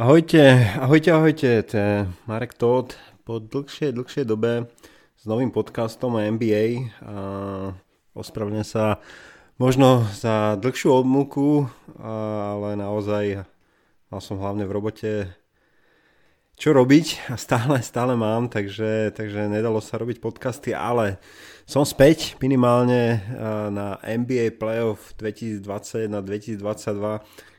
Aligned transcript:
Ahojte, 0.00 0.72
ahojte, 0.80 1.12
ahojte, 1.12 1.62
to 1.62 1.76
je 1.76 2.08
Marek 2.24 2.56
Todd 2.56 2.96
po 3.28 3.36
dlhšej, 3.36 3.92
dlhšej 3.92 4.24
dobe 4.24 4.64
s 5.12 5.28
novým 5.28 5.52
podcastom 5.52 6.16
o 6.16 6.24
NBA 6.24 6.88
a 7.04 7.16
ospravedlňujem 8.16 8.64
sa 8.64 9.04
možno 9.60 10.08
za 10.16 10.56
dlhšiu 10.56 11.04
obmúku, 11.04 11.68
ale 12.00 12.80
naozaj 12.80 13.44
mal 14.08 14.24
som 14.24 14.40
hlavne 14.40 14.64
v 14.64 14.72
robote 14.72 15.36
čo 16.56 16.72
robiť 16.72 17.28
a 17.28 17.36
stále, 17.36 17.84
stále 17.84 18.16
mám, 18.16 18.48
takže, 18.48 19.12
takže 19.12 19.52
nedalo 19.52 19.84
sa 19.84 20.00
robiť 20.00 20.16
podcasty, 20.16 20.72
ale 20.72 21.20
som 21.68 21.84
späť 21.84 22.40
minimálne 22.40 23.20
na 23.68 24.00
NBA 24.00 24.56
Playoff 24.56 25.12
2020 25.20 26.08
na 26.08 26.24
2022, 26.24 26.56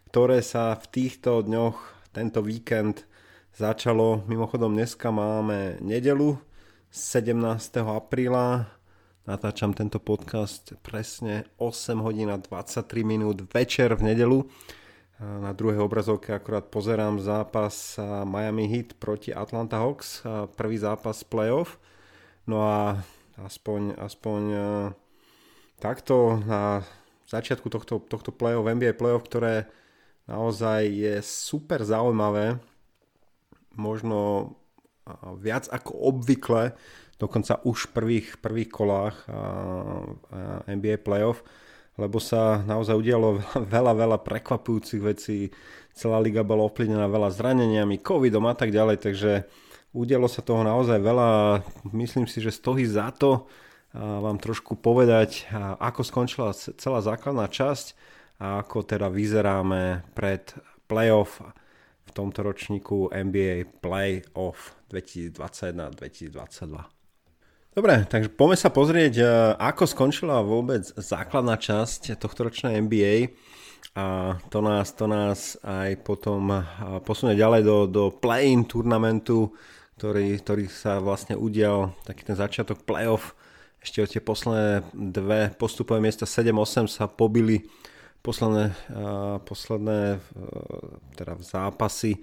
ktoré 0.10 0.42
sa 0.42 0.74
v 0.74 0.86
týchto 0.90 1.46
dňoch 1.46 2.01
tento 2.12 2.44
víkend 2.44 3.08
začalo. 3.56 4.24
Mimochodom 4.28 4.76
dneska 4.76 5.12
máme 5.12 5.80
nedelu 5.80 6.38
17. 6.92 7.40
apríla. 7.88 8.68
Natáčam 9.24 9.72
tento 9.72 10.04
podcast 10.04 10.76
presne 10.84 11.48
8 11.56 12.04
hodín 12.04 12.28
a 12.28 12.38
23 12.38 13.08
minút 13.08 13.48
večer 13.56 13.96
v 13.96 14.12
nedelu. 14.12 14.44
Na 15.22 15.54
druhej 15.56 15.80
obrazovke 15.80 16.36
akurát 16.36 16.68
pozerám 16.68 17.22
zápas 17.24 17.96
Miami 18.28 18.68
Heat 18.68 18.98
proti 19.00 19.32
Atlanta 19.32 19.80
Hawks, 19.80 20.26
prvý 20.60 20.82
zápas 20.82 21.24
playoff. 21.24 21.80
No 22.44 22.66
a 22.66 23.00
aspoň, 23.38 23.96
aspoň 24.02 24.42
e, 24.52 24.64
takto 25.78 26.42
na 26.44 26.82
začiatku 27.30 27.70
tohto, 27.70 28.02
tohto 28.02 28.34
playoff, 28.34 28.66
NBA 28.66 28.98
playoff, 28.98 29.30
ktoré 29.30 29.70
naozaj 30.26 30.82
je 30.90 31.16
super 31.22 31.86
zaujímavé, 31.86 32.58
možno 33.78 34.54
viac 35.40 35.66
ako 35.72 35.92
obvykle, 36.14 36.74
dokonca 37.18 37.62
už 37.66 37.90
v 37.90 37.94
prvých, 37.94 38.28
prvých 38.42 38.70
kolách 38.70 39.16
NBA 40.70 41.02
playoff, 41.06 41.46
lebo 41.98 42.18
sa 42.18 42.62
naozaj 42.66 42.98
udialo 42.98 43.42
veľa, 43.76 43.94
veľa 43.94 44.18
prekvapujúcich 44.22 45.02
vecí. 45.02 45.54
Celá 45.92 46.24
liga 46.24 46.42
bola 46.42 46.66
ovplyvnená 46.72 47.06
veľa 47.12 47.30
zraneniami, 47.36 48.00
covidom 48.00 48.48
a 48.48 48.56
tak 48.56 48.72
ďalej, 48.72 48.98
takže 49.04 49.32
udialo 49.92 50.32
sa 50.32 50.40
toho 50.40 50.64
naozaj 50.64 50.98
veľa. 51.04 51.62
Myslím 51.92 52.26
si, 52.26 52.40
že 52.40 52.56
stojí 52.56 52.88
za 52.88 53.12
to 53.12 53.52
vám 53.94 54.40
trošku 54.40 54.80
povedať, 54.80 55.52
ako 55.80 56.02
skončila 56.08 56.56
celá 56.56 57.04
základná 57.04 57.52
časť 57.52 57.92
a 58.42 58.66
ako 58.66 58.82
teda 58.82 59.06
vyzeráme 59.06 60.02
pred 60.18 60.50
playoff 60.90 61.46
v 62.02 62.10
tomto 62.12 62.42
ročníku 62.42 63.14
NBA 63.14 63.80
Playoff 63.80 64.76
2021-2022. 64.90 67.02
Dobre, 67.72 68.04
takže 68.04 68.28
poďme 68.28 68.58
sa 68.60 68.68
pozrieť, 68.68 69.24
e, 69.24 69.26
ako 69.56 69.88
skončila 69.88 70.44
vôbec 70.44 70.84
základná 71.00 71.56
časť 71.56 72.20
tohto 72.20 72.52
ročnej 72.52 72.84
NBA 72.84 73.32
a 73.96 74.36
to 74.52 74.60
nás, 74.60 74.92
to 74.92 75.08
nás 75.08 75.56
aj 75.64 76.04
potom 76.04 76.52
e, 76.52 76.60
posunie 77.08 77.40
ďalej 77.40 77.64
do, 77.64 77.88
do 77.88 78.04
play-in 78.12 78.68
turnamentu, 78.68 79.56
ktorý, 79.96 80.36
ktorý 80.44 80.68
sa 80.68 81.00
vlastne 81.00 81.40
udial, 81.40 81.96
taký 82.04 82.28
ten 82.28 82.36
začiatok 82.36 82.84
playoff, 82.84 83.40
ešte 83.80 84.04
o 84.04 84.08
tie 84.10 84.20
posledné 84.20 84.92
dve 84.92 85.56
postupové 85.56 86.04
miesta 86.04 86.28
7-8 86.28 86.92
sa 86.92 87.08
pobili 87.08 87.64
posledné, 88.22 88.74
posledné 89.46 90.22
teda 91.18 91.34
zápasy 91.42 92.22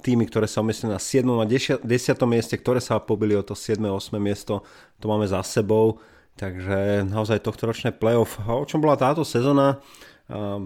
týmy, 0.00 0.24
ktoré 0.30 0.46
sa 0.48 0.64
umiestnili 0.64 0.96
na 0.96 1.02
7. 1.02 1.24
a 1.28 1.44
10. 1.44 1.84
mieste, 2.24 2.54
ktoré 2.56 2.80
sa 2.80 3.02
pobili 3.02 3.36
o 3.36 3.42
to 3.44 3.52
7. 3.52 3.80
a 3.84 3.92
8. 3.96 4.16
miesto, 4.16 4.64
to 5.00 5.08
máme 5.10 5.28
za 5.28 5.44
sebou. 5.44 6.00
Takže 6.38 7.02
naozaj 7.02 7.42
tohto 7.42 7.66
ročné 7.66 7.90
playoff. 7.90 8.38
A 8.46 8.54
o 8.54 8.62
čom 8.62 8.78
bola 8.78 8.94
táto 8.94 9.26
sezóna? 9.26 9.82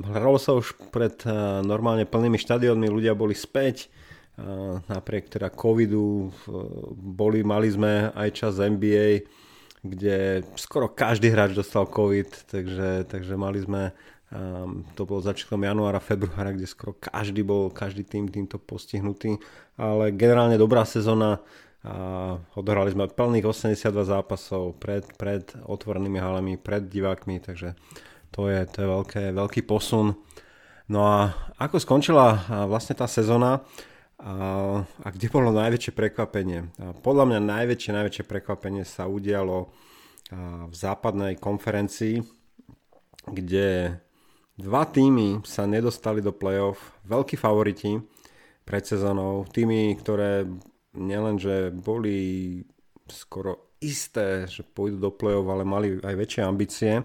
Hralo 0.04 0.36
sa 0.36 0.52
už 0.52 0.76
pred 0.92 1.16
normálne 1.64 2.04
plnými 2.04 2.36
štadiónmi, 2.36 2.92
ľudia 2.92 3.16
boli 3.16 3.32
späť. 3.32 3.88
Napriek 4.90 5.32
teda 5.32 5.48
covidu 5.48 6.28
boli, 6.92 7.40
mali 7.40 7.72
sme 7.72 8.12
aj 8.12 8.28
čas 8.36 8.60
NBA, 8.60 9.24
kde 9.80 10.44
skoro 10.60 10.92
každý 10.92 11.32
hráč 11.32 11.56
dostal 11.56 11.88
covid, 11.88 12.28
takže, 12.52 13.08
takže 13.08 13.34
mali 13.40 13.64
sme 13.64 13.96
Um, 14.32 14.88
to 14.96 15.04
bolo 15.04 15.20
začiatkom 15.20 15.60
januára, 15.60 16.00
februára, 16.00 16.56
kde 16.56 16.64
skoro 16.64 16.96
každý 16.96 17.44
bol, 17.44 17.68
každý 17.68 18.00
tým 18.00 18.32
týmto 18.32 18.56
postihnutý, 18.56 19.36
ale 19.76 20.08
generálne 20.16 20.56
dobrá 20.56 20.88
sezóna 20.88 21.44
a 21.82 22.38
odohrali 22.54 22.94
sme 22.94 23.10
plných 23.10 23.42
82 23.42 23.90
zápasov 24.06 24.78
pred, 24.78 25.02
pred 25.18 25.42
otvorenými 25.66 26.16
halami, 26.22 26.54
pred 26.54 26.86
divákmi, 26.86 27.42
takže 27.42 27.74
to 28.30 28.46
je, 28.46 28.62
to 28.70 28.76
je 28.80 28.88
veľké, 28.88 29.22
veľký 29.34 29.62
posun. 29.66 30.14
No 30.86 31.00
a 31.10 31.34
ako 31.58 31.82
skončila 31.82 32.46
vlastne 32.70 32.94
tá 32.94 33.10
sezóna 33.10 33.66
a, 34.22 34.34
a 34.86 35.08
kde 35.10 35.26
bolo 35.26 35.50
najväčšie 35.50 35.92
prekvapenie? 35.92 36.70
A 36.78 36.94
podľa 36.94 37.34
mňa 37.34 37.40
najväčšie, 37.50 37.90
najväčšie 37.98 38.24
prekvapenie 38.30 38.86
sa 38.86 39.10
udialo 39.10 39.68
v 40.70 40.74
západnej 40.74 41.34
konferencii, 41.36 42.22
kde 43.26 43.98
Dva 44.62 44.86
týmy 44.86 45.42
sa 45.42 45.66
nedostali 45.66 46.22
do 46.22 46.30
play-off, 46.30 46.94
veľkí 47.10 47.34
favoriti 47.34 47.98
pred 48.62 48.86
sezónou, 48.86 49.42
týmy, 49.50 49.90
ktoré 49.98 50.46
nielenže 50.94 51.74
boli 51.74 52.62
skoro 53.10 53.74
isté, 53.82 54.46
že 54.46 54.62
pôjdu 54.62 55.02
do 55.02 55.10
play-off, 55.10 55.50
ale 55.50 55.66
mali 55.66 55.98
aj 55.98 56.14
väčšie 56.14 56.42
ambície. 56.46 57.02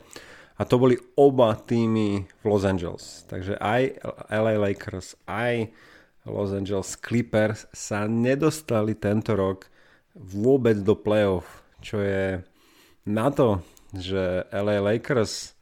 A 0.53 0.61
to 0.69 0.77
boli 0.77 1.01
oba 1.17 1.57
týmy 1.57 2.29
v 2.29 2.43
Los 2.45 2.61
Angeles. 2.61 3.25
Takže 3.25 3.57
aj 3.57 4.05
LA 4.29 4.53
Lakers, 4.61 5.17
aj 5.25 5.73
Los 6.29 6.53
Angeles 6.53 6.93
Clippers 6.93 7.65
sa 7.73 8.05
nedostali 8.05 8.93
tento 8.93 9.33
rok 9.33 9.65
vôbec 10.13 10.77
do 10.85 10.93
play-off, 10.93 11.65
čo 11.81 12.05
je 12.05 12.37
na 13.09 13.33
to, 13.33 13.65
že 13.97 14.45
LA 14.53 14.77
Lakers 14.77 15.56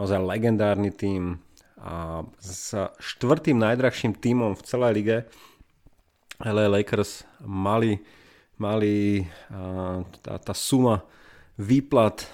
naozaj 0.00 0.16
legendárny 0.24 0.88
tým 0.88 1.36
a 1.76 2.24
s 2.40 2.72
štvrtým 2.96 3.60
najdrahším 3.60 4.16
tímom 4.16 4.56
v 4.56 4.64
celej 4.64 4.92
lige 4.96 5.16
LA 6.40 6.72
Lakers 6.72 7.28
mali, 7.44 8.00
mali 8.56 9.28
tá, 10.24 10.40
tá 10.40 10.54
suma 10.56 11.04
výplat 11.60 12.24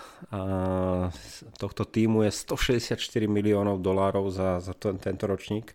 tohto 1.59 1.83
týmu 1.83 2.23
je 2.27 2.31
164 2.31 2.99
miliónov 3.27 3.83
dolárov 3.83 4.31
za, 4.31 4.63
za 4.63 4.75
to, 4.75 4.95
tento 4.99 5.27
ročník. 5.27 5.75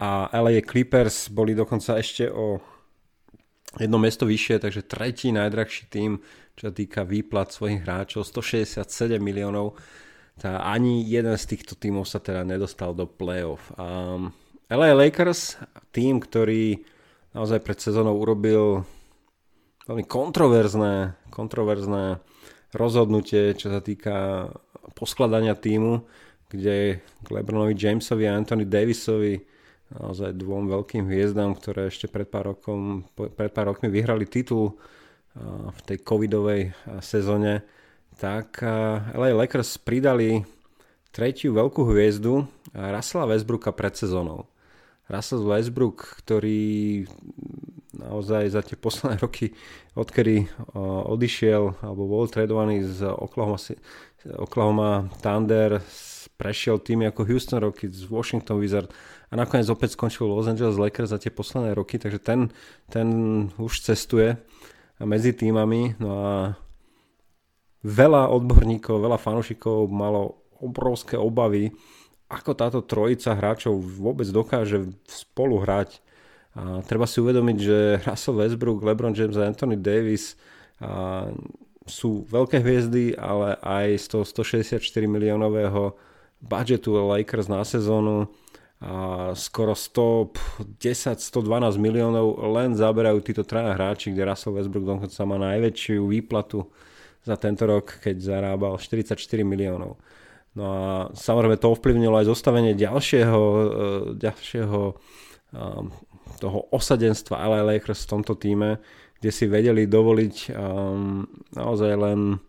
A 0.00 0.32
LA 0.32 0.64
Clippers 0.64 1.28
boli 1.28 1.52
dokonca 1.52 2.00
ešte 2.00 2.32
o 2.32 2.64
jedno 3.76 4.00
miesto 4.00 4.24
vyššie, 4.24 4.56
takže 4.64 4.88
tretí 4.88 5.28
najdrahší 5.28 5.92
tým, 5.92 6.16
čo 6.56 6.62
sa 6.68 6.72
týka 6.72 7.04
výplat 7.04 7.52
svojich 7.52 7.84
hráčov, 7.84 8.24
167 8.24 9.20
miliónov 9.20 9.76
tá, 10.40 10.64
ani 10.64 11.04
jeden 11.04 11.36
z 11.36 11.44
týchto 11.44 11.76
tímov 11.76 12.08
sa 12.08 12.16
teda 12.16 12.48
nedostal 12.48 12.96
do 12.96 13.04
playoff. 13.04 13.68
Um, 13.76 14.32
LA 14.72 14.96
Lakers, 14.96 15.60
tým, 15.92 16.16
ktorý 16.16 16.80
naozaj 17.36 17.60
pred 17.60 17.76
sezónou 17.76 18.16
urobil 18.16 18.88
veľmi 19.84 20.06
kontroverzné, 20.08 21.20
kontroverzné 21.28 22.24
rozhodnutie, 22.72 23.52
čo 23.52 23.68
sa 23.68 23.84
týka 23.84 24.48
poskladania 24.96 25.58
týmu, 25.58 26.06
kde 26.48 27.02
k 27.02 27.26
Lebronovi 27.28 27.76
Jamesovi 27.76 28.26
a 28.26 28.34
Anthony 28.34 28.64
Davisovi 28.64 29.38
naozaj 29.90 30.38
dvom 30.38 30.70
veľkým 30.70 31.10
hviezdám, 31.10 31.58
ktoré 31.58 31.90
ešte 31.90 32.06
pred 32.06 32.30
pár, 32.30 32.54
rokom, 32.54 33.10
pred 33.14 33.50
pár 33.50 33.74
rokmi 33.74 33.90
vyhrali 33.90 34.22
titul 34.26 34.78
v 35.70 35.80
tej 35.86 35.98
covidovej 36.02 36.74
sezóne, 37.02 37.66
tak 38.20 38.60
LA 39.16 39.32
Lakers 39.32 39.80
pridali 39.80 40.44
tretiu 41.08 41.56
veľkú 41.56 41.88
hviezdu 41.88 42.44
Russella 42.76 43.24
Westbrooka 43.24 43.72
pred 43.72 43.96
sezónou. 43.96 44.44
Russell 45.10 45.42
Westbrook, 45.42 46.22
ktorý 46.22 47.02
naozaj 47.98 48.54
za 48.54 48.62
tie 48.62 48.78
posledné 48.78 49.18
roky, 49.26 49.50
odkedy 49.98 50.46
odišiel 51.10 51.82
alebo 51.82 52.06
bol 52.06 52.30
tradovaný 52.30 52.86
z 52.86 53.10
Oklahoma, 53.10 53.58
Oklahoma 54.38 55.10
Thunder, 55.18 55.82
prešiel 56.38 56.78
tým 56.78 57.04
ako 57.10 57.26
Houston 57.26 57.58
Rockets, 57.58 58.06
Washington 58.06 58.62
Wizard 58.62 58.88
a 59.28 59.34
nakoniec 59.34 59.66
opäť 59.68 59.98
skončil 59.98 60.30
Los 60.30 60.46
Angeles 60.46 60.78
Lakers 60.78 61.10
za 61.10 61.18
tie 61.18 61.34
posledné 61.34 61.74
roky, 61.74 61.98
takže 61.98 62.22
ten, 62.22 62.54
ten 62.86 63.08
už 63.58 63.82
cestuje 63.82 64.38
medzi 65.02 65.34
týmami. 65.34 65.98
No 65.98 66.10
a 66.22 66.34
veľa 67.84 68.28
odborníkov, 68.30 69.00
veľa 69.00 69.18
fanúšikov 69.20 69.88
malo 69.88 70.36
obrovské 70.60 71.16
obavy, 71.16 71.72
ako 72.30 72.54
táto 72.54 72.80
trojica 72.84 73.34
hráčov 73.34 73.80
vôbec 73.80 74.28
dokáže 74.30 74.86
spolu 75.08 75.58
hrať. 75.64 76.00
A 76.54 76.82
treba 76.84 77.06
si 77.06 77.20
uvedomiť, 77.22 77.56
že 77.58 78.00
Russell 78.06 78.38
Westbrook, 78.38 78.84
LeBron 78.84 79.14
James 79.14 79.36
a 79.38 79.46
Anthony 79.46 79.76
Davis 79.78 80.36
a 80.82 81.26
sú 81.88 82.22
veľké 82.30 82.62
hviezdy, 82.62 83.18
ale 83.18 83.58
aj 83.58 83.98
z 83.98 84.06
toho 84.14 84.22
164 84.22 84.78
miliónového 85.10 85.98
budžetu 86.38 86.94
Lakers 86.94 87.50
na 87.50 87.66
sezónu 87.66 88.30
a 88.80 89.36
skoro 89.36 89.76
110-112 89.76 91.36
miliónov 91.76 92.40
len 92.56 92.72
zaberajú 92.72 93.20
títo 93.20 93.44
traja 93.44 93.76
hráči, 93.76 94.08
kde 94.08 94.24
Russell 94.24 94.56
Westbrook 94.56 94.88
dokonca 94.88 95.20
má 95.28 95.36
najväčšiu 95.36 96.08
výplatu 96.08 96.64
za 97.24 97.36
tento 97.36 97.68
rok, 97.68 98.00
keď 98.00 98.16
zarábal 98.18 98.80
44 98.80 99.16
miliónov. 99.44 100.00
No 100.56 100.64
a 100.66 100.84
samozrejme 101.14 101.60
to 101.60 101.70
ovplyvnilo 101.70 102.18
aj 102.18 102.26
zostavenie 102.26 102.74
ďalšieho, 102.74 103.40
e, 103.40 103.64
ďalšieho 104.18 104.80
toho 106.40 106.58
osadenstva 106.70 107.42
LA 107.42 107.60
Lakers 107.76 108.06
v 108.06 108.10
tomto 108.10 108.38
týme, 108.38 108.78
kde 109.20 109.30
si 109.34 109.44
vedeli 109.50 109.84
dovoliť 109.84 110.36
um, 110.54 111.26
naozaj 111.52 111.92
len, 111.98 112.40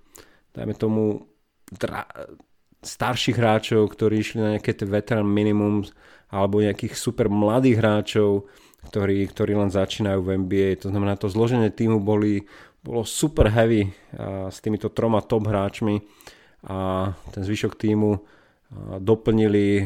dajme 0.55 0.73
tomu, 0.77 1.27
dra- 1.73 2.07
starších 2.81 3.37
hráčov, 3.37 3.91
ktorí 3.91 4.23
išli 4.23 4.39
na 4.39 4.49
nejaké 4.57 4.73
veteran 4.87 5.27
minimum 5.27 5.85
alebo 6.31 6.63
nejakých 6.63 6.95
super 6.95 7.27
mladých 7.27 7.83
hráčov, 7.83 8.47
ktorí, 8.87 9.27
ktorí 9.27 9.53
len 9.53 9.69
začínajú 9.69 10.23
v 10.23 10.47
NBA. 10.47 10.69
To 10.81 10.89
znamená, 10.89 11.19
to 11.19 11.27
zloženie 11.27 11.69
týmu 11.69 11.99
boli, 11.99 12.47
bolo 12.81 13.05
super 13.05 13.49
heavy 13.53 13.85
s 14.49 14.57
týmito 14.57 14.89
troma 14.89 15.21
top 15.21 15.45
hráčmi 15.45 16.01
a 16.65 17.09
ten 17.29 17.41
zvyšok 17.45 17.73
týmu 17.77 18.11
doplnili 18.97 19.85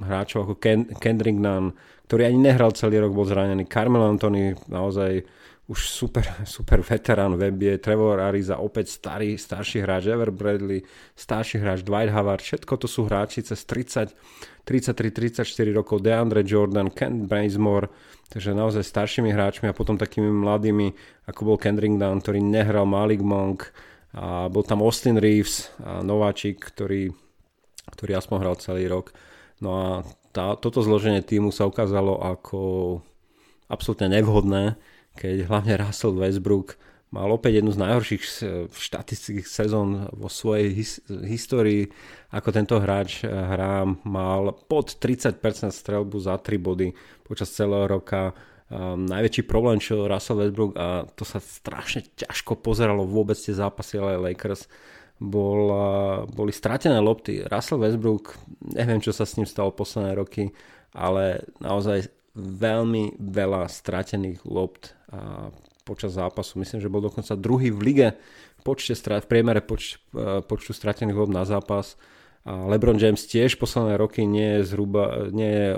hráčov 0.00 0.48
ako 0.48 0.54
Ken, 0.56 0.88
Kendrick 0.96 1.36
Nunn, 1.36 1.76
ktorý 2.08 2.32
ani 2.32 2.38
nehral 2.40 2.72
celý 2.72 2.98
rok, 3.04 3.12
bol 3.12 3.28
zranený. 3.28 3.68
Carmelo 3.68 4.08
Anthony 4.08 4.56
naozaj 4.66 5.22
už 5.70 5.80
super, 5.86 6.26
super 6.58 6.82
veterán 6.82 7.38
v 7.38 7.54
NBA, 7.54 7.78
Trevor 7.78 8.18
Ariza, 8.18 8.58
opäť 8.58 8.90
starý, 8.98 9.38
starší 9.38 9.84
hráč, 9.86 10.10
Ever 10.10 10.34
Bradley, 10.34 10.82
starší 11.14 11.62
hráč, 11.62 11.86
Dwight 11.86 12.10
Howard, 12.10 12.42
všetko 12.42 12.74
to 12.80 12.88
sú 12.90 13.06
hráči 13.06 13.46
cez 13.46 13.62
30, 13.62 14.10
33, 14.70 15.42
34 15.42 15.74
rokov, 15.74 15.98
DeAndre 15.98 16.46
Jordan, 16.46 16.94
Ken 16.94 17.26
Bazemore, 17.26 17.90
takže 18.30 18.54
naozaj 18.54 18.86
staršími 18.86 19.34
hráčmi 19.34 19.66
a 19.66 19.74
potom 19.74 19.98
takými 19.98 20.30
mladými, 20.30 20.94
ako 21.26 21.40
bol 21.42 21.56
Kendrick 21.58 21.98
Dunn, 21.98 22.22
ktorý 22.22 22.38
nehral 22.38 22.86
Malik 22.86 23.18
Monk, 23.18 23.74
a 24.14 24.46
bol 24.46 24.62
tam 24.62 24.86
Austin 24.86 25.18
Reeves, 25.18 25.74
a 25.82 26.06
nováčik, 26.06 26.62
ktorý, 26.62 27.10
ktorý 27.90 28.12
aspoň 28.14 28.36
hral 28.38 28.56
celý 28.62 28.86
rok. 28.86 29.10
No 29.58 29.70
a 29.74 29.88
tá, 30.30 30.54
toto 30.54 30.78
zloženie 30.86 31.26
týmu 31.26 31.50
sa 31.50 31.66
ukázalo 31.66 32.22
ako 32.22 33.02
absolútne 33.66 34.14
nevhodné 34.14 34.78
keď 35.18 35.52
hlavne 35.52 35.74
Russell 35.80 36.14
Westbrook 36.14 36.80
mal 37.10 37.28
opäť 37.34 37.58
jednu 37.60 37.74
z 37.74 37.82
najhorších 37.82 38.22
štatistických 38.70 39.46
sezón 39.46 40.06
vo 40.14 40.30
svojej 40.30 40.70
his- 40.70 41.02
histórii, 41.26 41.90
ako 42.30 42.48
tento 42.54 42.78
hráč 42.78 43.26
eh, 43.26 43.30
hrá, 43.30 43.82
mal 44.06 44.54
pod 44.70 44.94
30% 44.98 45.42
strelbu 45.74 46.16
za 46.22 46.38
3 46.38 46.54
body 46.58 46.94
počas 47.26 47.50
celého 47.50 47.90
roka. 47.90 48.34
Um, 48.70 49.02
najväčší 49.10 49.50
problém, 49.50 49.82
čo 49.82 50.06
Russell 50.06 50.46
Westbrook 50.46 50.78
a 50.78 51.02
to 51.18 51.26
sa 51.26 51.42
strašne 51.42 52.06
ťažko 52.14 52.62
pozeralo 52.62 53.02
vôbec 53.02 53.34
tie 53.34 53.50
zápasy 53.50 53.98
ale 53.98 54.30
Lakers, 54.30 54.70
bol, 55.18 55.74
uh, 55.74 56.22
boli 56.30 56.54
stratené 56.54 57.02
lopty. 57.02 57.42
Russell 57.50 57.82
Westbrook, 57.82 58.38
neviem 58.70 59.02
čo 59.02 59.10
sa 59.10 59.26
s 59.26 59.34
ním 59.34 59.50
stalo 59.50 59.74
posledné 59.74 60.14
roky, 60.14 60.54
ale 60.94 61.50
naozaj 61.58 62.14
veľmi 62.38 63.18
veľa 63.18 63.66
stratených 63.66 64.46
lopt 64.46 64.94
a 65.10 65.50
počas 65.90 66.14
zápasu. 66.14 66.62
Myslím, 66.62 66.78
že 66.78 66.86
bol 66.86 67.02
dokonca 67.02 67.34
druhý 67.34 67.74
v 67.74 67.80
lige 67.82 68.08
v, 68.14 68.62
počte, 68.62 68.94
v 68.94 69.26
priemere 69.26 69.58
poč, 69.58 69.98
e, 70.14 70.38
počtu 70.46 70.70
stratených 70.70 71.18
lopt 71.18 71.34
na 71.34 71.42
zápas. 71.42 71.98
A 72.46 72.64
LeBron 72.72 72.96
James 72.96 73.20
tiež 73.20 73.60
posledné 73.60 74.00
roky 74.00 74.24
nie 74.24 74.60
je 74.60 74.72
zhruba, 74.72 75.28
nie 75.28 75.50
je 75.50 75.68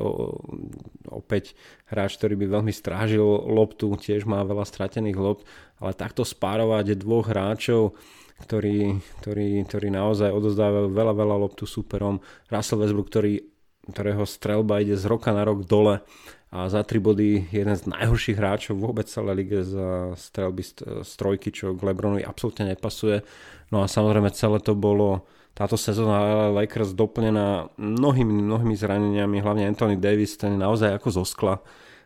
opäť 1.11 1.59
hráč, 1.91 2.15
ktorý 2.15 2.39
by 2.39 2.47
veľmi 2.55 2.71
strážil 2.71 3.27
loptu, 3.51 3.91
tiež 3.99 4.31
má 4.31 4.47
veľa 4.47 4.63
stratených 4.63 5.19
lopt, 5.19 5.43
ale 5.83 5.91
takto 5.99 6.23
spárovať 6.23 6.95
dvoch 6.95 7.27
hráčov, 7.27 7.99
ktorí, 8.47 9.03
ktorí, 9.23 9.67
ktorí 9.67 9.89
naozaj 9.91 10.31
odozdávajú 10.31 10.95
veľa, 10.95 11.15
veľa 11.19 11.37
loptu 11.43 11.67
superom. 11.67 12.23
Russell 12.47 12.79
Westbrook, 12.79 13.11
ktorý, 13.11 13.43
ktorého 13.91 14.23
strelba 14.23 14.79
ide 14.79 14.95
z 14.95 15.03
roka 15.11 15.35
na 15.35 15.43
rok 15.43 15.67
dole 15.67 16.07
a 16.53 16.69
za 16.69 16.85
3 16.85 17.01
body 17.01 17.49
jeden 17.49 17.73
z 17.73 17.89
najhorších 17.89 18.37
hráčov 18.37 18.77
vôbec 18.77 19.09
celé 19.09 19.33
lige 19.33 19.65
za 19.65 20.13
strelby 20.21 20.61
z 21.01 21.13
trojky, 21.17 21.49
čo 21.49 21.73
k 21.73 21.81
Lebronovi 21.81 22.21
absolútne 22.21 22.69
nepasuje. 22.69 23.25
No 23.73 23.81
a 23.81 23.89
samozrejme 23.89 24.29
celé 24.37 24.61
to 24.61 24.77
bolo 24.77 25.25
táto 25.57 25.81
sezóna 25.81 26.53
Lakers 26.53 26.93
doplnená 26.93 27.73
mnohými, 27.81 28.45
mnohými 28.45 28.77
zraneniami, 28.77 29.41
hlavne 29.41 29.65
Anthony 29.65 29.97
Davis, 29.97 30.37
ten 30.37 30.57
je 30.57 30.61
naozaj 30.61 30.93
ako 30.93 31.09
zo 31.09 31.25
skla 31.25 31.57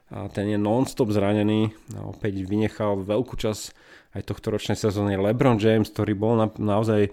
a 0.07 0.31
ten 0.31 0.47
je 0.47 0.59
non-stop 0.59 1.11
zranený 1.11 1.75
a 1.99 2.07
opäť 2.07 2.47
vynechal 2.47 3.03
veľkú 3.03 3.35
časť 3.35 3.63
aj 4.15 4.23
tohto 4.23 4.55
ročnej 4.55 4.79
sezóny 4.79 5.19
LeBron 5.19 5.59
James, 5.59 5.91
ktorý 5.91 6.15
bol 6.15 6.39
na, 6.39 6.47
naozaj 6.55 7.11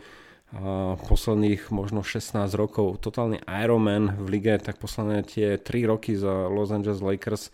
posledných 1.10 1.74
možno 1.74 2.06
16 2.06 2.46
rokov 2.54 3.02
totálny 3.02 3.42
Ironman 3.50 4.14
v 4.22 4.38
lige, 4.38 4.54
tak 4.62 4.78
posledné 4.78 5.26
tie 5.26 5.58
3 5.58 5.90
roky 5.90 6.14
za 6.14 6.46
Los 6.50 6.70
Angeles 6.70 7.02
Lakers 7.02 7.50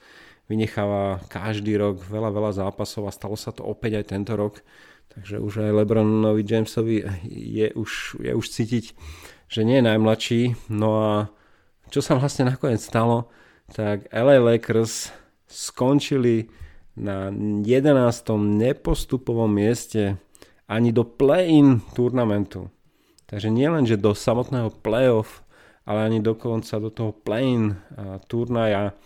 vynecháva 0.51 1.24
každý 1.31 1.80
rok 1.80 2.04
veľa, 2.04 2.34
veľa 2.34 2.51
zápasov 2.51 3.07
a 3.07 3.16
stalo 3.16 3.40
sa 3.40 3.56
to 3.56 3.63
opäť 3.63 4.04
aj 4.04 4.06
tento 4.12 4.34
rok. 4.36 4.60
Takže 5.16 5.40
už 5.40 5.54
aj 5.63 5.72
Lebronovi 5.74 6.44
Jamesovi 6.44 7.01
je 7.30 7.72
už, 7.74 8.19
je 8.19 8.34
už 8.36 8.46
cítiť, 8.46 8.86
že 9.48 9.62
nie 9.63 9.80
je 9.80 9.88
najmladší. 9.88 10.42
No 10.69 10.90
a 11.00 11.12
čo 11.90 12.04
sa 12.04 12.19
vlastne 12.19 12.51
nakoniec 12.51 12.84
stalo, 12.84 13.31
tak 13.72 14.10
LA 14.13 14.38
Lakers 14.42 15.10
skončili 15.50 16.50
na 17.00 17.31
11. 17.31 17.66
nepostupovom 18.38 19.50
mieste 19.50 20.19
ani 20.69 20.94
do 20.94 21.01
play-in 21.01 21.82
turnamentu. 21.98 22.70
Takže 23.29 23.53
nielen, 23.53 23.86
že 23.86 24.01
do 24.01 24.17
samotného 24.17 24.74
playoff, 24.81 25.45
ale 25.86 26.09
ani 26.09 26.19
dokonca 26.19 26.81
do 26.81 26.89
toho 26.89 27.12
play-in 27.13 27.77
turnaja, 28.25 28.98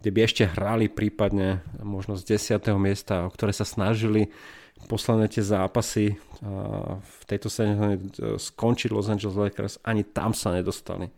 kde 0.00 0.10
by 0.12 0.20
ešte 0.24 0.44
hrali 0.48 0.88
prípadne 0.88 1.60
možno 1.84 2.16
z 2.16 2.40
10. 2.40 2.72
miesta, 2.80 3.28
o 3.28 3.32
ktoré 3.32 3.52
sa 3.52 3.68
snažili 3.68 4.32
posledné 4.88 5.28
tie 5.28 5.44
zápasy 5.44 6.16
v 7.00 7.22
tejto 7.24 7.48
sezóne 7.48 7.96
e, 7.96 8.36
skončiť 8.36 8.92
Los 8.92 9.08
Angeles 9.08 9.36
Lakers, 9.36 9.80
ani 9.88 10.04
tam 10.04 10.36
sa 10.36 10.52
nedostali. 10.52 11.08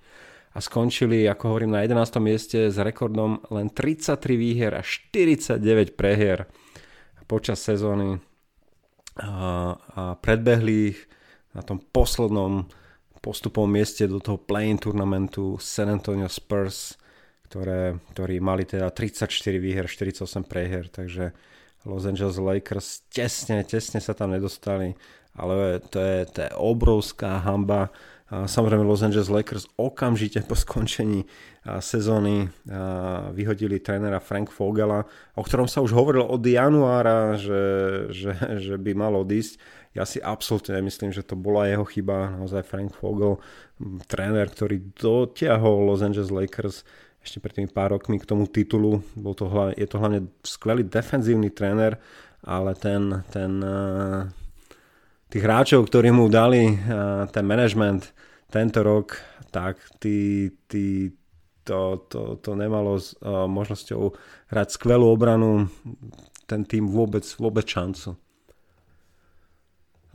A 0.55 0.63
skončili, 0.63 1.27
ako 1.27 1.55
hovorím, 1.55 1.75
na 1.75 1.83
11. 1.83 2.23
mieste 2.23 2.71
s 2.71 2.79
rekordom 2.79 3.43
len 3.51 3.69
33 3.71 4.19
výhier 4.39 4.73
a 4.79 4.83
49 4.83 5.99
prehier 5.99 6.47
počas 7.29 7.61
sezóny 7.61 8.23
a 9.19 10.15
predbehli 10.23 10.95
ich 10.95 10.99
na 11.59 11.63
tom 11.67 11.83
poslednom 11.83 12.71
postupovom 13.19 13.67
mieste 13.67 14.07
do 14.07 14.23
toho 14.23 14.39
play-in 14.39 14.79
turnamentu 14.79 15.59
San 15.59 15.91
Antonio 15.91 16.31
Spurs, 16.31 16.95
ktoré, 17.51 17.99
ktorí 18.15 18.39
mali 18.39 18.63
teda 18.63 18.95
34 18.95 19.27
výher, 19.59 19.91
48 19.91 20.23
prehier, 20.47 20.87
takže 20.87 21.35
Los 21.83 22.07
Angeles 22.07 22.39
Lakers 22.39 23.11
tesne, 23.11 23.67
tesne 23.67 23.99
sa 23.99 24.15
tam 24.15 24.31
nedostali, 24.31 24.95
ale 25.35 25.83
to 25.91 25.99
je, 25.99 26.19
to 26.31 26.39
je 26.47 26.51
obrovská 26.55 27.43
hamba. 27.43 27.91
Samozrejme 28.29 28.85
Los 28.85 29.01
Angeles 29.01 29.33
Lakers 29.33 29.73
okamžite 29.81 30.45
po 30.45 30.53
skončení 30.53 31.25
sezóny 31.81 32.53
vyhodili 33.33 33.81
trénera 33.81 34.21
Frank 34.21 34.53
Fogela, 34.53 35.09
o 35.33 35.41
ktorom 35.41 35.65
sa 35.65 35.81
už 35.81 35.97
hovorilo 35.97 36.29
od 36.29 36.45
januára, 36.45 37.41
že, 37.41 37.63
že, 38.13 38.33
že 38.61 38.75
by 38.77 38.93
mal 38.93 39.17
odísť 39.17 39.57
ja 39.99 40.07
si 40.07 40.23
absolútne 40.23 40.79
nemyslím, 40.79 41.11
že 41.11 41.27
to 41.27 41.35
bola 41.35 41.67
jeho 41.67 41.83
chyba. 41.83 42.39
Naozaj 42.39 42.63
Frank 42.63 42.95
Vogel, 43.03 43.43
tréner, 44.07 44.47
ktorý 44.47 44.95
dotiahol 44.95 45.91
Los 45.91 46.07
Angeles 46.07 46.31
Lakers 46.31 46.87
ešte 47.19 47.43
pred 47.43 47.59
tými 47.59 47.67
pár 47.67 47.99
rokmi 47.99 48.23
k 48.23 48.31
tomu 48.31 48.47
titulu. 48.47 49.03
Bol 49.19 49.35
to, 49.35 49.51
je 49.75 49.87
to 49.91 49.99
hlavne 49.99 50.31
skvelý 50.47 50.87
defenzívny 50.87 51.51
tréner, 51.51 51.99
ale 52.47 52.79
ten, 52.79 53.27
ten 53.35 53.59
tých 55.27 55.43
hráčov, 55.43 55.91
ktorí 55.91 56.15
mu 56.15 56.31
dali 56.31 56.79
ten 57.35 57.43
management 57.43 58.15
tento 58.49 58.81
rok, 58.81 59.19
tak 59.51 59.77
tí, 60.01 60.49
tí, 60.71 61.13
to, 61.67 62.07
to, 62.09 62.41
to 62.41 62.57
nemalo 62.57 62.97
s 62.97 63.13
možnosťou 63.27 64.15
hrať 64.55 64.69
skvelú 64.73 65.13
obranu, 65.13 65.69
ten 66.49 66.65
tým 66.65 66.89
vôbec, 66.89 67.27
vôbec 67.37 67.67
šancu. 67.69 68.17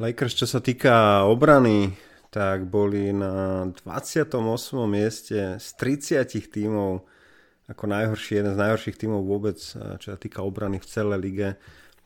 Lakers, 0.01 0.33
čo 0.33 0.49
sa 0.49 0.57
týka 0.57 1.21
obrany, 1.29 1.93
tak 2.33 2.65
boli 2.65 3.13
na 3.13 3.69
28. 3.69 4.41
mieste 4.89 5.61
z 5.61 5.67
30 5.77 6.25
tímov, 6.49 7.05
ako 7.69 7.83
najhorší, 7.85 8.41
jeden 8.41 8.57
z 8.57 8.61
najhorších 8.61 8.97
tímov 8.97 9.21
vôbec, 9.21 9.61
čo 10.01 10.07
sa 10.09 10.17
týka 10.17 10.41
obrany 10.41 10.81
v 10.81 10.89
celej 10.89 11.19
lige. 11.21 11.49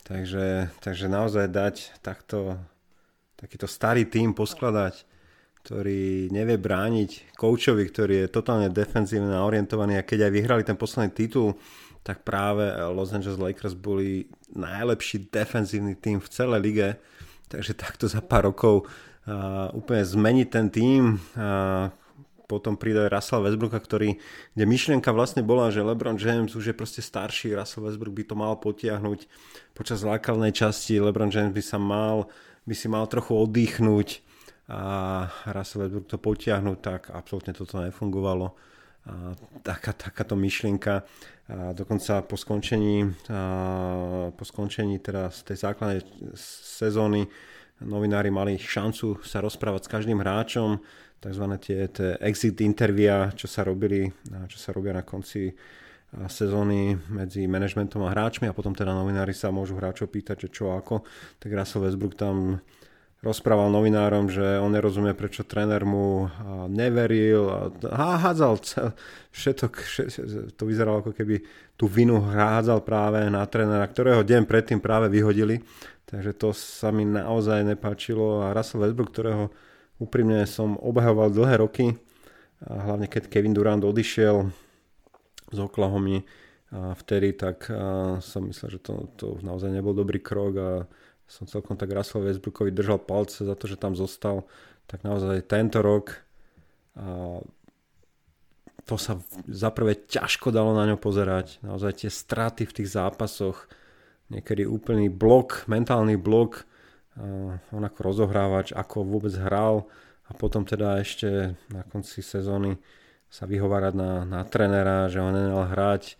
Takže, 0.04 0.76
takže 0.84 1.08
naozaj 1.08 1.48
dať 1.48 1.76
takto, 2.04 2.60
takýto 3.40 3.72
starý 3.72 4.04
tým 4.04 4.36
poskladať, 4.36 5.08
ktorý 5.64 6.28
nevie 6.28 6.60
brániť 6.60 7.40
koučovi, 7.40 7.88
ktorý 7.88 8.28
je 8.28 8.28
totálne 8.28 8.68
defenzívne 8.68 9.36
orientovaný 9.40 9.96
a 10.00 10.08
keď 10.08 10.28
aj 10.28 10.32
vyhrali 10.36 10.64
ten 10.68 10.76
posledný 10.76 11.16
titul, 11.16 11.56
tak 12.04 12.28
práve 12.28 12.68
Los 12.92 13.16
Angeles 13.16 13.40
Lakers 13.40 13.76
boli 13.76 14.28
najlepší 14.56 15.32
defenzívny 15.32 15.96
tým 15.96 16.20
v 16.20 16.28
celej 16.32 16.60
lige. 16.64 16.90
Takže 17.48 17.74
takto 17.76 18.12
za 18.12 18.20
pár 18.20 18.52
rokov 18.52 18.84
uh, 18.84 19.72
úplne 19.72 20.04
zmeniť 20.04 20.48
ten 20.52 20.68
tým, 20.68 21.16
uh, 21.36 21.88
potom 22.48 22.80
príde 22.80 23.12
Russell 23.12 23.44
Westbrooka, 23.44 23.80
ktorý, 23.80 24.16
kde 24.56 24.64
myšlienka 24.64 25.12
vlastne 25.12 25.44
bola, 25.44 25.68
že 25.68 25.84
LeBron 25.84 26.16
James 26.16 26.56
už 26.56 26.72
je 26.72 26.76
proste 26.76 27.04
starší, 27.04 27.52
Russell 27.52 27.84
Westbrook 27.84 28.16
by 28.16 28.24
to 28.24 28.36
mal 28.40 28.56
potiahnuť 28.56 29.20
počas 29.76 30.08
základnej 30.08 30.56
časti, 30.56 30.96
LeBron 30.96 31.28
James 31.28 31.52
by 31.52 31.64
sa 31.64 31.76
mal, 31.76 32.32
by 32.64 32.76
si 32.76 32.88
mal 32.88 33.04
trochu 33.12 33.36
oddychnúť 33.36 34.24
a 34.72 35.28
Russell 35.52 35.88
Westbrook 35.88 36.08
to 36.08 36.18
potiahnuť, 36.20 36.78
tak 36.80 37.02
absolútne 37.12 37.52
toto 37.52 37.84
nefungovalo. 37.84 38.56
Taká, 39.64 39.96
takáto 39.96 40.36
myšlienka 40.36 41.08
a 41.48 41.72
dokonca 41.72 42.28
po 42.28 42.36
skončení, 42.36 43.08
a 43.32 44.32
po 44.36 44.44
skončení 44.44 45.00
teda 45.00 45.32
tej 45.32 45.58
základnej 45.64 46.04
sezóny 46.36 47.24
novinári 47.88 48.28
mali 48.28 48.60
šancu 48.60 49.24
sa 49.24 49.40
rozprávať 49.40 49.88
s 49.88 49.92
každým 49.92 50.20
hráčom, 50.20 50.84
tzv. 51.24 51.46
tie, 51.64 51.88
tie 51.88 52.20
exit 52.20 52.60
intervia, 52.60 53.32
čo 53.32 53.48
sa 53.48 53.64
robili, 53.64 54.12
čo 54.52 54.58
sa 54.60 54.76
robia 54.76 54.92
na 54.92 55.08
konci 55.08 55.56
sezóny 56.28 56.96
medzi 57.12 57.48
manažmentom 57.48 58.00
a 58.08 58.12
hráčmi 58.12 58.48
a 58.48 58.56
potom 58.56 58.72
teda 58.72 58.96
novinári 58.96 59.36
sa 59.36 59.52
môžu 59.52 59.76
hráčov 59.76 60.08
pýtať, 60.08 60.48
že 60.48 60.50
čo 60.52 60.72
ako. 60.72 61.04
Tak 61.40 61.52
Russell 61.52 61.84
Westbrook 61.84 62.16
tam 62.16 62.64
rozprával 63.26 63.74
novinárom, 63.74 64.30
že 64.30 64.62
on 64.62 64.70
nerozumie, 64.70 65.18
prečo 65.18 65.42
tréner 65.42 65.82
mu 65.82 66.30
neveril 66.70 67.50
a 67.90 68.22
hádzal 68.22 68.62
všetok, 69.34 69.74
to 70.54 70.64
vyzeralo 70.64 71.02
ako 71.02 71.18
keby 71.18 71.42
tú 71.74 71.90
vinu 71.90 72.22
hádzal 72.22 72.86
práve 72.86 73.26
na 73.34 73.42
trénera, 73.50 73.90
ktorého 73.90 74.22
deň 74.22 74.46
predtým 74.46 74.78
práve 74.78 75.10
vyhodili, 75.10 75.66
takže 76.06 76.32
to 76.38 76.54
sa 76.54 76.94
mi 76.94 77.10
naozaj 77.10 77.66
nepáčilo. 77.66 78.46
A 78.46 78.54
Russell 78.54 78.86
Westbrook, 78.86 79.10
ktorého 79.10 79.50
úprimne 79.98 80.46
som 80.46 80.78
obhajoval 80.78 81.34
dlhé 81.34 81.56
roky, 81.58 81.86
a 82.66 82.74
hlavne 82.90 83.10
keď 83.10 83.30
Kevin 83.30 83.54
Durant 83.54 83.82
odišiel 83.86 84.50
z 85.54 85.58
Oklahomy 85.58 86.26
a 86.74 86.94
vtedy, 86.98 87.34
tak 87.38 87.70
som 88.22 88.42
myslel, 88.50 88.78
že 88.78 88.80
to, 88.82 88.94
to 89.14 89.28
naozaj 89.46 89.70
nebol 89.70 89.94
dobrý 89.94 90.22
krok 90.22 90.54
a 90.58 90.70
som 91.28 91.44
celkom 91.46 91.76
tak 91.76 91.92
Russell 91.92 92.24
Westbrookovi 92.24 92.72
držal 92.72 93.04
palce 93.04 93.44
za 93.44 93.54
to, 93.54 93.68
že 93.68 93.76
tam 93.76 93.94
zostal, 93.94 94.48
tak 94.88 95.04
naozaj 95.04 95.44
tento 95.46 95.84
rok 95.84 96.24
a 96.98 97.44
to 98.88 98.96
sa 98.96 99.20
za 99.52 99.68
prvé 99.76 100.08
ťažko 100.08 100.48
dalo 100.50 100.72
na 100.72 100.88
ňo 100.88 100.96
pozerať. 100.96 101.60
Naozaj 101.60 102.08
tie 102.08 102.12
straty 102.12 102.64
v 102.64 102.76
tých 102.82 102.96
zápasoch, 102.96 103.68
niekedy 104.32 104.64
úplný 104.64 105.12
blok, 105.12 105.68
mentálny 105.68 106.16
blok, 106.16 106.64
on 107.76 107.84
ako 107.84 108.00
rozohrávač, 108.00 108.72
ako 108.72 109.04
vôbec 109.04 109.36
hral 109.36 109.92
a 110.28 110.32
potom 110.32 110.64
teda 110.64 111.04
ešte 111.04 111.60
na 111.68 111.84
konci 111.92 112.24
sezóny 112.24 112.80
sa 113.28 113.44
vyhovárať 113.44 113.94
na, 113.98 114.24
na 114.24 114.42
trenera, 114.48 115.12
že 115.12 115.20
ho 115.20 115.28
nenehal 115.36 115.68
hrať, 115.68 116.16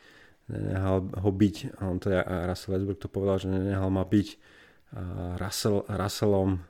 nenehal 0.52 1.08
ho 1.08 1.30
byť, 1.32 1.56
a 1.80 1.82
on 1.88 1.98
to 2.04 2.12
ja, 2.12 2.24
Russell 2.52 2.76
Westbrook 2.76 3.00
to 3.00 3.08
povedal, 3.08 3.40
že 3.40 3.48
nenehal 3.48 3.88
ma 3.88 4.04
byť 4.04 4.28
Russell, 5.38 5.84
Russellom, 5.88 6.64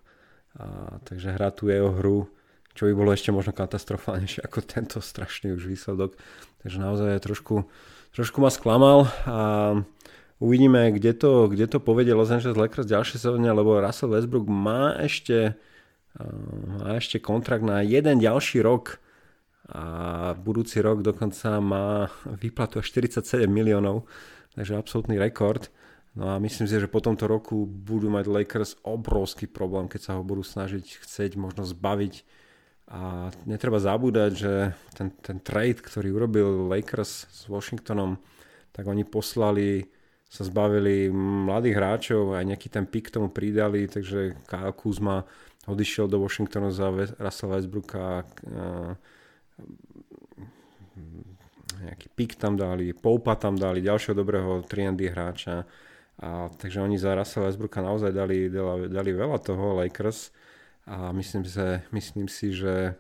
a, 0.58 0.98
takže 1.06 1.38
hrá 1.38 1.54
tu 1.54 1.70
jeho 1.70 1.94
hru, 1.94 2.30
čo 2.74 2.90
by 2.90 2.94
bolo 2.94 3.14
ešte 3.14 3.30
možno 3.30 3.54
katastrofálnejšie 3.54 4.46
ako 4.46 4.60
tento 4.66 4.98
strašný 5.02 5.54
už 5.54 5.70
výsledok. 5.70 6.18
Takže 6.66 6.78
naozaj 6.82 7.22
trošku, 7.22 7.70
trošku 8.14 8.38
ma 8.42 8.50
sklamal 8.50 9.10
a 9.26 9.38
Uvidíme, 10.38 10.94
kde 10.94 11.18
to, 11.18 11.50
kde 11.50 11.66
to 11.66 11.82
povedie 11.82 12.14
Los 12.14 12.30
Angeles 12.30 12.62
Lakers 12.62 12.86
ďalšie 12.86 13.18
sezóne, 13.18 13.50
lebo 13.50 13.82
Russell 13.82 14.14
Westbrook 14.14 14.46
má 14.46 14.94
ešte, 15.02 15.58
má 16.78 17.02
ešte 17.02 17.18
kontrakt 17.18 17.66
na 17.66 17.82
jeden 17.82 18.22
ďalší 18.22 18.62
rok 18.62 19.02
a 19.74 20.38
budúci 20.38 20.78
rok 20.80 21.02
dokonca 21.02 21.58
má 21.58 22.14
výplatu 22.38 22.78
až 22.78 22.86
47 22.94 23.50
miliónov, 23.50 24.06
takže 24.54 24.78
absolútny 24.78 25.18
rekord. 25.18 25.74
No 26.18 26.34
a 26.34 26.42
myslím 26.42 26.66
si, 26.66 26.82
že 26.82 26.90
po 26.90 26.98
tomto 26.98 27.30
roku 27.30 27.70
budú 27.70 28.10
mať 28.10 28.26
Lakers 28.26 28.72
obrovský 28.82 29.46
problém, 29.46 29.86
keď 29.86 30.02
sa 30.02 30.12
ho 30.18 30.26
budú 30.26 30.42
snažiť 30.42 31.06
chcieť 31.06 31.38
možno 31.38 31.62
zbaviť. 31.62 32.26
A 32.90 33.30
netreba 33.46 33.78
zabúdať, 33.78 34.32
že 34.34 34.54
ten, 34.98 35.14
ten 35.22 35.38
trade, 35.38 35.78
ktorý 35.78 36.18
urobil 36.18 36.66
Lakers 36.74 37.30
s 37.30 37.46
Washingtonom, 37.46 38.18
tak 38.74 38.90
oni 38.90 39.06
poslali 39.06 39.94
sa 40.26 40.42
zbavili 40.42 41.08
mladých 41.14 41.76
hráčov, 41.78 42.34
aj 42.34 42.50
nejaký 42.50 42.68
ten 42.68 42.90
pik 42.90 43.14
tomu 43.14 43.30
pridali, 43.30 43.86
takže 43.86 44.42
Kyle 44.50 44.76
Kuzma 44.76 45.24
odišiel 45.70 46.10
do 46.10 46.20
Washingtonu 46.20 46.74
za 46.74 46.90
Russell 47.22 47.54
Westbrooka 47.54 48.26
nejaký 51.78 52.08
pik 52.10 52.42
tam 52.42 52.58
dali, 52.58 52.92
Poupa 52.92 53.38
tam 53.38 53.54
dali, 53.54 53.86
ďalšieho 53.86 54.18
dobrého 54.18 54.66
3 54.66 54.98
hráča. 55.14 55.64
A, 56.18 56.50
takže 56.50 56.82
oni 56.82 56.98
za 56.98 57.14
Russell 57.14 57.46
Westbrooka 57.46 57.86
naozaj 57.86 58.10
dali, 58.10 58.50
dali, 58.90 59.12
veľa 59.14 59.38
toho 59.38 59.78
Lakers 59.78 60.34
a 60.90 61.14
myslím, 61.14 61.46
že, 61.46 61.86
myslím 61.94 62.26
si, 62.26 62.58
že 62.58 62.98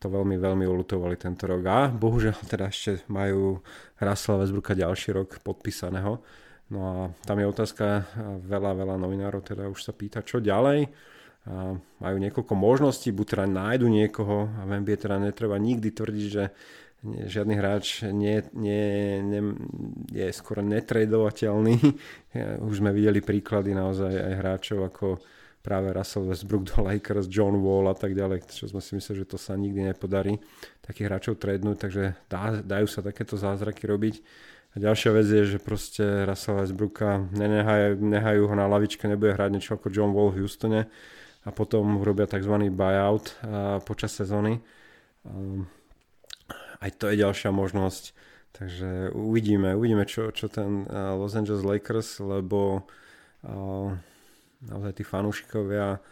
to 0.00 0.08
veľmi, 0.08 0.40
veľmi 0.40 0.64
ulutovali 0.66 1.14
tento 1.14 1.46
rok. 1.46 1.62
A 1.68 1.86
bohužiaľ 1.92 2.40
teda 2.48 2.72
ešte 2.72 3.06
majú 3.06 3.60
Russell 4.00 4.40
Westbrooka 4.40 4.74
ďalší 4.74 5.14
rok 5.14 5.38
podpísaného. 5.44 6.18
No 6.70 6.80
a 6.82 6.94
tam 7.26 7.36
je 7.38 7.46
otázka, 7.50 8.06
veľa, 8.46 8.72
veľa 8.78 8.96
novinárov 8.98 9.42
teda 9.42 9.66
už 9.66 9.82
sa 9.82 9.92
pýta, 9.94 10.22
čo 10.22 10.42
ďalej. 10.42 10.90
A 11.50 11.74
majú 11.76 12.16
niekoľko 12.18 12.54
možností, 12.56 13.10
buď 13.14 13.26
teda 13.36 13.46
nájdu 13.46 13.86
niekoho 13.90 14.50
a 14.58 14.62
v 14.66 14.80
NBA 14.80 14.96
teda 15.00 15.16
netreba 15.18 15.56
nikdy 15.58 15.88
tvrdiť, 15.90 16.26
že 16.30 16.44
žiadny 17.04 17.54
hráč 17.56 18.04
nie, 18.12 18.44
nie, 18.52 19.20
nie, 19.24 19.42
je 20.12 20.28
skoro 20.36 20.60
netradovateľný. 20.60 21.76
Už 22.68 22.84
sme 22.84 22.92
videli 22.92 23.24
príklady 23.24 23.72
naozaj 23.72 24.12
aj 24.12 24.34
hráčov 24.36 24.78
ako 24.84 25.06
práve 25.60 25.92
Russell 25.92 26.28
Westbrook 26.28 26.72
do 26.72 26.76
Lakers, 26.84 27.28
John 27.28 27.60
Wall 27.60 27.88
a 27.92 27.96
tak 27.96 28.16
ďalej, 28.16 28.48
čo 28.48 28.68
sme 28.68 28.80
si 28.80 28.96
mysleli, 28.96 29.24
že 29.24 29.28
to 29.28 29.38
sa 29.40 29.56
nikdy 29.56 29.92
nepodarí 29.92 30.40
takých 30.80 31.06
hráčov 31.08 31.34
tradnúť, 31.36 31.76
takže 31.76 32.04
dá, 32.32 32.64
dajú 32.64 32.88
sa 32.88 33.04
takéto 33.04 33.36
zázraky 33.36 33.84
robiť. 33.84 34.24
A 34.70 34.78
ďalšia 34.78 35.10
vec 35.10 35.26
je, 35.26 35.44
že 35.56 35.58
proste 35.58 36.04
Russell 36.24 36.62
Westbrooka 36.62 37.26
nenehajú, 37.34 37.98
nehajú 37.98 38.42
ho 38.46 38.54
na 38.54 38.70
lavičke, 38.70 39.04
nebude 39.04 39.34
hrať 39.34 39.50
niečo 39.50 39.72
ako 39.76 39.92
John 39.92 40.14
Wall 40.14 40.32
v 40.32 40.46
Houstone 40.46 40.86
a 41.44 41.50
potom 41.50 41.98
urobia 41.98 42.28
tzv. 42.30 42.70
buyout 42.70 43.34
počas 43.82 44.14
sezóny. 44.14 44.62
Um, 45.26 45.68
aj 46.80 46.90
to 46.96 47.12
je 47.12 47.20
ďalšia 47.20 47.52
možnosť. 47.52 48.04
Takže 48.50 49.14
uvidíme, 49.14 49.78
uvidíme 49.78 50.02
čo, 50.08 50.34
čo 50.34 50.50
ten 50.50 50.84
uh, 50.90 51.14
Los 51.14 51.38
Angeles 51.38 51.62
Lakers, 51.62 52.18
lebo 52.18 52.82
uh, 53.46 53.94
naozaj 54.66 54.92
tí 54.98 55.04
fanúšikovia 55.06 56.02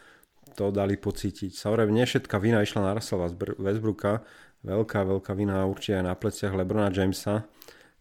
to 0.54 0.70
dali 0.70 0.94
pocítiť. 0.94 1.52
Samozrejme, 1.52 1.90
nie 1.92 2.06
všetká 2.06 2.38
vina 2.38 2.62
išla 2.62 2.80
na 2.86 2.94
Russella 2.94 3.28
Westbrooka, 3.58 4.22
veľká, 4.64 5.00
veľká 5.04 5.32
vina 5.34 5.66
určite 5.66 6.00
aj 6.00 6.04
na 6.06 6.14
pleciach 6.14 6.54
Lebrona 6.54 6.94
Jamesa, 6.94 7.44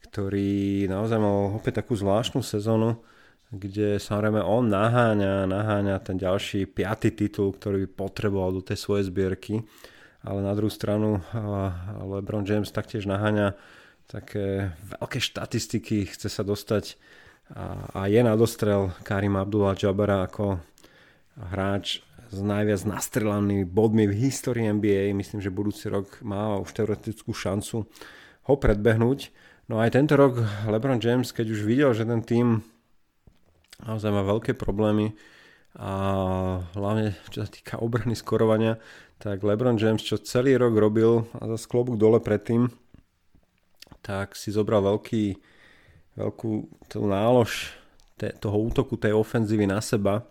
ktorý 0.08 0.86
naozaj 0.88 1.18
mal 1.20 1.58
opäť 1.58 1.84
takú 1.84 1.98
zvláštnu 1.98 2.46
sezónu, 2.46 3.02
kde 3.52 4.00
samozrejme 4.00 4.44
on 4.44 4.68
naháňa, 4.68 5.48
naháňa 5.48 5.96
ten 6.04 6.20
ďalší 6.20 6.68
piatý 6.68 7.16
titul, 7.16 7.56
ktorý 7.56 7.88
by 7.88 7.90
potreboval 7.96 8.60
do 8.60 8.62
tej 8.64 8.78
svojej 8.80 9.08
zbierky, 9.08 9.64
ale 10.28 10.44
na 10.44 10.52
druhú 10.52 10.68
stranu 10.68 11.24
LeBron 12.04 12.44
James 12.44 12.68
taktiež 12.68 13.08
naháňa 13.08 13.56
také 14.12 14.76
veľké 15.00 15.24
štatistiky, 15.24 16.12
chce 16.12 16.28
sa 16.28 16.44
dostať 16.44 17.00
a, 17.56 17.96
a 17.96 18.02
je 18.12 18.20
na 18.20 18.36
dostrel 18.36 18.92
Karim 19.08 19.40
Abdullah 19.40 19.80
Jabara 19.80 20.28
ako 20.28 20.60
hráč 21.40 22.04
s 22.28 22.40
najviac 22.44 22.84
nastrelanými 22.84 23.64
bodmi 23.64 24.04
v 24.04 24.28
histórii 24.28 24.68
NBA. 24.68 25.16
Myslím, 25.16 25.40
že 25.40 25.48
budúci 25.48 25.88
rok 25.88 26.20
má 26.20 26.60
už 26.60 26.76
teoretickú 26.76 27.32
šancu 27.32 27.88
ho 28.48 28.54
predbehnúť. 28.56 29.32
No 29.72 29.80
aj 29.80 29.96
tento 29.96 30.20
rok 30.20 30.44
LeBron 30.68 31.00
James, 31.00 31.32
keď 31.32 31.56
už 31.56 31.62
videl, 31.64 31.92
že 31.96 32.04
ten 32.04 32.20
tým 32.24 32.48
naozaj 33.84 34.12
má 34.12 34.28
veľké 34.28 34.60
problémy 34.60 35.16
a 35.78 35.92
hlavne 36.74 37.14
čo 37.30 37.46
sa 37.46 37.50
týka 37.52 37.78
obrany 37.78 38.18
skorovania, 38.18 38.82
tak 39.18 39.42
LeBron 39.42 39.82
James, 39.82 40.02
čo 40.06 40.22
celý 40.22 40.58
rok 40.58 40.78
robil 40.78 41.26
a 41.38 41.50
za 41.50 41.58
klobúk 41.66 41.98
dole 41.98 42.22
predtým, 42.22 42.70
tak 44.06 44.38
si 44.38 44.54
zobral 44.54 44.86
veľký, 44.86 45.36
veľkú 46.16 46.52
tú 46.88 47.00
nálož 47.04 47.74
toho 48.18 48.58
útoku, 48.58 48.98
tej 48.98 49.14
ofenzívy 49.14 49.70
na 49.70 49.82
seba, 49.82 50.26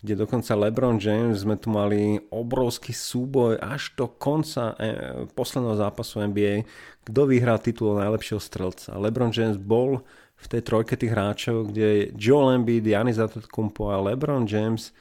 kde 0.00 0.22
dokonca 0.22 0.52
LeBron 0.52 1.00
James 1.00 1.42
sme 1.42 1.56
tu 1.56 1.72
mali 1.72 2.20
obrovský 2.28 2.92
súboj 2.92 3.58
až 3.58 3.96
do 3.96 4.06
konca 4.06 4.76
eh, 4.76 5.24
posledného 5.32 5.76
zápasu 5.80 6.22
NBA, 6.28 6.68
kto 7.08 7.20
vyhrá 7.26 7.56
titul 7.56 7.96
najlepšieho 7.96 8.40
strelca. 8.40 8.94
LeBron 8.96 9.32
James 9.32 9.56
bol 9.56 10.04
v 10.36 10.46
tej 10.52 10.62
trojke 10.62 10.94
tých 11.00 11.16
hráčov, 11.16 11.72
kde 11.72 12.12
Joel 12.12 12.60
Embiid, 12.60 12.84
Giannis 12.84 13.16
Antetokounmpo 13.16 13.88
a 13.88 13.96
LeBron 14.12 14.44
James 14.44 14.92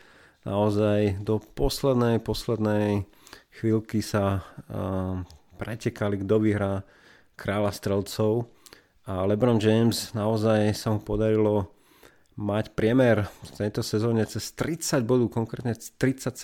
naozaj 0.48 1.20
do 1.20 1.44
poslednej, 1.44 2.24
poslednej 2.24 3.04
chvíľky 3.54 4.04
sa 4.04 4.42
uh, 4.42 5.24
pretekali, 5.56 6.22
kto 6.22 6.36
vyhrá 6.42 6.74
kráľa 7.36 7.72
strelcov 7.76 8.48
a 9.06 9.22
LeBron 9.30 9.62
James 9.62 10.18
naozaj 10.18 10.74
sa 10.74 10.90
mu 10.90 11.00
podarilo 11.04 11.70
mať 12.36 12.74
priemer 12.76 13.30
v 13.48 13.50
tejto 13.54 13.86
sezóne 13.86 14.26
cez 14.28 14.52
30 14.58 15.06
bodov, 15.08 15.32
konkrétne 15.32 15.78
30,3 15.78 16.36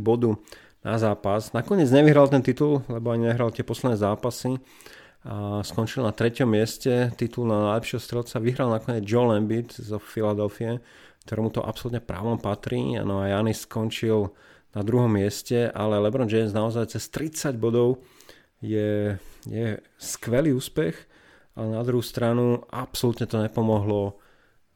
bodu 0.00 0.34
na 0.82 0.96
zápas. 0.98 1.52
Nakoniec 1.52 1.86
nevyhral 1.92 2.26
ten 2.32 2.42
titul, 2.42 2.82
lebo 2.88 3.12
ani 3.12 3.30
nehral 3.30 3.52
tie 3.52 3.62
posledné 3.62 4.00
zápasy. 4.00 4.58
A 5.26 5.60
skončil 5.66 6.06
na 6.06 6.14
treťom 6.14 6.46
mieste, 6.46 7.10
titul 7.18 7.50
na 7.50 7.74
najlepšieho 7.74 7.98
strelca 7.98 8.38
vyhral 8.38 8.70
nakoniec 8.70 9.02
Joel 9.02 9.42
Embiid 9.42 9.74
zo 9.74 9.98
Filadelfie, 9.98 10.78
ktorému 11.26 11.50
to 11.50 11.66
absolútne 11.66 11.98
právom 11.98 12.38
patrí. 12.38 12.94
No 13.02 13.22
a 13.22 13.34
Janis 13.34 13.66
skončil 13.66 14.30
na 14.76 14.82
druhom 14.84 15.08
mieste, 15.08 15.72
ale 15.72 15.96
LeBron 15.96 16.28
James 16.28 16.52
naozaj 16.52 16.92
cez 16.92 17.08
30 17.08 17.56
bodov 17.56 18.04
je, 18.60 19.16
je 19.48 19.66
skvelý 19.96 20.52
úspech, 20.52 20.92
ale 21.56 21.72
na 21.72 21.80
druhú 21.80 22.04
stranu 22.04 22.60
absolútne 22.68 23.24
to 23.24 23.40
nepomohlo 23.40 24.20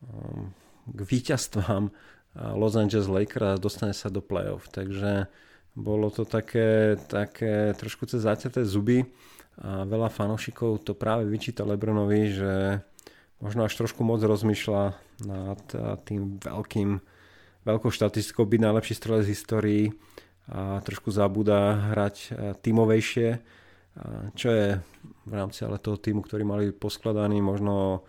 um, 0.00 0.56
k 0.88 1.00
víťazstvám 1.04 1.92
Los 2.56 2.78
Angeles 2.78 3.10
Lakers 3.10 3.58
a 3.58 3.60
dostane 3.60 3.92
sa 3.92 4.08
do 4.08 4.22
playoff. 4.22 4.70
Takže 4.70 5.26
bolo 5.74 6.08
to 6.14 6.22
také, 6.24 6.96
také 7.10 7.74
trošku 7.74 8.06
cez 8.06 8.22
zaťaté 8.22 8.62
zuby 8.62 9.04
a 9.60 9.84
veľa 9.84 10.08
fanúšikov 10.08 10.86
to 10.86 10.96
práve 10.96 11.26
vyčíta 11.26 11.66
Lebronovi, 11.66 12.22
že 12.32 12.52
možno 13.42 13.66
až 13.66 13.76
trošku 13.76 14.06
moc 14.06 14.22
rozmýšľa 14.22 14.82
nad 15.26 15.62
tým 16.06 16.38
veľkým, 16.40 17.02
veľkou 17.64 17.92
štatistikou 17.92 18.44
byť 18.48 18.60
najlepší 18.60 18.94
strelec 18.96 19.28
z 19.28 19.32
histórii 19.32 19.84
a 20.50 20.82
trošku 20.82 21.14
zabúda 21.14 21.92
hrať 21.94 22.34
tímovejšie, 22.64 23.28
čo 24.34 24.48
je 24.50 24.82
v 25.26 25.32
rámci 25.32 25.62
ale 25.62 25.78
toho 25.78 25.94
týmu, 25.94 26.26
ktorý 26.26 26.42
mali 26.42 26.64
poskladaný 26.74 27.38
možno 27.38 28.02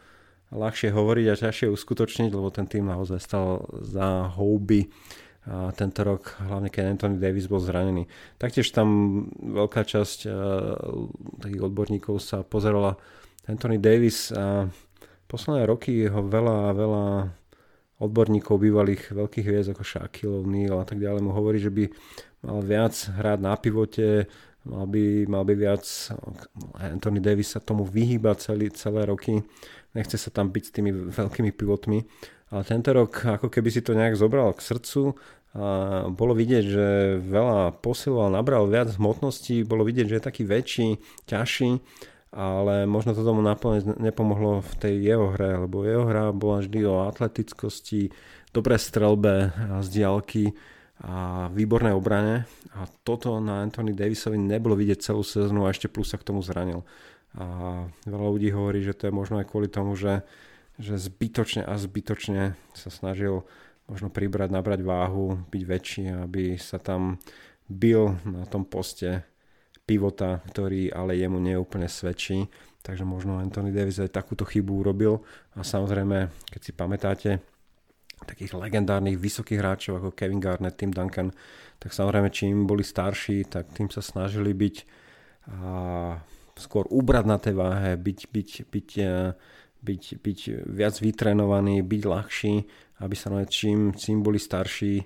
ľahšie 0.51 0.91
hovoriť 0.91 1.25
a 1.31 1.39
ťažšie 1.39 1.67
uskutočniť, 1.71 2.31
lebo 2.33 2.51
ten 2.51 2.67
tým 2.67 2.89
naozaj 2.89 3.19
stal 3.23 3.65
za 3.81 4.31
houby 4.35 4.91
a 5.41 5.73
tento 5.73 6.05
rok, 6.05 6.37
hlavne 6.37 6.69
keď 6.69 6.93
Anthony 6.93 7.17
Davis 7.17 7.49
bol 7.49 7.57
zranený. 7.57 8.05
Taktiež 8.37 8.69
tam 8.69 9.25
veľká 9.41 9.81
časť 9.81 10.29
uh, 10.29 10.33
takých 11.41 11.65
odborníkov 11.65 12.21
sa 12.21 12.45
pozerala 12.45 13.01
Anthony 13.49 13.81
Davis 13.81 14.29
a 14.29 14.69
posledné 15.25 15.65
roky 15.65 16.05
ho 16.05 16.21
veľa, 16.21 16.77
veľa 16.77 17.05
odborníkov 18.01 18.57
bývalých 18.57 19.13
veľkých 19.13 19.45
hviezd 19.45 19.69
ako 19.77 19.83
Shaquille 19.85 20.41
O'Neal 20.41 20.81
a 20.81 20.85
tak 20.89 20.97
ďalej 20.97 21.21
mu 21.21 21.31
hovorí, 21.31 21.61
že 21.61 21.69
by 21.69 21.85
mal 22.41 22.59
viac 22.65 22.97
hrať 22.97 23.39
na 23.39 23.53
pivote, 23.53 24.25
mal 24.65 24.89
by, 24.89 25.29
mal 25.29 25.45
by 25.45 25.53
viac 25.53 25.85
Anthony 26.81 27.21
Davis 27.21 27.53
sa 27.53 27.61
tomu 27.61 27.85
vyhýba 27.85 28.33
celý, 28.41 28.73
celé 28.73 29.05
roky 29.05 29.45
nechce 29.93 30.15
sa 30.15 30.31
tam 30.31 30.49
byť 30.49 30.63
s 30.63 30.71
tými 30.73 30.91
veľkými 31.11 31.51
pivotmi. 31.51 31.99
Ale 32.51 32.63
tento 32.67 32.91
rok 32.91 33.11
ako 33.39 33.47
keby 33.47 33.69
si 33.71 33.79
to 33.83 33.95
nejak 33.95 34.19
zobral 34.19 34.51
k 34.51 34.63
srdcu 34.63 35.15
a 35.51 36.07
bolo 36.07 36.31
vidieť, 36.31 36.63
že 36.63 36.87
veľa 37.27 37.83
posiloval, 37.83 38.31
nabral 38.31 38.71
viac 38.71 38.95
hmotnosti, 38.95 39.67
bolo 39.67 39.83
vidieť, 39.83 40.07
že 40.07 40.15
je 40.19 40.23
taký 40.23 40.43
väčší, 40.47 40.89
ťažší, 41.27 41.83
ale 42.31 42.87
možno 42.87 43.11
to 43.11 43.27
tomu 43.27 43.43
naplne 43.43 43.83
nepomohlo 43.99 44.63
v 44.63 44.73
tej 44.79 44.95
jeho 45.03 45.35
hre, 45.35 45.67
lebo 45.67 45.83
jeho 45.83 46.07
hra 46.07 46.31
bola 46.31 46.63
vždy 46.63 46.79
o 46.87 47.03
atletickosti, 47.03 48.11
dobré 48.55 48.79
strelbe 48.79 49.51
z 49.83 49.87
diálky 49.91 50.55
a 51.03 51.47
výborné 51.51 51.91
obrane 51.91 52.47
a 52.71 52.87
toto 53.03 53.41
na 53.43 53.59
Anthony 53.65 53.91
Davisovi 53.91 54.39
nebolo 54.39 54.79
vidieť 54.79 55.11
celú 55.11 55.27
sezónu 55.27 55.67
a 55.67 55.73
ešte 55.75 55.91
plus 55.91 56.13
sa 56.13 56.21
k 56.21 56.27
tomu 56.31 56.39
zranil. 56.39 56.87
A 57.35 57.87
veľa 58.07 58.27
ľudí 58.31 58.51
hovorí, 58.51 58.83
že 58.83 58.95
to 58.95 59.07
je 59.07 59.13
možno 59.15 59.39
aj 59.39 59.47
kvôli 59.51 59.71
tomu, 59.71 59.95
že, 59.95 60.23
že 60.79 60.99
zbytočne 60.99 61.63
a 61.67 61.73
zbytočne 61.75 62.55
sa 62.75 62.89
snažil 62.91 63.43
možno 63.91 64.07
pribrať, 64.07 64.51
nabrať 64.51 64.87
váhu, 64.87 65.41
byť 65.51 65.63
väčší, 65.67 66.03
aby 66.27 66.55
sa 66.55 66.79
tam 66.79 67.19
bil 67.67 68.19
na 68.27 68.43
tom 68.47 68.67
poste 68.67 69.23
pivota, 69.91 70.39
ktorý 70.47 70.87
ale 70.95 71.19
jemu 71.19 71.43
neúplne 71.43 71.91
svedčí. 71.91 72.47
Takže 72.79 73.03
možno 73.03 73.43
Anthony 73.43 73.75
Davis 73.75 73.99
aj 73.99 74.15
takúto 74.15 74.47
chybu 74.47 74.87
urobil. 74.87 75.19
A 75.59 75.67
samozrejme, 75.67 76.31
keď 76.47 76.61
si 76.63 76.71
pamätáte, 76.71 77.31
takých 78.23 78.55
legendárnych 78.55 79.19
vysokých 79.19 79.59
hráčov 79.59 79.93
ako 79.99 80.15
Kevin 80.15 80.39
Garnett, 80.39 80.79
Tim 80.79 80.93
Duncan, 80.93 81.33
tak 81.81 81.91
samozrejme 81.91 82.29
čím 82.29 82.69
boli 82.69 82.85
starší, 82.85 83.49
tak 83.49 83.73
tým 83.73 83.89
sa 83.89 83.99
snažili 83.99 84.53
byť 84.53 84.75
a 85.41 86.21
skôr 86.53 86.85
ubrať 86.93 87.25
na 87.25 87.37
tej 87.41 87.57
váhe, 87.57 87.97
byť, 87.97 88.19
byť, 88.29 88.49
byť, 88.69 88.89
eh, 89.01 89.33
byť, 89.81 90.03
byť 90.21 90.39
viac 90.69 90.95
vytrenovaný, 91.01 91.81
byť 91.81 92.01
ľahší, 92.05 92.55
aby 93.01 93.15
sa 93.17 93.33
čím, 93.49 93.97
čím 93.97 94.21
boli 94.21 94.37
starší, 94.37 95.01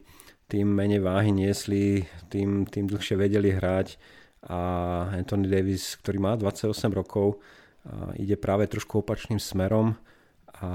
tým 0.51 0.67
menej 0.67 0.99
váhy 0.99 1.31
niesli, 1.31 2.03
tým, 2.27 2.67
tým 2.67 2.85
dlhšie 2.91 3.15
vedeli 3.15 3.55
hrať 3.55 3.97
a 4.45 4.59
Anthony 5.13 5.49
Davis, 5.49 5.97
ktorý 6.01 6.21
má 6.21 6.31
28 6.37 6.93
rokov, 6.93 7.41
ide 8.17 8.37
práve 8.37 8.65
trošku 8.65 9.01
opačným 9.01 9.41
smerom 9.41 9.97
a 10.55 10.69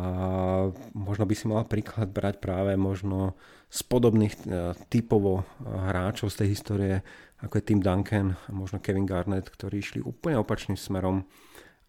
možno 0.92 1.24
by 1.24 1.35
si 1.35 1.48
mal 1.48 1.64
príklad 1.64 2.12
brať 2.12 2.38
práve 2.38 2.76
možno 2.76 3.35
z 3.72 3.80
podobných 3.87 4.35
eh, 4.44 4.76
typovo 4.92 5.48
hráčov 5.64 6.28
z 6.28 6.44
tej 6.44 6.48
histórie 6.52 6.94
ako 7.40 7.56
je 7.56 7.66
Tim 7.72 7.80
Duncan 7.80 8.37
a 8.37 8.50
možno 8.52 8.85
Kevin 8.85 9.09
Garnett, 9.09 9.48
ktorí 9.48 9.80
išli 9.80 10.00
úplne 10.04 10.37
opačným 10.37 10.76
smerom 10.76 11.24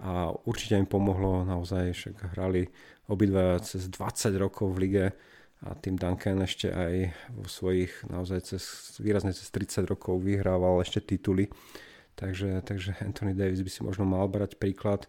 a 0.02 0.32
určite 0.48 0.80
im 0.80 0.88
pomohlo 0.88 1.44
naozaj, 1.46 1.94
však 1.94 2.15
hrali 2.34 2.65
obidva 3.12 3.60
cez 3.60 3.91
20 3.91 4.32
rokov 4.39 4.72
v 4.74 4.82
lige 4.88 5.06
a 5.62 5.78
Tim 5.78 5.93
Duncan 5.93 6.41
ešte 6.41 6.74
aj 6.74 7.13
vo 7.38 7.45
svojich 7.45 7.93
naozaj 8.10 8.39
cez, 8.50 8.63
výrazne 8.97 9.30
cez 9.30 9.47
30 9.54 9.86
rokov 9.86 10.17
vyhrával 10.21 10.82
ešte 10.82 11.02
tituly. 11.06 11.50
Takže, 12.17 12.65
takže 12.65 12.97
Anthony 13.02 13.38
Davis 13.38 13.62
by 13.62 13.71
si 13.71 13.82
možno 13.86 14.06
mal 14.06 14.26
brať 14.26 14.58
príklad, 14.58 15.06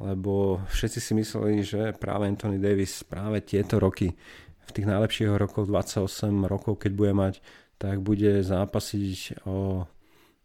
lebo 0.00 0.64
všetci 0.72 0.98
si 1.00 1.12
mysleli, 1.16 1.60
že 1.60 1.92
práve 1.96 2.28
Anthony 2.28 2.56
Davis 2.56 3.04
práve 3.04 3.44
tieto 3.44 3.76
roky 3.76 4.16
v 4.64 4.70
tých 4.72 4.86
najlepších 4.88 5.36
rokoch 5.36 5.68
28 5.68 6.48
rokov, 6.48 6.80
keď 6.80 6.92
bude 6.96 7.12
mať 7.12 7.34
tak 7.80 8.04
bude 8.04 8.44
zápasiť 8.44 9.48
o 9.48 9.88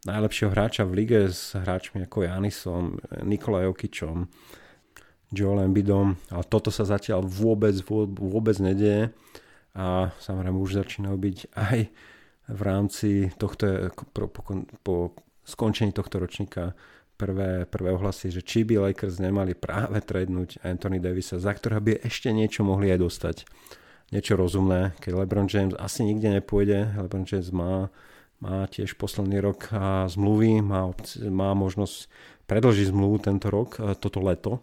najlepšieho 0.08 0.48
hráča 0.48 0.88
v 0.88 1.04
lige 1.04 1.20
s 1.28 1.52
hráčmi 1.52 2.08
ako 2.08 2.24
Janisom, 2.24 2.96
Nikolaj 3.28 3.68
Jokičom, 3.68 4.24
Joel 5.36 5.68
Embiidom, 5.68 6.16
ale 6.32 6.44
toto 6.48 6.72
sa 6.72 6.88
zatiaľ 6.88 7.28
vôbec, 7.28 7.76
vôbec 8.16 8.56
nedieje 8.56 9.12
a 9.76 10.08
samozrejme 10.16 10.56
už 10.56 10.80
začínajú 10.80 11.16
byť 11.20 11.38
aj 11.52 11.78
v 12.46 12.60
rámci 12.64 13.28
tohto, 13.36 13.92
po, 14.16 14.32
po, 14.32 14.42
po 14.80 14.94
skončení 15.44 15.92
tohto 15.92 16.16
ročníka 16.16 16.72
prvé, 17.20 17.68
prvé 17.68 17.92
ohlasy, 17.92 18.32
že 18.32 18.40
či 18.40 18.64
by 18.64 18.88
Lakers 18.88 19.20
nemali 19.20 19.52
práve 19.52 20.00
tradnúť 20.00 20.64
Anthony 20.64 20.96
Davisa, 20.96 21.36
za 21.36 21.52
ktorého 21.52 21.84
by 21.84 21.92
ešte 22.08 22.32
niečo 22.32 22.64
mohli 22.64 22.88
aj 22.88 23.00
dostať 23.04 23.36
niečo 24.14 24.38
rozumné, 24.38 24.94
keď 25.02 25.12
LeBron 25.18 25.50
James 25.50 25.74
asi 25.74 26.06
nikde 26.06 26.30
nepôjde. 26.30 26.94
LeBron 26.94 27.26
James 27.26 27.50
má, 27.50 27.90
má 28.38 28.70
tiež 28.70 28.94
posledný 28.94 29.42
rok 29.42 29.66
zmluvy, 30.06 30.62
má, 30.62 30.86
má 31.26 31.50
možnosť 31.58 32.06
predlžiť 32.46 32.94
zmluvu 32.94 33.26
tento 33.26 33.50
rok, 33.50 33.82
toto 33.98 34.22
leto. 34.22 34.62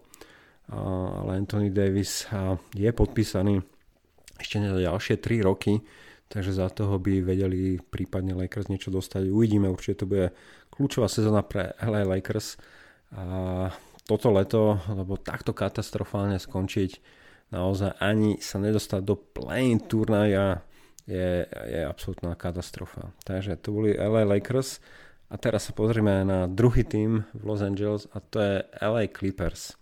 Ale 0.72 1.44
Anthony 1.44 1.68
Davis 1.68 2.24
je 2.72 2.88
podpísaný 2.88 3.60
ešte 4.38 4.62
na 4.62 4.74
ďalšie 4.74 5.20
3 5.20 5.46
roky, 5.46 5.82
takže 6.28 6.54
za 6.54 6.66
toho 6.72 6.98
by 6.98 7.22
vedeli 7.22 7.78
prípadne 7.78 8.34
Lakers 8.34 8.66
niečo 8.66 8.90
dostať. 8.90 9.30
Uvidíme, 9.30 9.70
určite 9.70 10.02
to 10.02 10.10
bude 10.10 10.26
kľúčová 10.74 11.06
sezóna 11.06 11.46
pre 11.46 11.76
LA 11.78 12.02
Lakers. 12.02 12.58
A 13.14 13.70
toto 14.04 14.28
leto, 14.34 14.82
lebo 14.90 15.16
takto 15.16 15.54
katastrofálne 15.54 16.36
skončiť 16.36 17.22
naozaj 17.54 18.02
ani 18.02 18.42
sa 18.42 18.58
nedostať 18.58 19.00
do 19.06 19.14
play 19.14 19.78
turnaja 19.78 20.66
je, 21.06 21.46
je 21.46 21.80
absolútna 21.84 22.34
katastrofa. 22.34 23.14
Takže 23.22 23.60
to 23.60 23.70
boli 23.70 23.94
LA 23.94 24.26
Lakers 24.26 24.82
a 25.30 25.38
teraz 25.38 25.70
sa 25.70 25.72
pozrieme 25.76 26.24
na 26.26 26.50
druhý 26.50 26.82
tým 26.82 27.22
v 27.32 27.42
Los 27.46 27.62
Angeles 27.62 28.10
a 28.10 28.18
to 28.18 28.42
je 28.42 28.54
LA 28.82 29.06
Clippers. 29.12 29.76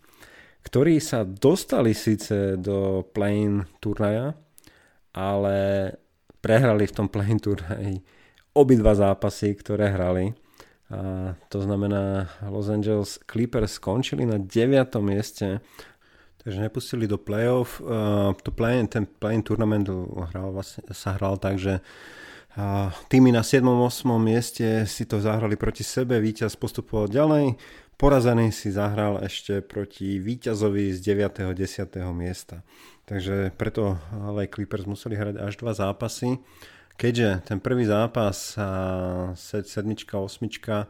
ktorí 0.63 1.03
sa 1.03 1.27
dostali 1.27 1.91
síce 1.91 2.55
do 2.59 3.03
play 3.11 3.51
turnaja, 3.83 4.39
ale 5.13 5.93
prehrali 6.41 6.89
v 6.89 6.97
tom 6.97 7.07
play 7.09 7.33
turnaji 7.39 8.03
obidva 8.53 8.93
zápasy, 8.93 9.57
ktoré 9.57 9.93
hrali. 9.93 10.37
A 10.93 11.33
to 11.49 11.65
znamená, 11.65 12.29
Los 12.53 12.69
Angeles 12.69 13.17
Clippers 13.25 13.81
skončili 13.81 14.29
na 14.29 14.37
9. 14.37 14.93
mieste, 15.01 15.65
takže 16.45 16.61
nepustili 16.61 17.09
do 17.09 17.17
playoff. 17.17 17.81
Uh, 17.81 18.37
to 18.45 18.53
play, 18.53 18.77
ten 18.85 19.09
play 19.09 19.41
tournament 19.41 19.89
hral, 20.33 20.53
vlastne, 20.53 20.85
sa 20.93 21.17
hral 21.17 21.41
tak, 21.41 21.57
že 21.57 21.81
uh, 22.61 22.93
týmy 23.09 23.33
na 23.33 23.41
7. 23.41 23.65
8. 23.65 24.05
mieste 24.21 24.85
si 24.85 25.09
to 25.09 25.17
zahrali 25.17 25.57
proti 25.57 25.81
sebe, 25.81 26.21
víťaz 26.21 26.61
postupoval 26.61 27.09
ďalej, 27.09 27.57
porazený 28.03 28.51
si 28.51 28.75
zahral 28.75 29.23
ešte 29.23 29.63
proti 29.63 30.19
víťazovi 30.19 30.91
z 30.91 30.99
9. 31.15 31.55
10. 31.55 31.63
miesta. 32.11 32.67
Takže 33.07 33.55
preto 33.55 34.03
ale 34.11 34.51
Clippers 34.51 34.91
museli 34.91 35.15
hrať 35.15 35.39
až 35.39 35.55
dva 35.63 35.71
zápasy 35.71 36.43
keďže 36.97 37.43
ten 37.49 37.59
prvý 37.61 37.85
zápas 37.89 38.57
set, 39.35 39.67
sedmička, 39.69 40.19
osmička 40.19 40.87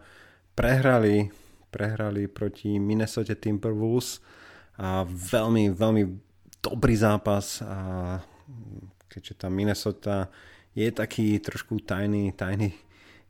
prehrali, 0.54 1.30
prehrali 1.70 2.28
proti 2.28 2.76
Minnesota 2.76 3.34
Timberwolves 3.34 4.20
a 4.76 5.08
veľmi, 5.08 5.72
veľmi 5.72 6.02
dobrý 6.60 6.94
zápas 6.96 7.62
a 7.62 7.78
keďže 9.08 9.34
tá 9.40 9.48
Minnesota 9.52 10.28
je 10.72 10.88
taký 10.88 11.40
trošku 11.40 11.84
tajný, 11.84 12.32
tajný, 12.32 12.72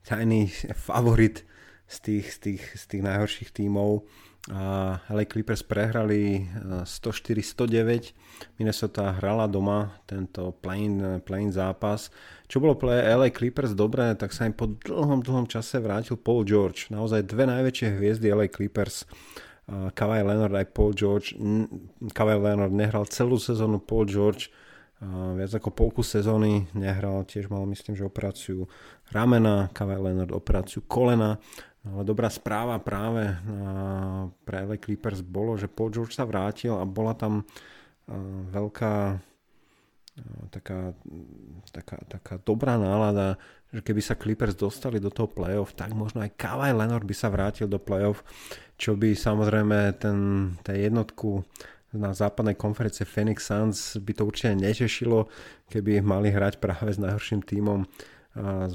tajný 0.06 0.50
favorit 0.74 1.46
z 1.92 1.98
tých, 2.00 2.26
z 2.32 2.38
tých, 2.40 2.62
z 2.72 2.84
tých 2.88 3.02
najhorších 3.04 3.52
tímov, 3.52 4.08
a 4.50 4.98
LA 5.06 5.30
Clippers 5.30 5.62
prehrali 5.62 6.50
104-109. 6.82 7.78
E, 7.78 8.10
Minnesota 8.58 9.14
hrala 9.14 9.46
doma 9.46 10.02
tento 10.02 10.50
plain, 10.58 11.22
plain 11.22 11.54
zápas. 11.54 12.10
Čo 12.50 12.58
bolo 12.58 12.74
pre 12.74 13.06
LA 13.06 13.30
Clippers 13.30 13.70
dobré, 13.70 14.10
tak 14.18 14.34
sa 14.34 14.50
im 14.50 14.54
po 14.56 14.66
dlhom, 14.66 15.22
dlhom 15.22 15.46
čase 15.46 15.78
vrátil 15.78 16.18
Paul 16.18 16.42
George. 16.42 16.90
Naozaj 16.90 17.30
dve 17.30 17.46
najväčšie 17.46 18.02
hviezdy 18.02 18.34
LA 18.34 18.50
Clippers. 18.50 19.06
Kawhi 19.70 20.26
Leonard 20.26 20.58
aj 20.58 20.74
Paul 20.74 20.90
George. 20.98 21.38
Kawhi 22.10 22.34
Leonard 22.34 22.74
nehral 22.74 23.06
celú 23.06 23.38
sezónu, 23.38 23.78
Paul 23.78 24.10
George 24.10 24.50
viac 25.10 25.50
ako 25.50 25.74
polku 25.74 26.02
sezóny 26.06 26.70
nehral, 26.78 27.26
tiež 27.26 27.50
mal 27.50 27.66
myslím, 27.66 27.98
že 27.98 28.06
operáciu 28.06 28.70
ramena, 29.10 29.66
Kawhi 29.74 29.98
Leonard 29.98 30.30
operáciu 30.30 30.82
kolena 30.86 31.42
ale 31.82 32.02
dobrá 32.06 32.30
správa 32.30 32.78
práve 32.78 33.34
pre 34.46 34.56
LA 34.62 34.78
Clippers 34.78 35.18
bolo, 35.20 35.58
že 35.58 35.66
Paul 35.66 35.90
George 35.90 36.14
sa 36.14 36.22
vrátil 36.22 36.78
a 36.78 36.86
bola 36.86 37.14
tam 37.18 37.42
veľká 38.54 39.18
taká, 40.52 40.92
taká, 41.72 41.96
taká 42.08 42.34
dobrá 42.44 42.76
nálada, 42.76 43.40
že 43.72 43.80
keby 43.80 44.00
sa 44.04 44.18
Clippers 44.18 44.52
dostali 44.52 45.00
do 45.00 45.08
toho 45.08 45.28
playoff, 45.28 45.72
tak 45.72 45.96
možno 45.96 46.20
aj 46.20 46.36
Kawhi 46.36 46.76
Leonard 46.76 47.08
by 47.08 47.16
sa 47.16 47.32
vrátil 47.32 47.64
do 47.64 47.80
playoff, 47.80 48.20
čo 48.76 48.92
by 48.92 49.16
samozrejme 49.16 49.96
ten, 49.96 50.52
tej 50.60 50.92
jednotku 50.92 51.40
na 51.92 52.16
západnej 52.16 52.56
konferencie 52.56 53.04
Phoenix 53.04 53.48
Suns 53.48 54.00
by 54.00 54.12
to 54.16 54.24
určite 54.24 54.56
netešilo, 54.56 55.28
keby 55.68 56.00
mali 56.00 56.32
hrať 56.32 56.60
práve 56.60 56.92
s 56.92 57.00
najhorším 57.00 57.44
tímom 57.44 57.84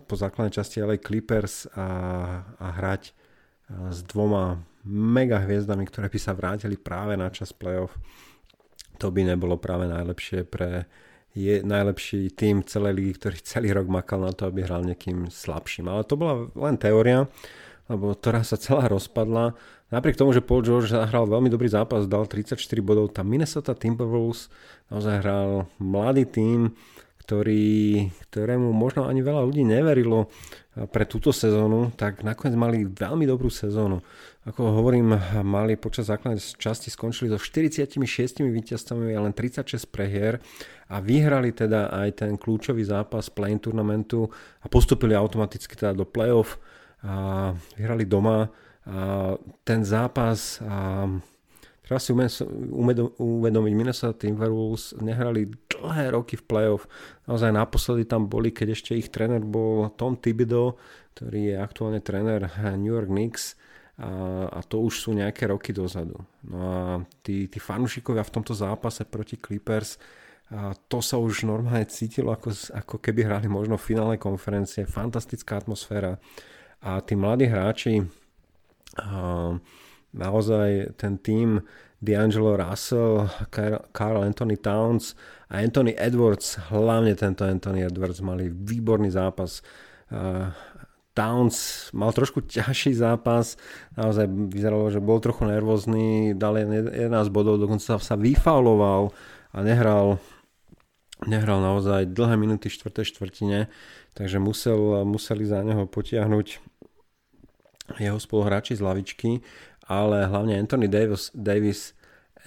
po 0.05 0.13
základnej 0.13 0.53
časti 0.53 0.85
LA 0.85 1.01
Clippers 1.01 1.65
a, 1.73 1.87
a 2.61 2.67
hrať 2.77 3.13
s 3.89 3.99
dvoma 4.05 4.61
mega 4.87 5.41
hviezdami, 5.43 5.83
ktoré 5.89 6.07
by 6.07 6.19
sa 6.21 6.37
vrátili 6.37 6.79
práve 6.79 7.17
na 7.17 7.27
čas 7.33 7.51
playoff. 7.51 7.97
To 9.01 9.09
by 9.09 9.33
nebolo 9.33 9.57
práve 9.59 9.89
najlepšie 9.89 10.45
pre 10.47 10.85
je 11.37 11.61
najlepší 11.61 12.33
tým 12.33 12.65
celej 12.65 12.97
ligy, 12.97 13.11
ktorý 13.21 13.37
celý 13.45 13.69
rok 13.69 13.85
makal 13.85 14.25
na 14.25 14.33
to, 14.33 14.49
aby 14.49 14.65
hral 14.65 14.81
niekým 14.81 15.29
slabším. 15.29 15.85
Ale 15.85 16.01
to 16.01 16.17
bola 16.17 16.49
len 16.57 16.81
teória, 16.81 17.29
lebo 17.85 18.17
ktorá 18.17 18.41
sa 18.41 18.57
celá 18.57 18.89
rozpadla. 18.89 19.53
Napriek 19.93 20.17
tomu, 20.17 20.33
že 20.33 20.41
Paul 20.41 20.65
George 20.65 20.89
zahral 20.89 21.29
veľmi 21.29 21.47
dobrý 21.53 21.69
zápas, 21.69 22.09
dal 22.09 22.25
34 22.25 22.57
bodov, 22.81 23.13
tam 23.13 23.29
Minnesota 23.29 23.77
Timberwolves 23.77 24.49
naozaj 24.89 25.21
hral 25.21 25.69
mladý 25.77 26.25
tým, 26.25 26.73
ktorý, 27.27 28.07
ktorému 28.31 28.71
možno 28.71 29.03
ani 29.03 29.19
veľa 29.19 29.43
ľudí 29.43 29.67
neverilo 29.67 30.31
pre 30.95 31.03
túto 31.03 31.35
sezónu, 31.35 31.91
tak 31.99 32.23
nakoniec 32.23 32.55
mali 32.55 32.87
veľmi 32.87 33.27
dobrú 33.27 33.51
sezónu. 33.51 33.99
Ako 34.47 34.79
hovorím, 34.79 35.11
mali 35.43 35.75
počas 35.75 36.07
základnej 36.07 36.39
časti 36.39 36.87
skončili 36.87 37.27
so 37.27 37.35
46 37.35 37.99
víťazstvami 38.47 39.11
a 39.11 39.27
len 39.27 39.35
36 39.35 39.91
prehier 39.91 40.39
a 40.87 41.03
vyhrali 41.03 41.51
teda 41.51 41.91
aj 41.91 42.23
ten 42.23 42.39
kľúčový 42.39 42.87
zápas 42.87 43.27
play 43.27 43.59
turnamentu 43.59 44.31
a 44.63 44.71
postupili 44.71 45.11
automaticky 45.11 45.75
teda 45.75 45.91
do 45.91 46.07
playoff 46.07 46.55
a 47.03 47.51
vyhrali 47.75 48.07
doma 48.07 48.47
a 48.87 49.35
ten 49.67 49.83
zápas 49.83 50.63
a 50.63 51.11
Treba 51.87 52.03
si 52.03 52.11
uvedomiť, 52.11 53.73
Minnesota 53.79 54.11
Timberwolves 54.11 54.91
nehrali 54.99 55.47
dlhé 55.71 56.11
roky 56.11 56.35
v 56.35 56.43
playoff. 56.43 56.83
Naozaj 57.31 57.55
naposledy 57.55 58.03
tam 58.03 58.27
boli, 58.27 58.51
keď 58.51 58.75
ešte 58.75 58.91
ich 58.91 59.07
tréner 59.07 59.39
bol 59.39 59.87
Tom 59.95 60.19
Thibodeau, 60.19 60.75
ktorý 61.15 61.55
je 61.55 61.55
aktuálne 61.55 62.03
tréner 62.03 62.43
New 62.75 62.91
York 62.91 63.07
Knicks 63.07 63.55
a, 64.03 64.11
a 64.51 64.59
to 64.67 64.83
už 64.83 64.99
sú 64.99 65.15
nejaké 65.15 65.47
roky 65.47 65.71
dozadu. 65.71 66.19
No 66.43 66.59
a 66.59 66.81
tí, 67.23 67.47
tí 67.47 67.55
fanúšikovia 67.63 68.27
v 68.27 68.35
tomto 68.35 68.51
zápase 68.51 69.07
proti 69.07 69.39
Clippers 69.39 69.95
a 70.51 70.75
to 70.91 70.99
sa 70.99 71.15
už 71.15 71.47
normálne 71.47 71.87
cítilo, 71.87 72.35
ako, 72.35 72.51
ako 72.75 72.99
keby 72.99 73.31
hrali 73.31 73.47
možno 73.47 73.79
v 73.79 73.87
finále 73.95 74.15
konferencie. 74.19 74.83
Fantastická 74.83 75.63
atmosféra. 75.63 76.19
A 76.83 76.99
tí 76.99 77.15
mladí 77.15 77.47
hráči 77.47 78.03
a, 78.99 79.55
naozaj 80.17 80.97
ten 80.97 81.21
tým 81.21 81.61
D'Angelo 81.97 82.57
Russell, 82.57 83.25
Carl 83.93 84.21
Anthony 84.21 84.57
Towns 84.57 85.17
a 85.49 85.65
Anthony 85.65 85.97
Edwards, 85.97 86.57
hlavne 86.69 87.17
tento 87.17 87.41
Anthony 87.41 87.81
Edwards 87.85 88.21
mali 88.21 88.53
výborný 88.53 89.09
zápas. 89.09 89.65
Towns 91.17 91.89
mal 91.97 92.13
trošku 92.13 92.45
ťažší 92.45 92.93
zápas, 92.93 93.57
naozaj 93.97 94.29
vyzeralo, 94.29 94.93
že 94.93 95.01
bol 95.01 95.17
trochu 95.17 95.49
nervózny, 95.49 96.37
dal 96.37 96.61
11 96.61 97.09
bodov, 97.33 97.57
dokonca 97.57 97.97
sa 97.97 98.13
vyfauloval 98.13 99.09
a 99.49 99.57
nehral, 99.65 100.21
nehral 101.25 101.57
naozaj 101.65 102.13
dlhé 102.13 102.37
minúty 102.37 102.69
4. 102.69 103.01
štvrtine, 103.01 103.73
takže 104.13 104.37
musel, 104.37 105.01
museli 105.09 105.49
za 105.49 105.65
neho 105.65 105.89
potiahnuť 105.89 106.77
jeho 107.97 108.19
spoluhráči 108.21 108.77
z 108.77 108.85
lavičky 108.85 109.41
ale 109.87 110.27
hlavne 110.27 110.59
Anthony 110.59 110.91
Davis, 110.91 111.31
Davis 111.31 111.97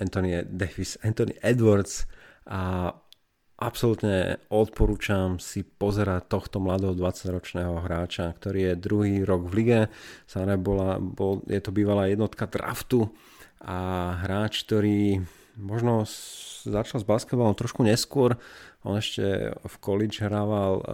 Anthony 0.00 0.42
Davis, 0.48 0.96
Anthony 1.04 1.36
Edwards 1.44 2.08
a 2.48 2.92
absolútne 3.60 4.40
odporúčam 4.48 5.36
si 5.36 5.60
pozerať 5.60 6.32
tohto 6.32 6.56
mladého 6.64 6.96
20-ročného 6.96 7.84
hráča, 7.84 8.32
ktorý 8.32 8.72
je 8.72 8.80
druhý 8.80 9.14
rok 9.22 9.52
v 9.52 9.54
lige. 9.60 9.80
Samozrejme 10.24 10.64
bola, 10.64 10.96
bol, 10.96 11.44
je 11.44 11.60
to 11.60 11.70
bývalá 11.70 12.08
jednotka 12.08 12.48
draftu 12.48 13.12
a 13.60 14.16
hráč, 14.24 14.64
ktorý 14.64 15.20
možno 15.60 16.08
začal 16.64 17.04
s 17.04 17.06
basketbalom 17.06 17.52
trošku 17.52 17.84
neskôr. 17.84 18.40
On 18.80 18.96
ešte 18.96 19.52
v 19.52 19.74
college 19.84 20.24
hrával 20.24 20.80
uh, 20.80 20.84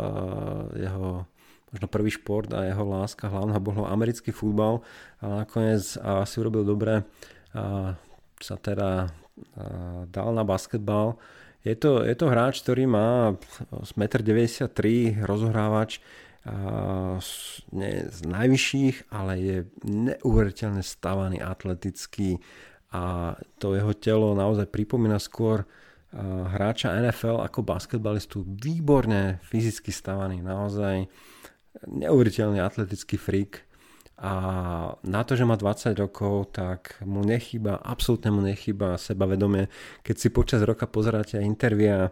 jeho 0.75 1.31
možno 1.77 1.93
prvý 1.93 2.09
šport 2.09 2.49
a 2.57 2.65
jeho 2.65 2.89
láska 2.89 3.29
hlavná 3.29 3.61
bol 3.61 3.85
americký 3.85 4.33
futbal 4.33 4.81
a 5.21 5.45
nakoniec 5.45 5.85
si 6.01 6.37
urobil 6.41 6.65
dobre 6.65 7.05
a 7.53 7.93
sa 8.41 8.57
teda 8.57 9.13
dal 10.09 10.29
na 10.33 10.41
basketbal. 10.49 11.21
Je 11.61 11.77
to, 11.77 12.01
je 12.01 12.17
to 12.17 12.33
hráč, 12.33 12.65
ktorý 12.65 12.89
má 12.89 13.37
1,93 13.93 14.73
m, 15.21 15.29
rozohrávač 15.29 16.01
nie 17.75 18.07
z 18.07 18.21
najvyšších, 18.23 19.11
ale 19.11 19.33
je 19.37 19.57
neuveriteľne 19.83 20.81
stavaný 20.81 21.43
atletický 21.43 22.39
a 22.95 23.35
to 23.59 23.75
jeho 23.75 23.93
telo 23.99 24.31
naozaj 24.39 24.71
pripomína 24.71 25.19
skôr 25.19 25.67
hráča 26.55 26.95
NFL 27.03 27.43
ako 27.43 27.67
basketbalistu. 27.67 28.47
Výborne 28.47 29.43
fyzicky 29.43 29.91
stavaný, 29.91 30.39
naozaj 30.41 31.11
neuveriteľne 31.85 32.63
atletický 32.65 33.21
freak. 33.21 33.67
A 34.17 34.33
na 35.05 35.21
to, 35.29 35.37
že 35.37 35.45
má 35.45 35.61
20 35.61 35.93
rokov, 36.01 36.57
tak 36.57 36.97
mu 37.05 37.21
nechýba, 37.21 37.77
absolútne 37.77 38.33
mu 38.33 38.41
nechýba 38.41 38.97
sebavedomie. 38.97 39.69
Keď 40.01 40.17
si 40.17 40.29
počas 40.33 40.65
roka 40.65 40.89
pozeráte 40.89 41.37
intervia 41.37 42.09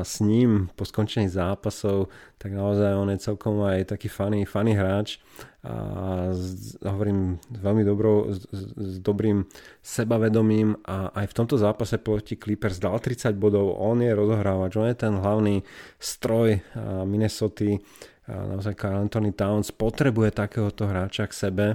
s 0.00 0.24
ním 0.24 0.72
po 0.72 0.88
skončení 0.88 1.28
zápasov, 1.28 2.08
tak 2.40 2.56
naozaj 2.56 2.96
on 2.96 3.12
je 3.12 3.20
celkom 3.20 3.60
aj 3.60 3.92
taký 3.92 4.08
funny, 4.08 4.48
funny 4.48 4.72
hráč. 4.72 5.20
A 5.60 6.32
s, 6.32 6.80
hovorím 6.80 7.36
s 7.44 7.60
veľmi 7.60 7.84
dobrou, 7.84 8.32
s, 8.32 8.48
s 8.48 8.96
dobrým 9.04 9.44
sebavedomím. 9.84 10.80
A 10.88 11.12
aj 11.12 11.28
v 11.28 11.36
tomto 11.36 11.60
zápase 11.60 12.00
proti 12.00 12.40
Clippers 12.40 12.80
dal 12.80 12.96
30 12.96 13.36
bodov, 13.36 13.76
on 13.76 14.00
je 14.00 14.16
rozohrávač, 14.16 14.80
on 14.80 14.88
je 14.88 14.96
ten 14.96 15.12
hlavný 15.12 15.60
stroj 16.00 16.64
Minnesota, 17.04 17.76
naozaj 18.32 18.74
Carl 18.78 19.02
Anthony 19.02 19.32
Towns 19.36 19.74
potrebuje 19.74 20.32
takéhoto 20.32 20.88
hráča 20.88 21.28
k 21.28 21.34
sebe, 21.34 21.66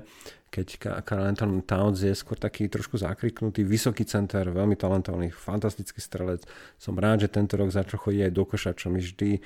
keď 0.47 0.67
Carl 1.03 1.27
Anthony 1.27 1.59
Towns 1.59 1.99
je 1.99 2.15
skôr 2.15 2.39
taký 2.39 2.71
trošku 2.71 2.95
zakriknutý, 2.95 3.67
vysoký 3.67 4.07
center, 4.07 4.47
veľmi 4.47 4.79
talentovaný, 4.79 5.27
fantastický 5.29 5.99
strelec. 5.99 6.47
Som 6.79 6.95
rád, 6.95 7.27
že 7.27 7.33
tento 7.35 7.59
rok 7.59 7.67
začal 7.67 7.99
chodiť 7.99 8.21
aj 8.25 8.31
do 8.31 8.43
koša, 8.47 8.71
čo 8.79 8.87
mi 8.87 9.03
vždy 9.03 9.37
e, 9.37 9.39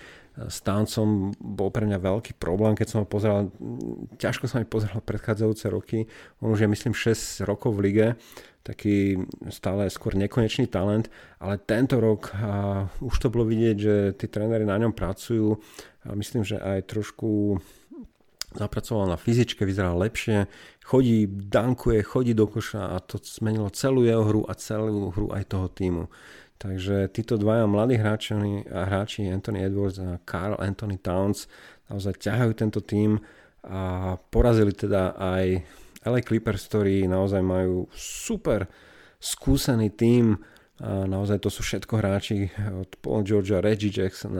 s 0.46 0.62
Townsom 0.62 1.34
bol 1.42 1.74
pre 1.74 1.90
mňa 1.90 1.98
veľký 1.98 2.38
problém, 2.38 2.78
keď 2.78 2.88
som 2.88 3.00
ho 3.02 3.08
pozeral, 3.10 3.50
ťažko 4.22 4.46
sa 4.46 4.62
mi 4.62 4.70
pozeral 4.70 5.02
predchádzajúce 5.02 5.66
roky, 5.74 6.06
on 6.38 6.54
už 6.54 6.64
je 6.64 6.70
myslím 6.70 6.94
6 6.94 7.50
rokov 7.50 7.74
v 7.74 7.84
lige, 7.90 8.08
taký 8.62 9.18
stále 9.50 9.90
skôr 9.90 10.14
nekonečný 10.14 10.70
talent, 10.70 11.10
ale 11.42 11.58
tento 11.58 11.98
rok 11.98 12.30
a 12.38 12.86
už 13.02 13.16
to 13.18 13.28
bolo 13.34 13.50
vidieť, 13.50 13.78
že 13.78 13.96
tí 14.18 14.30
tréneri 14.30 14.66
na 14.66 14.78
ňom 14.78 14.94
pracujú 14.94 15.58
a 16.06 16.14
myslím, 16.14 16.46
že 16.46 16.62
aj 16.62 16.86
trošku 16.86 17.58
zapracoval 18.52 19.08
na 19.08 19.18
fyzičke, 19.18 19.64
vyzeral 19.64 19.96
lepšie, 19.98 20.46
chodí, 20.84 21.24
dankuje, 21.28 22.04
chodí 22.04 22.36
do 22.36 22.46
koša 22.52 22.94
a 22.94 22.98
to 23.00 23.18
zmenilo 23.24 23.72
celú 23.72 24.04
jeho 24.04 24.28
hru 24.28 24.42
a 24.46 24.54
celú 24.60 25.10
hru 25.10 25.32
aj 25.32 25.44
toho 25.48 25.68
týmu. 25.72 26.12
Takže 26.62 27.10
títo 27.10 27.42
dvaja 27.42 27.66
mladí 27.66 27.98
hráči, 27.98 28.38
hráči 28.70 29.26
Anthony 29.26 29.66
Edwards 29.66 29.98
a 29.98 30.22
Carl 30.22 30.62
Anthony 30.62 31.02
Towns 31.02 31.50
naozaj 31.90 32.22
ťahajú 32.22 32.52
tento 32.54 32.86
tým 32.86 33.18
a 33.66 34.14
porazili 34.30 34.70
teda 34.70 35.18
aj 35.18 35.66
LA 36.06 36.22
Clippers, 36.26 36.66
ktorí 36.70 37.06
naozaj 37.06 37.42
majú 37.42 37.86
super 37.94 38.66
skúsený 39.22 39.94
tým, 39.94 40.40
a 40.82 41.06
naozaj 41.06 41.46
to 41.46 41.54
sú 41.54 41.62
všetko 41.62 41.94
hráči 42.02 42.50
od 42.58 42.90
Paul 43.06 43.22
Georgia, 43.22 43.62
Reggie 43.62 43.94
Jackson, 43.94 44.34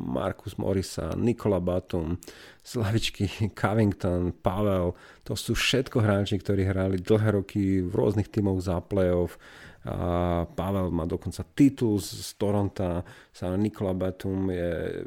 Marcus 0.00 0.56
Morrisa, 0.56 1.12
Nikola 1.12 1.60
Batum, 1.60 2.16
Slavičky, 2.64 3.28
Covington, 3.60 4.32
Pavel. 4.32 4.96
To 5.28 5.36
sú 5.36 5.52
všetko 5.52 6.00
hráči, 6.00 6.40
ktorí 6.40 6.64
hrali 6.64 6.96
dlhé 7.04 7.36
roky 7.36 7.84
v 7.84 7.92
rôznych 7.92 8.32
tímoch 8.32 8.64
za 8.64 8.80
playoff. 8.80 9.36
A 9.84 10.48
Pavel 10.48 10.88
má 10.88 11.04
dokonca 11.04 11.44
titul 11.52 12.00
z 12.00 12.32
Toronto, 12.40 13.04
sa 13.28 13.52
Nikola 13.52 13.92
Batum 13.92 14.48
je, 14.48 15.04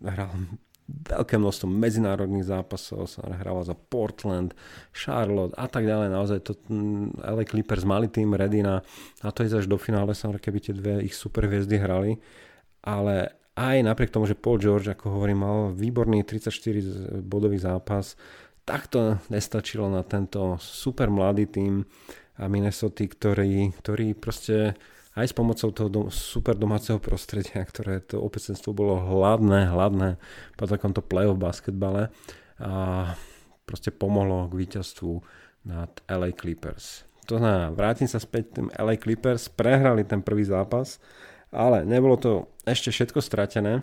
hral 0.00 0.32
veľké 0.84 1.40
množstvo 1.40 1.64
medzinárodných 1.64 2.44
zápasov, 2.44 3.08
sa 3.08 3.24
hráva 3.24 3.64
za 3.64 3.72
Portland, 3.72 4.52
Charlotte 4.92 5.56
a 5.56 5.64
tak 5.64 5.88
ďalej. 5.88 6.08
Naozaj 6.12 6.38
to 6.44 6.52
mm, 6.68 7.24
LA 7.24 7.44
Clippers 7.48 7.88
mali 7.88 8.12
tým 8.12 8.36
ready 8.36 8.60
na, 8.60 8.84
na 9.24 9.30
to 9.32 9.48
ísť 9.48 9.64
až 9.64 9.66
do 9.66 9.80
finále, 9.80 10.12
samozrejme, 10.12 10.44
keby 10.44 10.58
tie 10.60 10.74
dve 10.76 11.00
ich 11.00 11.16
super 11.16 11.48
hviezdy 11.48 11.80
hrali. 11.80 12.20
Ale 12.84 13.32
aj 13.56 13.76
napriek 13.80 14.12
tomu, 14.12 14.28
že 14.28 14.36
Paul 14.36 14.60
George, 14.60 14.92
ako 14.92 15.20
hovorím, 15.20 15.40
mal 15.40 15.58
výborný 15.72 16.20
34 16.26 17.24
bodový 17.24 17.56
zápas, 17.56 18.18
tak 18.68 18.88
to 18.92 19.16
nestačilo 19.28 19.88
na 19.88 20.04
tento 20.04 20.60
super 20.60 21.08
mladý 21.08 21.48
tým 21.48 21.84
Minnesota, 22.44 23.06
ktorý, 23.06 23.70
ktorý 23.78 24.16
proste 24.18 24.74
aj 25.14 25.30
s 25.30 25.34
pomocou 25.34 25.70
toho 25.70 25.88
dom- 25.90 26.10
super 26.10 26.58
domáceho 26.58 26.98
prostredia, 26.98 27.62
ktoré 27.70 28.02
to 28.02 28.18
opecenstvo 28.18 28.74
bolo 28.74 28.98
hladné, 28.98 29.70
hladné 29.70 30.18
po 30.58 30.66
takomto 30.66 31.00
play-off 31.02 31.38
basketbale 31.38 32.10
a 32.58 33.14
proste 33.66 33.90
pomohlo 33.90 34.46
k 34.50 34.58
víťazstvu 34.58 35.12
nad 35.64 35.90
LA 36.06 36.36
Clippers. 36.36 37.08
To 37.24 37.40
znamená, 37.40 37.72
vrátim 37.72 38.04
sa 38.04 38.20
späť 38.20 38.60
tým 38.60 38.68
LA 38.76 39.00
Clippers, 39.00 39.48
prehrali 39.48 40.04
ten 40.04 40.20
prvý 40.20 40.44
zápas, 40.44 41.00
ale 41.48 41.86
nebolo 41.88 42.20
to 42.20 42.32
ešte 42.68 42.92
všetko 42.92 43.24
stratené, 43.24 43.80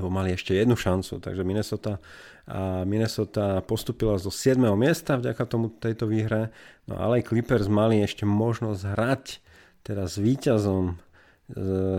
lebo 0.00 0.08
mali 0.08 0.32
ešte 0.32 0.56
jednu 0.56 0.78
šancu, 0.78 1.20
takže 1.20 1.44
Minnesota, 1.44 2.00
Minnesota 2.88 3.60
postupila 3.60 4.16
zo 4.16 4.32
7. 4.32 4.56
miesta 4.72 5.20
vďaka 5.20 5.42
tomu 5.44 5.68
tejto 5.68 6.08
výhre, 6.08 6.48
no 6.88 6.96
ale 6.96 7.20
Clippers 7.20 7.68
mali 7.68 8.00
ešte 8.00 8.24
možnosť 8.24 8.82
hrať 8.96 9.24
s 9.86 10.16
víťazom 10.20 10.98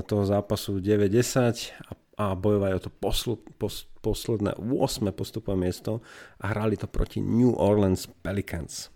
toho 0.07 0.23
zápasu 0.23 0.79
9-10 0.79 1.75
a, 1.87 1.91
a 2.17 2.25
bojovali 2.35 2.73
o 2.77 2.81
to 2.81 2.91
posl, 2.91 3.35
pos, 3.59 3.89
posledné 3.99 4.55
8. 4.57 5.11
postupové 5.11 5.67
miesto 5.69 5.99
a 6.39 6.55
hrali 6.55 6.79
to 6.79 6.87
proti 6.87 7.19
New 7.19 7.51
Orleans 7.53 8.07
Pelicans. 8.23 8.89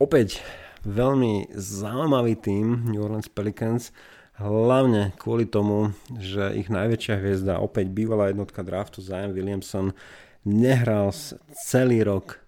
Opäť 0.00 0.40
veľmi 0.82 1.52
zaujímavý 1.54 2.34
tým 2.40 2.90
New 2.90 3.02
Orleans 3.02 3.30
Pelicans, 3.30 3.94
hlavne 4.40 5.14
kvôli 5.20 5.46
tomu, 5.46 5.94
že 6.18 6.56
ich 6.58 6.72
najväčšia 6.72 7.14
hviezda, 7.20 7.62
opäť 7.62 7.92
bývalá 7.92 8.32
jednotka 8.32 8.66
draftu 8.66 8.98
Zion 9.04 9.36
Williamson, 9.36 9.94
nehral 10.42 11.14
celý 11.68 12.02
rok. 12.02 12.42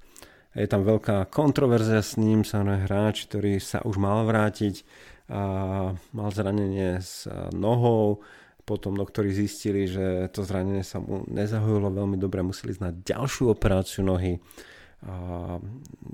Je 0.54 0.66
tam 0.66 0.86
veľká 0.86 1.30
kontroverzia 1.30 2.02
s 2.02 2.18
ním, 2.18 2.42
sa 2.42 2.62
hráč, 2.62 3.26
ktorý 3.26 3.58
sa 3.58 3.82
už 3.86 3.98
mal 3.98 4.26
vrátiť 4.26 4.86
mal 5.28 6.28
zranenie 6.32 7.00
s 7.00 7.24
nohou, 7.52 8.20
potom 8.64 8.96
doktori 8.96 9.28
zistili, 9.28 9.84
že 9.84 10.32
to 10.32 10.40
zranenie 10.40 10.84
sa 10.84 11.00
mu 11.00 11.24
nezahojilo 11.28 11.92
veľmi 11.92 12.16
dobre, 12.16 12.40
museli 12.40 12.72
znať 12.72 13.04
ďalšiu 13.04 13.52
operáciu 13.52 14.04
nohy. 14.04 14.40
A 15.04 15.60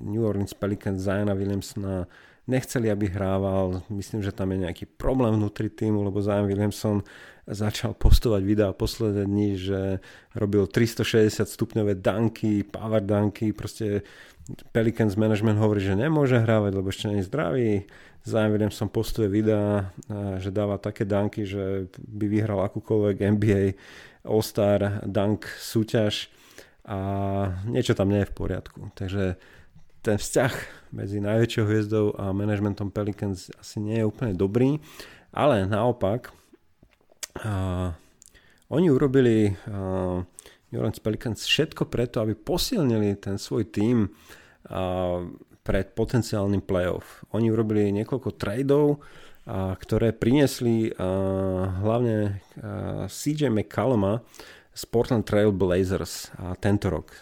New 0.03 0.27
Orleans 0.27 0.51
Pelicans 0.51 0.99
Ziona 0.99 1.31
Williamsona 1.39 2.11
nechceli, 2.51 2.91
aby 2.91 3.07
hrával. 3.07 3.87
Myslím, 3.87 4.27
že 4.27 4.35
tam 4.35 4.51
je 4.51 4.67
nejaký 4.67 4.91
problém 4.99 5.39
vnútri 5.39 5.71
týmu, 5.71 6.03
lebo 6.03 6.19
Zion 6.19 6.51
Williamson 6.51 7.07
začal 7.47 7.95
postovať 7.95 8.43
videá 8.43 8.71
posledné 8.75 9.27
dni, 9.31 9.51
že 9.55 9.81
robil 10.35 10.67
360 10.67 11.47
stupňové 11.47 11.99
danky, 12.03 12.67
power 12.67 13.03
danky, 13.03 13.55
proste 13.55 14.03
Pelicans 14.75 15.15
management 15.15 15.63
hovorí, 15.63 15.79
že 15.79 15.95
nemôže 15.95 16.43
hrávať, 16.43 16.73
lebo 16.75 16.91
ešte 16.91 17.07
nie 17.11 17.23
zdravý 17.23 17.87
Zájem 18.21 18.69
som 18.69 18.93
postuje 18.93 19.33
videa, 19.33 19.89
že 20.39 20.53
dáva 20.53 20.77
také 20.77 21.09
danky, 21.09 21.49
že 21.49 21.89
by 21.97 22.27
vyhral 22.29 22.61
akúkoľvek 22.69 23.17
NBA 23.17 23.63
All-Star 24.29 25.09
Dunk 25.09 25.49
súťaž 25.57 26.29
a 26.85 26.99
niečo 27.65 27.97
tam 27.97 28.13
nie 28.13 28.21
je 28.21 28.31
v 28.31 28.37
poriadku. 28.37 28.93
Takže 28.93 29.41
ten 30.05 30.17
vzťah 30.17 30.53
medzi 30.97 31.21
najväčšou 31.21 31.65
hviezdou 31.65 32.07
a 32.17 32.33
managementom 32.33 32.93
Pelicans 32.93 33.53
asi 33.57 33.81
nie 33.81 34.01
je 34.01 34.09
úplne 34.09 34.37
dobrý, 34.37 34.81
ale 35.33 35.65
naopak 35.69 36.33
uh, 37.41 37.93
oni 38.73 38.89
urobili 38.89 39.53
uh, 39.53 40.21
New 40.71 40.79
Orleans 40.81 41.01
Pelicans 41.01 41.45
všetko 41.45 41.89
preto, 41.89 42.21
aby 42.25 42.35
posilnili 42.35 43.17
ten 43.17 43.37
svoj 43.37 43.69
tým 43.69 44.09
uh, 44.09 45.25
pred 45.71 45.95
potenciálnym 45.95 46.67
playoff. 46.67 47.23
Oni 47.31 47.47
urobili 47.47 47.95
niekoľko 47.95 48.35
tradeov, 48.35 48.99
ktoré 49.79 50.11
priniesli 50.11 50.91
hlavne 51.79 52.43
a, 52.59 53.07
CJ 53.07 53.55
McCalluma 53.55 54.27
z 54.75 54.83
Portland 54.91 55.23
Trail 55.23 55.55
Blazers 55.55 56.35
tento 56.59 56.91
rok. 56.91 57.15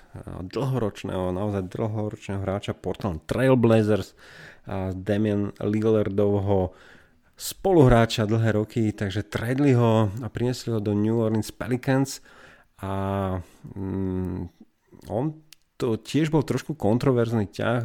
Dlhoročného, 0.49 1.29
naozaj 1.29 1.69
dlhoročného 1.69 2.41
hráča 2.41 2.73
Portland 2.73 3.29
Trail 3.29 3.53
Blazers 3.61 4.17
a 4.65 4.97
Damian 4.97 5.53
Lillardovho 5.61 6.73
spoluhráča 7.37 8.25
dlhé 8.25 8.57
roky, 8.57 8.93
takže 8.97 9.29
tradeli 9.29 9.77
ho 9.77 10.09
a 10.09 10.27
priniesli 10.33 10.73
ho 10.73 10.81
do 10.81 10.97
New 10.97 11.21
Orleans 11.21 11.53
Pelicans 11.53 12.25
a 12.81 12.93
mm, 13.77 14.49
on 15.13 15.48
to 15.79 15.95
tiež 15.95 16.35
bol 16.35 16.43
trošku 16.43 16.75
kontroverzný 16.75 17.47
ťah, 17.49 17.83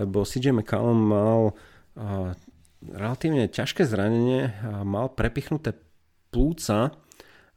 lebo 0.00 0.24
CJ 0.24 0.56
McCallum 0.56 0.96
mal 0.96 1.40
uh, 1.52 2.32
relatívne 2.84 3.46
ťažké 3.46 3.84
zranenie, 3.84 4.56
a 4.64 4.82
mal 4.88 5.12
prepichnuté 5.12 5.76
plúca, 6.32 6.96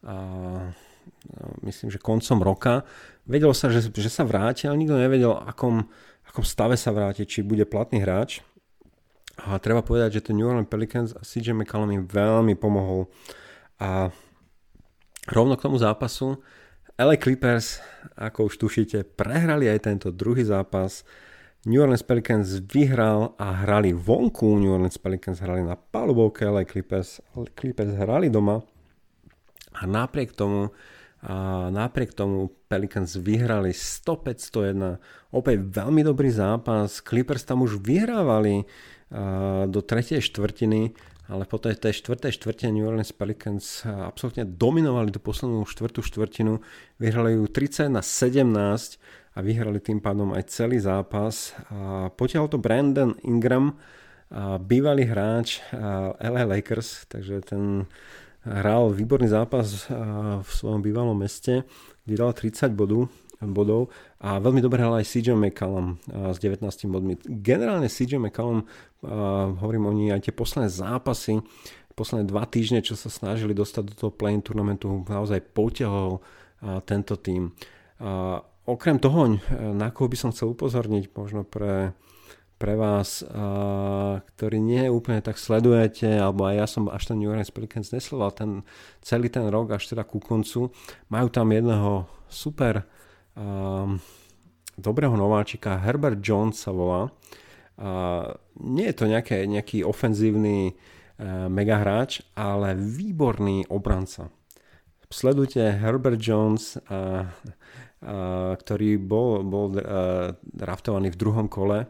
a, 0.04 0.16
myslím, 1.64 1.88
že 1.88 2.02
koncom 2.02 2.44
roka. 2.44 2.84
Vedelo 3.24 3.56
sa, 3.56 3.72
že, 3.72 3.88
že 3.88 4.12
sa 4.12 4.28
vráti, 4.28 4.68
ale 4.68 4.84
nikto 4.84 5.00
nevedel, 5.00 5.32
akom, 5.32 5.88
akom 6.28 6.44
stave 6.44 6.76
sa 6.76 6.92
vráti, 6.92 7.24
či 7.24 7.40
bude 7.40 7.64
platný 7.64 8.04
hráč. 8.04 8.44
A 9.40 9.58
treba 9.58 9.82
povedať, 9.82 10.20
že 10.20 10.30
ten 10.30 10.38
New 10.38 10.46
Orleans 10.46 10.70
Pelicans 10.70 11.16
a 11.16 11.24
CJ 11.24 11.56
McCallum 11.56 11.90
im 11.96 12.04
veľmi 12.04 12.54
pomohol. 12.60 13.10
A 13.80 14.12
rovno 15.32 15.56
k 15.56 15.66
tomu 15.66 15.80
zápasu 15.80 16.44
LA 16.94 17.18
Clippers, 17.18 17.82
ako 18.22 18.54
už 18.54 18.62
tušíte, 18.62 19.18
prehrali 19.18 19.66
aj 19.66 19.90
tento 19.90 20.14
druhý 20.14 20.46
zápas. 20.46 21.02
New 21.66 21.82
Orleans 21.82 22.06
Pelicans 22.06 22.62
vyhral 22.70 23.34
a 23.42 23.66
hrali 23.66 23.98
vonku. 23.98 24.46
New 24.62 24.70
Orleans 24.70 25.02
Pelicans 25.02 25.42
hrali 25.42 25.66
na 25.66 25.74
palubovke, 25.74 26.46
ale 26.46 26.70
Clippers, 26.70 27.18
Clippers 27.58 27.98
hrali 27.98 28.30
doma. 28.30 28.62
A 29.74 29.90
napriek 29.90 30.38
tomu, 30.38 30.70
a 31.26 31.72
napriek 31.74 32.14
tomu 32.14 32.54
Pelicans 32.70 33.18
vyhrali 33.18 33.74
105-101. 33.74 35.02
Opäť 35.34 35.58
veľmi 35.66 36.06
dobrý 36.06 36.30
zápas. 36.30 37.02
Clippers 37.02 37.42
tam 37.42 37.66
už 37.66 37.82
vyhrávali 37.82 38.70
do 39.66 39.80
tretej 39.82 40.22
štvrtiny, 40.26 40.94
ale 41.32 41.48
po 41.48 41.56
tej, 41.56 41.80
tej 41.80 42.04
štvrtej 42.04 42.36
štvrtine 42.36 42.76
New 42.76 42.84
Orleans 42.84 43.16
Pelicans 43.16 43.88
absolútne 43.88 44.44
dominovali 44.44 45.08
tú 45.08 45.24
poslednú 45.24 45.64
štvrtú 45.64 46.04
štvrtinu. 46.04 46.60
Vyhrali 47.00 47.40
ju 47.40 47.48
30 47.48 47.88
na 47.88 48.04
17 48.04 48.44
a 49.34 49.40
vyhrali 49.40 49.80
tým 49.80 50.04
pádom 50.04 50.36
aj 50.36 50.52
celý 50.52 50.84
zápas. 50.84 51.56
A 51.72 52.12
potiaľ 52.12 52.52
to 52.52 52.60
Brandon 52.60 53.16
Ingram, 53.24 53.80
bývalý 54.68 55.08
hráč 55.08 55.64
LA 56.20 56.44
Lakers, 56.44 57.08
takže 57.08 57.40
ten 57.46 57.88
hral 58.44 58.92
výborný 58.92 59.32
zápas 59.32 59.88
v 60.44 60.50
svojom 60.52 60.84
bývalom 60.84 61.16
meste, 61.16 61.64
kde 62.04 62.16
dal 62.20 62.36
30 62.36 62.76
bodov, 62.76 63.08
bodov 63.52 63.92
a 64.24 64.40
veľmi 64.40 64.64
dobre 64.64 64.80
hral 64.80 65.02
aj 65.02 65.10
CJ 65.10 65.36
McCallum 65.36 66.00
s 66.08 66.38
19 66.40 66.64
bodmi. 66.88 67.20
Generálne 67.24 67.92
CJ 67.92 68.22
McCallum, 68.24 68.64
hovorím 69.60 69.86
o 69.90 69.94
ní 69.94 70.16
aj 70.16 70.30
tie 70.30 70.34
posledné 70.36 70.72
zápasy, 70.72 71.44
posledné 71.94 72.26
dva 72.26 72.48
týždne, 72.50 72.82
čo 72.82 72.98
sa 72.98 73.12
snažili 73.12 73.54
dostať 73.54 73.84
do 73.92 73.94
toho 73.94 74.12
play 74.16 74.34
turnamentu, 74.42 75.06
naozaj 75.06 75.44
potiahol 75.54 76.24
tento 76.90 77.20
tým. 77.20 77.54
Okrem 78.64 78.98
toho, 78.98 79.38
na 79.76 79.92
koho 79.92 80.08
by 80.08 80.18
som 80.18 80.32
chcel 80.32 80.56
upozorniť, 80.56 81.12
možno 81.12 81.44
pre, 81.44 81.92
pre 82.56 82.74
vás, 82.80 83.20
ktorí 84.24 84.58
nie 84.64 84.88
úplne 84.88 85.20
tak 85.20 85.36
sledujete, 85.36 86.08
alebo 86.08 86.48
aj 86.48 86.56
ja 86.56 86.66
som 86.66 86.88
až 86.88 87.12
ten 87.12 87.20
New 87.20 87.28
Orleans 87.28 87.52
Pelicans 87.52 87.92
nesledoval 87.92 88.32
ten, 88.32 88.64
celý 89.04 89.28
ten 89.28 89.44
rok 89.52 89.76
až 89.76 89.92
teda 89.92 90.08
ku 90.08 90.24
koncu, 90.24 90.72
majú 91.12 91.28
tam 91.28 91.52
jedného 91.52 92.08
super 92.32 92.88
dobrého 94.78 95.16
nováčika, 95.18 95.82
Herbert 95.82 96.22
Jones 96.22 96.62
sa 96.62 96.74
volá. 96.74 97.10
Nie 98.62 98.86
je 98.90 98.96
to 98.96 99.06
nejaké, 99.10 99.50
nejaký 99.50 99.82
ofenzívny 99.82 100.74
uh, 100.74 101.50
megahráč, 101.50 102.22
ale 102.38 102.78
výborný 102.78 103.66
obranca. 103.74 104.30
Sledujte 105.10 105.62
Herbert 105.78 106.22
Jones, 106.22 106.78
uh, 106.78 107.26
ktorý 108.60 109.00
bol, 109.00 109.48
bol 109.48 109.72
draftovaný 110.44 111.16
v 111.16 111.20
druhom 111.24 111.48
kole. 111.48 111.88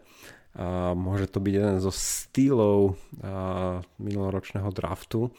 Môže 0.93 1.25
to 1.25 1.41
byť 1.41 1.53
jeden 1.57 1.77
zo 1.81 1.89
stýlov 1.89 3.01
minuloročného 3.97 4.69
draftu. 4.69 5.33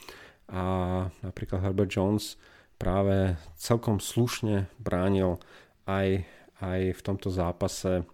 A 0.50 0.62
napríklad 1.22 1.62
Herbert 1.62 1.94
Jones 1.94 2.34
práve 2.74 3.38
celkom 3.54 4.02
slušne 4.02 4.66
bránil 4.82 5.38
aj, 5.84 6.24
aj 6.60 6.80
v 6.96 7.00
tomto 7.04 7.28
zápase 7.28 8.04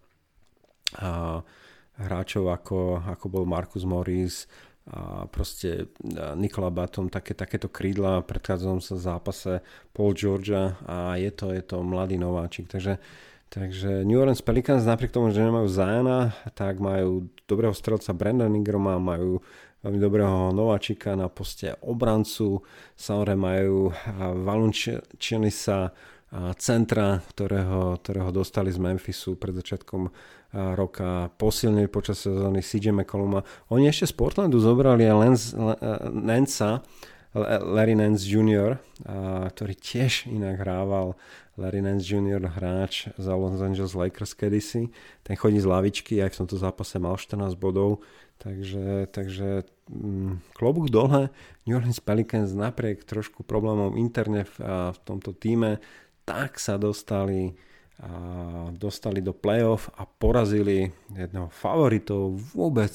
hráčov 2.00 2.50
ako, 2.50 3.04
ako 3.06 3.26
bol 3.30 3.44
Marcus 3.46 3.86
Morris, 3.86 4.50
a 4.90 5.28
proste 5.30 5.92
Nikola 6.34 6.72
Batom, 6.72 7.06
také, 7.06 7.36
takéto 7.36 7.70
krídla 7.70 8.24
v 8.24 8.28
predchádzajúcom 8.34 8.82
sa 8.82 8.96
zápase 8.98 9.62
Paul 9.94 10.18
Georgia 10.18 10.74
a 10.82 11.14
je 11.14 11.30
to, 11.30 11.54
je 11.54 11.62
to 11.62 11.78
mladý 11.84 12.18
nováčik. 12.18 12.66
Takže, 12.66 12.98
takže 13.52 14.02
New 14.02 14.18
Orleans 14.18 14.42
Pelicans 14.42 14.82
napriek 14.82 15.14
tomu, 15.14 15.30
že 15.30 15.46
nemajú 15.46 15.68
Zajana, 15.70 16.34
tak 16.58 16.82
majú 16.82 17.30
dobrého 17.46 17.70
strelca 17.70 18.10
Brandon 18.10 18.50
Ingrama, 18.50 18.98
majú 18.98 19.38
veľmi 19.86 20.00
dobrého 20.00 20.50
nováčika 20.50 21.14
na 21.14 21.30
poste 21.30 21.78
obrancu, 21.86 22.66
samozrejme 22.98 23.40
majú 23.40 23.94
Valunčenisa, 24.42 25.94
centra, 26.58 27.18
ktorého, 27.34 27.98
ktorého 27.98 28.30
dostali 28.30 28.70
z 28.70 28.78
Memphisu 28.78 29.34
pred 29.34 29.54
začiatkom 29.54 30.14
roka, 30.54 31.30
posilnili 31.38 31.90
počas 31.90 32.22
sezóny 32.22 32.62
CJ 32.62 32.94
McColluma. 32.94 33.42
Oni 33.70 33.90
ešte 33.90 34.10
z 34.10 34.14
Portlandu 34.14 34.58
zobrali 34.62 35.06
aj 35.06 35.14
Lance, 35.14 35.46
Nanca, 36.10 36.82
Larry 37.34 37.94
Nance 37.94 38.26
Jr., 38.26 38.82
ktorý 39.54 39.74
tiež 39.78 40.26
inak 40.26 40.66
hrával 40.66 41.14
Larry 41.54 41.82
Nance 41.82 42.06
Jr. 42.06 42.42
hráč 42.42 43.06
za 43.14 43.36
Los 43.38 43.62
Angeles 43.62 43.94
Lakers 43.94 44.34
kedysi. 44.34 44.90
Ten 45.22 45.34
chodí 45.38 45.62
z 45.62 45.70
lavičky, 45.70 46.18
aj 46.18 46.34
v 46.34 46.38
tomto 46.42 46.56
zápase 46.58 46.98
mal 46.98 47.14
14 47.14 47.54
bodov, 47.54 48.02
takže, 48.42 49.06
takže 49.14 49.68
mm, 49.86 50.56
klobúk 50.58 50.90
dole 50.90 51.30
New 51.68 51.76
Orleans 51.76 52.00
Pelicans 52.02 52.50
napriek 52.50 53.06
trošku 53.06 53.46
problémom 53.46 53.94
interne 53.94 54.48
v, 54.48 54.56
v 54.90 54.98
tomto 55.06 55.30
týme, 55.30 55.78
tak 56.24 56.60
sa 56.60 56.76
dostali 56.80 57.52
a 58.00 58.72
dostali 58.72 59.20
do 59.20 59.36
playoff 59.36 59.92
a 59.92 60.08
porazili 60.08 60.88
jedného 61.12 61.52
favoritov 61.52 62.32
vôbec 62.56 62.92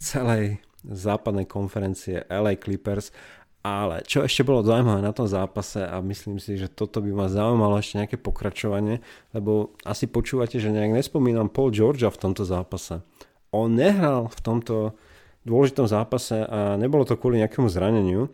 celej 0.00 0.64
západnej 0.80 1.44
konferencie 1.44 2.24
LA 2.24 2.56
Clippers. 2.56 3.12
Ale 3.60 4.00
čo 4.08 4.24
ešte 4.24 4.40
bolo 4.40 4.64
zaujímavé 4.64 5.04
na 5.04 5.12
tom 5.12 5.28
zápase 5.28 5.84
a 5.84 6.00
myslím 6.00 6.40
si, 6.40 6.56
že 6.56 6.72
toto 6.72 7.04
by 7.04 7.12
ma 7.12 7.28
zaujímalo 7.28 7.76
ešte 7.76 8.00
nejaké 8.00 8.16
pokračovanie, 8.16 9.04
lebo 9.36 9.76
asi 9.84 10.08
počúvate, 10.08 10.56
že 10.56 10.72
nejak 10.72 10.96
nespomínam 10.96 11.52
Paul 11.52 11.68
Georgia 11.68 12.08
v 12.08 12.16
tomto 12.24 12.48
zápase. 12.48 13.04
On 13.52 13.68
nehral 13.68 14.32
v 14.32 14.40
tomto 14.40 14.96
dôležitom 15.44 15.84
zápase 15.84 16.40
a 16.40 16.80
nebolo 16.80 17.04
to 17.04 17.20
kvôli 17.20 17.44
nejakému 17.44 17.68
zraneniu. 17.68 18.32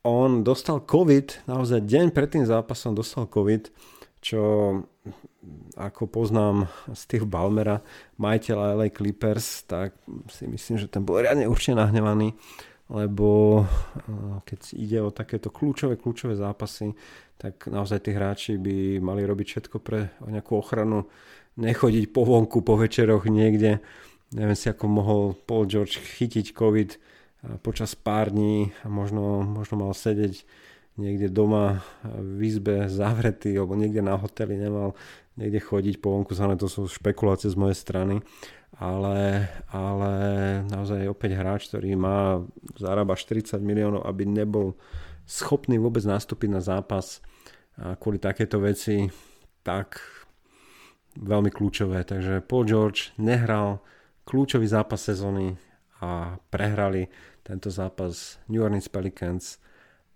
On 0.00 0.40
dostal 0.40 0.80
COVID, 0.80 1.44
naozaj 1.44 1.84
deň 1.84 2.06
pred 2.16 2.32
tým 2.32 2.48
zápasom 2.48 2.96
dostal 2.96 3.28
COVID, 3.28 3.68
čo 4.24 4.40
ako 5.76 6.08
poznám 6.08 6.68
Steve 6.96 7.28
Balmera, 7.28 7.84
majiteľa 8.16 8.80
LA 8.80 8.88
Clippers, 8.92 9.68
tak 9.68 9.96
si 10.32 10.48
myslím, 10.48 10.76
že 10.80 10.88
ten 10.88 11.04
bol 11.04 11.20
riadne 11.20 11.44
určite 11.48 11.76
nahnevaný, 11.76 12.32
lebo 12.88 13.60
eh, 13.60 14.40
keď 14.48 14.60
ide 14.76 14.98
o 15.04 15.12
takéto 15.12 15.52
kľúčové, 15.52 16.00
kľúčové 16.00 16.32
zápasy, 16.32 16.96
tak 17.40 17.68
naozaj 17.68 18.04
tí 18.04 18.10
hráči 18.12 18.56
by 18.60 19.00
mali 19.00 19.24
robiť 19.24 19.46
všetko 19.52 19.76
pre 19.80 20.12
nejakú 20.24 20.60
ochranu, 20.60 21.08
nechodiť 21.56 22.12
po 22.12 22.24
vonku, 22.24 22.60
po 22.60 22.76
večeroch 22.76 23.28
niekde. 23.28 23.80
Neviem 24.32 24.56
si, 24.56 24.68
ako 24.68 24.84
mohol 24.88 25.22
Paul 25.48 25.64
George 25.64 25.96
chytiť 25.96 26.52
COVID 26.52 27.09
počas 27.64 27.96
pár 27.96 28.28
dní 28.28 28.72
a 28.84 28.88
možno, 28.92 29.40
možno 29.40 29.80
mal 29.80 29.92
sedieť 29.96 30.44
niekde 31.00 31.32
doma 31.32 31.80
v 32.04 32.44
izbe 32.44 32.90
zavretý 32.92 33.56
alebo 33.56 33.72
niekde 33.78 34.04
na 34.04 34.20
hoteli 34.20 34.60
nemal 34.60 34.92
niekde 35.40 35.62
chodiť 35.62 36.04
po 36.04 36.12
vonku, 36.12 36.36
to 36.36 36.68
sú 36.68 36.84
špekulácie 36.84 37.48
z 37.48 37.56
mojej 37.56 37.78
strany, 37.78 38.20
ale, 38.76 39.48
ale 39.72 40.12
naozaj 40.68 41.08
opäť 41.08 41.40
hráč, 41.40 41.72
ktorý 41.72 41.96
má 41.96 42.44
zarába 42.76 43.16
40 43.16 43.56
miliónov, 43.64 44.04
aby 44.04 44.28
nebol 44.28 44.76
schopný 45.24 45.80
vôbec 45.80 46.04
nastúpiť 46.04 46.48
na 46.52 46.60
zápas 46.60 47.24
kvôli 47.96 48.20
takéto 48.20 48.60
veci, 48.60 49.08
tak 49.64 49.96
veľmi 51.16 51.48
kľúčové. 51.48 52.04
Takže 52.04 52.44
Paul 52.44 52.68
George 52.68 53.16
nehral 53.16 53.80
kľúčový 54.28 54.68
zápas 54.68 55.00
sezóny 55.00 55.56
a 56.00 56.40
prehrali 56.48 57.12
tento 57.44 57.68
zápas 57.68 58.40
New 58.48 58.64
Orleans 58.64 58.88
Pelicans 58.88 59.60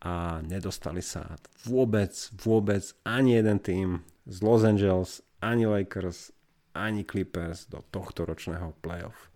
a 0.04 0.40
nedostali 0.44 1.00
sa 1.00 1.36
vôbec, 1.64 2.12
vôbec 2.40 2.84
ani 3.04 3.40
jeden 3.40 3.58
tým 3.60 3.88
z 4.24 4.36
Los 4.44 4.64
Angeles, 4.64 5.24
ani 5.40 5.68
Lakers, 5.68 6.32
ani 6.72 7.04
Clippers 7.04 7.68
do 7.68 7.84
tohto 7.92 8.24
ročného 8.24 8.72
playoff. 8.80 9.32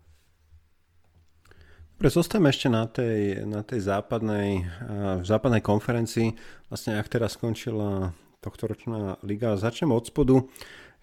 Dobre, 1.99 2.15
zostajeme 2.15 2.49
ešte 2.55 2.69
na 2.71 2.87
tej, 2.87 3.43
na 3.43 3.67
tej 3.67 3.83
západnej, 3.83 4.71
v 5.19 5.27
západnej 5.27 5.59
konferencii. 5.59 6.31
Vlastne 6.71 6.95
ak 6.95 7.11
teraz 7.11 7.35
skončila 7.35 8.15
tohto 8.39 8.71
ročná 8.71 9.19
liga, 9.27 9.59
začnem 9.59 9.91
od 9.91 10.07
spodu. 10.07 10.47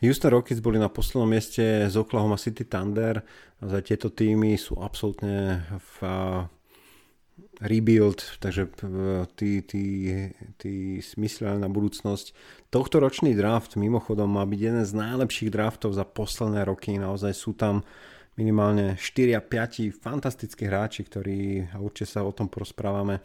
Houston 0.04 0.32
Rockets 0.32 0.60
boli 0.60 0.76
na 0.76 0.91
poslednom 0.91 1.30
mieste 1.30 1.88
z 1.88 1.96
Oklahoma 1.96 2.36
City 2.36 2.68
Thunder. 2.68 3.24
Za 3.64 3.80
tieto 3.80 4.12
týmy 4.12 4.60
sú 4.60 4.76
absolútne 4.80 5.64
v 5.80 5.96
rebuild, 7.64 8.20
takže 8.43 8.68
tí, 9.39 9.64
tí, 9.64 9.84
tí 10.60 10.74
smyslia 11.00 11.56
na 11.56 11.72
budúcnosť. 11.72 12.36
Tohto 12.68 13.00
ročný 13.00 13.32
draft 13.32 13.80
mimochodom 13.80 14.28
má 14.28 14.43
byť 14.43 14.60
jeden 14.60 14.84
z 14.84 14.91
najlepších 14.91 15.52
draftov 15.52 15.96
za 15.96 16.04
posledné 16.04 16.68
roky. 16.68 17.00
Naozaj 17.00 17.32
sú 17.32 17.56
tam 17.56 17.88
minimálne 18.36 19.00
4 19.00 19.39
a 19.39 19.41
5 19.41 19.96
fantastickí 19.96 20.68
hráči, 20.68 21.08
ktorí, 21.08 21.72
a 21.72 21.80
určite 21.80 22.20
sa 22.20 22.28
o 22.28 22.36
tom 22.36 22.52
porozprávame, 22.52 23.24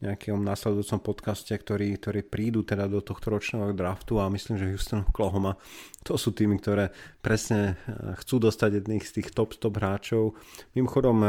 nejakom 0.00 0.40
následujúcom 0.40 1.00
podcaste, 1.04 1.52
ktorí, 1.52 1.96
ktorí 2.00 2.24
prídu 2.24 2.64
teda 2.64 2.88
do 2.88 3.04
tohto 3.04 3.32
ročného 3.32 3.76
draftu 3.76 4.16
a 4.16 4.32
myslím, 4.32 4.56
že 4.56 4.70
Houston 4.72 5.04
Oklahoma 5.04 5.60
to 6.04 6.16
sú 6.16 6.32
týmy, 6.32 6.56
ktoré 6.56 6.92
presne 7.20 7.76
e, 7.84 8.16
chcú 8.24 8.40
dostať 8.40 8.80
jedných 8.80 9.04
z 9.04 9.12
tých 9.20 9.28
top 9.36 9.56
top 9.60 9.76
hráčov. 9.76 10.34
Mimochodom 10.72 11.20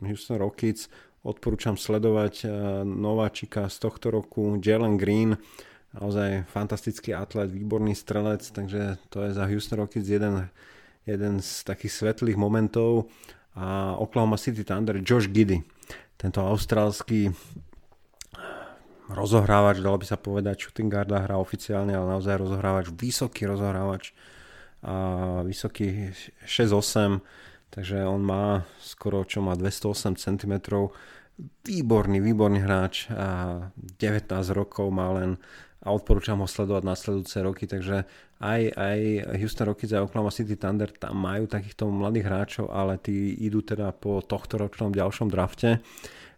Houston 0.00 0.40
Rockets 0.40 0.88
odporúčam 1.22 1.78
sledovať 1.78 2.48
nováčika 2.82 3.70
z 3.70 3.76
tohto 3.78 4.10
roku 4.10 4.58
Jalen 4.58 4.98
Green, 4.98 5.38
naozaj 5.92 6.48
fantastický 6.48 7.12
atlet, 7.12 7.52
výborný 7.52 7.94
strelec, 7.94 8.42
takže 8.48 8.96
to 9.12 9.28
je 9.28 9.30
za 9.36 9.44
Houston 9.46 9.78
Rockets 9.78 10.08
jeden, 10.08 10.48
jeden 11.04 11.34
z 11.44 11.62
takých 11.68 11.92
svetlých 11.92 12.38
momentov 12.40 13.12
a 13.52 13.94
Oklahoma 14.00 14.40
City 14.40 14.64
Thunder 14.64 14.98
Josh 15.04 15.28
Giddy, 15.28 15.60
tento 16.22 16.38
austrálsky 16.46 17.34
rozohrávač, 19.10 19.82
dalo 19.82 19.98
by 19.98 20.06
sa 20.06 20.14
povedať, 20.14 20.62
shooting 20.62 20.86
guarda 20.86 21.26
hrá 21.26 21.36
oficiálne, 21.36 21.92
ale 21.92 22.06
naozaj 22.16 22.38
rozohrávač, 22.38 22.94
vysoký 22.94 23.50
rozohrávač, 23.50 24.14
a 24.82 24.94
vysoký 25.46 26.14
6'8", 26.46 27.22
takže 27.70 28.06
on 28.06 28.22
má 28.22 28.62
skoro, 28.78 29.26
čo 29.26 29.42
má 29.42 29.54
208 29.58 30.18
cm, 30.18 30.54
výborný, 31.66 32.18
výborný 32.18 32.62
hráč 32.62 33.10
a 33.10 33.70
19 33.98 34.30
rokov 34.54 34.90
má 34.94 35.10
len 35.14 35.38
a 35.82 35.90
odporúčam 35.90 36.38
ho 36.38 36.46
sledovať 36.46 36.82
nasledujúce 36.86 37.36
roky, 37.42 37.66
takže 37.66 38.06
aj, 38.42 38.62
aj 38.74 38.98
Houston 39.38 39.70
Rockets 39.70 39.94
a 39.94 40.02
Oklahoma 40.02 40.34
City 40.34 40.58
Thunder 40.58 40.90
tam 40.90 41.22
majú 41.22 41.46
takýchto 41.46 41.86
mladých 41.86 42.26
hráčov, 42.26 42.66
ale 42.74 42.98
tí 42.98 43.38
idú 43.38 43.62
teda 43.62 43.94
po 43.94 44.18
tohto 44.18 44.58
ročnom 44.58 44.90
ďalšom 44.90 45.30
drafte. 45.30 45.78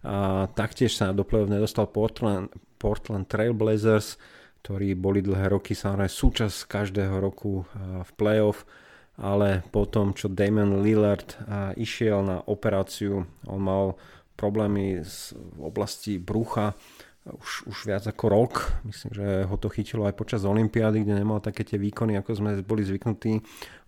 A 0.04 0.44
taktiež 0.52 0.92
sa 0.92 1.16
do 1.16 1.24
play-off 1.24 1.48
nedostal 1.48 1.88
Portland, 1.88 2.52
Portland 2.76 3.24
Trail 3.24 3.56
Blazers, 3.56 4.20
ktorí 4.60 4.92
boli 4.92 5.24
dlhé 5.24 5.48
roky 5.48 5.72
samozrejme 5.72 6.12
súčasť 6.12 6.68
každého 6.68 7.16
roku 7.20 7.64
v 8.04 8.10
play-off, 8.20 8.68
ale 9.16 9.64
potom, 9.72 10.12
čo 10.12 10.28
Damon 10.28 10.84
Lillard 10.84 11.40
išiel 11.80 12.20
na 12.20 12.44
operáciu, 12.44 13.24
on 13.48 13.60
mal 13.64 13.96
problémy 14.36 15.00
v 15.00 15.60
oblasti 15.62 16.20
brucha, 16.20 16.76
už, 17.24 17.64
už 17.72 17.78
viac 17.88 18.04
ako 18.04 18.24
rok. 18.28 18.52
Myslím, 18.84 19.12
že 19.16 19.26
ho 19.48 19.56
to 19.56 19.72
chytilo 19.72 20.04
aj 20.04 20.12
počas 20.12 20.44
Olympiády, 20.44 21.08
kde 21.08 21.16
nemal 21.16 21.40
také 21.40 21.64
tie 21.64 21.80
výkony, 21.80 22.20
ako 22.20 22.30
sme 22.36 22.50
boli 22.60 22.84
zvyknutí. 22.84 23.40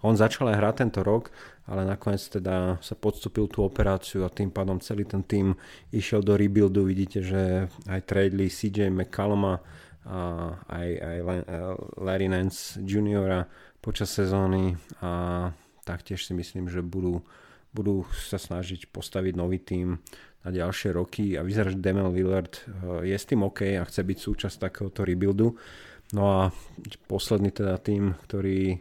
On 0.08 0.16
začal 0.16 0.48
aj 0.48 0.56
hrať 0.56 0.74
tento 0.80 1.00
rok, 1.04 1.28
ale 1.68 1.84
nakoniec 1.84 2.24
teda 2.24 2.80
sa 2.80 2.94
podstúpil 2.96 3.52
tú 3.52 3.60
operáciu 3.60 4.24
a 4.24 4.32
tým 4.32 4.48
pádom 4.48 4.80
celý 4.80 5.04
ten 5.04 5.20
tým 5.20 5.52
išiel 5.92 6.24
do 6.24 6.32
rebuildu. 6.32 6.88
Vidíte, 6.88 7.20
že 7.20 7.68
aj 7.84 8.00
tradeli 8.08 8.48
CJ 8.48 8.88
McCalluma 8.88 9.60
a 10.06 10.54
aj, 10.70 10.88
aj 11.02 11.18
Larry 11.98 12.30
Nance 12.30 12.78
juniora 12.80 13.44
počas 13.82 14.08
sezóny 14.14 14.78
a 15.02 15.50
taktiež 15.84 16.24
si 16.24 16.32
myslím, 16.32 16.70
že 16.70 16.80
budú, 16.80 17.20
budú 17.74 18.06
sa 18.14 18.38
snažiť 18.38 18.88
postaviť 18.88 19.34
nový 19.34 19.58
tým 19.60 19.98
na 20.46 20.54
ďalšie 20.54 20.94
roky 20.94 21.34
a 21.34 21.42
vyzerá, 21.42 21.74
že 21.74 21.82
Demel 21.82 22.14
Lillard 22.14 22.54
eh, 22.54 23.10
je 23.10 23.16
s 23.18 23.26
tým 23.26 23.42
OK 23.42 23.66
a 23.74 23.82
chce 23.82 24.06
byť 24.06 24.18
súčasť 24.22 24.56
takéhoto 24.62 25.02
rebuildu. 25.02 25.58
No 26.14 26.22
a 26.30 26.40
posledný 27.10 27.50
teda 27.50 27.82
tým, 27.82 28.14
ktorý, 28.30 28.78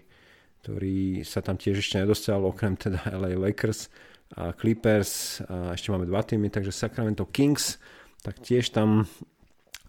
ktorý 0.62 1.26
sa 1.26 1.42
tam 1.42 1.58
tiež 1.58 1.82
ešte 1.82 1.98
nedostal, 1.98 2.46
okrem 2.46 2.78
teda 2.78 3.02
LA 3.18 3.34
Lakers 3.34 3.90
a 4.38 4.54
Clippers 4.54 5.42
a 5.50 5.74
ešte 5.74 5.90
máme 5.90 6.06
dva 6.06 6.22
týmy, 6.22 6.54
takže 6.54 6.70
Sacramento 6.70 7.26
Kings, 7.26 7.82
tak 8.22 8.46
tiež 8.46 8.70
tam 8.70 9.10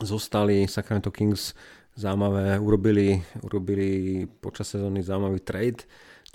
zostali 0.01 0.65
Sacramento 0.65 1.13
Kings 1.13 1.53
zaujímavé, 1.93 2.57
urobili, 2.57 3.21
urobili 3.45 4.25
počas 4.41 4.73
sezóny 4.73 5.05
zaujímavý 5.05 5.41
trade. 5.45 5.85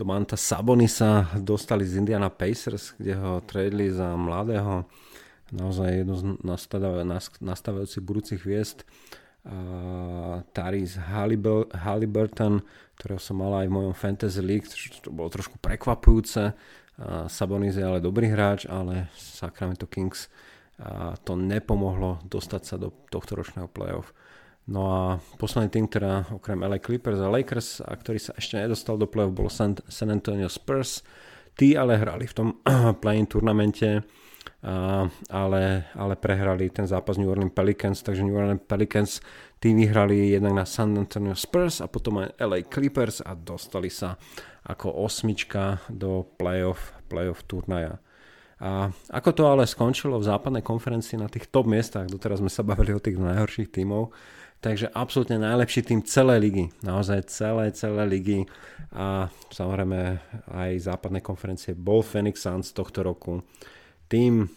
Manta 0.01 0.33
Sabonisa 0.33 1.29
dostali 1.37 1.85
z 1.85 2.01
Indiana 2.01 2.33
Pacers, 2.33 2.97
kde 2.97 3.13
ho 3.21 3.37
tradeli 3.45 3.93
za 3.93 4.17
mladého 4.17 4.89
naozaj 5.51 6.03
jedno 6.03 6.15
z 6.15 6.23
nastávajúcich 7.43 8.03
budúcich 8.03 8.39
hviezd. 8.43 8.87
Uh, 9.41 10.45
Taris 10.53 10.95
Halliburton, 11.75 12.61
ktorého 12.95 13.21
som 13.21 13.41
mal 13.41 13.65
aj 13.65 13.67
v 13.67 13.75
mojom 13.75 13.95
Fantasy 13.97 14.41
League, 14.45 14.69
to 15.01 15.09
bolo 15.09 15.33
trošku 15.33 15.57
prekvapujúce. 15.57 16.53
Uh, 16.95 17.25
Sabonis 17.25 17.75
je 17.75 17.83
ale 17.83 17.99
dobrý 17.99 18.29
hráč, 18.29 18.69
ale 18.69 19.09
Sacramento 19.17 19.85
Kings 19.89 20.31
to 21.21 21.37
nepomohlo 21.37 22.25
dostať 22.25 22.61
sa 22.65 22.75
do 22.81 22.89
tohto 23.13 23.37
ročného 23.37 23.69
playoff. 23.69 24.17
No 24.69 24.81
a 24.93 25.01
posledný 25.41 25.73
tým, 25.73 25.85
teda 25.89 26.29
okrem 26.37 26.61
LA 26.61 26.77
Clippers 26.77 27.17
a 27.17 27.33
Lakers, 27.33 27.81
a 27.81 27.97
ktorý 27.97 28.21
sa 28.21 28.37
ešte 28.37 28.61
nedostal 28.61 28.97
do 28.97 29.09
playoff, 29.09 29.33
bol 29.33 29.49
San, 29.49 29.77
San 29.89 30.13
Antonio 30.13 30.45
Spurs. 30.47 31.01
Tí 31.57 31.73
ale 31.73 31.97
hrali 31.97 32.29
v 32.29 32.33
tom 32.33 32.47
play-in 33.03 33.25
turnamente 33.25 34.05
ale, 35.29 35.89
ale 35.97 36.13
prehrali 36.15 36.69
ten 36.69 36.85
zápas 36.85 37.17
New 37.17 37.29
Orleans 37.29 37.53
Pelicans, 37.53 38.05
takže 38.05 38.21
New 38.21 38.37
Orleans 38.37 38.61
Pelicans 38.61 39.17
tí 39.57 39.73
vyhrali 39.73 40.37
jednak 40.37 40.53
na 40.53 40.65
San 40.69 40.93
Antonio 40.93 41.33
Spurs 41.33 41.81
a 41.81 41.89
potom 41.89 42.21
aj 42.21 42.37
LA 42.37 42.69
Clippers 42.69 43.25
a 43.25 43.33
dostali 43.33 43.89
sa 43.89 44.17
ako 44.69 45.01
osmička 45.01 45.81
do 45.89 46.25
playoff, 46.37 46.93
playoff 47.09 47.41
turnaja. 47.49 47.97
A 48.61 48.93
ako 49.09 49.29
to 49.33 49.43
ale 49.49 49.65
skončilo 49.65 50.21
v 50.21 50.29
západnej 50.29 50.61
konferencii 50.61 51.17
na 51.17 51.25
tých 51.25 51.49
top 51.49 51.65
miestach, 51.65 52.05
doteraz 52.05 52.37
sme 52.37 52.53
sa 52.53 52.61
bavili 52.61 52.93
o 52.93 53.01
tých 53.01 53.17
najhorších 53.17 53.73
tímov, 53.73 54.13
takže 54.61 54.93
absolútne 54.93 55.41
najlepší 55.41 55.81
tým 55.81 56.05
celej 56.05 56.37
ligy, 56.45 56.65
naozaj 56.85 57.25
celé, 57.33 57.73
celé 57.73 58.05
ligy 58.05 58.45
a 58.93 59.33
samozrejme 59.49 60.21
aj 60.53 60.85
západnej 60.85 61.25
konferencie 61.25 61.73
bol 61.73 62.05
Phoenix 62.05 62.45
Suns 62.45 62.69
tohto 62.69 63.01
roku 63.01 63.41
tým, 64.11 64.51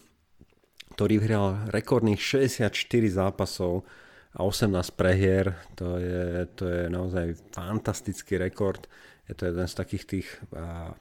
ktorý 0.99 1.23
vyhral 1.23 1.71
rekordných 1.71 2.19
64 2.19 2.75
zápasov 3.07 3.87
a 4.35 4.43
18 4.43 4.75
prehier, 4.99 5.55
to 5.79 5.99
je, 6.03 6.47
to 6.59 6.65
je 6.67 6.83
naozaj 6.91 7.39
fantastický 7.55 8.35
rekord. 8.35 8.91
Je 9.31 9.35
to 9.39 9.47
jeden 9.47 9.67
z 9.71 9.75
takých 9.79 10.05
tých 10.11 10.29
a, 10.51 10.99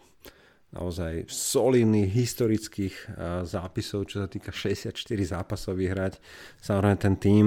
naozaj 0.73 1.29
solidných 1.29 2.13
historických 2.13 2.95
a, 3.09 3.41
zápisov, 3.41 4.05
čo 4.05 4.21
sa 4.21 4.29
týka 4.29 4.53
64 4.53 4.93
zápasov 5.25 5.81
vyhrať. 5.81 6.21
Samozrejme 6.61 6.97
ten 7.01 7.15
tým 7.17 7.45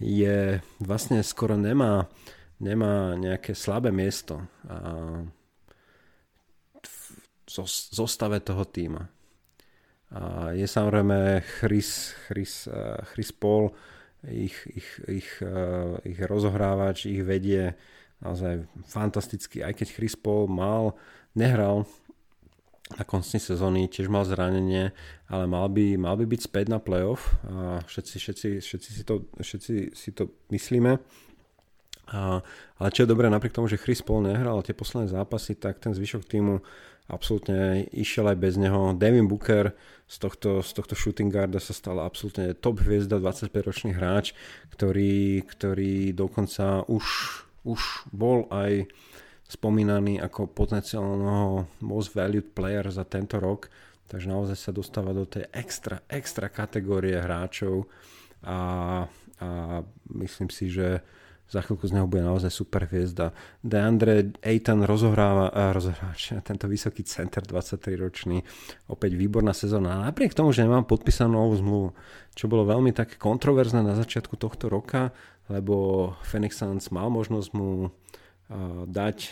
je 0.00 0.64
vlastne 0.80 1.20
skoro 1.20 1.60
nemá, 1.60 2.08
nemá 2.56 3.12
nejaké 3.20 3.52
slabé 3.52 3.92
miesto 3.92 4.40
a, 4.64 5.24
v 6.80 7.64
zostave 7.92 8.44
toho 8.44 8.64
týma. 8.68 9.08
Je 10.56 10.64
samozrejme 10.64 11.44
Chris, 11.60 12.16
Chris, 12.26 12.64
eh, 12.64 12.96
Chris 13.12 13.28
Paul, 13.32 13.76
ich, 14.24 14.56
ich, 14.66 14.88
ich, 15.04 15.28
eh, 15.44 16.08
ich 16.08 16.18
rozohrávač, 16.24 17.04
ich 17.04 17.20
vedie 17.20 17.76
naozaj 18.24 18.64
fantasticky, 18.88 19.60
aj 19.60 19.76
keď 19.76 19.88
Chris 19.92 20.16
Paul 20.16 20.48
mal, 20.48 20.96
nehral 21.36 21.84
na 22.96 23.04
konci 23.04 23.36
sezóny, 23.36 23.84
tiež 23.84 24.08
mal 24.08 24.24
zranenie, 24.24 24.96
ale 25.28 25.44
mal 25.44 25.68
by, 25.68 26.00
mal 26.00 26.16
by 26.16 26.24
byť 26.24 26.40
späť 26.40 26.72
na 26.72 26.80
playoff 26.80 27.36
a 27.44 27.84
všetci, 27.84 28.16
všetci, 28.16 28.48
všetci, 28.64 28.90
si, 28.96 29.02
to, 29.04 29.28
všetci 29.36 29.74
si 29.92 30.10
to 30.16 30.32
myslíme. 30.48 30.96
A, 32.08 32.40
ale 32.80 32.88
čo 32.96 33.04
je 33.04 33.12
dobré, 33.12 33.28
napriek 33.28 33.52
tomu, 33.52 33.68
že 33.68 33.76
Chris 33.76 34.00
Paul 34.00 34.24
nehral 34.24 34.64
tie 34.64 34.72
posledné 34.72 35.12
zápasy, 35.12 35.52
tak 35.52 35.76
ten 35.84 35.92
zvyšok 35.92 36.24
týmu 36.24 36.64
absolútne 37.08 37.88
išiel 37.90 38.28
aj 38.28 38.38
bez 38.38 38.54
neho. 38.60 38.92
Devin 38.92 39.26
Booker 39.26 39.72
z 40.04 40.16
tohto, 40.20 40.60
z 40.60 40.70
tohto 40.76 40.94
shooting 40.94 41.32
guarda 41.32 41.56
sa 41.60 41.72
stal 41.72 42.00
absolútne 42.04 42.52
top 42.52 42.84
hviezda, 42.84 43.20
25-ročný 43.20 43.96
hráč, 43.96 44.36
ktorý, 44.72 45.44
ktorý 45.44 46.12
dokonca 46.12 46.84
už, 46.88 47.04
už 47.64 47.80
bol 48.12 48.44
aj 48.52 48.88
spomínaný 49.48 50.20
ako 50.20 50.52
potenciálneho 50.52 51.64
most 51.80 52.12
valued 52.12 52.52
player 52.52 52.84
za 52.92 53.08
tento 53.08 53.40
rok, 53.40 53.72
takže 54.12 54.28
naozaj 54.28 54.56
sa 54.60 54.72
dostáva 54.76 55.16
do 55.16 55.24
tej 55.24 55.48
extra, 55.56 56.04
extra 56.04 56.52
kategórie 56.52 57.16
hráčov 57.16 57.88
a, 58.44 58.58
a 59.40 59.48
myslím 60.12 60.52
si, 60.52 60.68
že 60.68 61.00
za 61.48 61.64
chvíľku 61.64 61.88
z 61.88 61.96
neho 61.96 62.06
bude 62.06 62.20
naozaj 62.20 62.52
super 62.52 62.84
hviezda. 62.84 63.32
Deandre 63.64 64.36
Ayton 64.44 64.84
rozohráva, 64.84 65.48
a 65.48 65.72
rozohráč, 65.72 66.36
tento 66.48 66.68
vysoký 66.68 67.02
center, 67.08 67.42
23-ročný, 67.44 68.44
opäť 68.92 69.16
výborná 69.16 69.56
sezóna. 69.56 70.00
A 70.00 70.12
napriek 70.12 70.36
tomu, 70.36 70.52
že 70.52 70.68
nemám 70.68 70.84
podpísanú 70.84 71.40
novú 71.40 71.56
zmluvu, 71.56 71.88
čo 72.36 72.46
bolo 72.46 72.68
veľmi 72.68 72.92
také 72.92 73.16
kontroverzné 73.16 73.80
na 73.80 73.96
začiatku 73.96 74.36
tohto 74.36 74.68
roka, 74.68 75.10
lebo 75.48 76.12
Phoenix 76.28 76.60
Suns 76.60 76.92
mal 76.92 77.08
možnosť 77.08 77.48
mu 77.56 77.88
dať 78.88 79.28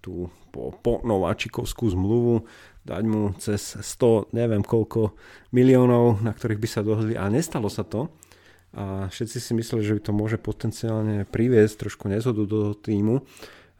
tú 0.00 0.32
po, 0.48 0.72
po 0.80 1.04
zmluvu, 1.04 2.48
dať 2.88 3.04
mu 3.04 3.36
cez 3.36 3.60
100, 3.60 4.32
neviem 4.32 4.64
koľko 4.64 5.12
miliónov, 5.52 6.24
na 6.24 6.32
ktorých 6.32 6.60
by 6.60 6.68
sa 6.68 6.80
dohodli 6.80 7.12
a 7.12 7.28
nestalo 7.28 7.68
sa 7.68 7.84
to 7.84 8.08
a 8.76 9.08
všetci 9.08 9.38
si 9.40 9.52
mysleli, 9.56 9.82
že 9.84 9.96
by 9.96 10.02
to 10.04 10.12
môže 10.12 10.36
potenciálne 10.36 11.24
priviesť 11.24 11.88
trošku 11.88 12.12
nezhodu 12.12 12.44
do 12.44 12.76
týmu. 12.76 13.24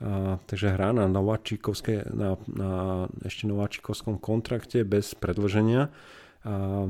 A, 0.01 0.41
takže 0.49 0.73
hrá 0.73 0.97
na, 0.97 1.05
na, 1.11 2.39
na 2.49 2.71
ešte 3.27 3.45
nováčikovskom 3.45 4.17
kontrakte 4.17 4.87
bez 4.89 5.13
predlženia. 5.13 5.93
A, 6.47 6.89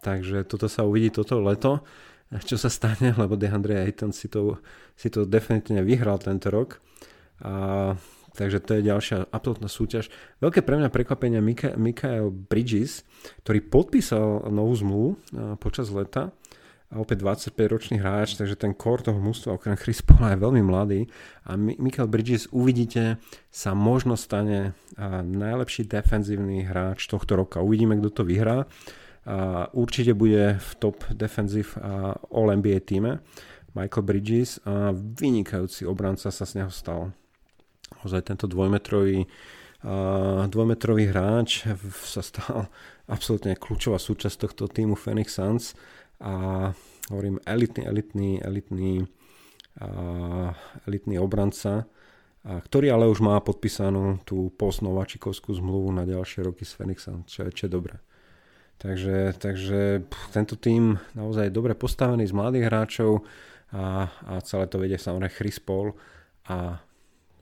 takže 0.00 0.48
toto 0.48 0.72
sa 0.72 0.88
uvidí 0.88 1.12
toto 1.12 1.36
leto, 1.44 1.84
čo 2.48 2.56
sa 2.56 2.72
stane, 2.72 3.12
lebo 3.20 3.36
DeAndre 3.36 3.84
Ayton 3.84 4.16
si 4.16 4.32
to, 4.32 4.64
si 4.96 5.12
to 5.12 5.28
definitívne 5.28 5.84
vyhral 5.84 6.16
tento 6.16 6.48
rok. 6.48 6.80
A, 7.44 7.92
takže 8.32 8.64
to 8.64 8.80
je 8.80 8.88
ďalšia 8.88 9.28
absolútna 9.28 9.68
súťaž. 9.68 10.08
Veľké 10.40 10.64
pre 10.64 10.80
mňa 10.80 10.88
prekvapenie 10.88 11.44
Mika, 11.44 11.76
Mikael 11.76 12.32
Bridges, 12.32 13.04
ktorý 13.44 13.60
podpísal 13.68 14.48
novú 14.48 14.72
zmluvu 14.78 15.10
počas 15.60 15.92
leta 15.92 16.32
a 16.88 17.04
opäť 17.04 17.20
25-ročný 17.20 18.00
hráč, 18.00 18.40
takže 18.40 18.56
ten 18.56 18.72
core 18.72 19.04
toho 19.04 19.20
mústva 19.20 19.60
okrem 19.60 19.76
Chris 19.76 20.00
Paula 20.00 20.32
je 20.32 20.40
veľmi 20.40 20.62
mladý 20.64 21.00
a 21.44 21.52
Michael 21.60 22.08
Bridges 22.08 22.48
uvidíte 22.48 23.20
sa 23.52 23.76
možno 23.76 24.16
stane 24.16 24.72
najlepší 25.24 25.84
defenzívny 25.84 26.64
hráč 26.64 27.04
tohto 27.04 27.36
roka. 27.36 27.60
Uvidíme, 27.60 28.00
kto 28.00 28.08
to 28.08 28.22
vyhrá. 28.24 28.64
Určite 29.76 30.16
bude 30.16 30.56
v 30.56 30.70
top 30.80 31.04
defensive 31.12 31.76
All 32.32 32.48
NBA 32.56 32.80
týme 32.88 33.20
Michael 33.76 34.08
Bridges 34.08 34.56
a 34.64 34.96
vynikajúci 34.96 35.84
obranca 35.84 36.32
sa 36.32 36.44
z 36.48 36.64
neho 36.64 36.72
stal. 36.72 37.12
Ozaj 38.00 38.32
tento 38.32 38.48
dvojmetrový 38.48 39.28
dvojmetrový 40.48 41.14
hráč 41.14 41.62
sa 42.02 42.18
stal 42.18 42.66
absolútne 43.14 43.54
kľúčová 43.54 44.00
súčasť 44.00 44.48
tohto 44.48 44.66
týmu 44.66 44.98
Phoenix 44.98 45.38
Suns 45.38 45.78
a 46.18 46.32
hovorím 47.10 47.38
elitný, 47.46 47.86
elitný, 47.86 48.30
elitný, 48.42 49.06
a, 49.78 50.52
elitný 50.86 51.16
obranca, 51.18 51.84
a, 51.84 52.58
ktorý 52.58 52.90
ale 52.90 53.06
už 53.06 53.22
má 53.22 53.38
podpísanú 53.38 54.22
tú 54.26 54.50
postnovačikovskú 54.58 55.54
zmluvu 55.54 55.94
na 55.94 56.02
ďalšie 56.02 56.46
roky 56.46 56.66
s 56.66 56.74
Phoenixom, 56.74 57.26
čo 57.26 57.46
je, 57.46 57.50
čo 57.54 57.66
je 57.66 57.72
dobré. 57.72 57.96
Takže, 58.78 59.34
takže 59.34 60.06
tento 60.30 60.54
tým 60.54 61.02
naozaj 61.18 61.50
dobre 61.50 61.74
postavený 61.74 62.30
z 62.30 62.34
mladých 62.34 62.70
hráčov 62.70 63.26
a, 63.74 64.06
a 64.06 64.38
celé 64.46 64.70
to 64.70 64.78
vedie 64.78 64.94
samozrejme 64.94 65.34
Chris 65.34 65.58
Paul 65.58 65.98
a 66.46 66.78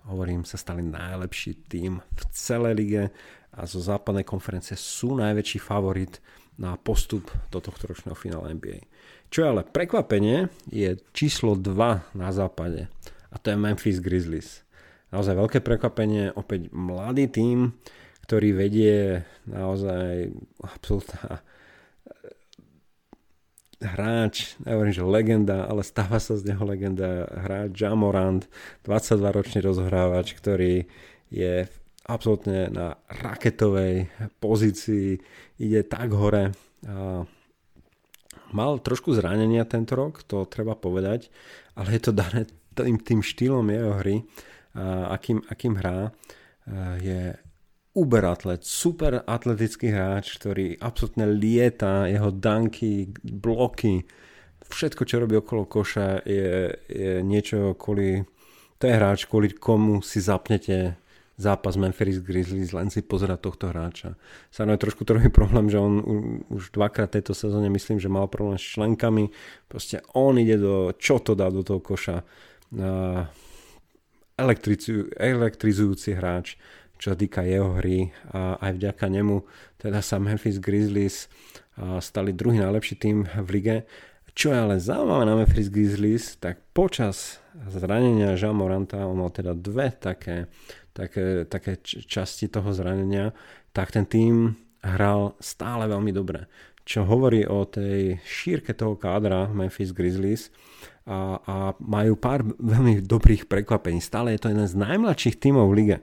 hovorím, 0.09 0.49
sa 0.49 0.57
stali 0.57 0.81
najlepší 0.81 1.69
tým 1.69 2.01
v 2.01 2.23
celej 2.33 2.75
lige 2.79 3.05
a 3.53 3.69
zo 3.69 3.81
západnej 3.85 4.25
konferencie 4.25 4.81
sú 4.81 5.13
najväčší 5.19 5.59
favorit 5.61 6.25
na 6.57 6.77
postup 6.81 7.29
do 7.53 7.61
tohto 7.61 7.93
ročného 7.93 8.17
finále 8.17 8.57
NBA. 8.57 8.89
Čo 9.29 9.45
je 9.45 9.51
ale 9.53 9.63
prekvapenie, 9.67 10.49
je 10.71 10.97
číslo 11.13 11.57
2 11.57 12.17
na 12.17 12.31
západe 12.33 12.89
a 13.33 13.37
to 13.37 13.53
je 13.53 13.61
Memphis 13.61 14.01
Grizzlies. 14.01 14.65
Naozaj 15.13 15.37
veľké 15.37 15.59
prekvapenie, 15.61 16.33
opäť 16.33 16.73
mladý 16.73 17.29
tým, 17.29 17.77
ktorý 18.27 18.57
vedie 18.57 19.23
naozaj 19.47 20.35
absolútna 20.65 21.39
eh, 21.39 21.41
hráč, 23.85 24.59
nehovorím, 24.65 24.97
že 24.97 25.05
legenda, 25.05 25.69
ale 25.69 25.85
stáva 25.85 26.17
sa 26.17 26.35
z 26.35 26.49
neho 26.49 26.65
legenda, 26.65 27.29
hráč 27.29 27.77
Jamorant, 27.77 28.49
22-ročný 28.83 29.61
rozhrávač, 29.63 30.33
ktorý 30.33 30.89
je 31.29 31.69
absolútne 32.07 32.71
na 32.71 32.95
raketovej 33.11 34.07
pozícii, 34.39 35.19
ide 35.59 35.83
tak 35.87 36.15
hore. 36.15 36.55
Mal 38.55 38.73
trošku 38.79 39.11
zranenia 39.11 39.67
tento 39.67 39.99
rok, 39.99 40.23
to 40.23 40.47
treba 40.47 40.79
povedať, 40.79 41.29
ale 41.75 41.99
je 41.99 42.01
to 42.07 42.13
dané 42.15 42.47
tým, 42.79 43.03
tým 43.03 43.21
štýlom 43.27 43.67
jeho 43.75 43.93
hry, 43.99 44.17
akým, 45.11 45.43
akým 45.51 45.75
hrá. 45.83 46.15
Je 47.03 47.35
uber 47.97 48.25
atlet, 48.29 48.63
super 48.63 49.25
atletický 49.25 49.91
hráč, 49.91 50.37
ktorý 50.39 50.77
absolútne 50.79 51.27
lieta, 51.27 52.07
jeho 52.07 52.31
danky, 52.31 53.11
bloky, 53.25 54.05
všetko, 54.63 55.03
čo 55.09 55.23
robí 55.23 55.39
okolo 55.41 55.65
koša 55.65 56.23
je, 56.29 56.77
je 56.87 57.13
niečo 57.25 57.73
kvôli, 57.75 58.21
to 58.77 58.85
je 58.85 58.95
hráč, 58.95 59.25
kvôli 59.25 59.55
komu 59.57 60.05
si 60.05 60.21
zapnete 60.21 61.01
zápas 61.37 61.77
Memphis 61.77 62.25
Grizzlies, 62.25 62.73
len 62.73 62.89
si 62.89 63.05
pozerať 63.05 63.39
tohto 63.45 63.69
hráča. 63.69 64.17
Samozrejme 64.49 64.81
trošku 64.81 65.05
robí 65.05 65.29
problém, 65.29 65.69
že 65.69 65.77
on 65.77 66.01
už 66.49 66.73
dvakrát 66.73 67.13
tejto 67.13 67.37
sezóne 67.37 67.69
myslím, 67.69 68.01
že 68.01 68.09
mal 68.09 68.25
problém 68.27 68.57
s 68.57 68.65
členkami. 68.65 69.29
Proste 69.69 70.01
on 70.17 70.41
ide 70.41 70.57
do, 70.57 70.97
čo 70.97 71.21
to 71.21 71.37
dá 71.37 71.53
do 71.53 71.61
toho 71.61 71.85
koša. 71.85 72.25
elektrizujúci 75.17 76.13
hráč, 76.17 76.61
čo 76.97 77.13
sa 77.13 77.17
týka 77.17 77.45
jeho 77.45 77.77
hry 77.81 78.13
a 78.33 78.57
aj 78.61 78.73
vďaka 78.81 79.05
nemu 79.09 79.45
teda 79.77 80.01
sa 80.01 80.17
Memphis 80.17 80.57
Grizzlies 80.61 81.29
stali 82.01 82.33
druhý 82.33 82.61
najlepší 82.61 82.97
tým 82.97 83.29
v 83.29 83.49
lige. 83.53 83.77
Čo 84.37 84.53
je 84.53 84.59
ale 84.61 84.77
zaujímavé 84.77 85.25
na 85.25 85.35
Memphis 85.41 85.73
Grizzlies, 85.73 86.37
tak 86.37 86.61
počas 86.77 87.41
zranenia 87.69 88.37
Jean 88.37 88.53
Moranta 88.57 89.09
on 89.09 89.17
mal 89.21 89.33
teda 89.33 89.57
dve 89.57 89.89
také 89.97 90.53
také, 90.97 91.45
také 91.45 91.77
časti 91.85 92.49
toho 92.49 92.73
zranenia, 92.73 93.37
tak 93.77 93.93
ten 93.93 94.09
tým 94.09 94.57
hral 94.81 95.37
stále 95.37 95.85
veľmi 95.85 96.17
dobre. 96.17 96.49
Čo 96.87 97.05
hovorí 97.05 97.45
o 97.45 97.69
tej 97.69 98.17
šírke 98.25 98.73
toho 98.73 98.97
kádra 98.97 99.51
Memphis 99.53 99.93
Grizzlies 99.93 100.49
a, 101.05 101.37
a 101.43 101.55
majú 101.83 102.17
pár 102.17 102.47
veľmi 102.47 103.05
dobrých 103.05 103.51
prekvapení. 103.51 104.01
Stále 104.01 104.33
je 104.35 104.41
to 104.47 104.51
jeden 104.55 104.65
z 104.65 104.79
najmladších 104.79 105.37
tímov 105.37 105.69
v 105.69 105.77
lige. 105.77 105.99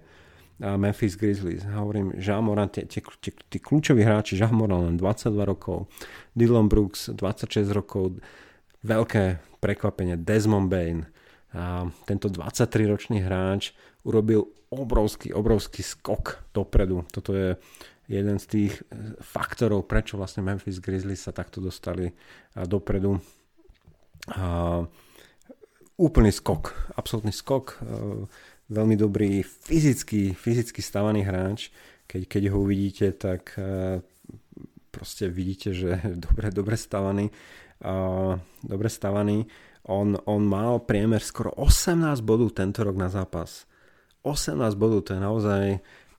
A 0.62 0.78
Memphis 0.78 1.18
Grizzlies. 1.18 1.66
Hovorím, 1.66 2.14
Jean 2.20 2.46
Moran, 2.46 2.70
tie, 2.70 2.86
tie, 2.86 3.02
tie, 3.02 3.32
tí 3.32 3.58
kľúčoví 3.58 4.06
hráči, 4.06 4.38
Jean 4.38 4.54
Moran 4.54 4.86
len 4.86 4.96
22 5.00 5.34
rokov, 5.44 5.90
Dylan 6.38 6.70
Brooks 6.70 7.10
26 7.16 7.74
rokov, 7.74 8.20
veľké 8.86 9.40
prekvapenie, 9.64 10.20
Desmond 10.20 10.68
Bain, 10.68 11.08
a 11.54 11.86
tento 12.10 12.34
23-ročný 12.34 13.22
hráč 13.22 13.78
urobil 14.04 14.52
obrovský, 14.70 15.32
obrovský 15.34 15.86
skok 15.86 16.50
dopredu. 16.52 17.06
Toto 17.12 17.36
je 17.36 17.56
jeden 18.08 18.38
z 18.40 18.46
tých 18.46 18.74
eh, 18.80 19.16
faktorov, 19.22 19.88
prečo 19.88 20.20
vlastne 20.20 20.44
Memphis 20.44 20.84
Grizzlies 20.84 21.24
sa 21.24 21.36
takto 21.36 21.64
dostali 21.64 22.10
eh, 22.10 22.14
dopredu. 22.68 23.20
A 24.34 24.80
úplný 26.00 26.32
skok, 26.32 26.96
absolútny 26.96 27.36
skok, 27.36 27.80
eh, 27.80 28.26
veľmi 28.72 28.96
dobrý 28.96 29.44
fyzicky, 29.44 30.36
fyzicky 30.36 30.82
stavaný 30.82 31.24
hráč. 31.24 31.72
Keď, 32.04 32.22
keď 32.28 32.44
ho 32.52 32.58
uvidíte, 32.68 33.16
tak 33.16 33.56
proste 34.92 35.32
vidíte, 35.32 35.72
že 35.72 35.98
dobre, 36.26 36.52
dobre 36.52 36.76
stavaný. 36.76 37.32
Dobre 38.64 38.88
stavaný 38.88 39.48
on, 39.84 40.16
on 40.26 40.48
mal 40.48 40.80
priemer 40.84 41.20
skoro 41.20 41.52
18 41.60 42.24
bodov 42.24 42.56
tento 42.56 42.84
rok 42.84 42.96
na 42.96 43.12
zápas. 43.12 43.68
18 44.24 44.58
bodov, 44.80 45.06
to 45.06 45.16
je 45.16 45.22
naozaj 45.22 45.64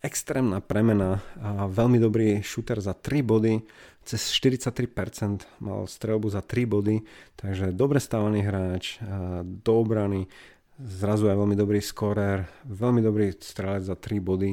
extrémna 0.05 0.61
premena 0.61 1.25
a 1.41 1.65
veľmi 1.65 1.97
dobrý 1.97 2.45
šúter 2.45 2.77
za 2.85 2.93
3 2.93 3.25
body, 3.25 3.65
cez 4.05 4.21
43% 4.37 5.65
mal 5.65 5.89
strelbu 5.89 6.29
za 6.29 6.45
3 6.45 6.69
body, 6.69 7.01
takže 7.41 7.73
dobre 7.73 8.05
stávaný 8.05 8.45
hráč, 8.45 9.01
do 9.43 9.73
obrany, 9.81 10.29
zrazu 10.77 11.33
aj 11.33 11.41
veľmi 11.41 11.57
dobrý 11.57 11.81
skorer, 11.81 12.45
veľmi 12.69 13.01
dobrý 13.01 13.33
strelec 13.41 13.89
za 13.89 13.97
3 13.97 14.21
body. 14.21 14.53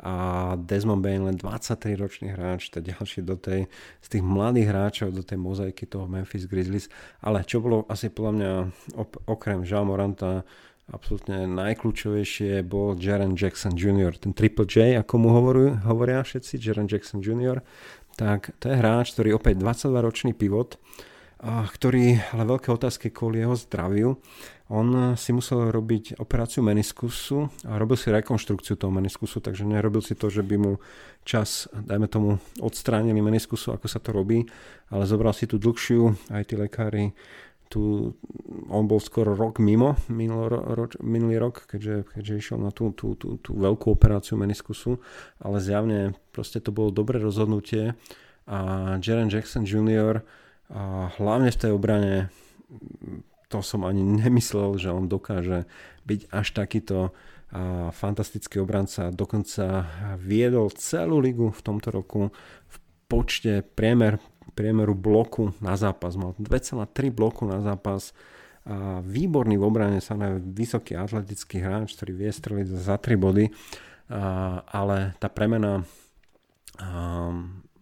A 0.00 0.56
Desmond 0.56 1.04
Bain 1.04 1.20
len 1.28 1.36
23 1.36 1.92
ročný 1.92 2.32
hráč, 2.32 2.72
to 2.72 2.80
ďalší 2.80 3.20
do 3.20 3.36
tej, 3.36 3.68
z 4.00 4.06
tých 4.08 4.24
mladých 4.24 4.72
hráčov 4.72 5.12
do 5.12 5.20
tej 5.20 5.36
mozaiky 5.36 5.84
toho 5.84 6.08
Memphis 6.08 6.48
Grizzlies, 6.48 6.88
ale 7.20 7.44
čo 7.44 7.60
bolo 7.60 7.84
asi 7.84 8.08
podľa 8.08 8.32
mňa 8.32 8.52
op- 8.96 9.20
okrem 9.28 9.60
Jean 9.60 9.84
Moranta 9.84 10.40
absolútne 10.90 11.46
najkľúčovejšie 11.46 12.66
bol 12.66 12.98
Jaren 12.98 13.38
Jackson 13.38 13.74
Jr., 13.78 14.14
ten 14.18 14.34
Triple 14.34 14.66
J, 14.66 14.98
ako 14.98 15.14
mu 15.18 15.28
hovorujú, 15.34 15.86
hovoria 15.86 16.22
všetci, 16.22 16.58
Jaren 16.58 16.90
Jackson 16.90 17.22
Jr., 17.22 17.62
tak 18.18 18.52
to 18.60 18.68
je 18.68 18.76
hráč, 18.76 19.16
ktorý 19.16 19.38
opäť 19.38 19.62
22 19.62 20.06
ročný 20.06 20.32
pivot, 20.34 20.76
a 21.40 21.64
ktorý, 21.64 22.20
ale 22.36 22.44
veľké 22.44 22.68
otázky 22.68 23.08
kvôli 23.08 23.40
jeho 23.40 23.56
zdraviu, 23.56 24.20
on 24.70 25.16
si 25.18 25.32
musel 25.34 25.72
robiť 25.72 26.20
operáciu 26.20 26.62
meniskusu 26.62 27.48
a 27.66 27.80
robil 27.80 27.96
si 27.98 28.12
rekonštrukciu 28.12 28.76
toho 28.78 28.92
meniskusu, 28.92 29.42
takže 29.42 29.66
nerobil 29.66 30.04
si 30.04 30.14
to, 30.14 30.30
že 30.30 30.46
by 30.46 30.56
mu 30.60 30.72
čas, 31.24 31.66
dajme 31.74 32.06
tomu, 32.06 32.38
odstránili 32.60 33.18
meniskusu, 33.18 33.72
ako 33.72 33.88
sa 33.88 33.98
to 33.98 34.14
robí, 34.14 34.46
ale 34.92 35.08
zobral 35.10 35.34
si 35.34 35.48
tú 35.50 35.58
dlhšiu, 35.58 36.30
aj 36.30 36.44
tí 36.44 36.54
lekári, 36.60 37.16
tu, 37.70 38.12
on 38.66 38.90
bol 38.90 38.98
skoro 38.98 39.38
rok 39.38 39.62
mimo 39.62 39.94
minulý, 40.10 40.50
ro, 40.50 40.90
minulý 40.98 41.38
rok, 41.38 41.70
keďže, 41.70 42.10
keďže 42.10 42.34
išiel 42.42 42.58
na 42.58 42.74
tú, 42.74 42.90
tú, 42.90 43.14
tú, 43.14 43.38
tú 43.38 43.54
veľkú 43.54 43.94
operáciu 43.94 44.34
meniskusu, 44.34 44.98
ale 45.38 45.62
zjavne 45.62 46.18
proste 46.34 46.58
to 46.58 46.74
bolo 46.74 46.90
dobré 46.90 47.22
rozhodnutie 47.22 47.94
a 48.50 48.58
Jaren 48.98 49.30
Jackson 49.30 49.62
Jr 49.62 50.26
A 50.74 51.14
hlavne 51.14 51.54
v 51.54 51.60
tej 51.62 51.70
obrane 51.70 52.34
to 53.46 53.62
som 53.62 53.86
ani 53.86 54.02
nemyslel, 54.02 54.74
že 54.74 54.90
on 54.90 55.06
dokáže 55.06 55.70
byť 56.06 56.20
až 56.34 56.46
takýto 56.50 57.14
a 57.50 57.90
fantastický 57.90 58.62
obranca. 58.62 59.10
Dokonca 59.10 59.82
viedol 60.22 60.70
celú 60.78 61.18
ligu 61.18 61.50
v 61.50 61.62
tomto 61.66 61.90
roku 61.90 62.30
v 62.70 62.76
počte 63.10 63.66
priemer, 63.66 64.22
priemeru 64.54 64.94
bloku 64.94 65.54
na 65.62 65.74
zápas. 65.74 66.14
Mal 66.14 66.34
2,3 66.38 67.10
bloku 67.10 67.46
na 67.46 67.62
zápas. 67.62 68.12
A 68.68 69.00
výborný 69.00 69.56
v 69.56 69.64
obrane, 69.64 69.98
sa 70.04 70.14
na 70.14 70.36
vysoký 70.36 70.92
atletický 70.94 71.64
hráč, 71.64 71.96
ktorý 71.96 72.12
vie 72.12 72.30
streliť 72.30 72.66
za 72.76 73.00
3 73.00 73.16
body, 73.16 73.46
a, 74.12 74.60
ale 74.68 75.16
tá 75.16 75.32
premena 75.32 75.80
a, 76.76 77.32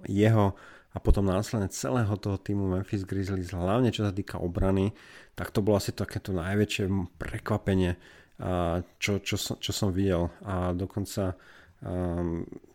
jeho 0.07 0.55
a 0.95 0.97
potom 1.03 1.27
následne 1.27 1.69
celého 1.69 2.15
toho 2.17 2.39
týmu 2.41 2.71
Memphis 2.71 3.05
Grizzlies, 3.05 3.53
hlavne 3.53 3.93
čo 3.93 4.07
sa 4.07 4.15
týka 4.15 4.41
obrany, 4.41 4.97
tak 5.37 5.53
to 5.53 5.61
bolo 5.61 5.77
asi 5.77 5.93
takéto 5.93 6.33
najväčšie 6.33 6.89
prekvapenie 7.21 7.99
čo, 8.99 9.19
čo, 9.19 9.37
čo 9.37 9.73
som 9.75 9.91
videl. 9.91 10.31
A 10.47 10.71
dokonca, 10.71 11.35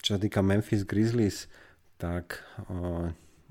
čo 0.04 0.10
sa 0.16 0.20
týka 0.20 0.44
Memphis 0.44 0.84
Grizzlies, 0.84 1.48
tak 1.96 2.44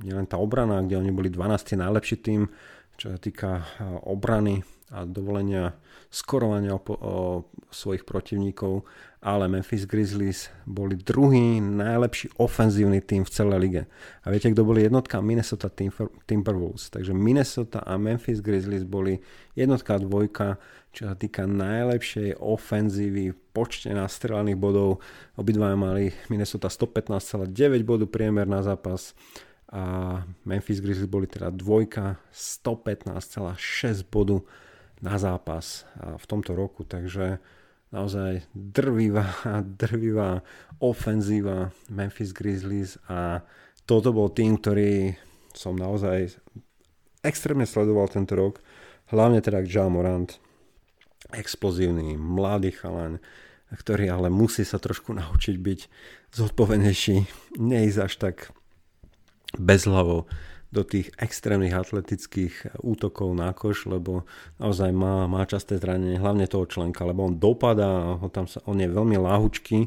nielen 0.03 0.27
tá 0.27 0.37
obrana, 0.37 0.83
kde 0.83 0.99
oni 0.99 1.11
boli 1.15 1.31
12. 1.31 1.79
najlepší 1.79 2.17
tým, 2.21 2.51
čo 3.01 3.15
sa 3.15 3.19
týka 3.19 3.51
uh, 3.63 3.99
obrany 4.07 4.63
a 4.93 5.09
dovolenia 5.09 5.73
skorovania 6.13 6.77
o, 6.77 6.81
o 6.85 7.17
svojich 7.73 8.05
protivníkov, 8.05 8.85
ale 9.25 9.49
Memphis 9.49 9.89
Grizzlies 9.89 10.53
boli 10.69 11.01
druhý 11.01 11.65
najlepší 11.65 12.37
ofenzívny 12.37 13.01
tým 13.01 13.25
v 13.25 13.33
celej 13.33 13.59
lige. 13.65 13.83
A 14.21 14.29
viete, 14.29 14.53
kto 14.53 14.69
boli 14.69 14.85
jednotka? 14.85 15.25
Minnesota 15.25 15.73
Timberwolves. 16.29 16.93
Takže 16.93 17.17
Minnesota 17.17 17.81
a 17.81 17.97
Memphis 17.97 18.45
Grizzlies 18.45 18.85
boli 18.85 19.25
jednotka 19.57 19.97
a 19.97 20.03
dvojka, 20.05 20.61
čo 20.93 21.09
sa 21.09 21.17
týka 21.17 21.49
najlepšej 21.49 22.37
ofenzívy, 22.37 23.33
počte 23.57 23.89
nastrelaných 23.97 24.61
bodov. 24.61 25.01
Obidva 25.41 25.73
mali 25.73 26.13
Minnesota 26.29 26.69
115,9 26.69 27.49
bodu 27.89 28.05
priemer 28.05 28.45
na 28.45 28.61
zápas 28.61 29.17
a 29.73 29.83
Memphis 30.45 30.85
Grizzlies 30.85 31.09
boli 31.09 31.25
teda 31.25 31.49
dvojka 31.49 32.21
115,6 32.29 34.05
bodu 34.13 34.45
na 35.01 35.17
zápas 35.17 35.89
v 35.97 36.25
tomto 36.29 36.53
roku, 36.53 36.85
takže 36.85 37.41
naozaj 37.89 38.45
drvivá, 38.53 39.25
drvivá 39.81 40.45
ofenzíva 40.77 41.73
Memphis 41.89 42.37
Grizzlies 42.37 43.01
a 43.09 43.41
toto 43.89 44.13
bol 44.13 44.29
tým, 44.29 44.61
ktorý 44.61 45.17
som 45.57 45.77
naozaj 45.77 46.37
extrémne 47.25 47.65
sledoval 47.65 48.13
tento 48.13 48.37
rok, 48.37 48.61
hlavne 49.09 49.41
teda 49.41 49.65
Ja 49.65 49.89
Morant, 49.89 50.37
explozívny, 51.33 52.17
mladý 52.21 52.77
chalan, 52.77 53.25
ktorý 53.73 54.13
ale 54.13 54.29
musí 54.29 54.69
sa 54.69 54.77
trošku 54.77 55.17
naučiť 55.17 55.57
byť 55.57 55.81
zodpovednejší, 56.37 57.17
neísť 57.73 57.99
až 58.01 58.15
tak 58.21 58.37
bezhlavo 59.59 60.29
do 60.73 60.81
tých 60.81 61.13
extrémnych 61.21 61.77
atletických 61.77 62.81
útokov 62.81 63.37
na 63.37 63.53
koš, 63.53 63.85
lebo 63.93 64.25
naozaj 64.57 64.89
má, 64.97 65.29
má 65.29 65.45
časté 65.45 65.77
zranenie, 65.77 66.17
hlavne 66.17 66.49
toho 66.49 66.65
členka, 66.65 67.05
lebo 67.05 67.29
on 67.29 67.37
dopadá, 67.37 68.17
ho 68.17 68.29
tam 68.33 68.49
sa, 68.49 68.65
on 68.65 68.81
je 68.81 68.89
veľmi 68.89 69.21
láhučký, 69.21 69.79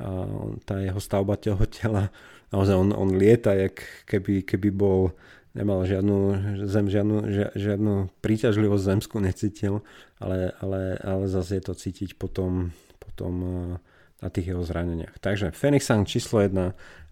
a 0.00 0.24
tá 0.64 0.80
jeho 0.80 0.96
stavba 0.96 1.36
toho 1.36 1.68
tela, 1.68 2.08
naozaj 2.48 2.72
on, 2.72 2.96
on 2.96 3.12
lieta, 3.12 3.52
jak 3.52 3.84
keby, 4.08 4.40
keby 4.48 4.72
bol 4.72 5.12
nemal 5.52 5.84
žiadnu, 5.84 6.16
zem, 6.64 6.88
žiadnu, 6.88 7.16
žiadnu 7.52 7.94
príťažlivosť 8.24 8.88
zemskú 8.88 9.20
necítil, 9.20 9.84
ale, 10.16 10.56
ale, 10.64 10.96
ale 11.04 11.24
zase 11.28 11.60
je 11.60 11.64
to 11.68 11.74
cítiť 11.76 12.16
potom, 12.16 12.72
potom 12.96 13.32
na 14.22 14.30
tých 14.30 14.54
jeho 14.54 14.62
zraneniach. 14.62 15.18
Takže 15.18 15.50
Phoenix 15.50 15.90
Sun 15.90 16.06
číslo 16.06 16.38
1, 16.40 16.54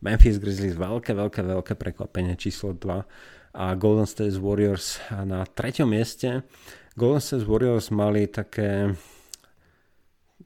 Memphis 0.01 0.39
Grizzlies 0.39 0.79
veľké, 0.79 1.13
veľké, 1.13 1.43
veľké 1.43 1.75
prekvapenie 1.75 2.39
číslo 2.39 2.73
2 2.73 3.59
a 3.59 3.65
Golden 3.75 4.07
State 4.07 4.39
Warriors 4.39 5.03
na 5.11 5.43
treťom 5.43 5.91
mieste. 5.91 6.47
Golden 6.95 7.19
State 7.19 7.45
Warriors 7.45 7.91
mali 7.91 8.31
také 8.31 8.95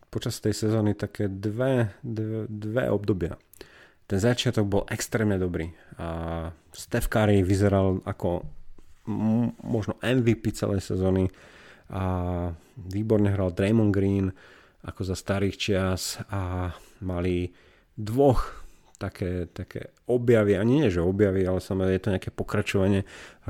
počas 0.08 0.40
tej 0.40 0.56
sezóny 0.56 0.96
také 0.96 1.28
dve, 1.28 1.92
dve, 2.00 2.48
dve 2.48 2.88
obdobia. 2.88 3.36
Ten 4.08 4.20
začiatok 4.20 4.64
bol 4.64 4.82
extrémne 4.88 5.36
dobrý 5.36 5.68
a 6.00 6.48
Steph 6.72 7.10
Curry 7.10 7.44
vyzeral 7.44 8.00
ako 8.08 8.46
možno 9.64 10.00
MVP 10.00 10.56
celej 10.56 10.80
sezóny 10.80 11.28
a 11.92 12.48
výborne 12.78 13.28
hral 13.28 13.52
Draymond 13.52 13.92
Green, 13.92 14.32
ako 14.84 15.00
za 15.02 15.16
starých 15.16 15.56
čias 15.56 16.20
a 16.28 16.72
mali 17.00 17.50
dvoch 17.96 18.64
také, 19.00 19.50
také 19.50 19.92
objavy, 20.06 20.54
ani 20.56 20.84
nie, 20.84 20.88
že 20.92 21.02
objavy, 21.02 21.44
ale 21.44 21.58
samozrejme 21.58 21.96
je 21.98 22.04
to 22.04 22.12
nejaké 22.14 22.30
pokračovanie. 22.30 23.00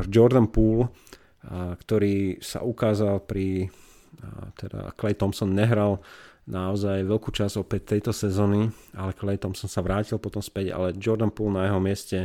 Jordan 0.09 0.49
Poole, 0.49 0.89
ktorý 1.53 2.41
sa 2.41 2.64
ukázal 2.64 3.20
pri, 3.22 3.68
a, 4.24 4.49
teda 4.57 4.97
Clay 4.97 5.14
Thompson 5.14 5.53
nehral 5.53 6.01
naozaj 6.45 7.05
veľkú 7.09 7.32
časť 7.32 7.61
opäť 7.61 7.97
tejto 7.97 8.12
sezóny, 8.12 8.68
ale 8.97 9.16
Clay 9.16 9.37
Thompson 9.41 9.68
sa 9.68 9.85
vrátil 9.85 10.20
potom 10.20 10.41
späť, 10.45 10.72
ale 10.72 10.97
Jordan 10.97 11.32
Poole 11.32 11.57
na 11.57 11.68
jeho 11.68 11.80
mieste 11.80 12.18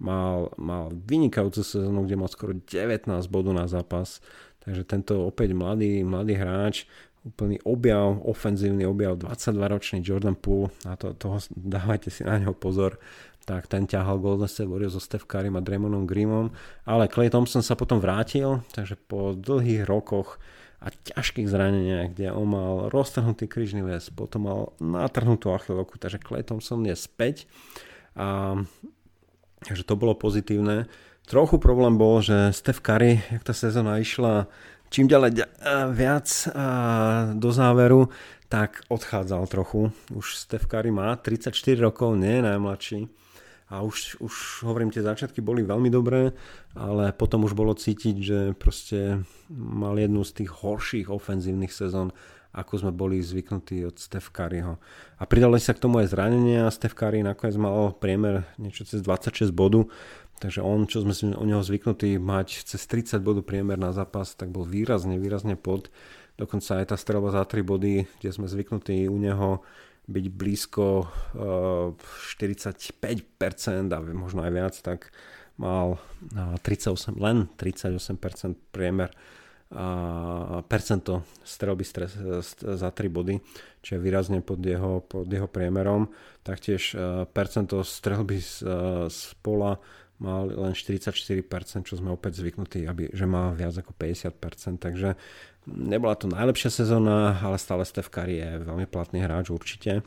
mal, 0.00 0.52
mal 0.56 0.92
vynikajúcu 0.92 1.60
sezónu, 1.60 2.04
kde 2.04 2.16
mal 2.16 2.30
skoro 2.32 2.56
19 2.56 3.08
bodov 3.28 3.52
na 3.56 3.68
zápas, 3.68 4.24
takže 4.64 4.84
tento 4.84 5.24
opäť 5.24 5.52
mladý, 5.52 6.04
mladý 6.04 6.34
hráč 6.36 6.84
úplný 7.26 7.58
objav, 7.66 8.20
ofenzívny 8.22 8.86
objav, 8.86 9.18
22-ročný 9.18 10.04
Jordan 10.04 10.38
Poole, 10.38 10.70
na 10.86 10.94
to, 10.94 11.14
toho 11.14 11.42
dávajte 11.54 12.10
si 12.10 12.22
na 12.22 12.38
neho 12.38 12.54
pozor, 12.54 13.00
tak 13.48 13.64
ten 13.64 13.88
ťahal 13.88 14.20
Golden 14.20 14.44
State 14.44 14.68
Warriors 14.68 14.92
so 14.92 15.00
Steph 15.00 15.24
Currym 15.24 15.56
a 15.56 15.64
Draymonom 15.64 16.04
Grimom, 16.04 16.52
ale 16.84 17.08
Clay 17.08 17.32
Thompson 17.32 17.64
sa 17.64 17.74
potom 17.74 17.96
vrátil, 17.96 18.60
takže 18.76 19.00
po 19.08 19.32
dlhých 19.32 19.88
rokoch 19.88 20.36
a 20.78 20.94
ťažkých 20.94 21.50
zraneniach, 21.50 22.14
kde 22.14 22.30
on 22.30 22.54
mal 22.54 22.72
roztrhnutý 22.92 23.50
krížny 23.50 23.82
väz, 23.82 24.14
potom 24.14 24.40
mal 24.46 24.60
natrhnutú 24.78 25.50
achilovku, 25.50 25.98
takže 25.98 26.22
Clay 26.22 26.46
Thompson 26.46 26.86
je 26.86 26.94
späť 26.94 27.50
a 28.14 28.54
takže 29.66 29.82
to 29.82 29.98
bolo 29.98 30.14
pozitívne. 30.14 30.86
Trochu 31.28 31.60
problém 31.60 32.00
bol, 32.00 32.24
že 32.24 32.54
Steph 32.56 32.80
Curry, 32.80 33.20
jak 33.20 33.42
tá 33.44 33.52
sezóna 33.52 34.00
išla 34.00 34.48
čím 34.88 35.08
ďalej 35.08 35.44
viac 35.92 36.26
do 37.36 37.50
záveru, 37.52 38.08
tak 38.48 38.80
odchádzal 38.88 39.44
trochu. 39.46 39.92
Už 40.12 40.36
Steph 40.36 40.64
Curry 40.64 40.88
má 40.88 41.16
34 41.16 41.52
rokov, 41.80 42.16
nie 42.16 42.40
je 42.40 42.42
najmladší. 42.42 43.00
A 43.68 43.84
už, 43.84 44.16
už 44.24 44.64
hovorím, 44.64 44.88
tie 44.88 45.04
začiatky 45.04 45.44
boli 45.44 45.60
veľmi 45.60 45.92
dobré, 45.92 46.32
ale 46.72 47.12
potom 47.12 47.44
už 47.44 47.52
bolo 47.52 47.76
cítiť, 47.76 48.16
že 48.16 48.38
proste 48.56 49.20
mal 49.52 49.92
jednu 50.00 50.24
z 50.24 50.40
tých 50.40 50.64
horších 50.64 51.12
ofenzívnych 51.12 51.68
sezón, 51.68 52.16
ako 52.56 52.80
sme 52.80 52.96
boli 52.96 53.20
zvyknutí 53.20 53.84
od 53.84 54.00
Steph 54.00 54.32
Curryho. 54.32 54.80
A 55.20 55.22
pridali 55.28 55.60
sa 55.60 55.76
k 55.76 55.84
tomu 55.84 56.00
aj 56.00 56.16
zranenia. 56.16 56.72
Steph 56.72 56.96
Curry 56.96 57.20
nakoniec 57.20 57.60
mal 57.60 57.92
priemer 57.92 58.48
niečo 58.56 58.88
cez 58.88 59.04
26 59.04 59.52
bodu, 59.52 59.84
Takže 60.38 60.62
on, 60.62 60.86
čo 60.86 61.02
sme 61.02 61.14
si 61.14 61.26
o 61.26 61.44
neho 61.44 61.62
zvyknutí 61.62 62.16
mať 62.22 62.62
cez 62.62 62.86
30 62.86 63.18
bodov 63.20 63.42
priemer 63.42 63.74
na 63.74 63.90
zápas, 63.90 64.38
tak 64.38 64.54
bol 64.54 64.62
výrazne, 64.62 65.18
výrazne 65.18 65.58
pod. 65.58 65.90
Dokonca 66.38 66.78
aj 66.78 66.94
tá 66.94 66.96
strelba 66.96 67.34
za 67.34 67.42
3 67.42 67.66
body, 67.66 68.06
kde 68.22 68.30
sme 68.30 68.46
zvyknutí 68.46 69.10
u 69.10 69.18
neho 69.18 69.66
byť 70.08 70.26
blízko 70.32 71.04
uh, 71.04 71.92
eh, 71.92 72.54
45% 72.54 73.92
a 73.92 73.98
možno 74.14 74.40
aj 74.46 74.52
viac, 74.54 74.74
tak 74.80 75.10
mal 75.58 75.98
uh, 76.32 76.56
38, 76.62 77.18
len 77.18 77.50
38% 77.58 78.56
priemer 78.72 79.10
a 79.68 80.64
percento 80.64 81.28
strelby 81.44 81.84
za 81.84 82.88
3 82.88 83.04
body, 83.12 83.36
čo 83.84 83.90
je 83.96 84.00
výrazne 84.00 84.40
pod 84.40 84.64
jeho, 84.64 85.04
pod 85.04 85.28
jeho 85.28 85.44
priemerom. 85.44 86.08
Taktiež 86.40 86.96
percento 87.36 87.84
strelby 87.84 88.40
z, 88.40 88.64
z 89.12 89.20
pola 89.44 89.76
mal 90.18 90.50
len 90.50 90.74
44%, 90.74 91.86
čo 91.86 91.94
sme 91.94 92.10
opäť 92.10 92.42
zvyknutí, 92.42 92.86
aby, 92.90 93.14
že 93.14 93.26
má 93.26 93.54
viac 93.54 93.74
ako 93.78 93.94
50%, 93.94 94.82
takže 94.82 95.14
nebola 95.66 96.18
to 96.18 96.26
najlepšia 96.26 96.70
sezóna, 96.82 97.38
ale 97.38 97.56
stále 97.58 97.86
Curry 97.86 98.42
je 98.42 98.50
veľmi 98.66 98.86
platný 98.90 99.22
hráč 99.22 99.54
určite. 99.54 100.02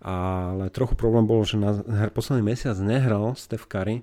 Ale 0.00 0.72
trochu 0.72 0.96
problém 0.96 1.28
bol, 1.28 1.44
že 1.44 1.60
na 1.60 1.76
posledný 2.08 2.40
mesiac 2.40 2.76
nehral 2.80 3.36
Curry 3.36 4.00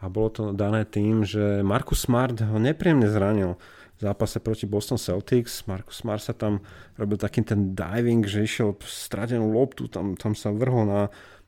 a 0.00 0.08
bolo 0.08 0.28
to 0.28 0.42
dané 0.52 0.84
tým, 0.84 1.24
že 1.24 1.64
Marcus 1.64 2.04
Smart 2.04 2.36
ho 2.40 2.56
nepríjemne 2.60 3.08
zranil 3.08 3.56
v 3.96 4.00
zápase 4.00 4.40
proti 4.40 4.64
Boston 4.64 4.96
Celtics. 4.96 5.68
Marcus 5.68 6.00
Smart 6.00 6.24
sa 6.24 6.32
tam 6.32 6.64
robil 6.96 7.20
taký 7.20 7.44
ten 7.44 7.76
diving, 7.76 8.24
že 8.24 8.44
išiel 8.44 8.76
stratenú 8.80 9.52
loptu, 9.52 9.88
tam, 9.92 10.16
tam 10.16 10.32
sa 10.32 10.52
vrhol 10.52 10.88
na, 10.88 11.02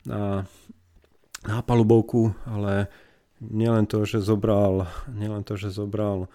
na, 0.05 0.23
na 1.49 1.57
palubovku, 1.65 2.33
ale 2.45 2.93
nielen 3.43 3.91
to, 3.91 4.07
že 4.07 4.23
zobral, 4.23 4.87
nielen 5.11 5.43
to, 5.43 5.59
že 5.59 5.75
zobral 5.75 6.31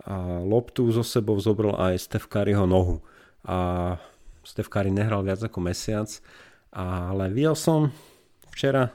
a 0.00 0.40
loptu 0.40 0.88
zo 0.92 1.04
sebou, 1.04 1.36
zobral 1.40 1.76
aj 1.76 2.08
Steph 2.08 2.28
Curryho 2.28 2.64
nohu. 2.64 3.04
A 3.44 3.96
Steph 4.44 4.72
Curry 4.72 4.92
nehral 4.92 5.20
viac 5.24 5.40
ako 5.44 5.60
mesiac, 5.60 6.08
ale 6.72 7.28
videl 7.32 7.56
som 7.56 7.92
včera 8.52 8.92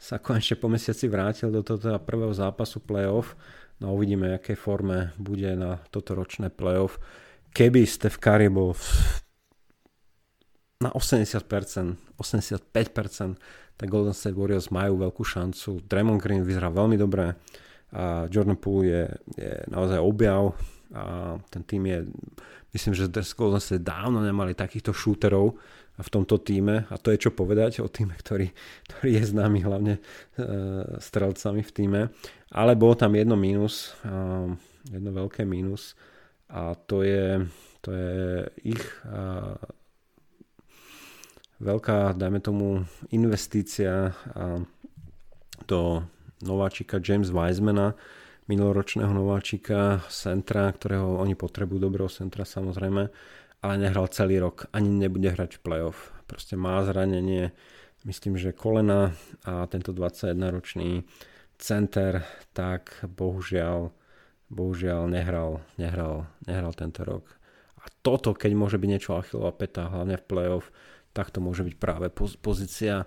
sa 0.00 0.16
konečne 0.16 0.56
po 0.56 0.66
mesiaci 0.66 1.06
vrátil 1.06 1.52
do 1.52 1.60
toho 1.60 2.00
prvého 2.02 2.32
zápasu 2.32 2.80
playoff. 2.80 3.36
No 3.78 3.94
uvidíme, 3.94 4.34
aké 4.34 4.56
forme 4.56 5.12
bude 5.20 5.54
na 5.54 5.80
toto 5.92 6.16
ročné 6.16 6.48
playoff. 6.48 6.98
Keby 7.52 7.84
Steph 7.86 8.18
Curry 8.18 8.48
bol 8.48 8.72
na 10.80 10.90
80%, 10.96 11.44
85%, 12.16 13.36
tak 13.76 13.86
Golden 13.88 14.16
State 14.16 14.36
Warriors 14.36 14.72
majú 14.72 14.96
veľkú 14.96 15.20
šancu. 15.20 15.84
Draymond 15.84 16.20
Green 16.20 16.40
vyzerá 16.40 16.72
veľmi 16.72 16.96
dobre 16.96 17.36
a 17.92 18.24
Jordan 18.32 18.56
Poole 18.56 18.88
je, 18.88 19.04
je 19.36 19.52
naozaj 19.68 20.00
objav 20.00 20.56
a 20.96 21.36
ten 21.52 21.62
tým 21.68 21.84
je, 21.84 21.98
myslím, 22.72 22.96
že 22.96 23.12
Golden 23.36 23.60
State 23.60 23.84
dávno 23.84 24.24
nemali 24.24 24.56
takýchto 24.56 24.96
šúterov 24.96 25.60
v 26.00 26.08
tomto 26.08 26.40
týme 26.40 26.88
a 26.88 26.94
to 26.96 27.12
je 27.12 27.28
čo 27.28 27.30
povedať 27.36 27.84
o 27.84 27.88
týme, 27.92 28.16
ktorý, 28.16 28.48
ktorý 28.88 29.08
je 29.20 29.24
známy 29.36 29.60
hlavne 29.60 29.94
e, 29.96 30.00
strelcami 30.96 31.60
v 31.60 31.74
týme. 31.76 32.00
Ale 32.56 32.72
bolo 32.72 32.96
tam 32.96 33.12
jedno 33.12 33.36
mínus, 33.36 33.92
e, 34.00 34.56
jedno 34.96 35.10
veľké 35.12 35.44
mínus 35.44 35.92
a 36.48 36.72
to 36.72 37.04
je, 37.04 37.44
to 37.84 37.92
je 37.92 38.48
ich 38.64 38.84
e, 39.04 39.12
veľká, 41.60 42.16
dajme 42.16 42.40
tomu, 42.40 42.88
investícia 43.12 44.16
do 45.68 46.02
nováčika 46.40 46.98
James 46.98 47.28
Wisemana, 47.28 47.94
minuloročného 48.48 49.12
nováčika, 49.14 50.02
centra, 50.10 50.72
ktorého 50.72 51.20
oni 51.22 51.38
potrebujú, 51.38 51.78
dobrého 51.78 52.10
centra 52.10 52.42
samozrejme, 52.42 53.06
ale 53.60 53.74
nehral 53.76 54.10
celý 54.10 54.40
rok, 54.42 54.66
ani 54.72 54.90
nebude 54.90 55.30
hrať 55.30 55.60
v 55.60 55.62
playoff. 55.62 56.10
Proste 56.26 56.56
má 56.56 56.80
zranenie, 56.82 57.52
myslím, 58.08 58.40
že 58.40 58.56
kolena 58.56 59.14
a 59.44 59.68
tento 59.68 59.92
21-ročný 59.92 61.04
center, 61.60 62.24
tak 62.56 63.04
bohužiaľ, 63.04 63.92
bohužiaľ 64.48 65.06
nehral, 65.12 65.60
nehral, 65.76 66.24
nehral 66.48 66.72
tento 66.72 67.04
rok. 67.04 67.28
A 67.80 67.86
toto, 68.00 68.32
keď 68.32 68.50
môže 68.56 68.76
byť 68.80 68.88
niečo 68.88 69.16
Achillova 69.16 69.52
peta, 69.52 69.92
hlavne 69.92 70.16
v 70.16 70.24
playoff, 70.24 70.72
tak 71.10 71.34
to 71.34 71.42
môže 71.42 71.66
byť 71.66 71.76
práve 71.76 72.06
pozícia 72.40 73.04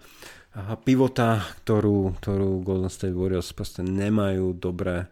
pivota, 0.83 1.41
ktorú, 1.63 2.19
ktorú 2.19 2.61
Golden 2.61 2.91
State 2.91 3.15
Warriors 3.15 3.55
proste 3.55 3.81
nemajú 3.81 4.53
dobre, 4.53 5.07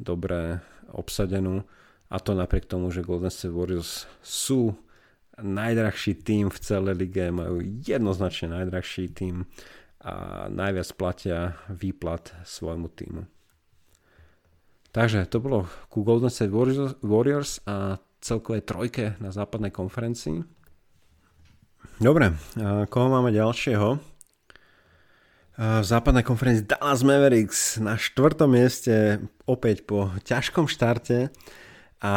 dobre 0.00 0.64
obsadenú 0.90 1.62
a 2.10 2.16
to 2.18 2.34
napriek 2.34 2.66
tomu, 2.66 2.90
že 2.90 3.06
Golden 3.06 3.30
State 3.30 3.54
Warriors 3.54 4.10
sú 4.24 4.74
najdrahší 5.38 6.20
tým 6.20 6.50
v 6.50 6.58
celej 6.58 6.94
lige, 7.00 7.30
majú 7.30 7.62
jednoznačne 7.62 8.60
najdrahší 8.60 9.14
tým 9.14 9.46
a 10.00 10.48
najviac 10.48 10.96
platia 10.96 11.60
výplat 11.68 12.32
svojmu 12.48 12.88
týmu. 12.88 13.22
Takže 14.90 15.28
to 15.28 15.38
bolo 15.38 15.68
ku 15.92 16.02
Golden 16.02 16.32
State 16.32 16.50
Warriors 17.04 17.62
a 17.68 18.00
celkovej 18.18 18.66
trojke 18.66 19.04
na 19.22 19.30
západnej 19.30 19.70
konferencii. 19.70 20.59
Dobre, 22.00 22.32
koho 22.88 23.08
máme 23.12 23.32
ďalšieho? 23.32 24.00
V 25.60 25.84
západnej 25.84 26.24
konferencii 26.24 26.64
Dallas 26.64 27.04
Mavericks 27.04 27.76
na 27.76 28.00
štvrtom 28.00 28.48
mieste 28.48 29.20
opäť 29.44 29.84
po 29.84 30.08
ťažkom 30.24 30.64
štarte 30.64 31.28
a 32.00 32.12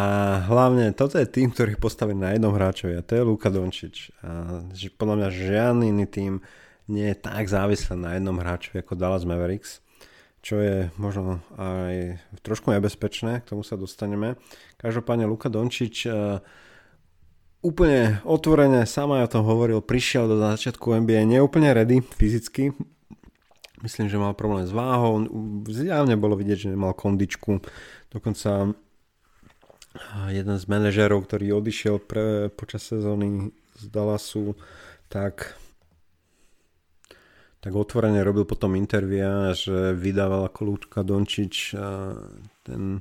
hlavne 0.47 0.95
toto 0.95 1.19
je 1.19 1.27
tým, 1.27 1.51
ktorý 1.51 1.75
postaví 1.75 2.15
na 2.15 2.31
jednom 2.31 2.55
hráčovi 2.55 2.95
a 2.95 3.03
to 3.03 3.19
je 3.19 3.27
Luka 3.27 3.51
Dončič. 3.51 4.15
A 4.23 4.63
podľa 4.95 5.15
mňa 5.19 5.29
žiadny 5.35 5.91
iný 5.91 6.07
tým 6.07 6.33
nie 6.87 7.11
je 7.11 7.19
tak 7.19 7.51
závislý 7.51 7.99
na 7.99 8.15
jednom 8.15 8.39
hráčovi 8.39 8.79
ako 8.79 8.95
Dallas 8.95 9.27
Mavericks 9.27 9.83
čo 10.43 10.59
je 10.59 10.91
možno 10.99 11.39
aj 11.55 12.19
trošku 12.43 12.75
nebezpečné, 12.75 13.41
k 13.41 13.55
tomu 13.55 13.63
sa 13.63 13.79
dostaneme. 13.79 14.35
Každopádne 14.75 15.23
Luka 15.23 15.47
Dončič 15.47 16.03
úplne 17.63 18.19
otvorene, 18.27 18.83
sám 18.83 19.15
aj 19.15 19.25
o 19.25 19.33
tom 19.39 19.43
hovoril, 19.47 19.79
prišiel 19.79 20.27
do 20.27 20.37
začiatku 20.37 20.99
NBA 20.99 21.25
neúplne 21.25 21.71
ready 21.71 22.03
fyzicky. 22.03 22.75
Myslím, 23.79 24.07
že 24.07 24.21
mal 24.21 24.35
problém 24.35 24.67
s 24.67 24.71
váhou, 24.71 25.23
zjavne 25.67 26.15
bolo 26.15 26.39
vidieť, 26.39 26.67
že 26.67 26.71
nemal 26.71 26.95
kondičku. 26.95 27.63
Dokonca 28.11 28.75
jeden 30.31 30.55
z 30.59 30.65
manažérov, 30.67 31.27
ktorý 31.27 31.59
odišiel 31.59 31.99
pre, 31.99 32.47
počas 32.51 32.87
sezóny 32.87 33.51
z 33.79 33.83
Dallasu, 33.91 34.55
tak 35.07 35.55
tak 37.63 37.79
otvorene 37.79 38.19
robil 38.27 38.43
potom 38.43 38.75
intervia, 38.75 39.55
že 39.55 39.95
vydával 39.95 40.51
ako 40.51 40.59
Lučka 40.67 40.99
Dončič 40.99 41.71
ten 42.67 42.99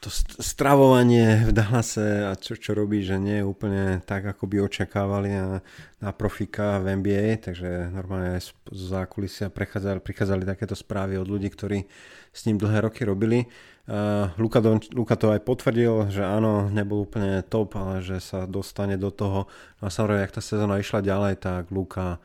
to 0.00 0.08
stravovanie 0.40 1.44
v 1.44 1.52
Dallase 1.52 2.24
a 2.24 2.32
čo, 2.32 2.56
čo 2.56 2.72
robí, 2.72 3.04
že 3.04 3.20
nie 3.20 3.44
je 3.44 3.48
úplne 3.48 4.00
tak, 4.08 4.24
ako 4.24 4.48
by 4.48 4.56
očakávali 4.64 5.28
na, 5.28 5.60
na 6.00 6.10
profika 6.16 6.80
v 6.80 6.96
NBA, 6.96 7.44
takže 7.44 7.92
normálne 7.92 8.40
z 8.40 8.56
zákulisia 8.72 9.52
prichádzali, 9.52 10.00
prichádzali 10.00 10.42
takéto 10.48 10.72
správy 10.72 11.20
od 11.20 11.28
ľudí, 11.28 11.52
ktorí 11.52 11.84
s 12.32 12.40
ním 12.48 12.56
dlhé 12.56 12.88
roky 12.88 13.04
robili. 13.04 13.44
Uh, 13.84 14.32
Luka, 14.40 14.64
Don, 14.64 14.80
Luka 14.96 15.20
to 15.20 15.36
aj 15.36 15.44
potvrdil, 15.44 16.08
že 16.08 16.24
áno, 16.24 16.72
nebol 16.72 17.04
úplne 17.04 17.44
top, 17.44 17.76
ale 17.76 18.00
že 18.00 18.24
sa 18.24 18.48
dostane 18.48 18.96
do 18.96 19.12
toho. 19.12 19.52
No 19.84 19.84
a 19.84 19.92
samozrejme, 19.92 20.24
ak 20.24 20.32
tá 20.32 20.40
sezóna 20.40 20.80
išla 20.80 21.04
ďalej, 21.04 21.44
tak 21.44 21.68
Luka 21.68 22.16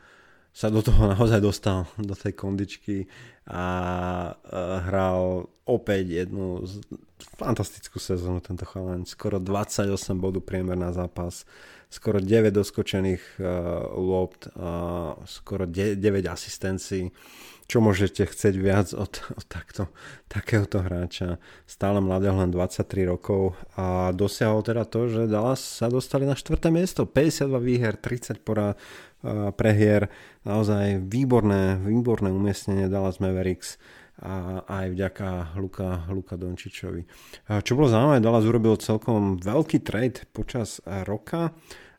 sa 0.56 0.72
do 0.72 0.80
toho 0.80 1.04
naozaj 1.12 1.44
dostal, 1.44 1.84
do 2.00 2.16
tej 2.16 2.32
kondičky 2.32 3.04
a 3.46 3.66
hral 4.90 5.46
opäť 5.66 6.26
jednu 6.26 6.66
fantastickú 7.38 7.98
sezónu 7.98 8.42
tento 8.42 8.66
chalan. 8.66 9.06
Skoro 9.06 9.38
28 9.42 9.92
bodov 10.18 10.46
priemer 10.46 10.78
na 10.78 10.90
zápas, 10.90 11.46
skoro 11.90 12.18
9 12.18 12.50
doskočených 12.50 13.22
uh, 13.38 13.46
lopt, 13.94 14.50
uh, 14.54 15.18
skoro 15.26 15.66
9 15.66 15.96
asistencií. 16.26 17.10
Čo 17.66 17.82
môžete 17.82 18.30
chcieť 18.30 18.54
viac 18.62 18.94
od, 18.94 19.10
od 19.34 19.44
takto, 19.50 19.90
takéhoto 20.30 20.86
hráča? 20.86 21.42
Stále 21.66 21.98
mladého, 21.98 22.38
len 22.38 22.54
23 22.54 23.10
rokov 23.10 23.58
a 23.74 24.14
dosiahol 24.14 24.62
teda 24.62 24.86
to, 24.86 25.10
že 25.10 25.26
Dallas 25.26 25.58
sa 25.58 25.90
dostali 25.90 26.30
na 26.30 26.38
4. 26.38 26.62
miesto. 26.70 27.10
52 27.10 27.58
výher, 27.58 27.98
30 27.98 28.38
porad, 28.46 28.78
prehier. 29.58 30.06
Naozaj 30.46 31.02
výborné, 31.10 31.82
výborné 31.82 32.30
umiestnenie 32.30 32.86
Dallas 32.86 33.18
Mavericks 33.18 33.82
a 34.22 34.64
aj 34.64 34.86
vďaka 34.96 35.28
Luka, 35.60 36.08
Luka 36.08 36.40
Dončičovi. 36.40 37.02
Čo 37.50 37.72
bolo 37.76 37.90
zaujímavé, 37.90 38.22
Dallas 38.22 38.48
urobil 38.48 38.80
celkom 38.80 39.36
veľký 39.42 39.82
trade 39.84 40.24
počas 40.32 40.80
roka 40.86 41.52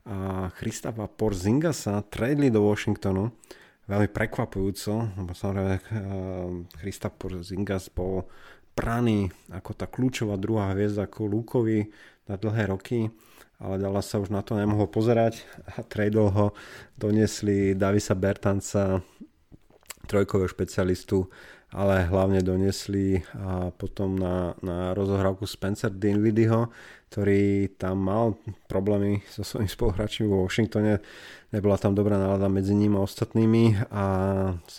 a 0.08 0.48
Christopha 0.56 1.12
Porzingasa 1.12 2.00
tradeli 2.08 2.48
do 2.48 2.64
Washingtonu 2.64 3.36
veľmi 3.88 4.10
prekvapujúco, 4.12 4.94
lebo 5.16 5.32
samozrejme 5.32 5.76
Christoph 6.80 7.16
Porzingas 7.18 7.88
bol 7.92 8.28
braný 8.78 9.32
ako 9.50 9.72
tá 9.74 9.90
kľúčová 9.90 10.38
druhá 10.38 10.76
hviezda 10.76 11.08
ako 11.10 11.26
Lukovi 11.26 11.88
na 12.28 12.36
dlhé 12.36 12.70
roky 12.70 13.10
ale 13.58 13.82
Dallas 13.82 14.06
sa 14.06 14.22
už 14.22 14.30
na 14.30 14.46
to 14.46 14.54
nemohol 14.54 14.86
pozerať 14.86 15.42
a 15.66 15.82
tradol 15.82 16.30
ho, 16.30 16.48
doniesli 16.94 17.74
Davisa 17.74 18.14
Bertanca, 18.14 19.02
trojkového 20.06 20.48
špecialistu, 20.48 21.26
ale 21.74 22.06
hlavne 22.08 22.40
doniesli 22.46 23.20
a 23.36 23.74
potom 23.74 24.16
na, 24.16 24.54
na 24.62 24.94
rozohrávku 24.94 25.44
Spencer 25.50 25.92
Dinwiddieho, 25.92 26.70
ktorý 27.08 27.72
tam 27.80 28.04
mal 28.04 28.36
problémy 28.68 29.24
so 29.32 29.42
svojimi 29.42 29.72
spoluhráčmi 29.72 30.28
vo 30.28 30.44
Washingtone, 30.44 31.00
nebola 31.56 31.80
tam 31.80 31.96
dobrá 31.96 32.20
nálada 32.20 32.52
medzi 32.52 32.76
ním 32.76 33.00
a 33.00 33.06
ostatnými 33.08 33.88
a 33.92 34.06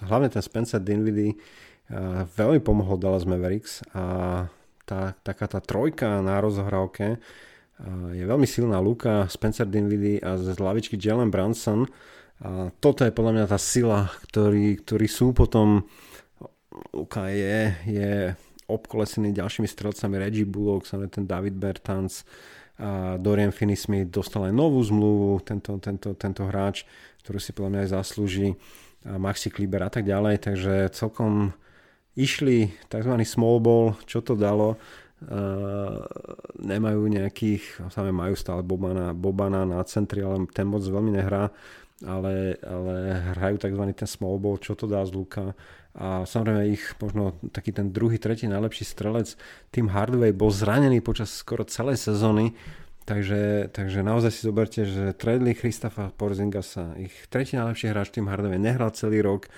hlavne 0.04 0.28
ten 0.28 0.44
Spencer 0.44 0.80
Dinwiddie 0.80 1.40
veľmi 2.36 2.60
pomohol 2.60 3.00
Dallas 3.00 3.24
Mavericks 3.24 3.80
a 3.96 4.44
tá, 4.84 5.16
taká 5.24 5.48
tá 5.48 5.60
trojka 5.64 6.20
na 6.20 6.36
rozohrávke 6.40 7.16
je 8.12 8.24
veľmi 8.26 8.46
silná 8.46 8.82
Luka, 8.82 9.30
Spencer 9.30 9.62
Dinwiddie 9.62 10.18
a 10.18 10.34
z 10.34 10.58
hlavičky 10.58 10.98
Jalen 10.98 11.30
Branson. 11.30 11.86
A 12.42 12.74
toto 12.82 13.06
je 13.06 13.14
podľa 13.14 13.32
mňa 13.38 13.44
tá 13.46 13.58
sila, 13.58 14.10
ktorý, 14.30 14.82
ktorí 14.82 15.06
sú 15.06 15.30
potom 15.30 15.86
Luka 16.94 17.30
je, 17.30 17.74
je 17.86 18.12
obkolesený 18.68 19.32
ďalšími 19.32 19.66
strelcami 19.66 20.20
Reggie 20.20 20.44
Bullock, 20.44 20.84
ten 20.86 21.24
David 21.24 21.56
Bertans, 21.56 22.22
a 22.78 23.18
Dorian 23.18 23.50
Finney-Smith 23.50 24.14
dostal 24.14 24.46
aj 24.46 24.54
novú 24.54 24.78
zmluvu, 24.78 25.42
tento, 25.42 25.74
tento, 25.82 26.14
tento 26.14 26.46
hráč, 26.46 26.86
ktorú 27.26 27.42
si 27.42 27.50
podľa 27.50 27.70
mňa 27.74 27.80
aj 27.82 27.90
zaslúži, 27.90 28.48
a 29.02 29.18
Maxi 29.18 29.50
Kliber 29.50 29.82
a 29.82 29.90
tak 29.90 30.06
ďalej, 30.06 30.46
takže 30.46 30.94
celkom 30.94 31.50
išli 32.14 32.70
tzv. 32.86 33.14
small 33.26 33.58
ball, 33.58 33.98
čo 34.06 34.22
to 34.22 34.38
dalo, 34.38 34.78
Uh, 35.18 35.98
nemajú 36.62 37.10
nejakých, 37.10 37.90
samé 37.90 38.14
majú 38.14 38.38
stále 38.38 38.62
Bobana, 38.62 39.10
Bobana 39.10 39.66
na 39.66 39.82
centri, 39.82 40.22
ale 40.22 40.46
ten 40.54 40.62
moc 40.62 40.78
veľmi 40.78 41.10
nehrá, 41.10 41.50
ale, 42.06 42.54
ale 42.62 43.18
hrajú 43.34 43.58
tzv. 43.58 43.82
ten 43.98 44.06
small 44.06 44.38
ball, 44.38 44.62
čo 44.62 44.78
to 44.78 44.86
dá 44.86 45.02
z 45.02 45.18
Luka. 45.18 45.58
A 45.98 46.22
samozrejme 46.22 46.70
ich 46.70 46.94
možno 47.02 47.34
taký 47.50 47.74
ten 47.74 47.90
druhý, 47.90 48.22
tretí 48.22 48.46
najlepší 48.46 48.86
strelec, 48.86 49.34
tým 49.74 49.90
Hardway 49.90 50.30
bol 50.30 50.54
zranený 50.54 51.02
počas 51.02 51.34
skoro 51.34 51.66
celej 51.66 51.98
sezóny, 51.98 52.54
takže, 53.02 53.66
takže 53.74 54.06
naozaj 54.06 54.30
si 54.30 54.40
zoberte, 54.46 54.86
že 54.86 55.10
tradli 55.18 55.58
Christofa 55.58 56.14
Porzingasa, 56.14 56.94
ich 57.02 57.10
tretí 57.26 57.58
najlepší 57.58 57.90
hráč 57.90 58.14
tým 58.14 58.30
Hardway 58.30 58.62
nehral 58.62 58.94
celý 58.94 59.26
rok, 59.26 59.50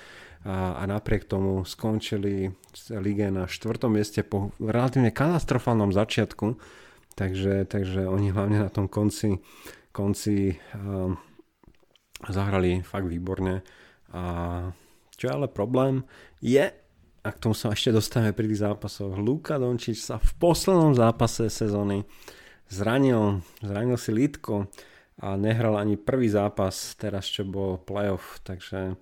a, 0.45 0.80
a 0.80 0.82
napriek 0.88 1.28
tomu 1.28 1.64
skončili 1.68 2.49
lige 2.88 3.28
na 3.28 3.45
štvrtom 3.45 3.93
mieste 3.93 4.24
po 4.24 4.57
relatívne 4.57 5.12
katastrofálnom 5.12 5.93
začiatku, 5.93 6.57
takže, 7.12 7.68
takže 7.68 8.09
oni 8.09 8.32
hlavne 8.32 8.64
na 8.64 8.70
tom 8.72 8.88
konci, 8.88 9.36
konci 9.93 10.57
uh, 10.57 11.12
zahrali 12.24 12.80
fakt 12.80 13.05
výborne 13.05 13.61
a 14.16 14.22
čo 15.21 15.29
je 15.29 15.37
ale 15.37 15.53
problém 15.53 16.01
je, 16.41 16.73
a 17.21 17.29
k 17.29 17.37
tomu 17.37 17.53
sa 17.53 17.77
ešte 17.77 17.93
dostávame 17.93 18.33
pri 18.33 18.49
tých 18.49 18.64
zápasoch, 18.64 19.12
Luka 19.21 19.61
Dončič 19.61 20.01
sa 20.01 20.16
v 20.16 20.33
poslednom 20.41 20.97
zápase 20.97 21.53
sezóny 21.53 22.09
zranil, 22.73 23.45
zranil 23.61 24.01
si 24.01 24.16
lítko 24.16 24.73
a 25.21 25.37
nehral 25.37 25.77
ani 25.77 26.01
prvý 26.01 26.33
zápas 26.33 26.97
teraz, 26.97 27.29
čo 27.29 27.45
bol 27.45 27.77
playoff, 27.77 28.41
takže 28.41 28.97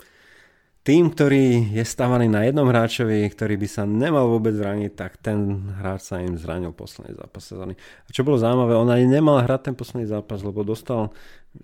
tým, 0.82 1.12
ktorý 1.12 1.68
je 1.76 1.84
stavaný 1.84 2.32
na 2.32 2.48
jednom 2.48 2.64
hráčovi, 2.64 3.28
ktorý 3.28 3.60
by 3.60 3.68
sa 3.68 3.84
nemal 3.84 4.24
vôbec 4.24 4.56
zraniť, 4.56 4.92
tak 4.96 5.20
ten 5.20 5.68
hráč 5.78 6.10
sa 6.10 6.24
im 6.24 6.40
zranil 6.40 6.72
posledný 6.72 7.12
zápas 7.12 7.44
sezóny. 7.44 7.76
A 7.76 8.08
čo 8.08 8.24
bolo 8.24 8.40
zaujímavé, 8.40 8.72
on 8.72 8.88
ani 8.88 9.04
nemal 9.04 9.44
hrať 9.44 9.68
ten 9.68 9.76
posledný 9.76 10.08
zápas, 10.08 10.40
lebo 10.40 10.64
dostal, 10.64 11.12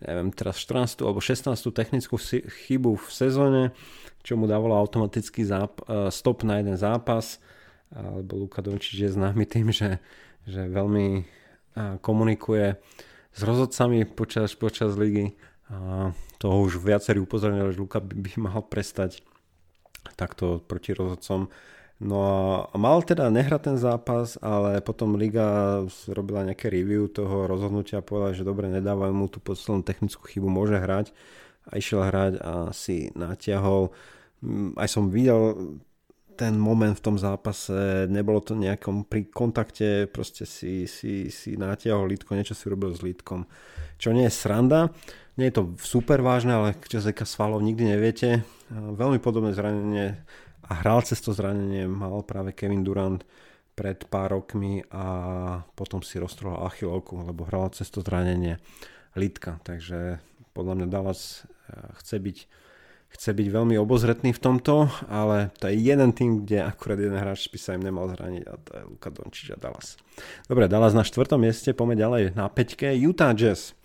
neviem, 0.05 0.28
teraz 0.28 0.61
14. 0.61 1.09
alebo 1.09 1.24
16. 1.24 1.57
technickú 1.72 2.20
chybu 2.68 3.00
v 3.00 3.09
sezóne, 3.09 3.62
čo 4.24 4.40
mu 4.40 4.48
dávalo 4.48 4.74
automatický 4.74 5.44
záp- 5.44 5.84
e, 5.84 6.08
stop 6.08 6.42
na 6.42 6.58
jeden 6.64 6.80
zápas. 6.80 7.38
Alebo 7.94 8.48
Luka 8.48 8.58
Dončič 8.58 9.06
je 9.06 9.10
známy 9.12 9.46
tým, 9.46 9.70
že, 9.70 10.02
že 10.48 10.66
veľmi 10.66 11.22
komunikuje 12.02 12.78
s 13.34 13.40
rozhodcami 13.42 14.06
počas, 14.06 14.54
počas 14.54 14.94
ligy 14.94 15.34
a 15.70 16.10
toho 16.38 16.56
už 16.66 16.78
viacerí 16.78 17.18
upozornili, 17.18 17.72
že 17.72 17.82
Luka 17.82 17.98
by, 17.98 18.14
by 18.14 18.32
mal 18.38 18.60
prestať 18.62 19.24
takto 20.14 20.60
proti 20.60 20.92
rozhodcom. 20.92 21.48
No 22.02 22.18
a 22.68 22.74
mal 22.76 23.00
teda 23.06 23.30
nehrať 23.30 23.72
ten 23.72 23.76
zápas, 23.78 24.36
ale 24.42 24.82
potom 24.84 25.16
Liga 25.16 25.80
robila 26.10 26.44
nejaké 26.44 26.68
review 26.68 27.08
toho 27.08 27.46
rozhodnutia 27.48 28.02
a 28.02 28.06
povedala, 28.06 28.36
že 28.36 28.44
dobre, 28.44 28.68
nedávajú 28.68 29.14
mu 29.14 29.26
tú 29.30 29.38
poslednú 29.40 29.86
technickú 29.86 30.26
chybu, 30.26 30.50
môže 30.50 30.76
hrať 30.76 31.14
a 31.64 31.80
išiel 31.80 32.04
hrať 32.04 32.32
a 32.44 32.52
si 32.76 33.08
natiahol. 33.16 33.94
Mm, 34.45 34.76
aj 34.76 34.88
som 34.92 35.09
videl 35.09 35.80
ten 36.34 36.59
moment 36.59 36.92
v 36.99 37.05
tom 37.05 37.16
zápase, 37.16 38.11
nebolo 38.11 38.42
to 38.42 38.59
nejakom 38.59 39.07
pri 39.07 39.30
kontakte, 39.30 40.11
proste 40.11 40.45
si, 40.45 40.90
si, 40.90 41.30
si 41.30 41.55
natiahol 41.55 42.11
lítko, 42.11 42.34
niečo 42.34 42.59
si 42.59 42.66
robil 42.66 42.90
s 42.90 43.07
lítkom, 43.07 43.47
čo 43.97 44.11
nie 44.11 44.26
je 44.26 44.34
sranda. 44.34 44.90
Nie 45.34 45.51
je 45.51 45.62
to 45.62 45.64
super 45.82 46.22
vážne, 46.22 46.55
ale 46.55 46.78
čo 46.86 47.03
sa 47.03 47.11
svalov 47.11 47.59
nikdy 47.62 47.90
neviete. 47.90 48.47
Veľmi 48.70 49.18
podobné 49.18 49.51
zranenie 49.51 50.22
a 50.62 50.72
hral 50.82 51.03
cez 51.03 51.18
to 51.18 51.34
zranenie 51.34 51.90
mal 51.90 52.22
práve 52.22 52.55
Kevin 52.55 52.86
Durant 52.86 53.26
pred 53.74 54.07
pár 54.07 54.38
rokmi 54.38 54.86
a 54.95 55.07
potom 55.74 56.01
si 56.07 56.22
roztrhol 56.22 56.62
achilovku, 56.62 57.18
lebo 57.26 57.47
hral 57.51 57.74
cez 57.74 57.90
to 57.90 58.01
zranenie 58.01 58.62
Litka. 59.18 59.59
Takže 59.66 60.22
podľa 60.55 60.74
mňa 60.78 60.86
Dallas 60.86 61.42
eh, 61.42 61.90
chce 61.99 62.16
byť, 62.22 62.38
chce 63.14 63.30
byť 63.30 63.48
veľmi 63.48 63.78
obozretný 63.78 64.34
v 64.34 64.42
tomto, 64.42 64.90
ale 65.06 65.54
to 65.62 65.70
je 65.70 65.78
jeden 65.78 66.10
tým, 66.10 66.42
kde 66.42 66.66
akurát 66.66 66.98
jeden 66.98 67.14
hráč 67.14 67.46
by 67.46 67.58
sa 67.62 67.78
im 67.78 67.86
nemal 67.86 68.10
zraniť 68.10 68.42
a 68.50 68.54
to 68.58 68.70
je 68.74 68.82
Luka 68.90 69.08
Dončič 69.14 69.54
a 69.54 69.58
Dallas. 69.58 69.94
Dobre, 70.50 70.66
Dallas 70.66 70.98
na 70.98 71.06
štvrtom 71.06 71.38
mieste, 71.38 71.70
poďme 71.70 71.94
ďalej 71.94 72.22
na 72.34 72.50
peťke. 72.50 72.90
Utah 72.98 73.30
Jazz. 73.30 73.78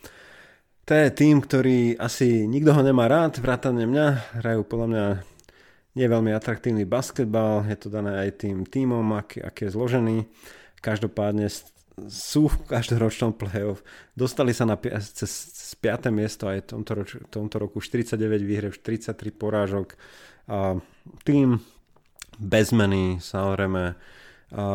To 0.90 0.98
je 0.98 1.14
tým, 1.14 1.38
ktorý 1.46 2.02
asi 2.02 2.50
nikto 2.50 2.74
ho 2.74 2.82
nemá 2.82 3.06
rád, 3.06 3.38
vrátane 3.38 3.86
mňa. 3.86 4.42
Hrajú 4.42 4.66
podľa 4.66 4.88
mňa 4.90 5.06
nie 5.94 6.08
veľmi 6.10 6.34
atraktívny 6.34 6.90
basketbal, 6.90 7.70
je 7.70 7.78
to 7.78 7.94
dané 7.94 8.26
aj 8.26 8.42
tým 8.42 8.66
týmom, 8.66 9.06
aký, 9.14 9.46
aký 9.46 9.70
je 9.70 9.76
zložený. 9.78 10.18
Každopádne 10.82 11.46
sú 12.08 12.48
v 12.48 12.58
každoročnom 12.72 13.36
playoff. 13.36 13.84
Dostali 14.16 14.56
sa 14.56 14.64
na 14.64 14.80
cez, 14.80 15.52
cez 15.52 15.76
5. 15.76 16.08
miesto 16.14 16.48
aj 16.48 16.64
v 16.64 16.68
tomto, 16.72 16.92
roč, 16.96 17.10
tomto 17.28 17.56
roku 17.60 17.84
49 17.84 18.16
výhre, 18.46 18.72
33 18.72 19.18
porážok. 19.36 20.00
A 20.48 20.80
tým 21.28 21.60
bez 22.40 22.72
meny, 22.72 23.20
samozrejme, 23.20 24.00
a 24.50 24.66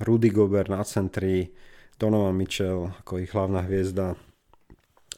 Rudy 0.00 0.28
Gobert 0.28 0.68
na 0.68 0.84
centri, 0.84 1.48
Donovan 1.96 2.36
Mitchell 2.36 2.92
ako 3.04 3.20
ich 3.20 3.32
hlavná 3.32 3.64
hviezda, 3.64 4.16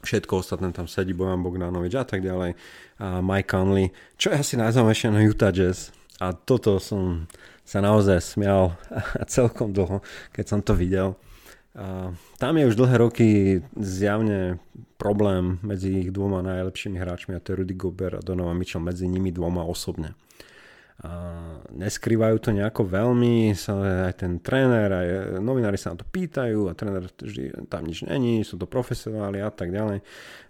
všetko 0.03 0.43
ostatné 0.43 0.75
tam 0.75 0.91
sedí, 0.91 1.15
Bojan 1.15 1.43
Bogdanovič 1.43 1.95
a 1.95 2.07
tak 2.07 2.23
ďalej, 2.27 2.59
a 2.99 3.23
Mike 3.23 3.51
Conley, 3.51 3.95
čo 4.19 4.31
je 4.35 4.39
asi 4.39 4.55
najzaujímavejšie 4.59 5.09
na 5.15 5.23
Utah 5.23 5.55
Jazz. 5.55 5.95
A 6.23 6.35
toto 6.35 6.79
som 6.79 7.27
sa 7.63 7.79
naozaj 7.81 8.21
smial 8.23 8.75
celkom 9.31 9.73
dlho, 9.73 10.03
keď 10.35 10.45
som 10.45 10.61
to 10.61 10.75
videl. 10.75 11.17
A 11.73 12.13
tam 12.37 12.61
je 12.61 12.69
už 12.69 12.77
dlhé 12.77 12.97
roky 13.01 13.29
zjavne 13.81 14.61
problém 15.01 15.57
medzi 15.65 16.05
ich 16.05 16.13
dvoma 16.13 16.45
najlepšími 16.45 17.01
hráčmi 17.01 17.33
a 17.33 17.41
to 17.41 17.57
je 17.57 17.65
Rudy 17.65 17.75
Gobert 17.75 18.21
a 18.21 18.25
Donovan 18.25 18.61
Mitchell 18.61 18.85
medzi 18.85 19.09
nimi 19.09 19.33
dvoma 19.33 19.65
osobne. 19.65 20.13
A 21.03 21.11
neskrývajú 21.73 22.37
to 22.39 22.55
nejako 22.55 22.87
veľmi, 22.87 23.57
sa 23.59 24.07
aj 24.07 24.23
ten 24.23 24.39
tréner, 24.39 24.87
aj 24.93 25.09
novinári 25.43 25.81
sa 25.81 25.97
na 25.97 25.99
to 25.99 26.07
pýtajú 26.07 26.71
a 26.71 26.77
tréner 26.77 27.09
vždy, 27.09 27.67
tam 27.67 27.89
nič 27.89 28.07
není, 28.07 28.45
sú 28.47 28.61
to 28.61 28.69
profesionáli 28.69 29.43
a 29.43 29.51
tak 29.51 29.75
ďalej. 29.75 30.05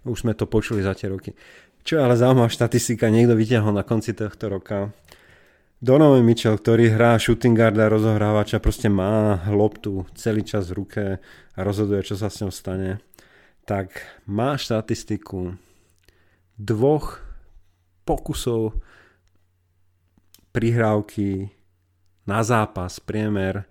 Už 0.05 0.27
sme 0.27 0.37
to 0.37 0.45
počuli 0.45 0.85
za 0.85 0.93
tie 0.93 1.09
roky. 1.09 1.33
Čo 1.81 1.97
je 1.97 2.03
ale 2.05 2.19
zaujímavá 2.19 2.51
štatistika, 2.51 3.09
niekto 3.09 3.33
vyťahol 3.33 3.73
na 3.73 3.81
konci 3.81 4.13
tohto 4.13 4.51
roka. 4.51 4.93
Donovan 5.83 6.23
Mitchell, 6.23 6.55
ktorý 6.55 6.95
hrá 6.95 7.19
shooting 7.19 7.59
guarda, 7.59 7.91
rozohrávača, 7.91 8.63
proste 8.63 8.87
má 8.87 9.43
loptu 9.51 10.07
celý 10.15 10.39
čas 10.39 10.71
v 10.71 10.79
ruke 10.79 11.03
a 11.19 11.59
rozhoduje, 11.59 12.07
čo 12.07 12.15
sa 12.15 12.31
s 12.31 12.39
ňou 12.39 12.55
stane, 12.55 13.03
tak 13.67 13.99
má 14.23 14.55
štatistiku 14.55 15.59
dvoch 16.55 17.19
pokusov 18.07 18.79
prihrávky 20.55 21.51
na 22.31 22.39
zápas, 22.47 23.03
priemer 23.03 23.67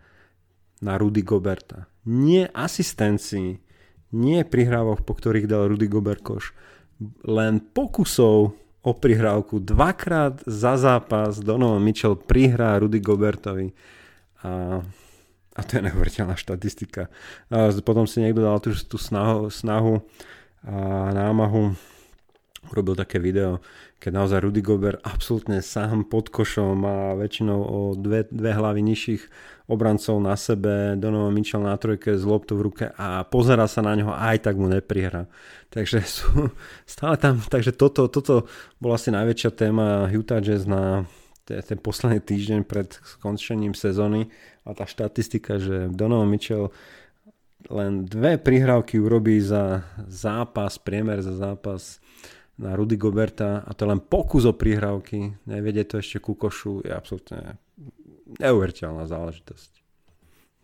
na 0.85 1.01
Rudy 1.01 1.25
Goberta. 1.25 1.89
Nie 2.05 2.53
asistencii, 2.53 3.57
nie 4.13 4.41
prihrávok, 4.45 5.09
po 5.09 5.17
ktorých 5.17 5.49
dal 5.49 5.65
Rudy 5.73 5.89
Goberkoš, 5.89 6.53
len 7.25 7.65
pokusov 7.73 8.62
o 8.83 8.93
prihrávku. 8.93 9.59
Dvakrát 9.59 10.43
za 10.47 10.77
zápas 10.77 11.39
Donovan 11.39 11.83
Mitchell 11.83 12.19
prihrá 12.19 12.79
Rudy 12.79 12.99
Gobertovi. 13.01 13.71
A, 14.43 14.83
a 15.57 15.61
to 15.63 15.79
je 15.79 15.87
neuveriteľná 15.87 16.35
štatistika. 16.35 17.07
A 17.47 17.71
potom 17.83 18.11
si 18.11 18.19
niekto 18.19 18.43
dal 18.43 18.59
tú, 18.59 18.75
tú 18.75 18.99
snahu, 18.99 19.51
snahu 19.51 20.03
a 20.67 21.11
námahu 21.15 21.75
urobil 22.71 22.95
také 22.95 23.19
video, 23.19 23.59
keď 23.99 24.11
naozaj 24.23 24.39
Rudy 24.39 24.63
Gobert 24.63 25.03
absolútne 25.03 25.59
sám 25.59 26.07
pod 26.07 26.31
košom 26.31 26.79
má 26.79 27.19
väčšinou 27.19 27.59
o 27.59 27.79
dve, 27.99 28.27
dve 28.31 28.55
hlavy 28.55 28.83
nižších 28.87 29.23
obrancov 29.73 30.21
na 30.21 30.37
sebe, 30.37 31.01
Donovan 31.01 31.33
Mitchell 31.33 31.65
na 31.65 31.73
trojke 31.81 32.13
z 32.21 32.25
loptu 32.29 32.61
v 32.61 32.65
ruke 32.69 32.85
a 32.93 33.25
pozera 33.25 33.65
sa 33.65 33.81
na 33.81 33.97
neho 33.97 34.13
a 34.13 34.37
aj 34.37 34.45
tak 34.45 34.61
mu 34.61 34.69
neprihra. 34.69 35.33
Takže 35.73 36.05
sú 36.21 36.53
stále 36.85 37.17
tam, 37.17 37.41
takže 37.41 37.73
toto, 37.73 38.13
toto 38.13 38.45
bola 38.77 39.01
asi 39.01 39.09
najväčšia 39.09 39.51
téma 39.57 40.13
Utah 40.13 40.45
Jazz 40.45 40.69
na 40.69 41.09
ten 41.43 41.79
posledný 41.81 42.23
týždeň 42.23 42.61
pred 42.63 42.93
skončením 43.03 43.75
sezóny 43.75 44.31
a 44.63 44.77
tá 44.79 44.87
štatistika, 44.87 45.59
že 45.59 45.91
Donovan 45.91 46.31
Mitchell 46.31 46.71
len 47.71 48.07
dve 48.07 48.39
prihrávky 48.39 48.99
urobí 48.99 49.39
za 49.39 49.87
zápas, 50.07 50.79
priemer 50.83 51.23
za 51.23 51.35
zápas 51.35 52.03
na 52.59 52.75
Rudy 52.75 52.99
Goberta 52.99 53.63
a 53.67 53.71
to 53.75 53.87
len 53.87 54.03
pokus 54.03 54.47
o 54.47 54.55
prihrávky, 54.55 55.35
nevedie 55.47 55.87
to 55.87 55.99
ešte 55.99 56.19
ku 56.19 56.35
košu, 56.35 56.83
je 56.83 56.93
absolútne 56.95 57.59
neuveriteľná 58.41 59.05
záležitosť. 59.09 59.71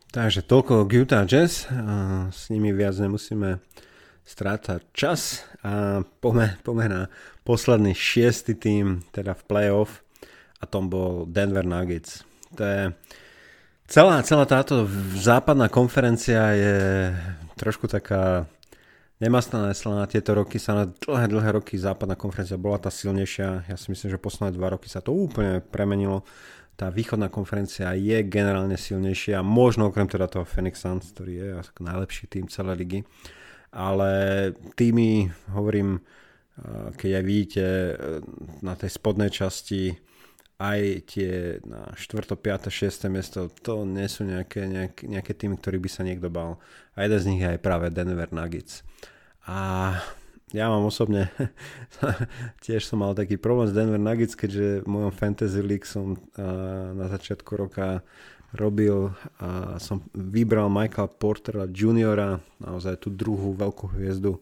Takže 0.09 0.41
toľko 0.41 0.89
k 0.89 1.05
Utah 1.05 1.29
Jazz, 1.29 1.69
s 2.33 2.43
nimi 2.49 2.73
viac 2.73 2.97
nemusíme 2.97 3.61
strácať 4.25 4.81
čas 4.93 5.45
a 5.65 6.05
poďme, 6.21 6.57
poďme 6.65 6.87
na 6.89 7.03
posledný 7.45 7.93
šiestý 7.97 8.57
tým, 8.57 9.05
teda 9.13 9.33
v 9.37 9.43
playoff 9.49 10.05
a 10.61 10.69
tom 10.69 10.93
bol 10.93 11.25
Denver 11.29 11.65
Nuggets. 11.65 12.25
To 12.57 12.65
je, 12.65 12.83
celá, 13.89 14.21
celá 14.25 14.45
táto 14.49 14.89
západná 15.17 15.69
konferencia 15.69 16.57
je 16.57 16.77
trošku 17.57 17.89
taká 17.89 18.49
nemastná 19.19 19.69
na 19.69 20.07
tieto 20.07 20.31
roky 20.37 20.63
sa 20.63 20.73
na 20.73 20.85
dlhé, 20.87 21.27
dlhé 21.29 21.51
roky 21.59 21.75
západná 21.75 22.15
konferencia 22.15 22.61
bola 22.61 22.79
tá 22.79 22.89
silnejšia. 22.89 23.67
Ja 23.67 23.77
si 23.77 23.91
myslím, 23.91 24.15
že 24.15 24.21
posledné 24.21 24.55
dva 24.55 24.79
roky 24.79 24.87
sa 24.87 25.03
to 25.03 25.11
úplne 25.11 25.61
premenilo. 25.61 26.23
Tá 26.79 26.95
východná 26.95 27.27
konferencia 27.27 27.91
je 27.99 28.23
generálne 28.23 28.79
silnejšia, 28.79 29.43
možno 29.43 29.91
okrem 29.91 30.07
teda 30.07 30.31
toho 30.31 30.47
Phoenix 30.47 30.87
Suns, 30.87 31.11
ktorý 31.11 31.33
je 31.35 31.49
najlepší 31.83 32.31
tým 32.31 32.47
celej 32.47 32.87
ligy. 32.87 33.01
Ale 33.75 34.11
tými, 34.79 35.27
hovorím, 35.51 35.99
keď 36.95 37.11
aj 37.19 37.25
vidíte 37.27 37.65
e, 37.67 37.95
na 38.63 38.75
tej 38.79 38.91
spodnej 38.95 39.31
časti 39.31 39.95
aj 40.59 41.07
tie 41.07 41.63
na 41.63 41.95
4., 41.95 42.35
5., 42.35 42.67
6. 42.67 43.07
miesto, 43.07 43.47
to 43.63 43.87
nie 43.87 44.11
sú 44.11 44.27
nejaké, 44.27 44.67
nejaké, 44.67 45.07
nejaké 45.07 45.33
týmy, 45.39 45.55
ktorých 45.55 45.83
by 45.87 45.91
sa 45.91 46.03
niekto 46.03 46.27
bal. 46.31 46.59
A 46.99 47.07
jeden 47.07 47.19
z 47.23 47.29
nich 47.31 47.41
je 47.47 47.55
aj 47.55 47.63
práve 47.63 47.95
Denver 47.95 48.27
Nuggets. 48.35 48.83
A 49.47 49.95
ja 50.53 50.71
mám 50.73 50.89
osobne, 50.89 51.29
tiež 52.65 52.85
som 52.87 53.05
mal 53.05 53.13
taký 53.13 53.37
problém 53.37 53.69
s 53.69 53.77
Denver 53.77 54.01
Nuggets, 54.01 54.39
keďže 54.39 54.85
v 54.85 54.89
mojom 54.89 55.13
Fantasy 55.13 55.61
League 55.61 55.85
som 55.89 56.17
na 56.95 57.07
začiatku 57.13 57.53
roka 57.59 58.01
robil 58.57 59.13
a 59.45 59.77
som 59.77 60.01
vybral 60.17 60.73
Michaela 60.73 61.13
Portera 61.13 61.69
juniora, 61.69 62.41
naozaj 62.65 62.97
tú 63.05 63.13
druhú 63.13 63.53
veľkú 63.53 63.93
hviezdu 63.93 64.41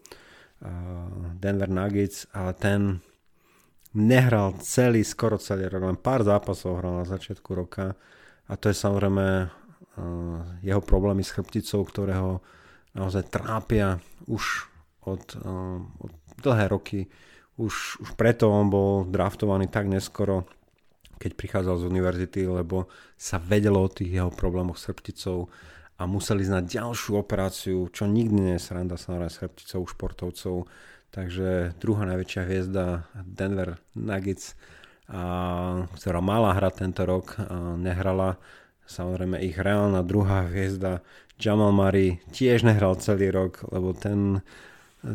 Denver 1.42 1.66
Nuggets 1.66 2.30
a 2.30 2.54
ten 2.54 3.02
nehral 3.96 4.54
celý, 4.60 5.02
skoro 5.02 5.40
celý 5.40 5.72
rok, 5.72 5.82
len 5.88 5.98
pár 5.98 6.22
zápasov 6.22 6.78
hral 6.78 7.00
na 7.00 7.06
začiatku 7.08 7.50
roka 7.56 7.96
a 8.46 8.52
to 8.54 8.68
je 8.70 8.76
samozrejme 8.76 9.26
uh, 9.48 10.38
jeho 10.60 10.82
problémy 10.84 11.24
s 11.24 11.32
chrbticou, 11.32 11.82
ktoré 11.88 12.14
ho 12.20 12.44
naozaj 12.92 13.32
trápia 13.32 13.98
už 14.28 14.68
od, 15.06 15.22
uh, 15.40 15.80
od 16.02 16.12
dlhé 16.42 16.66
roky. 16.68 17.08
Už, 17.56 18.02
už 18.04 18.10
preto 18.20 18.52
on 18.52 18.68
bol 18.68 19.08
draftovaný 19.08 19.70
tak 19.72 19.88
neskoro, 19.88 20.44
keď 21.16 21.32
prichádzal 21.32 21.80
z 21.80 21.88
univerzity, 21.88 22.40
lebo 22.44 22.92
sa 23.16 23.40
vedelo 23.40 23.80
o 23.80 23.88
tých 23.88 24.12
jeho 24.20 24.28
problémoch 24.28 24.76
s 24.76 24.92
chrbticou 24.92 25.48
a 25.96 26.04
museli 26.04 26.44
znať 26.44 26.76
ďalšiu 26.76 27.16
operáciu, 27.16 27.88
čo 27.88 28.04
nikdy 28.04 28.36
nie 28.36 28.54
je 28.60 28.66
sranda 28.68 29.00
sa 29.00 29.16
s 29.16 29.40
chrbticou 29.40 29.88
športovcov 29.88 30.68
Takže 31.16 31.72
druhá 31.80 32.04
najväčšia 32.04 32.42
hviezda 32.44 33.08
Denver 33.24 33.80
Nuggets, 33.96 34.52
a, 35.08 35.88
ktorá 35.96 36.20
mala 36.20 36.52
hrať 36.52 36.84
tento 36.84 37.08
rok, 37.08 37.40
a 37.40 37.72
nehrala. 37.80 38.36
Samozrejme 38.84 39.40
ich 39.40 39.56
reálna 39.56 40.04
druhá 40.04 40.44
hviezda 40.44 41.00
Jamal 41.40 41.72
Murray 41.72 42.20
tiež 42.36 42.68
nehral 42.68 43.00
celý 43.00 43.32
rok, 43.32 43.64
lebo 43.72 43.96
ten, 43.96 44.44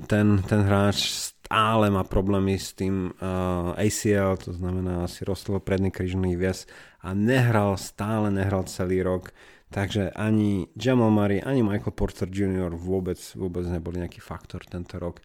ten, 0.07 0.39
ten 0.47 0.61
hráč 0.63 1.11
stále 1.11 1.91
má 1.91 2.07
problémy 2.07 2.55
s 2.55 2.71
tým 2.71 3.11
uh, 3.11 3.75
ACL, 3.75 4.39
to 4.39 4.55
znamená 4.55 5.03
si 5.11 5.27
rostlo 5.27 5.59
predný 5.59 5.91
krížný 5.91 6.39
vies 6.39 6.63
a 7.03 7.11
nehral, 7.11 7.75
stále 7.75 8.31
nehral 8.31 8.63
celý 8.71 9.03
rok. 9.03 9.35
Takže 9.71 10.11
ani 10.15 10.67
Jamal 10.75 11.11
Murray, 11.11 11.39
ani 11.39 11.63
Michael 11.63 11.95
Porter 11.95 12.27
Jr. 12.27 12.75
vôbec, 12.75 13.19
vôbec 13.35 13.63
neboli 13.67 14.03
nejaký 14.03 14.19
faktor 14.19 14.63
tento 14.67 14.99
rok 14.99 15.23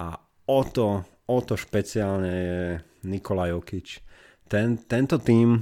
a 0.00 0.16
o 0.48 0.60
to, 0.64 1.04
o 1.28 1.38
to 1.44 1.56
špeciálne 1.56 2.32
je 2.32 2.60
Nikola 3.08 3.52
Jokic. 3.52 4.00
Ten, 4.48 4.80
tento 4.84 5.20
tým 5.20 5.60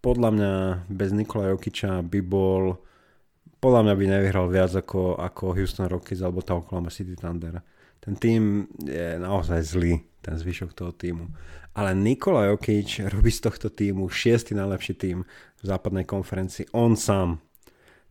podľa 0.00 0.30
mňa 0.32 0.52
bez 0.92 1.10
Nikola 1.12 1.52
Jokiča 1.52 2.04
by 2.04 2.20
bol 2.24 2.78
podľa 3.60 3.80
mňa 3.88 3.94
by 3.96 4.04
nevyhral 4.06 4.46
viac 4.52 4.72
ako, 4.76 5.16
ako 5.16 5.56
Houston 5.56 5.88
Rockets 5.88 6.22
alebo 6.22 6.44
tá 6.44 6.54
Oklahoma 6.54 6.92
City 6.92 7.16
Thunder. 7.16 7.60
Ten 8.00 8.14
tým 8.14 8.70
je 8.84 9.18
naozaj 9.18 9.60
zlý, 9.66 9.98
ten 10.22 10.38
zvyšok 10.38 10.76
toho 10.76 10.92
týmu. 10.94 11.26
Ale 11.76 11.92
Nikola 11.92 12.48
Jokic 12.48 13.04
robí 13.12 13.28
z 13.28 13.44
tohto 13.44 13.68
týmu 13.68 14.08
šiestý 14.08 14.56
najlepší 14.56 14.94
tým 14.96 15.18
v 15.60 15.64
západnej 15.64 16.08
konferencii. 16.08 16.72
On 16.72 16.96
sám 16.96 17.40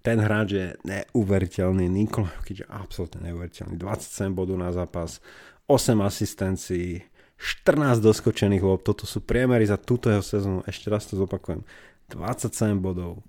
ten 0.05 0.21
hráč 0.21 0.49
je 0.53 0.67
neuveriteľný. 0.85 1.89
Nikola 1.89 2.29
Jokic 2.37 2.61
je 2.61 2.67
absolútne 2.69 3.25
neuveriteľný. 3.25 3.73
27 3.81 4.37
bodov 4.37 4.61
na 4.61 4.69
zápas, 4.69 5.17
8 5.65 5.97
asistencií, 6.05 7.01
14 7.41 8.05
doskočených 8.05 8.61
lob. 8.61 8.85
Toto 8.85 9.09
sú 9.09 9.25
priemery 9.25 9.65
za 9.65 9.81
túto 9.81 10.13
jeho 10.13 10.21
sezónu. 10.21 10.61
Ešte 10.69 10.93
raz 10.93 11.09
to 11.09 11.17
zopakujem. 11.17 11.65
27 12.13 12.77
bodov, 12.77 13.25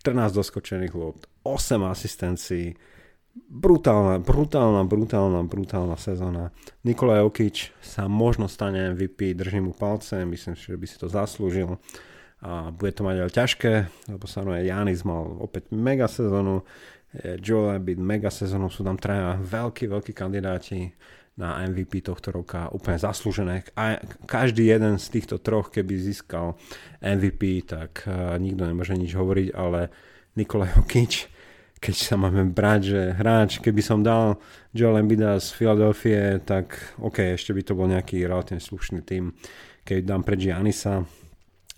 14 0.00 0.32
doskočených 0.32 0.96
lob, 0.96 1.20
8 1.48 1.80
asistencií. 1.88 2.76
Brutálna, 3.38 4.18
brutálna, 4.18 4.82
brutálna, 4.84 5.40
brutálna 5.46 5.96
sezóna. 5.96 6.50
Nikola 6.82 7.22
Jokic 7.22 7.70
sa 7.78 8.10
možno 8.10 8.50
stane 8.50 8.92
MVP, 8.92 9.32
držím 9.32 9.70
mu 9.70 9.72
palce, 9.72 10.26
myslím 10.26 10.58
si, 10.58 10.74
že 10.74 10.76
by 10.76 10.86
si 10.90 10.96
to 10.98 11.06
zaslúžil 11.06 11.78
a 12.38 12.70
bude 12.70 12.94
to 12.94 13.02
mať 13.02 13.16
ale 13.18 13.32
ťažké, 13.34 13.72
lebo 14.14 14.24
sa 14.30 14.46
aj 14.46 14.62
Janis 14.62 15.02
mal 15.02 15.26
opäť 15.42 15.74
mega 15.74 16.06
sezónu, 16.06 16.62
Joel 17.42 17.80
Embiid 17.80 17.98
mega 17.98 18.30
sezónu, 18.30 18.68
sú 18.68 18.84
tam 18.84 19.00
traja 19.00 19.34
veľkí, 19.40 19.88
veľkí 19.88 20.12
kandidáti 20.12 20.92
na 21.38 21.62
MVP 21.66 22.02
tohto 22.02 22.34
roka, 22.34 22.66
úplne 22.74 22.98
zaslúžené. 22.98 23.62
A 23.78 24.02
každý 24.26 24.74
jeden 24.74 24.98
z 24.98 25.06
týchto 25.06 25.38
troch, 25.38 25.70
keby 25.70 25.94
získal 25.94 26.58
MVP, 26.98 27.62
tak 27.62 28.02
uh, 28.10 28.34
nikto 28.42 28.66
nemôže 28.66 28.98
nič 28.98 29.14
hovoriť, 29.14 29.48
ale 29.54 29.88
Nikola 30.34 30.66
Jokic, 30.74 31.30
keď 31.78 31.94
sa 31.94 32.14
máme 32.18 32.50
brať, 32.50 32.80
že 32.82 33.00
hráč, 33.14 33.62
keby 33.62 33.82
som 33.82 34.02
dal 34.02 34.38
Joel 34.74 35.02
Embida 35.02 35.38
z 35.38 35.54
Filadelfie, 35.54 36.42
tak 36.42 36.74
OK, 36.98 37.38
ešte 37.38 37.54
by 37.54 37.62
to 37.62 37.72
bol 37.78 37.86
nejaký 37.86 38.26
relatívne 38.26 38.60
slušný 38.60 39.00
tým. 39.06 39.32
Keď 39.86 40.04
dám 40.04 40.22
preč 40.26 40.50
Janisa, 40.50 41.06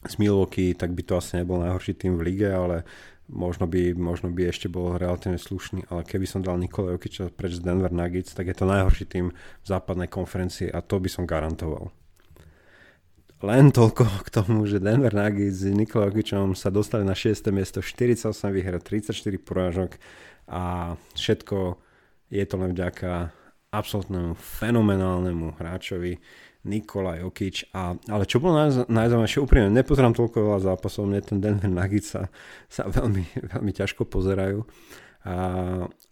z 0.08 0.14
Milwaukee, 0.16 0.72
tak 0.72 0.96
by 0.96 1.02
to 1.04 1.20
asi 1.20 1.36
nebol 1.36 1.60
najhorší 1.60 1.92
tým 1.92 2.16
v 2.16 2.32
lige, 2.32 2.48
ale 2.48 2.88
možno 3.28 3.68
by, 3.68 3.92
možno 3.92 4.32
by 4.32 4.48
ešte 4.48 4.72
bol 4.72 4.96
relatívne 4.96 5.36
slušný, 5.36 5.92
ale 5.92 6.08
keby 6.08 6.24
som 6.24 6.40
dal 6.40 6.56
Nikola 6.56 6.96
Jokiča 6.96 7.28
preč 7.36 7.60
z 7.60 7.64
Denver 7.64 7.92
Nuggets, 7.92 8.32
tak 8.32 8.48
je 8.48 8.56
to 8.56 8.64
najhorší 8.64 9.04
tým 9.04 9.28
v 9.36 9.66
západnej 9.66 10.08
konferencii 10.08 10.72
a 10.72 10.80
to 10.80 10.96
by 10.96 11.08
som 11.12 11.28
garantoval. 11.28 11.92
Len 13.40 13.72
toľko 13.72 14.04
k 14.20 14.28
tomu, 14.28 14.68
že 14.68 14.84
Denver 14.84 15.16
Nuggets 15.16 15.64
s 15.64 15.72
Jokičom 15.72 16.52
sa 16.52 16.68
dostali 16.68 17.08
na 17.08 17.16
6. 17.16 17.48
miesto, 17.48 17.80
48 17.80 18.36
výher, 18.52 18.76
34 18.76 19.16
porážok 19.40 19.96
a 20.44 20.92
všetko 21.16 21.80
je 22.28 22.44
to 22.44 22.54
len 22.60 22.76
vďaka 22.76 23.32
absolútnemu 23.72 24.36
fenomenálnemu 24.36 25.56
hráčovi, 25.56 26.20
Nikola 26.68 27.16
Jokic. 27.16 27.64
A, 27.72 27.96
ale 28.12 28.28
čo 28.28 28.44
bolo 28.44 28.60
naj, 28.60 28.84
najzaujímavejšie, 28.92 29.40
úprimne 29.40 29.72
nepozerám 29.72 30.12
toľko 30.12 30.36
veľa 30.44 30.60
zápasov, 30.60 31.08
mne 31.08 31.24
ten 31.24 31.40
Denver 31.40 31.72
Nuggets 31.72 32.12
sa, 32.12 32.28
sa 32.68 32.92
veľmi, 32.92 33.24
veľmi 33.56 33.72
ťažko 33.72 34.04
pozerajú. 34.04 34.68
A, 35.24 35.34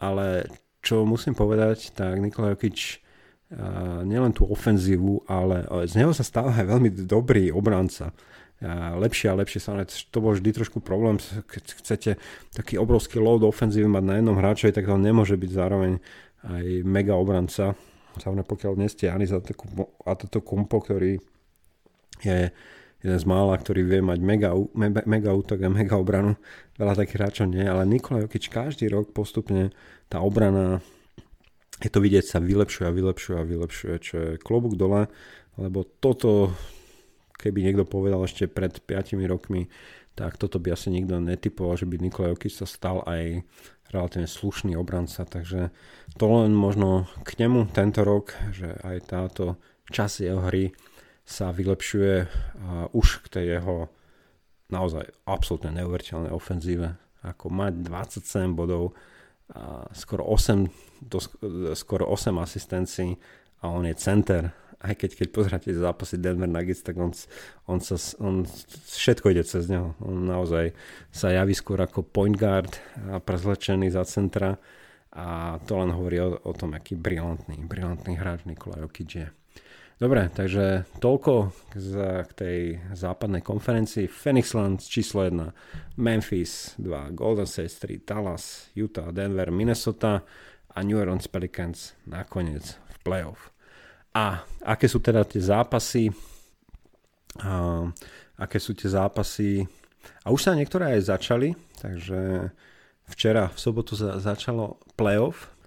ale 0.01 0.49
čo 0.81 1.05
musím 1.05 1.37
povedať, 1.37 1.93
tak 1.93 2.25
Nikola 2.25 2.57
Jokic 2.57 2.97
a, 2.97 3.08
nielen 4.05 4.37
tú 4.37 4.45
ofenzívu, 4.45 5.25
ale, 5.25 5.65
z 5.89 5.97
neho 5.97 6.13
sa 6.13 6.21
stáva 6.21 6.53
aj 6.53 6.69
veľmi 6.69 6.91
dobrý 7.09 7.49
obranca. 7.49 8.13
A 8.59 8.99
lepšie 8.99 9.31
a 9.31 9.39
lepšie 9.39 9.63
sa 9.63 9.79
to 10.11 10.19
bol 10.19 10.35
vždy 10.35 10.51
trošku 10.51 10.83
problém, 10.83 11.17
keď 11.47 11.65
chcete 11.79 12.11
taký 12.53 12.75
obrovský 12.77 13.23
load 13.23 13.47
ofenzívy 13.47 13.87
mať 13.87 14.05
na 14.05 14.15
jednom 14.19 14.37
hráčovi, 14.37 14.75
tak 14.75 14.91
to 14.91 14.99
nemôže 14.99 15.39
byť 15.39 15.51
zároveň 15.55 16.03
aj 16.43 16.65
mega 16.83 17.15
obranca 17.15 17.79
hlavne 18.25 18.43
pokiaľ 18.43 18.73
nie 18.79 18.91
ste 18.91 19.07
Janis 19.07 19.31
Antetokounmpo, 19.31 20.77
ktorý 20.83 21.23
je 22.25 22.51
jeden 22.99 23.19
z 23.19 23.27
mála, 23.31 23.55
ktorý 23.55 23.87
vie 23.87 24.01
mať 24.03 24.19
mega, 24.19 24.51
mega, 24.75 25.07
mega 25.07 25.31
útok 25.31 25.63
a 25.63 25.71
mega 25.71 25.95
obranu. 25.95 26.35
Veľa 26.75 26.99
takých 26.99 27.19
hráčov 27.23 27.47
nie, 27.47 27.63
ale 27.63 27.87
Nikola 27.87 28.27
Jokic 28.27 28.51
každý 28.51 28.91
rok 28.91 29.15
postupne 29.15 29.71
tá 30.11 30.19
obrana 30.19 30.83
je 31.79 31.91
to 31.91 31.99
vidieť 32.03 32.25
sa 32.27 32.39
vylepšuje 32.43 32.87
a 32.87 32.97
vylepšuje 32.97 33.37
a 33.39 33.49
vylepšuje, 33.49 33.95
čo 34.03 34.15
je 34.19 34.31
klobúk 34.43 34.75
dole, 34.75 35.07
lebo 35.59 35.87
toto, 35.87 36.55
keby 37.39 37.63
niekto 37.63 37.87
povedal 37.87 38.23
ešte 38.27 38.51
pred 38.51 38.75
5 38.83 39.19
rokmi, 39.27 39.71
tak 40.19 40.35
toto 40.35 40.59
by 40.59 40.75
asi 40.75 40.91
nikto 40.91 41.23
netypoval, 41.23 41.79
že 41.79 41.87
by 41.87 42.03
Nikola 42.03 42.35
Jokic 42.35 42.51
sa 42.51 42.67
stal 42.67 43.07
aj 43.07 43.47
relatívne 43.95 44.27
slušný 44.27 44.75
obranca, 44.75 45.23
takže 45.23 45.71
to 46.19 46.25
len 46.27 46.51
možno 46.53 47.07
k 47.23 47.39
nemu 47.39 47.71
tento 47.71 48.03
rok, 48.03 48.35
že 48.51 48.75
aj 48.83 48.97
táto 49.07 49.45
čas 49.89 50.19
jeho 50.19 50.43
hry 50.43 50.75
sa 51.23 51.55
vylepšuje 51.55 52.15
a 52.67 52.91
už 52.91 53.25
k 53.25 53.39
tej 53.39 53.47
jeho 53.61 53.89
naozaj 54.69 55.09
absolútne 55.25 55.73
neuveriteľnej 55.73 56.35
ofenzíve, 56.35 56.99
ako 57.25 57.49
mať 57.49 57.73
27 57.87 58.53
bodov, 58.53 58.93
skoro 59.97 60.25
8, 60.29 60.69
do, 61.03 61.19
skoro 61.73 62.05
8 62.11 62.37
asistencií 62.39 63.17
a 63.65 63.73
on 63.73 63.89
je 63.89 63.95
center 63.97 64.53
aj 64.79 64.95
keď, 64.95 65.11
keď 65.19 65.29
pozráte 65.35 65.69
zápasy 65.75 66.23
Denver 66.23 66.47
Nuggets, 66.47 66.87
tak 66.87 66.95
on, 67.03 67.11
on, 67.67 67.79
sa, 67.83 67.99
on 68.23 68.47
všetko 68.95 69.35
ide 69.35 69.43
cez 69.43 69.67
neho. 69.67 69.99
On 69.99 70.15
naozaj 70.15 70.71
sa 71.11 71.35
javí 71.35 71.51
skôr 71.51 71.83
ako 71.83 72.07
point 72.07 72.35
guard 72.39 72.79
a 73.11 73.19
prezlečený 73.19 73.91
za 73.91 74.07
centra 74.07 74.55
a 75.11 75.59
to 75.67 75.75
len 75.83 75.91
hovorí 75.91 76.23
o, 76.23 76.39
o 76.39 76.53
tom, 76.55 76.79
aký 76.79 76.95
brilantný, 76.95 77.59
brilantný 77.67 78.15
hráč 78.15 78.47
Nikolaj 78.47 78.87
Jokic 78.87 79.11
je. 79.11 79.27
Dobre, 79.99 80.31
takže 80.31 80.87
toľko 81.03 81.51
k, 81.75 82.31
tej 82.39 82.59
západnej 82.95 83.43
konferencii. 83.43 84.07
Phoenix 84.07 84.55
Land 84.55 84.87
číslo 84.87 85.27
1, 85.27 85.99
Memphis 85.99 86.79
2, 86.79 87.19
Golden 87.19 87.51
State 87.51 87.75
3, 87.83 88.07
Dallas, 88.07 88.71
Utah, 88.79 89.11
Denver, 89.11 89.51
Minnesota 89.51 90.23
a 90.71 90.79
New 90.87 90.95
Orleans 90.95 91.27
Pelicans 91.27 91.99
nakoniec 92.07 92.79
v 92.79 92.97
playoff. 93.03 93.51
A 94.15 94.47
aké 94.63 94.87
sú 94.87 95.03
teda 95.03 95.27
tie 95.27 95.43
zápasy? 95.43 96.15
A, 97.43 97.83
aké 98.39 98.63
sú 98.63 98.79
tie 98.79 98.87
zápasy? 98.87 99.67
A 100.23 100.31
už 100.31 100.47
sa 100.47 100.55
niektoré 100.55 100.95
aj 100.95 101.11
začali, 101.11 101.59
takže 101.83 102.55
včera 103.11 103.51
v 103.51 103.59
sobotu 103.59 103.99
za, 103.99 104.23
začalo 104.23 104.79
playoff 104.95 105.58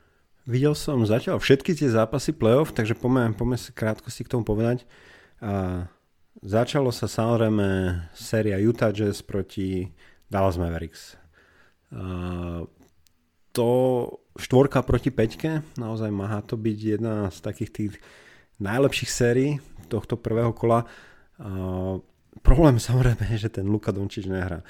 Videl 0.52 0.76
som 0.76 1.08
zatiaľ 1.08 1.40
všetky 1.40 1.72
tie 1.72 1.88
zápasy 1.88 2.36
playoff, 2.36 2.76
takže 2.76 2.92
poďme, 2.92 3.32
poďme 3.32 3.56
si 3.56 3.72
krátko 3.72 4.12
si 4.12 4.28
k 4.28 4.36
tomu 4.36 4.44
povedať. 4.44 4.84
A 5.40 5.88
začalo 6.44 6.92
sa 6.92 7.08
samozrejme 7.08 7.96
séria 8.12 8.60
Utah 8.60 8.92
Jazz 8.92 9.24
proti 9.24 9.96
Dallas 10.28 10.60
Mavericks. 10.60 11.16
A 11.96 12.68
to 13.56 13.70
štvorka 14.36 14.84
proti 14.84 15.08
peťke, 15.08 15.64
naozaj 15.80 16.12
má 16.12 16.36
to 16.44 16.60
byť 16.60 16.78
jedna 17.00 17.32
z 17.32 17.38
takých 17.40 17.72
tých 17.72 17.94
najlepších 18.60 19.12
sérií 19.12 19.64
tohto 19.88 20.20
prvého 20.20 20.52
kola. 20.52 20.84
A 21.40 22.00
problém 22.44 22.80
samozrejme 22.80 23.24
je, 23.36 23.48
že 23.48 23.56
ten 23.56 23.68
Luka 23.68 23.92
Dončič 23.92 24.28
nehrá. 24.28 24.64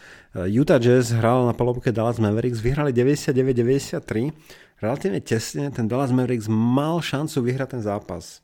Utah 0.50 0.82
Jazz 0.82 1.14
hral 1.14 1.46
na 1.46 1.54
palobke 1.54 1.94
Dallas 1.94 2.18
Mavericks, 2.18 2.58
vyhrali 2.58 2.90
99-93 2.94 4.34
relatívne 4.82 5.22
tesne 5.22 5.70
ten 5.70 5.86
Dallas 5.88 6.12
Mavericks 6.12 6.50
mal 6.50 7.00
šancu 7.00 7.46
vyhrať 7.46 7.78
ten 7.78 7.84
zápas. 7.86 8.42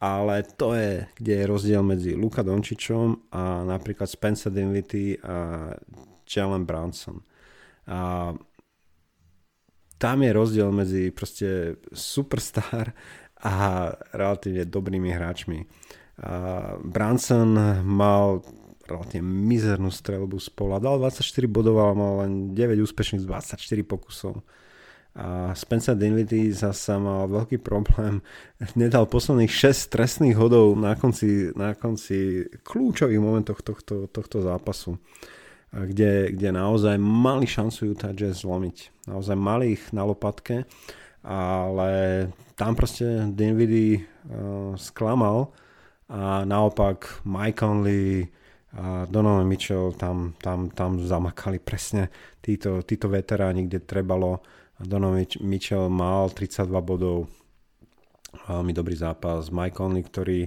Ale 0.00 0.42
to 0.56 0.72
je, 0.72 1.04
kde 1.20 1.32
je 1.32 1.44
rozdiel 1.44 1.84
medzi 1.84 2.16
Luka 2.16 2.40
Dončičom 2.40 3.32
a 3.36 3.68
napríklad 3.68 4.08
Spencer 4.08 4.48
Dinwiddie 4.48 5.20
a 5.20 5.76
Jalen 6.24 6.64
Brownson. 6.64 7.20
A 7.84 8.32
tam 10.00 10.16
je 10.24 10.32
rozdiel 10.32 10.72
medzi 10.72 11.12
proste 11.12 11.76
superstar 11.92 12.96
a 13.44 13.54
relatívne 14.16 14.64
dobrými 14.64 15.12
hráčmi. 15.12 15.68
A 16.24 16.32
Branson 16.80 17.52
mal 17.84 18.40
relatívne 18.88 19.28
mizernú 19.28 19.92
strelbu 19.92 20.40
z. 20.40 20.48
Dal 20.80 20.96
24 20.96 21.44
bodov, 21.44 21.76
ale 21.76 21.92
mal 21.92 22.12
len 22.24 22.32
9 22.56 22.80
úspešných 22.80 23.20
z 23.20 23.28
24 23.28 23.84
pokusov. 23.84 24.40
A 25.20 25.52
Spencer 25.52 25.92
Dinwiddie 25.92 26.48
zasa 26.56 26.96
mal 26.96 27.28
veľký 27.28 27.60
problém. 27.60 28.24
Nedal 28.80 29.04
posledných 29.04 29.52
6 29.52 29.92
trestných 29.92 30.36
hodov 30.40 30.72
na 30.80 30.96
konci, 30.96 31.52
na 31.52 31.76
konci 31.76 32.48
kľúčových 32.64 33.20
momentoch 33.20 33.60
tohto, 33.60 34.08
tohto 34.08 34.40
zápasu, 34.40 34.96
kde, 35.68 36.32
kde 36.32 36.48
naozaj 36.56 36.96
mali 36.96 37.44
šancu 37.44 37.92
Utah 37.92 38.16
Jazz 38.16 38.48
zlomiť. 38.48 39.06
Naozaj 39.12 39.36
mali 39.36 39.76
ich 39.76 39.92
na 39.92 40.08
lopatke, 40.08 40.64
ale 41.20 41.90
tam 42.56 42.72
proste 42.72 43.28
Dinwiddie 43.28 44.00
uh, 44.00 44.72
sklamal 44.80 45.52
a 46.08 46.48
naopak 46.48 47.20
Mike 47.28 47.60
Conley 47.60 48.24
a 48.70 49.04
Donovan 49.04 49.50
Mitchell 49.50 49.92
tam, 49.98 50.38
tam, 50.38 50.70
tam 50.70 51.02
zamakali 51.02 51.58
presne 51.58 52.06
títo, 52.38 52.86
títo 52.86 53.10
veteráni, 53.10 53.66
kde 53.66 53.82
trebalo 53.82 54.46
Donovan 54.80 55.28
Mitchell 55.44 55.92
mal 55.92 56.32
32 56.32 56.68
bodov, 56.80 57.28
veľmi 58.48 58.72
dobrý 58.72 58.96
zápas. 58.96 59.52
Mike 59.52 59.76
Conley, 59.76 60.04
ktorý 60.04 60.38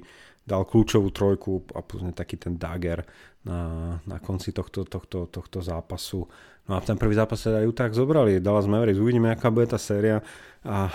dal 0.44 0.68
kľúčovú 0.68 1.14
trojku 1.14 1.64
a 1.72 1.80
plus 1.80 2.04
taký 2.12 2.36
ten 2.36 2.60
dagger 2.60 3.06
na, 3.48 3.96
na 4.04 4.18
konci 4.20 4.52
tohto, 4.52 4.84
tohto, 4.84 5.32
tohto 5.32 5.60
zápasu. 5.64 6.28
No 6.68 6.76
a 6.76 6.80
ten 6.84 6.96
prvý 7.00 7.16
zápas 7.16 7.40
sa 7.40 7.60
dajú 7.60 7.72
tak 7.76 7.96
zobrali. 7.96 8.40
Dallas 8.44 8.68
Mavericks. 8.68 9.00
Uvidíme, 9.00 9.32
aká 9.32 9.52
bude 9.52 9.68
tá 9.68 9.80
séria. 9.80 10.24
A 10.64 10.92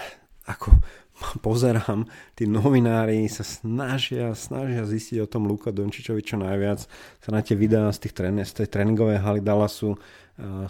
ako 0.49 0.72
pozerám, 1.47 2.07
tí 2.39 2.47
novinári 2.47 3.27
sa 3.27 3.43
snažia, 3.43 4.33
snažia 4.35 4.87
zistiť 4.87 5.25
o 5.25 5.31
tom 5.31 5.51
Luka 5.51 5.75
Dončičovi 5.75 6.23
čo 6.23 6.39
najviac. 6.39 6.87
Sa 7.23 7.31
na 7.35 7.43
tie 7.43 7.59
videá 7.59 7.91
z, 7.91 8.09
tých 8.09 8.14
tréne, 8.14 8.43
z 8.47 8.64
tej 8.64 8.69
tréningovej 8.71 9.23
haly 9.23 9.43
Dallasu 9.43 9.99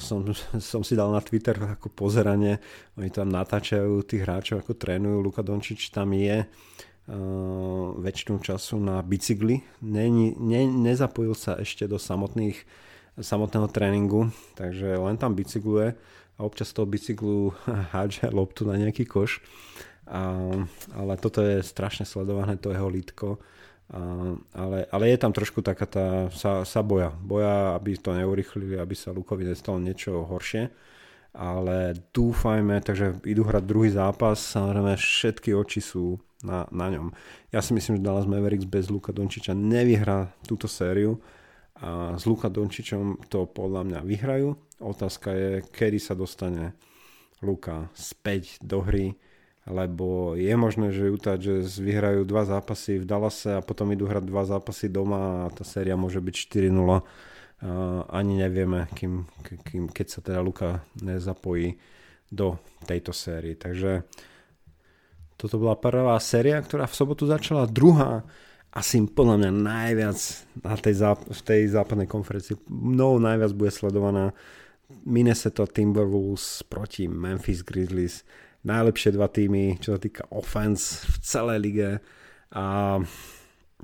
som, 0.00 0.24
som 0.72 0.80
si 0.80 0.96
dal 0.96 1.12
na 1.12 1.20
Twitter 1.20 1.56
ako 1.56 1.92
pozeranie, 1.92 2.58
oni 2.96 3.12
tam 3.12 3.28
natáčajú 3.28 4.00
tých 4.04 4.24
hráčov, 4.24 4.64
ako 4.64 4.72
trénujú, 4.74 5.20
Luka 5.20 5.44
Dončič 5.44 5.92
tam 5.92 6.16
je 6.16 6.48
väčšinu 8.04 8.36
času 8.44 8.76
na 8.84 9.00
bicykli, 9.00 9.64
ne, 9.80 10.04
ne, 10.36 10.60
nezapojil 10.68 11.32
sa 11.32 11.56
ešte 11.56 11.88
do 11.88 11.96
samotných, 11.96 12.68
samotného 13.16 13.64
tréningu, 13.72 14.28
takže 14.60 15.00
len 15.00 15.16
tam 15.16 15.32
bicykluje 15.32 15.96
a 16.36 16.40
občas 16.44 16.68
toho 16.76 16.84
bicyklu 16.84 17.56
hádže 17.96 18.28
loptu 18.28 18.68
na 18.68 18.76
nejaký 18.76 19.08
koš, 19.08 19.40
a, 20.08 20.48
ale 20.96 21.12
toto 21.20 21.44
je 21.44 21.60
strašne 21.60 22.08
sledované, 22.08 22.56
to 22.56 22.72
jeho 22.72 22.88
lítko 22.88 23.38
a, 23.88 24.36
ale, 24.52 24.84
ale 24.92 25.04
je 25.08 25.18
tam 25.20 25.32
trošku 25.32 25.64
taká 25.64 25.88
tá, 25.88 26.06
sa, 26.28 26.64
sa 26.68 26.80
boja. 26.84 27.08
Boja, 27.24 27.72
aby 27.72 27.96
to 27.96 28.12
neurychlili, 28.12 28.76
aby 28.76 28.92
sa 28.92 29.16
Lukovi 29.16 29.48
nestalo 29.48 29.80
niečo 29.80 30.28
horšie. 30.28 30.68
Ale 31.38 31.94
dúfajme, 32.12 32.80
takže 32.80 33.20
idú 33.28 33.44
hrať 33.44 33.64
druhý 33.68 33.92
zápas, 33.92 34.40
samozrejme 34.40 34.96
všetky 34.96 35.52
oči 35.52 35.80
sú 35.84 36.18
na, 36.42 36.64
na 36.72 36.88
ňom. 36.88 37.12
Ja 37.52 37.60
si 37.60 37.76
myslím, 37.76 38.00
že 38.00 38.06
Dallas 38.06 38.26
Mavericks 38.28 38.66
bez 38.66 38.88
Luka 38.88 39.12
Dončiča 39.12 39.52
nevyhrá 39.54 40.32
túto 40.48 40.66
sériu 40.66 41.20
a 41.78 42.18
s 42.18 42.26
Luka 42.26 42.50
Dončičom 42.50 43.30
to 43.30 43.46
podľa 43.46 43.86
mňa 43.86 44.00
vyhrajú. 44.02 44.56
Otázka 44.82 45.30
je, 45.30 45.50
kedy 45.68 45.98
sa 46.02 46.18
dostane 46.18 46.74
Luka 47.38 47.86
späť 47.94 48.58
do 48.58 48.82
hry 48.82 49.14
lebo 49.68 50.32
je 50.32 50.50
možné, 50.56 50.90
že 50.96 51.12
Utah 51.12 51.36
Jazz 51.36 51.76
vyhrajú 51.76 52.24
dva 52.24 52.48
zápasy 52.48 52.98
v 53.00 53.08
Dallase 53.08 53.60
a 53.60 53.64
potom 53.64 53.92
idú 53.92 54.08
hrať 54.08 54.24
dva 54.24 54.48
zápasy 54.48 54.88
doma 54.88 55.46
a 55.46 55.52
tá 55.52 55.62
séria 55.62 55.94
môže 55.94 56.18
byť 56.24 56.34
4-0. 56.48 56.72
Uh, 56.72 58.06
ani 58.08 58.38
nevieme, 58.38 58.86
kým, 58.96 59.26
kým, 59.42 59.90
keď 59.90 60.06
sa 60.08 60.20
teda 60.24 60.40
Luka 60.40 60.86
nezapojí 61.04 61.76
do 62.32 62.56
tejto 62.88 63.12
série. 63.12 63.58
Takže 63.58 64.08
toto 65.36 65.58
bola 65.58 65.76
prvá 65.76 66.16
séria, 66.22 66.58
ktorá 66.62 66.88
v 66.88 66.98
sobotu 66.98 67.28
začala. 67.28 67.68
Druhá, 67.68 68.24
asi 68.72 69.00
podľa 69.04 69.36
mňa 69.42 69.50
najviac 69.52 70.18
na 70.60 70.74
tej 70.78 70.94
záp- 70.96 71.28
v 71.28 71.40
tej 71.44 71.60
západnej 71.72 72.08
konferencii, 72.08 72.56
mnou 72.68 73.18
najviac 73.18 73.52
bude 73.52 73.72
sledovaná 73.74 74.32
Minnesota 75.04 75.68
Timberwolves 75.68 76.64
proti 76.64 77.10
Memphis 77.10 77.60
Grizzlies 77.60 78.24
najlepšie 78.66 79.14
dva 79.14 79.30
týmy, 79.30 79.78
čo 79.78 79.94
sa 79.94 80.00
týka 80.00 80.26
offense 80.34 81.06
v 81.06 81.16
celej 81.22 81.58
lige. 81.62 81.90
A 82.54 82.98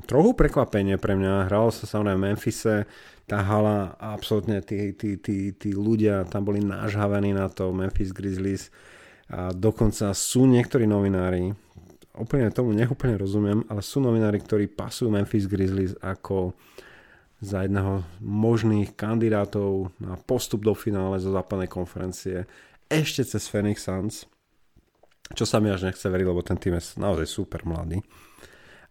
trochu 0.03 0.35
prekvapenie 0.35 0.99
pre 0.99 1.15
mňa. 1.15 1.47
Hralo 1.47 1.71
sa 1.71 1.87
sa 1.87 2.03
v 2.03 2.19
Memphise, 2.19 2.89
tá 3.25 3.41
hala 3.41 3.95
absolútne 4.03 4.61
tí, 4.61 4.93
tí, 4.93 5.17
tí, 5.17 5.55
tí 5.55 5.71
ľudia 5.73 6.27
tam 6.29 6.45
boli 6.45 6.61
nážhavení 6.61 7.33
na 7.33 7.47
to 7.49 7.71
Memphis 7.73 8.13
Grizzlies 8.13 8.69
a 9.33 9.55
dokonca 9.55 10.13
sú 10.13 10.45
niektorí 10.45 10.85
novinári, 10.85 11.57
úplne 12.13 12.53
tomu 12.53 12.77
neúplne 12.77 13.17
rozumiem, 13.17 13.65
ale 13.73 13.81
sú 13.81 14.05
novinári, 14.05 14.37
ktorí 14.45 14.69
pasujú 14.69 15.09
Memphis 15.09 15.49
Grizzlies 15.49 15.97
ako 16.05 16.53
za 17.41 17.65
jedného 17.65 18.05
možných 18.21 18.93
kandidátov 18.93 19.93
na 20.01 20.21
postup 20.21 20.65
do 20.65 20.77
finále 20.77 21.17
zo 21.21 21.33
západnej 21.33 21.69
konferencie 21.69 22.45
ešte 22.93 23.25
cez 23.25 23.49
Phoenix 23.49 23.89
Suns 23.89 24.29
čo 25.33 25.49
sa 25.49 25.57
mi 25.65 25.73
až 25.73 25.89
nechce 25.89 26.05
veriť, 26.05 26.27
lebo 26.29 26.45
ten 26.45 26.61
tým 26.61 26.77
je 26.77 27.01
naozaj 27.01 27.25
super 27.25 27.65
mladý. 27.65 28.05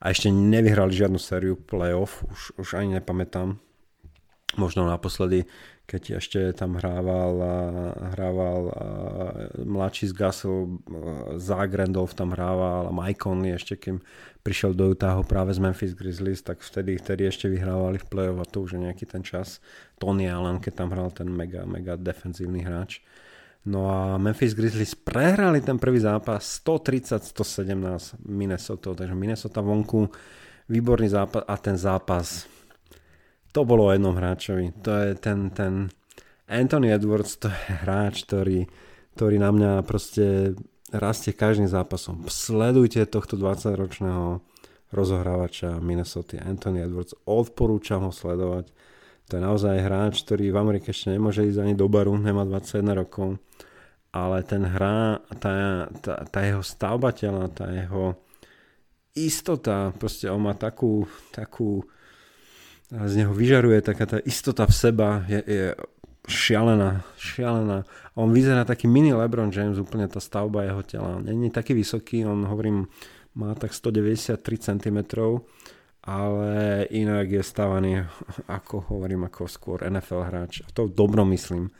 A 0.02 0.10
ešte 0.10 0.34
nevyhrali 0.34 0.92
žiadnu 0.92 1.22
sériu 1.22 1.56
playoff, 1.56 2.26
už, 2.28 2.58
už 2.58 2.68
ani 2.82 2.98
nepamätám. 2.98 3.62
Možno 4.54 4.86
naposledy, 4.86 5.50
keď 5.90 6.22
ešte 6.22 6.40
tam 6.54 6.78
hrával, 6.78 7.42
hrával 8.14 8.62
mladší 9.66 10.12
z 10.12 10.14
Gasol, 10.14 10.78
Zach 11.42 11.74
Randolph 11.74 12.14
tam 12.14 12.38
hrával 12.38 12.86
a 12.86 12.94
Mike 12.94 13.18
Conley 13.18 13.58
ešte 13.58 13.82
kým 13.82 13.98
prišiel 14.46 14.78
do 14.78 14.94
Utahu 14.94 15.26
práve 15.26 15.56
z 15.56 15.64
Memphis 15.64 15.98
Grizzlies, 15.98 16.46
tak 16.46 16.62
vtedy, 16.62 17.02
vtedy 17.02 17.26
ešte 17.26 17.50
vyhrávali 17.50 17.98
v 17.98 18.06
play-off 18.06 18.44
a 18.44 18.46
to 18.46 18.62
už 18.62 18.78
je 18.78 18.86
nejaký 18.86 19.10
ten 19.10 19.26
čas. 19.26 19.58
Tony 19.98 20.30
Allen, 20.30 20.62
keď 20.62 20.86
tam 20.86 20.94
hral 20.94 21.10
ten 21.10 21.32
mega, 21.32 21.66
mega 21.66 21.98
defenzívny 21.98 22.62
hráč. 22.62 23.02
No 23.64 23.88
a 23.88 24.20
Memphis 24.20 24.52
Grizzlies 24.52 24.92
prehrali 24.92 25.64
ten 25.64 25.80
prvý 25.80 26.00
zápas 26.04 26.44
130-117 26.68 28.20
Minnesota, 28.28 28.92
takže 28.92 29.16
Minnesota 29.16 29.64
vonku, 29.64 30.12
výborný 30.68 31.08
zápas 31.08 31.48
a 31.48 31.56
ten 31.56 31.80
zápas 31.80 32.44
to 33.54 33.64
bolo 33.64 33.88
o 33.88 33.94
jednom 33.94 34.18
hráčovi. 34.18 34.74
To 34.82 34.92
je 34.92 35.10
ten, 35.16 35.54
ten 35.54 35.94
Anthony 36.50 36.92
Edwards, 36.92 37.38
to 37.38 37.48
je 37.48 37.72
hráč, 37.86 38.26
ktorý, 38.26 38.66
ktorý 39.16 39.36
na 39.38 39.54
mňa 39.54 39.72
proste 39.86 40.58
rastie 40.90 41.32
každým 41.32 41.70
zápasom. 41.70 42.26
Sledujte 42.28 43.06
tohto 43.06 43.38
20-ročného 43.38 44.42
rozohrávača 44.90 45.78
Minnesota 45.80 46.42
Anthony 46.42 46.82
Edwards. 46.84 47.14
Odporúčam 47.30 48.04
ho 48.06 48.12
sledovať. 48.12 48.74
To 49.34 49.42
je 49.42 49.50
naozaj 49.50 49.82
hráč, 49.82 50.22
ktorý 50.22 50.54
v 50.54 50.62
Amerike 50.62 50.94
ešte 50.94 51.10
nemôže 51.10 51.42
ísť 51.42 51.66
ani 51.66 51.74
do 51.74 51.90
baru, 51.90 52.14
nemá 52.22 52.46
21 52.46 52.94
rokov. 52.94 53.42
Ale 54.14 54.46
ten 54.46 54.62
hra, 54.62 55.26
tá, 55.42 55.90
tá, 56.06 56.22
tá 56.30 56.40
jeho 56.46 56.62
stavba 56.62 57.10
tela, 57.10 57.50
tá 57.50 57.66
jeho 57.74 58.14
istota, 59.18 59.90
proste 59.98 60.30
on 60.30 60.38
má 60.38 60.54
takú, 60.54 61.10
takú 61.34 61.82
z 62.94 63.26
neho 63.26 63.34
vyžaruje 63.34 63.82
taká 63.82 64.06
tá 64.06 64.18
istota 64.22 64.70
v 64.70 64.74
seba, 64.78 65.26
je, 65.26 65.42
je 65.42 65.66
šialená, 66.30 67.02
šialená. 67.18 67.90
On 68.14 68.30
vyzerá 68.30 68.70
taký 68.70 68.86
mini 68.86 69.18
LeBron 69.18 69.50
James, 69.50 69.82
úplne 69.82 70.06
tá 70.06 70.22
stavba 70.22 70.62
jeho 70.62 70.86
tela. 70.86 71.18
Není 71.18 71.50
taký 71.50 71.74
vysoký, 71.74 72.22
on 72.22 72.46
hovorím, 72.46 72.86
má 73.34 73.58
tak 73.58 73.74
193 73.74 74.38
cm, 74.78 75.10
ale 76.04 76.84
inak 76.92 77.32
je 77.32 77.44
stávaný, 77.44 78.04
ako 78.52 78.92
hovorím, 78.92 79.28
ako 79.32 79.48
skôr 79.48 79.80
NFL 79.88 80.28
hráč. 80.28 80.60
A 80.64 80.70
to 80.76 80.92
dobrom 80.92 81.32
myslím. 81.32 81.72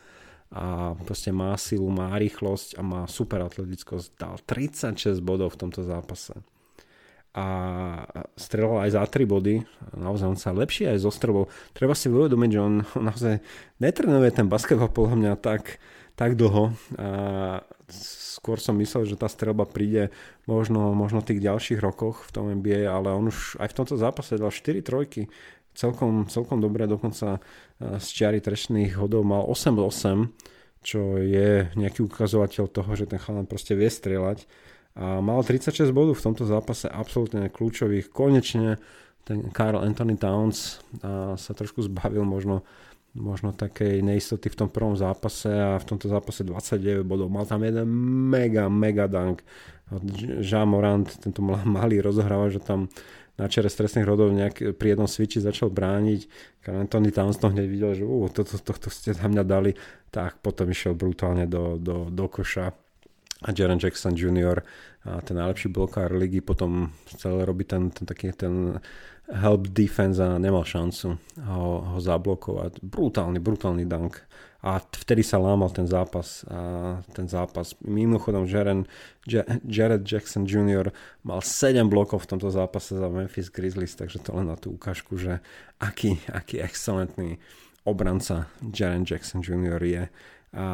A 0.54 0.94
proste 1.04 1.34
má 1.34 1.52
silu, 1.60 1.90
má 1.92 2.16
rýchlosť 2.16 2.78
a 2.78 2.82
má 2.82 3.00
super 3.04 3.44
atletickosť. 3.44 4.06
Dal 4.16 4.40
36 4.40 5.20
bodov 5.20 5.52
v 5.52 5.60
tomto 5.66 5.84
zápase 5.84 6.40
a 7.34 7.46
strelal 8.38 8.86
aj 8.86 8.94
za 8.94 9.02
3 9.02 9.26
body. 9.26 9.66
Naozaj 9.98 10.26
on 10.30 10.38
sa 10.38 10.54
lepší 10.54 10.86
aj 10.86 11.02
zo 11.02 11.10
strelbou. 11.10 11.50
Treba 11.74 11.98
si 11.98 12.06
uvedomiť, 12.06 12.50
že 12.54 12.60
on 12.62 12.74
naozaj 13.10 13.42
netrenuje 13.82 14.30
ten 14.30 14.46
basketbal 14.46 14.88
podľa 14.94 15.14
mňa 15.18 15.32
tak, 15.42 15.82
tak 16.14 16.38
dlho. 16.38 16.70
A 16.94 17.08
skôr 18.44 18.60
som 18.60 18.76
myslel, 18.76 19.08
že 19.08 19.16
tá 19.16 19.24
strelba 19.24 19.64
príde 19.64 20.12
možno, 20.44 20.92
možno 20.92 21.24
v 21.24 21.32
tých 21.32 21.40
ďalších 21.40 21.80
rokoch 21.80 22.28
v 22.28 22.30
tom 22.36 22.52
NBA, 22.52 22.84
ale 22.84 23.08
on 23.16 23.32
už 23.32 23.56
aj 23.56 23.72
v 23.72 23.76
tomto 23.80 23.96
zápase 23.96 24.36
dal 24.36 24.52
4 24.52 24.84
trojky. 24.84 25.32
Celkom, 25.72 26.28
celkom 26.28 26.60
dobre, 26.60 26.84
dokonca 26.84 27.40
z 27.80 28.06
čiary 28.12 28.44
trešných 28.44 29.00
hodov 29.00 29.24
mal 29.24 29.48
8-8, 29.48 30.28
čo 30.84 31.16
je 31.16 31.72
nejaký 31.72 32.04
ukazovateľ 32.04 32.68
toho, 32.68 32.90
že 32.92 33.08
ten 33.08 33.16
chalan 33.16 33.48
proste 33.48 33.72
vie 33.72 33.88
strieľať 33.88 34.44
a 34.94 35.18
mal 35.24 35.42
36 35.42 35.90
bodov 35.90 36.20
v 36.20 36.24
tomto 36.30 36.44
zápase 36.46 36.86
absolútne 36.86 37.50
kľúčových. 37.50 38.14
Konečne 38.14 38.78
ten 39.24 39.50
Carl 39.50 39.80
Anthony 39.80 40.20
Towns 40.20 40.84
a, 41.00 41.34
sa 41.34 41.52
trošku 41.56 41.82
zbavil 41.82 42.22
možno, 42.22 42.62
možno 43.14 43.54
takej 43.54 44.02
neistoty 44.02 44.50
v 44.50 44.58
tom 44.58 44.68
prvom 44.68 44.98
zápase 44.98 45.46
a 45.46 45.78
v 45.78 45.86
tomto 45.86 46.10
zápase 46.10 46.42
29 46.42 47.06
bodov. 47.06 47.30
Mal 47.30 47.46
tam 47.46 47.62
jeden 47.62 47.86
mega, 48.30 48.66
mega 48.66 49.06
dunk. 49.06 49.46
Jean 50.42 50.66
Morant, 50.66 51.06
tento 51.22 51.38
malý 51.78 52.02
rozohráva, 52.02 52.50
že 52.50 52.58
tam 52.58 52.90
na 53.34 53.50
čere 53.50 53.66
stresných 53.66 54.06
rodov 54.06 54.30
nejak 54.30 54.78
pri 54.78 54.94
jednom 54.94 55.10
switchi 55.10 55.42
začal 55.42 55.70
brániť. 55.70 56.20
Anthony 56.70 57.10
Towns 57.10 57.38
to 57.38 57.50
hneď 57.50 57.66
videl, 57.66 57.90
že 57.98 58.04
toto 58.30 58.54
to, 58.54 58.62
to, 58.62 58.72
to 58.86 58.88
ste 58.94 59.10
tam 59.14 59.34
mňa 59.34 59.44
dali, 59.46 59.74
tak 60.14 60.38
potom 60.38 60.70
išiel 60.70 60.94
brutálne 60.94 61.50
do, 61.50 61.74
do, 61.78 62.06
do 62.14 62.26
koša 62.30 62.70
a 63.44 63.52
Jaren 63.52 63.82
Jackson 63.82 64.14
Jr. 64.14 64.62
A 65.04 65.20
ten 65.20 65.36
najlepší 65.36 65.68
blokár 65.68 66.14
ligy 66.16 66.40
potom 66.40 66.94
chcel 67.12 67.44
robiť 67.44 67.66
ten, 67.66 67.82
ten 67.90 68.04
taký 68.08 68.32
ten 68.32 68.78
help 69.34 69.74
defense 69.74 70.22
a 70.22 70.38
nemal 70.38 70.62
šancu 70.62 71.18
ho, 71.42 71.68
ho 71.82 71.98
zablokovať. 71.98 72.78
Brutálny, 72.86 73.42
brutálny 73.42 73.84
dunk. 73.84 74.22
A 74.64 74.80
vtedy 74.80 75.20
sa 75.20 75.36
lámal 75.36 75.68
ten 75.74 75.84
zápas. 75.84 76.46
A 76.48 77.02
ten 77.12 77.28
zápas. 77.28 77.76
Mimochodom 77.84 78.48
Jaren, 78.48 78.88
Jared 79.68 80.08
Jackson 80.08 80.48
Jr. 80.48 80.88
mal 81.26 81.44
7 81.44 81.84
blokov 81.90 82.24
v 82.24 82.30
tomto 82.32 82.48
zápase 82.48 82.96
za 82.96 83.08
Memphis 83.10 83.52
Grizzlies, 83.52 83.92
takže 83.92 84.24
to 84.24 84.32
len 84.32 84.48
na 84.48 84.56
tú 84.56 84.72
ukážku, 84.72 85.20
že 85.20 85.44
aký, 85.82 86.16
aký 86.32 86.64
excelentný 86.64 87.36
obranca 87.84 88.48
Jaren 88.64 89.04
Jackson 89.04 89.44
Jr. 89.44 89.82
je. 89.84 90.04
A, 90.54 90.66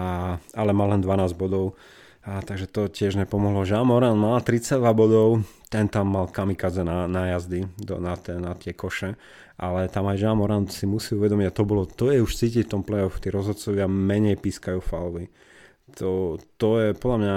ale 0.55 0.71
mal 0.77 0.93
len 0.95 1.03
12 1.03 1.35
bodov 1.35 1.75
a, 2.21 2.45
takže 2.45 2.69
to 2.69 2.93
tiež 2.93 3.17
nepomohlo. 3.17 3.65
Jean 3.65 3.89
Moran 3.89 4.21
mal 4.21 4.45
32 4.45 4.85
bodov, 4.93 5.41
ten 5.73 5.89
tam 5.89 6.13
mal 6.13 6.29
kamikaze 6.29 6.85
na, 6.85 7.09
na 7.09 7.33
jazdy 7.33 7.65
do, 7.81 7.97
na, 7.97 8.13
te, 8.21 8.37
na 8.37 8.53
tie 8.53 8.77
koše, 8.77 9.17
ale 9.57 9.89
tam 9.89 10.05
aj 10.13 10.21
Jean 10.21 10.37
Moran 10.37 10.69
si 10.69 10.85
musí 10.85 11.17
uvedomiť, 11.17 11.47
a 11.49 11.57
to 11.57 11.65
bolo, 11.65 11.89
to 11.89 12.13
je 12.13 12.21
už 12.21 12.33
cítiť 12.37 12.69
v 12.69 12.73
tom 12.77 12.83
playoff, 12.85 13.25
tí 13.25 13.33
rozhodcovia 13.33 13.89
menej 13.89 14.37
pískajú 14.37 14.85
fauly. 14.85 15.33
To, 15.97 16.37
to 16.61 16.69
je 16.85 16.89
podľa 16.93 17.19
mňa 17.19 17.37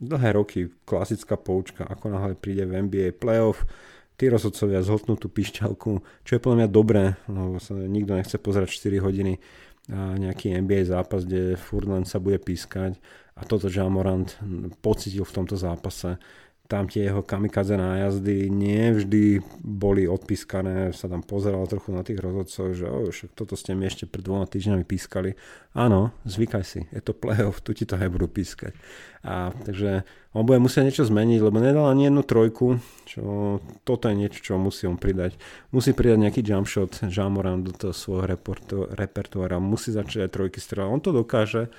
dlhé 0.00 0.30
roky 0.38 0.60
klasická 0.86 1.34
poučka, 1.34 1.82
ako 1.82 2.14
náhle 2.14 2.38
príde 2.38 2.62
v 2.62 2.86
NBA 2.86 3.18
playoff, 3.18 3.66
tí 4.16 4.30
rozhodcovia 4.30 4.86
zhltnú 4.86 5.18
tú 5.18 5.28
pišťalku, 5.28 5.90
čo 6.24 6.30
je 6.30 6.40
podľa 6.40 6.64
mňa 6.64 6.68
dobré, 6.70 7.04
lebo 7.28 7.58
sa 7.58 7.74
nikto 7.74 8.16
nechce 8.16 8.38
pozerať 8.38 8.70
4 8.70 9.02
hodiny 9.02 9.42
nejaký 9.92 10.50
NBA 10.58 10.90
zápas, 10.90 11.22
kde 11.22 11.54
furt 11.54 11.86
sa 12.06 12.18
bude 12.18 12.42
pískať 12.42 12.98
a 13.36 13.44
toto 13.46 13.70
Jean 13.70 13.92
Morant 13.92 14.26
pocitil 14.82 15.22
v 15.22 15.34
tomto 15.36 15.54
zápase. 15.54 16.18
Tam 16.66 16.90
tie 16.90 17.06
jeho 17.06 17.22
kamikaze 17.22 17.78
nájazdy 17.78 18.50
nie 18.50 18.90
vždy 18.90 19.38
boli 19.62 20.10
odpískané, 20.10 20.90
sa 20.90 21.06
tam 21.06 21.22
pozeral 21.22 21.62
trochu 21.70 21.94
na 21.94 22.02
tých 22.02 22.18
rozhodcov, 22.18 22.74
že 22.74 22.86
oh, 22.90 23.06
však 23.06 23.38
toto 23.38 23.54
ste 23.54 23.78
mi 23.78 23.86
ešte 23.86 24.10
pred 24.10 24.26
dvoma 24.26 24.50
týždňami 24.50 24.82
pískali. 24.82 25.38
Áno, 25.78 26.10
zvykaj 26.26 26.64
si, 26.66 26.82
je 26.90 26.98
to 26.98 27.14
playoff, 27.14 27.62
tu 27.62 27.70
ti 27.70 27.86
to 27.86 27.94
aj 27.94 28.10
budú 28.10 28.26
pískať. 28.26 28.74
A, 29.22 29.54
takže 29.54 30.02
on 30.34 30.42
bude 30.42 30.58
musieť 30.58 30.90
niečo 30.90 31.06
zmeniť, 31.06 31.38
lebo 31.38 31.62
nedal 31.62 31.86
ani 31.86 32.10
jednu 32.10 32.26
trojku, 32.26 32.82
čo 33.06 33.22
toto 33.86 34.10
je 34.10 34.18
niečo, 34.18 34.42
čo 34.42 34.52
musí 34.58 34.90
on 34.90 34.98
pridať. 34.98 35.38
Musí 35.70 35.94
pridať 35.94 36.18
nejaký 36.18 36.40
jump 36.42 36.66
shot 36.66 36.98
Jean 37.06 37.30
Morant 37.30 37.62
do 37.62 37.70
toho 37.70 37.94
svojho 37.94 38.26
repertoára, 38.90 39.62
musí 39.62 39.94
začať 39.94 40.26
aj 40.26 40.34
trojky 40.34 40.58
strelať. 40.58 40.90
On 40.90 41.02
to 41.02 41.14
dokáže, 41.14 41.70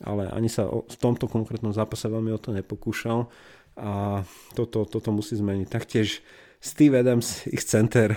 ale 0.00 0.28
ani 0.30 0.46
sa 0.46 0.68
v 0.68 0.96
tomto 0.96 1.26
konkrétnom 1.26 1.72
zápase 1.74 2.06
veľmi 2.06 2.30
o 2.30 2.38
to 2.38 2.52
nepokúšal 2.52 3.26
a 3.76 4.24
toto, 4.56 4.88
toto 4.88 5.12
musí 5.12 5.36
zmeniť. 5.36 5.66
Taktiež 5.68 6.24
Steve 6.58 7.00
Adams, 7.00 7.46
ich 7.46 7.62
center, 7.62 8.16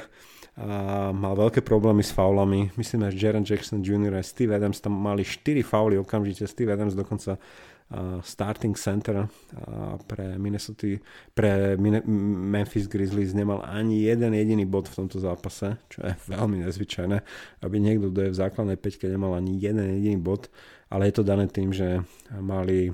a 0.60 1.16
mal 1.16 1.40
veľké 1.40 1.64
problémy 1.64 2.04
s 2.04 2.12
faulami. 2.12 2.68
Myslím, 2.76 3.08
že 3.08 3.16
Jaron 3.16 3.48
Jackson 3.48 3.80
Jr. 3.80 4.20
a 4.20 4.24
Steve 4.24 4.52
Adams 4.52 4.84
tam 4.84 4.92
mali 4.92 5.24
4 5.24 5.64
fauly 5.64 5.96
okamžite. 5.96 6.44
Steve 6.52 6.76
Adams 6.76 7.00
dokonca 7.00 7.40
uh, 7.40 8.20
starting 8.20 8.76
center 8.76 9.24
uh, 9.24 9.96
pre 10.04 10.36
Minnesota, 10.36 11.00
pre 11.32 11.80
Min- 11.80 12.04
Memphis 12.52 12.92
Grizzlies 12.92 13.32
nemal 13.32 13.64
ani 13.64 14.04
jeden 14.04 14.36
jediný 14.36 14.68
bod 14.68 14.92
v 14.92 15.00
tomto 15.00 15.24
zápase, 15.24 15.80
čo 15.88 16.04
je 16.04 16.12
veľmi 16.28 16.60
nezvyčajné, 16.68 17.18
aby 17.64 17.76
niekto, 17.80 18.12
kto 18.12 18.20
je 18.28 18.34
v 18.36 18.40
základnej 18.44 18.76
peťke, 18.76 19.08
nemal 19.08 19.40
ani 19.40 19.56
jeden 19.56 19.88
jediný 19.96 20.20
bod 20.20 20.52
ale 20.90 21.10
je 21.10 21.14
to 21.22 21.24
dané 21.24 21.46
tým, 21.48 21.70
že 21.70 22.02
mali 22.42 22.90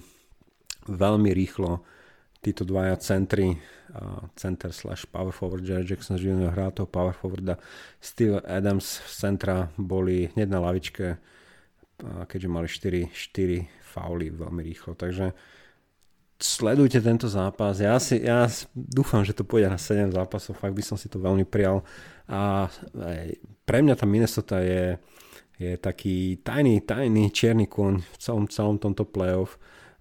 veľmi 0.85 1.31
rýchlo 1.31 1.81
títo 2.45 2.61
dvaja 2.61 2.93
centri, 3.01 3.57
center 4.37 4.69
slash 4.69 5.09
power 5.09 5.33
forward, 5.33 5.65
Jerry 5.65 5.81
Jackson 5.81 6.21
Jr. 6.21 6.53
hrá 6.53 6.69
toho 6.69 6.85
power 6.85 7.17
forwarda, 7.17 7.57
Steve 7.97 8.37
Adams 8.45 9.01
z 9.01 9.13
centra 9.17 9.73
boli 9.81 10.29
hneď 10.37 10.47
na 10.53 10.61
lavičke, 10.61 11.17
keďže 12.29 12.49
mali 12.51 12.69
4, 12.69 13.09
4 13.09 13.65
fauly 13.81 14.29
veľmi 14.29 14.61
rýchlo, 14.61 14.93
takže 14.93 15.33
sledujte 16.37 16.99
tento 16.99 17.31
zápas. 17.31 17.79
Ja, 17.79 17.95
si, 17.97 18.21
ja 18.21 18.45
dúfam, 18.75 19.23
že 19.23 19.33
to 19.33 19.47
pôjde 19.47 19.71
na 19.71 19.79
7 19.79 20.13
zápasov, 20.13 20.59
fakt 20.59 20.75
by 20.75 20.83
som 20.83 20.99
si 20.99 21.07
to 21.07 21.17
veľmi 21.17 21.47
prijal. 21.47 21.81
A 22.27 22.67
pre 23.63 23.79
mňa 23.79 23.95
tá 23.95 24.05
Minnesota 24.05 24.59
je 24.61 24.99
je 25.55 25.79
taký 25.79 26.43
tajný, 26.43 26.83
tajný 26.83 27.31
čierny 27.31 27.67
kôň 27.71 28.03
v 28.03 28.15
celom, 28.19 28.45
celom 28.51 28.75
tomto 28.75 29.07
playoff 29.07 29.55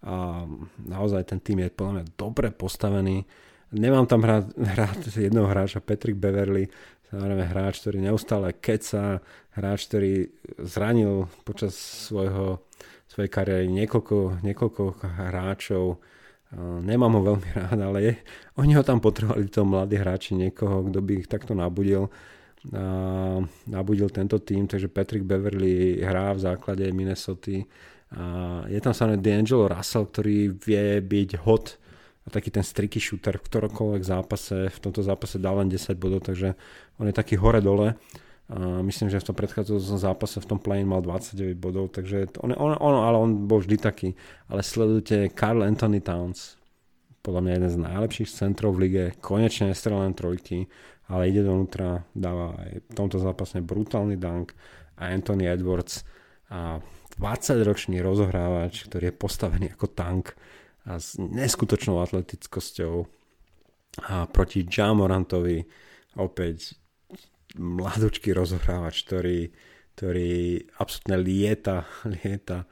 a 0.05 0.45
naozaj 0.85 1.33
ten 1.33 1.41
tým 1.41 1.65
je 1.65 1.73
podľa 1.73 1.93
mňa 2.01 2.05
dobre 2.21 2.53
postavený. 2.53 3.25
Nemám 3.73 4.05
tam 4.05 4.21
hrať, 4.21 4.45
hrať 4.77 4.99
jedného 5.17 5.49
hráča, 5.49 5.81
Patrick 5.81 6.21
Beverly, 6.21 6.69
samozrejme 7.09 7.45
hráč, 7.49 7.81
ktorý 7.81 8.05
neustále 8.05 8.53
keca, 8.53 9.25
hráč, 9.57 9.89
ktorý 9.89 10.29
zranil 10.61 11.31
počas 11.49 11.75
svojho, 11.79 12.61
svojej 13.09 13.31
kariéry 13.31 13.67
niekoľko, 13.73 14.45
niekoľko 14.45 14.83
hráčov, 15.03 16.03
nemám 16.61 17.19
ho 17.19 17.21
veľmi 17.35 17.49
rád, 17.59 17.79
ale 17.81 17.99
je, 18.03 18.13
oni 18.61 18.73
ho 18.77 18.83
tam 18.87 18.99
potrebovali, 19.01 19.49
to 19.51 19.67
mladí 19.67 19.97
hráči, 19.99 20.37
niekoho, 20.37 20.87
kto 20.91 20.99
by 21.01 21.13
ich 21.25 21.29
takto 21.31 21.57
nabudil. 21.57 22.11
Nabudil 23.69 24.09
tento 24.09 24.41
tým, 24.41 24.65
takže 24.65 24.89
Patrick 24.89 25.29
Beverly 25.29 26.01
hrá 26.01 26.33
v 26.33 26.49
základe 26.49 26.89
Minnesota. 26.97 27.53
A 27.53 27.65
je 28.71 28.81
tam 28.81 28.95
samozrejme 28.95 29.23
D'Angelo 29.23 29.67
Russell, 29.67 30.07
ktorý 30.07 30.55
vie 30.55 31.03
byť 31.03 31.31
hot 31.43 31.79
a 32.25 32.29
taký 32.33 32.49
ten 32.49 32.65
streaky 32.65 33.03
shooter 33.03 33.37
v 33.37 33.47
ktorokoľvek 33.47 34.03
zápase. 34.03 34.71
V 34.73 34.79
tomto 34.81 35.05
zápase 35.05 35.37
dal 35.37 35.61
len 35.61 35.69
10 35.69 35.99
bodov, 35.99 36.25
takže 36.25 36.57
on 36.97 37.11
je 37.11 37.15
taký 37.15 37.37
hore-dole. 37.37 37.99
A 38.45 38.85
myslím, 38.85 39.09
že 39.09 39.25
v 39.25 39.29
tom 39.33 39.37
predchádzajúcom 39.41 39.99
zápase 40.01 40.37
v 40.37 40.49
tom 40.49 40.61
play 40.61 40.85
mal 40.85 41.01
29 41.01 41.57
bodov, 41.57 41.97
takže 41.97 42.29
on, 42.45 42.53
on, 42.53 42.77
on, 42.77 42.95
ale 43.01 43.17
on 43.17 43.49
bol 43.49 43.61
vždy 43.61 43.81
taký. 43.81 44.13
Ale 44.53 44.61
sledujte 44.61 45.33
Carl 45.33 45.65
Anthony 45.65 46.05
Towns, 46.05 46.61
podľa 47.25 47.41
mňa 47.41 47.53
jeden 47.57 47.71
z 47.73 47.79
najlepších 47.89 48.29
centrov 48.29 48.77
v 48.77 48.81
lige, 48.85 49.05
konečne 49.25 49.73
strelen 49.73 50.13
trojky, 50.13 50.69
ale 51.09 51.33
ide 51.33 51.41
dovnútra, 51.41 52.05
dáva 52.13 52.53
aj 52.61 52.85
v 52.85 52.93
tomto 52.93 53.17
zápase 53.17 53.65
brutálny 53.65 54.21
dunk 54.21 54.53
a 55.01 55.09
Anthony 55.09 55.49
Edwards 55.49 56.05
a 56.53 56.85
20-ročný 57.19 58.03
rozohrávač, 58.03 58.87
ktorý 58.91 59.11
je 59.11 59.15
postavený 59.15 59.67
ako 59.75 59.87
tank 59.91 60.35
a 60.85 61.01
s 61.01 61.17
neskutočnou 61.17 62.03
atletickosťou 62.03 62.95
a 64.05 64.27
proti 64.27 64.67
Jamorantovi 64.67 65.63
opäť 66.19 66.75
mladučký 67.55 68.35
rozohrávač, 68.35 69.07
ktorý, 69.07 69.55
ktorý 69.95 70.63
absolútne 70.83 71.17
lieta, 71.23 71.87
lieta, 72.19 72.67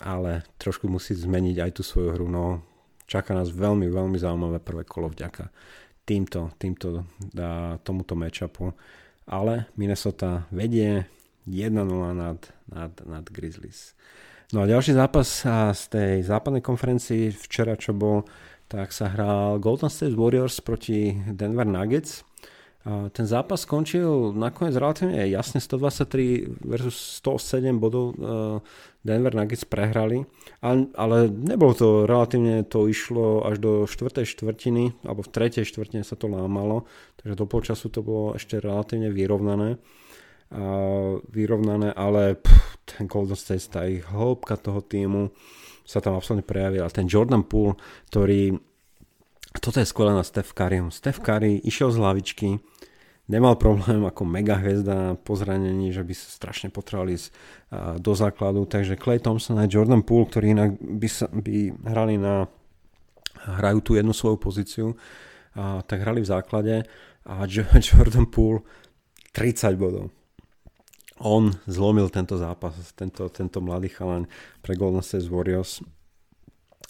ale 0.00 0.32
trošku 0.56 0.88
musí 0.88 1.12
zmeniť 1.12 1.56
aj 1.60 1.70
tú 1.76 1.82
svoju 1.84 2.16
hru. 2.16 2.26
No, 2.28 2.64
čaká 3.04 3.36
nás 3.36 3.52
veľmi, 3.52 3.88
veľmi 3.88 4.16
zaujímavé 4.16 4.60
prvé 4.60 4.82
kolo 4.88 5.12
vďaka 5.12 5.52
týmto, 6.06 6.54
týmto 6.56 7.04
tomuto 7.84 8.14
matchupu. 8.16 8.72
Ale 9.26 9.66
Minnesota 9.74 10.46
vedie 10.54 11.15
1-0 11.46 12.12
nad, 12.14 12.40
nad, 12.66 12.92
nad 13.06 13.24
Grizzlies. 13.30 13.94
No 14.54 14.62
a 14.62 14.70
ďalší 14.70 14.94
zápas 14.94 15.42
z 15.74 15.82
tej 15.90 16.22
západnej 16.22 16.62
konferencii 16.62 17.34
včera, 17.34 17.74
čo 17.74 17.90
bol, 17.90 18.22
tak 18.70 18.94
sa 18.94 19.10
hral 19.10 19.58
Golden 19.58 19.90
State 19.90 20.14
Warriors 20.14 20.62
proti 20.62 21.18
Denver 21.34 21.66
Nuggets. 21.66 22.22
Ten 22.86 23.26
zápas 23.26 23.66
skončil 23.66 24.30
nakoniec 24.38 24.78
relatívne 24.78 25.26
jasne 25.26 25.58
123 25.58 26.62
versus 26.62 27.18
107 27.18 27.82
bodov 27.82 28.14
e, 28.14 28.62
Denver 29.02 29.34
Nuggets 29.34 29.66
prehrali, 29.66 30.22
ale, 30.62 30.86
ale 30.94 31.26
nebolo 31.26 31.74
to 31.74 31.88
relatívne, 32.06 32.62
to 32.62 32.86
išlo 32.86 33.42
až 33.42 33.58
do 33.58 33.72
4. 33.90 34.22
štvrtiny, 34.22 35.02
alebo 35.02 35.26
v 35.26 35.30
3. 35.34 35.66
štvrtine 35.66 36.06
sa 36.06 36.14
to 36.14 36.30
lámalo, 36.30 36.86
takže 37.18 37.34
do 37.34 37.50
polčasu 37.50 37.90
to 37.90 38.06
bolo 38.06 38.38
ešte 38.38 38.62
relatívne 38.62 39.10
vyrovnané. 39.10 39.82
Vyrovnané, 41.30 41.90
ale 41.92 42.38
pff, 42.38 42.86
ten 42.86 43.10
Golden 43.10 43.34
State, 43.34 43.66
tá 43.66 43.82
ich 43.84 44.06
hĺbka 44.06 44.54
toho 44.56 44.78
týmu 44.78 45.34
sa 45.82 45.98
tam 45.98 46.14
absolútne 46.18 46.46
prejavila. 46.46 46.90
Ten 46.90 47.10
Jordan 47.10 47.46
Poole, 47.46 47.78
ktorý 48.10 48.54
toto 49.58 49.80
je 49.80 49.88
skvelé 49.88 50.12
na 50.12 50.24
Steph 50.26 50.52
Curryho. 50.52 50.92
Steph 50.92 51.24
Curry 51.24 51.64
išiel 51.64 51.88
z 51.88 51.96
hlavičky, 51.96 52.48
nemal 53.32 53.56
problém 53.56 54.04
ako 54.04 54.22
mega 54.28 54.60
hviezda 54.60 55.16
po 55.24 55.32
zranení, 55.34 55.90
že 55.90 56.04
by 56.04 56.12
sa 56.12 56.28
strašne 56.28 56.68
potrebovali 56.68 57.16
ísť 57.16 57.28
do 57.98 58.12
základu, 58.12 58.68
takže 58.68 59.00
Clay 59.00 59.18
Thompson 59.18 59.58
a 59.58 59.66
Jordan 59.66 60.04
Poole, 60.04 60.28
ktorí 60.28 60.52
inak 60.52 60.76
by, 60.76 61.08
sa, 61.08 61.26
by 61.32 61.72
hrali 61.88 62.20
na 62.20 62.46
hrajú 63.58 63.78
tú 63.82 63.90
jednu 63.96 64.12
svoju 64.12 64.36
pozíciu, 64.36 64.86
a, 65.56 65.80
tak 65.82 66.04
hrali 66.04 66.20
v 66.20 66.30
základe 66.30 66.74
a 67.26 67.34
Jordan 67.86 68.28
Poole 68.28 68.62
30 69.32 69.76
bodov. 69.76 70.12
On 71.20 71.48
zlomil 71.64 72.12
tento 72.12 72.36
zápas, 72.36 72.76
tento, 72.92 73.28
tento 73.32 73.58
mladý 73.64 73.88
chalan 73.88 74.28
pre 74.60 74.76
Golden 74.76 75.00
State 75.00 75.28
Warriors 75.32 75.80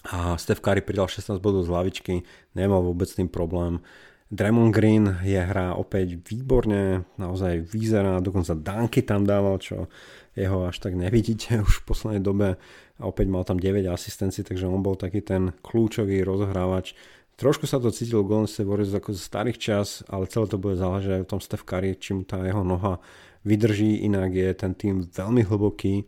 a 0.07 0.39
Steph 0.39 0.63
Curry 0.63 0.83
pridal 0.83 1.11
16 1.11 1.43
bodov 1.43 1.67
z 1.67 1.71
lavičky, 1.71 2.15
nemal 2.55 2.83
vôbec 2.83 3.11
tým 3.11 3.27
problém. 3.27 3.83
Draymond 4.27 4.75
Green 4.75 5.07
je 5.23 5.39
hra 5.39 5.79
opäť 5.79 6.19
výborne, 6.19 7.07
naozaj 7.15 7.63
vyzerá, 7.63 8.19
dokonca 8.19 8.59
Danky 8.59 9.07
tam 9.07 9.23
dával, 9.23 9.63
čo 9.63 9.87
jeho 10.35 10.67
až 10.67 10.83
tak 10.83 10.99
nevidíte 10.99 11.59
už 11.67 11.83
v 11.83 11.87
poslednej 11.87 12.23
dobe 12.23 12.59
a 12.99 13.03
opäť 13.07 13.27
mal 13.31 13.47
tam 13.47 13.63
9 13.63 13.87
asistencií, 13.87 14.43
takže 14.43 14.67
on 14.67 14.83
bol 14.83 14.99
taký 14.99 15.23
ten 15.23 15.55
kľúčový 15.63 16.27
rozohrávač. 16.27 16.99
Trošku 17.37 17.69
sa 17.69 17.79
to 17.79 17.93
cítil 17.93 18.27
Golden 18.27 18.51
State 18.51 18.67
Warriors 18.67 18.97
ako 18.97 19.15
z 19.15 19.23
starých 19.23 19.59
čas, 19.61 20.01
ale 20.11 20.27
celé 20.27 20.51
to 20.51 20.59
bude 20.59 20.75
záležať 20.75 21.21
aj 21.21 21.23
o 21.23 21.31
tom 21.37 21.41
Steph 21.43 21.63
Curry, 21.63 21.95
či 21.95 22.17
mu 22.17 22.27
tá 22.27 22.43
jeho 22.43 22.67
noha 22.67 22.99
vydrží, 23.47 24.03
inak 24.03 24.35
je 24.35 24.51
ten 24.59 24.75
tým 24.75 25.07
veľmi 25.07 25.47
hlboký. 25.47 26.03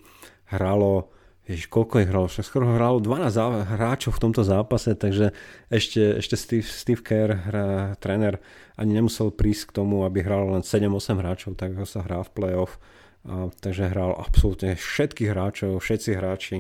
Hralo 0.51 1.15
Ježiš, 1.49 1.73
koľko 1.73 2.05
ich 2.05 2.11
hralo? 2.13 2.29
Však 2.29 2.45
skoro 2.45 2.77
hralo 2.77 3.01
12 3.01 3.73
hráčov 3.73 4.13
v 4.19 4.23
tomto 4.29 4.45
zápase, 4.45 4.93
takže 4.93 5.33
ešte, 5.73 6.21
ešte 6.21 6.37
Steve, 6.37 6.67
Steve 6.67 7.01
Kerr, 7.01 7.33
hra, 7.33 7.97
tréner, 7.97 8.37
ani 8.77 9.01
nemusel 9.01 9.33
prísť 9.33 9.73
k 9.73 9.77
tomu, 9.81 10.05
aby 10.05 10.21
hral 10.21 10.53
len 10.53 10.61
7-8 10.61 11.17
hráčov, 11.17 11.57
tak 11.57 11.73
ako 11.73 11.89
sa 11.89 12.05
hrá 12.05 12.21
v 12.21 12.35
playoff. 12.37 12.77
A, 13.25 13.49
takže 13.49 13.89
hral 13.89 14.13
absolútne 14.13 14.77
všetkých 14.77 15.33
hráčov, 15.33 15.81
všetci 15.81 16.11
hráči 16.21 16.57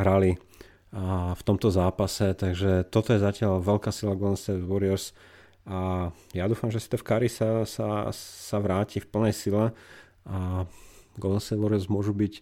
hrali 0.00 0.40
a, 0.96 1.36
v 1.36 1.42
tomto 1.44 1.68
zápase, 1.68 2.32
takže 2.32 2.88
toto 2.88 3.12
je 3.12 3.20
zatiaľ 3.20 3.60
veľká 3.60 3.92
sila 3.92 4.16
Golden 4.16 4.40
State 4.40 4.64
Warriors 4.64 5.12
a 5.68 6.08
ja 6.32 6.48
dúfam, 6.48 6.72
že 6.72 6.80
Steph 6.80 7.04
Curry 7.04 7.28
sa, 7.28 7.68
sa, 7.68 8.08
sa 8.16 8.56
vráti 8.58 8.98
v 8.98 9.10
plnej 9.12 9.34
sile 9.36 9.76
a 10.30 10.64
Golden 11.18 11.42
State 11.42 11.58
Warriors 11.58 11.90
môžu 11.90 12.14
byť 12.14 12.40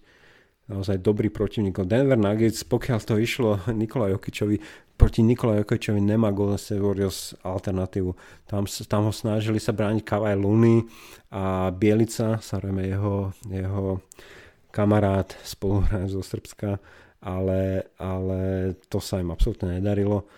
naozaj 0.69 1.01
dobrý 1.01 1.33
protivník. 1.33 1.81
Denver 1.89 2.21
Nuggets, 2.21 2.61
pokiaľ 2.69 2.99
to 3.01 3.17
išlo 3.17 3.65
Nikola 3.73 4.13
Jokičovi, 4.13 4.61
proti 5.01 5.25
Nikola 5.25 5.65
Jokičovi 5.65 5.97
nemá 5.99 6.29
Golden 6.31 6.61
State 6.61 6.85
Warriors 6.85 7.33
alternatívu. 7.41 8.13
Tam, 8.45 8.69
tam 8.69 9.09
ho 9.09 9.13
snažili 9.13 9.57
sa 9.57 9.73
brániť 9.73 10.05
Kavaj 10.05 10.37
Luny 10.37 10.85
a 11.33 11.73
Bielica, 11.73 12.37
samozrejme 12.37 12.85
jeho, 12.85 13.33
jeho 13.49 14.05
kamarát, 14.69 15.33
spoluhráč 15.41 16.13
zo 16.13 16.21
Srbska, 16.21 16.77
ale, 17.25 17.89
ale 17.97 18.75
to 18.93 19.01
sa 19.01 19.19
im 19.19 19.33
absolútne 19.33 19.81
nedarilo. 19.81 20.29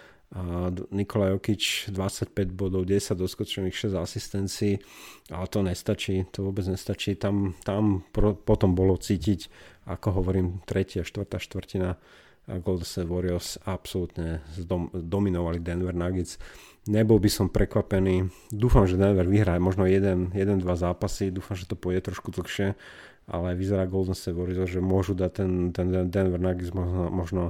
Nikola 0.94 1.34
Jokič 1.34 1.90
25 1.90 2.54
bodov, 2.54 2.86
10 2.86 3.18
doskočených, 3.18 3.74
6 3.90 3.98
asistencií, 3.98 4.78
ale 5.26 5.46
to 5.50 5.58
nestačí, 5.66 6.22
to 6.30 6.46
vôbec 6.46 6.62
nestačí. 6.70 7.18
Tam, 7.18 7.58
tam 7.66 8.06
pro, 8.14 8.38
potom 8.38 8.78
bolo 8.78 8.94
cítiť, 8.94 9.50
ako 9.90 10.22
hovorím, 10.22 10.62
tretia, 10.70 11.02
štvrtá 11.02 11.42
štvrtina 11.42 11.98
Golden 12.46 12.86
State 12.86 13.10
Warriors 13.10 13.58
absolútne 13.66 14.42
zdom, 14.54 14.90
dominovali 14.94 15.58
Denver 15.58 15.94
Nuggets. 15.94 16.38
Nebol 16.86 17.18
by 17.18 17.30
som 17.30 17.46
prekvapený. 17.50 18.30
Dúfam, 18.54 18.86
že 18.86 18.98
Denver 18.98 19.26
vyhrá 19.26 19.58
možno 19.58 19.82
jeden, 19.86 20.30
jeden, 20.30 20.62
dva 20.62 20.78
zápasy. 20.78 21.34
Dúfam, 21.34 21.58
že 21.58 21.66
to 21.66 21.74
pôjde 21.74 22.06
trošku 22.06 22.30
dlhšie, 22.34 22.78
ale 23.26 23.58
vyzerá 23.58 23.86
Golden 23.90 24.14
State 24.14 24.38
Warriors, 24.38 24.70
že 24.70 24.78
môžu 24.78 25.18
dať 25.18 25.30
ten, 25.42 25.50
ten 25.74 25.86
Denver 26.06 26.38
Nuggets 26.38 26.70
možno, 26.70 27.10
možno 27.10 27.42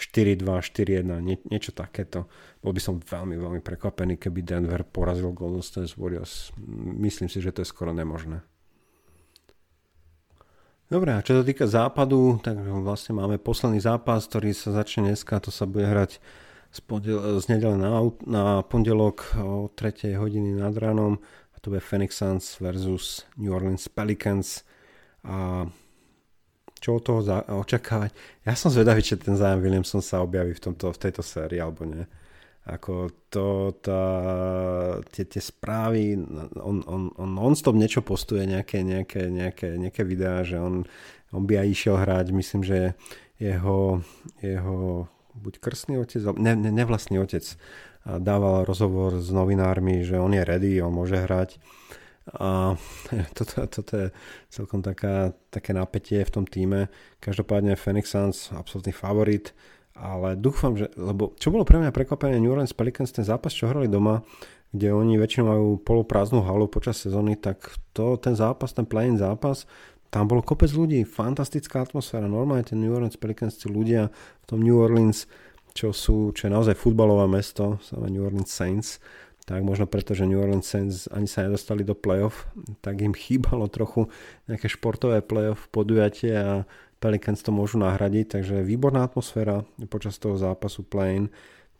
4-2, 0.00 0.48
4-1, 0.48 1.20
nie, 1.20 1.36
niečo 1.52 1.76
takéto. 1.76 2.24
Bol 2.64 2.72
by 2.72 2.80
som 2.80 2.96
veľmi, 2.96 3.36
veľmi 3.36 3.60
prekvapený, 3.60 4.16
keby 4.16 4.40
Denver 4.40 4.80
porazil 4.82 5.36
Golden 5.36 5.60
State 5.60 5.92
Warriors. 6.00 6.50
Myslím 6.80 7.28
si, 7.28 7.44
že 7.44 7.52
to 7.52 7.60
je 7.60 7.68
skoro 7.68 7.92
nemožné. 7.92 8.40
Dobre, 10.90 11.14
a 11.14 11.22
čo 11.22 11.38
sa 11.38 11.44
týka 11.46 11.70
západu, 11.70 12.42
tak 12.42 12.58
vlastne 12.58 13.14
máme 13.14 13.38
posledný 13.38 13.78
zápas, 13.78 14.26
ktorý 14.26 14.50
sa 14.50 14.74
začne 14.74 15.14
dneska, 15.14 15.38
to 15.38 15.54
sa 15.54 15.62
bude 15.62 15.86
hrať 15.86 16.18
z, 16.74 16.80
pondel- 16.82 17.38
z 17.38 17.44
nedele 17.46 17.78
na, 17.78 18.02
na 18.26 18.44
pondelok 18.66 19.38
o 19.38 19.70
3 19.70 20.18
hodiny 20.18 20.58
nad 20.58 20.74
ránom 20.74 21.22
a 21.54 21.56
to 21.62 21.70
bude 21.70 21.82
Phoenix 21.82 22.18
Suns 22.18 22.58
versus 22.58 23.22
New 23.38 23.54
Orleans 23.54 23.86
Pelicans 23.86 24.66
a 25.22 25.66
čo 26.80 26.96
od 26.96 27.02
toho 27.04 27.20
za- 27.20 27.44
očakávať. 27.46 28.10
Ja 28.48 28.56
som 28.56 28.72
zvedavý, 28.72 29.04
či 29.04 29.20
ten 29.20 29.36
Zion 29.36 29.60
Williamson 29.60 30.00
sa 30.00 30.24
objaví 30.24 30.56
v, 30.56 30.62
tomto, 30.64 30.90
v 30.90 30.98
tejto 30.98 31.20
sérii 31.20 31.60
alebo 31.60 31.84
nie. 31.84 32.02
Ako 32.64 33.12
to, 33.32 33.72
tá, 33.80 34.04
tie, 35.12 35.24
tie 35.24 35.40
správy, 35.40 36.16
on, 36.60 36.84
on, 36.84 37.02
on 37.16 37.30
non-stop 37.32 37.72
niečo 37.72 38.04
postuje, 38.04 38.44
nejaké, 38.44 38.84
nejaké, 38.84 39.32
nejaké, 39.32 39.80
nejaké 39.80 40.02
videá, 40.04 40.44
že 40.44 40.60
on, 40.60 40.84
on 41.32 41.42
by 41.48 41.64
aj 41.64 41.68
išiel 41.72 41.96
hrať, 41.96 42.26
myslím, 42.36 42.62
že 42.64 42.92
jeho, 43.40 44.04
jeho 44.44 45.08
buď 45.40 45.54
krstný 45.56 45.96
otec, 46.04 46.20
ne, 46.36 46.52
ne, 46.52 46.70
nevlastný 46.72 47.16
otec 47.20 47.44
dával 48.04 48.64
rozhovor 48.64 49.20
s 49.20 49.28
novinármi, 49.32 50.04
že 50.04 50.20
on 50.20 50.32
je 50.32 50.44
ready, 50.44 50.80
on 50.80 50.92
môže 50.92 51.16
hrať 51.16 51.60
a 52.28 52.76
toto, 53.36 53.64
toto 53.66 53.92
je 53.96 54.08
celkom 54.52 54.84
taká, 54.84 55.32
také 55.48 55.72
napätie 55.72 56.20
v 56.20 56.30
tom 56.30 56.44
týme. 56.44 56.92
Každopádne 57.18 57.80
Phoenix 57.80 58.12
Suns 58.12 58.52
absolútny 58.52 58.92
favorit, 58.92 59.56
ale 59.96 60.36
dúfam, 60.36 60.76
že, 60.76 60.92
lebo 60.96 61.34
čo 61.40 61.50
bolo 61.50 61.64
pre 61.64 61.80
mňa 61.80 61.90
prekvapenie 61.92 62.38
New 62.38 62.52
Orleans 62.52 62.76
Pelicans, 62.76 63.10
ten 63.10 63.26
zápas, 63.26 63.56
čo 63.56 63.68
hrali 63.68 63.90
doma, 63.90 64.22
kde 64.70 64.94
oni 64.94 65.18
väčšinou 65.18 65.44
majú 65.50 65.66
poloprázdnu 65.82 66.46
halu 66.46 66.70
počas 66.70 67.02
sezóny, 67.02 67.34
tak 67.34 67.74
to, 67.90 68.14
ten 68.20 68.38
zápas, 68.38 68.70
ten 68.70 68.86
play 68.86 69.10
zápas, 69.18 69.66
tam 70.10 70.26
bolo 70.26 70.42
kopec 70.42 70.70
ľudí, 70.70 71.06
fantastická 71.06 71.86
atmosféra, 71.86 72.26
normálne 72.26 72.66
ten 72.66 72.78
New 72.78 72.90
Orleans 72.90 73.18
Pelicans, 73.18 73.58
tí 73.58 73.70
ľudia 73.70 74.10
v 74.10 74.44
tom 74.46 74.62
New 74.62 74.78
Orleans, 74.78 75.26
čo 75.70 75.94
sú, 75.94 76.34
čo 76.34 76.50
je 76.50 76.54
naozaj 76.54 76.74
futbalové 76.74 77.30
mesto, 77.30 77.78
sa 77.82 77.98
New 77.98 78.22
Orleans 78.22 78.50
Saints, 78.50 78.98
tak 79.50 79.66
možno 79.66 79.90
preto, 79.90 80.14
že 80.14 80.30
New 80.30 80.38
Orleans 80.38 80.62
Saints 80.62 81.10
ani 81.10 81.26
sa 81.26 81.42
nedostali 81.42 81.82
do 81.82 81.98
playoff, 81.98 82.46
tak 82.86 83.02
im 83.02 83.10
chýbalo 83.10 83.66
trochu 83.66 84.06
nejaké 84.46 84.70
športové 84.70 85.26
playoff 85.26 85.66
podujatie 85.74 86.38
a 86.38 86.62
Pelicans 87.02 87.42
to 87.42 87.50
môžu 87.50 87.82
nahradiť, 87.82 88.38
takže 88.38 88.62
výborná 88.62 89.02
atmosféra 89.02 89.66
počas 89.90 90.22
toho 90.22 90.38
zápasu 90.38 90.86
play 90.86 91.26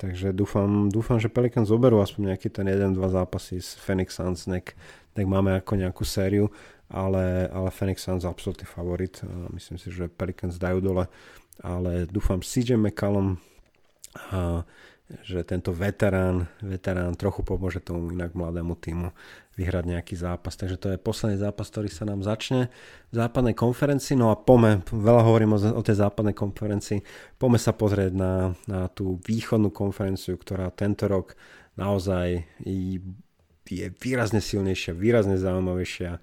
takže 0.01 0.32
dúfam, 0.32 0.88
dúfam, 0.88 1.20
že 1.20 1.28
Pelicans 1.28 1.68
zoberú 1.68 2.01
aspoň 2.01 2.34
nejaký 2.34 2.48
ten 2.48 2.64
1-2 2.66 2.97
zápasy 3.12 3.60
s 3.60 3.76
Phoenix 3.76 4.16
Suns, 4.16 4.48
nek, 4.48 4.72
nek 5.12 5.26
máme 5.28 5.60
ako 5.60 5.76
nejakú 5.76 6.02
sériu 6.09 6.48
ale, 6.90 7.47
ale 7.55 7.70
Phoenix 7.70 8.02
Suns 8.02 8.26
absolútny 8.26 8.66
favorit. 8.66 9.22
Myslím 9.55 9.78
si, 9.78 9.94
že 9.94 10.10
Pelicans 10.10 10.59
dajú 10.59 10.82
dole, 10.82 11.06
ale 11.62 12.10
dúfam 12.10 12.42
CJ 12.42 12.74
McCallum, 12.76 13.38
a, 14.34 14.66
že 15.27 15.43
tento 15.43 15.74
veterán, 15.74 16.47
veterán 16.62 17.19
trochu 17.19 17.43
pomôže 17.43 17.82
tomu 17.82 18.15
inak 18.15 18.35
mladému 18.39 18.78
týmu 18.78 19.11
vyhrať 19.59 19.85
nejaký 19.91 20.15
zápas. 20.15 20.55
Takže 20.55 20.78
to 20.78 20.89
je 20.95 21.03
posledný 21.03 21.37
zápas, 21.37 21.66
ktorý 21.69 21.91
sa 21.91 22.07
nám 22.07 22.23
začne 22.23 22.70
v 23.11 23.15
západnej 23.19 23.59
konferencii. 23.59 24.15
No 24.15 24.31
a 24.31 24.39
pome, 24.39 24.87
veľa 24.87 25.23
hovorím 25.27 25.59
o, 25.59 25.59
o 25.59 25.82
tej 25.82 25.99
západnej 25.99 26.32
konferencii, 26.32 27.03
pome 27.37 27.59
sa 27.59 27.74
pozrieť 27.74 28.12
na, 28.15 28.55
na 28.70 28.87
tú 28.89 29.19
východnú 29.27 29.74
konferenciu, 29.74 30.39
ktorá 30.39 30.70
tento 30.70 31.11
rok 31.11 31.35
naozaj 31.74 32.47
je 33.70 33.87
výrazne 34.03 34.43
silnejšia, 34.43 34.95
výrazne 34.95 35.39
zaujímavejšia 35.39 36.19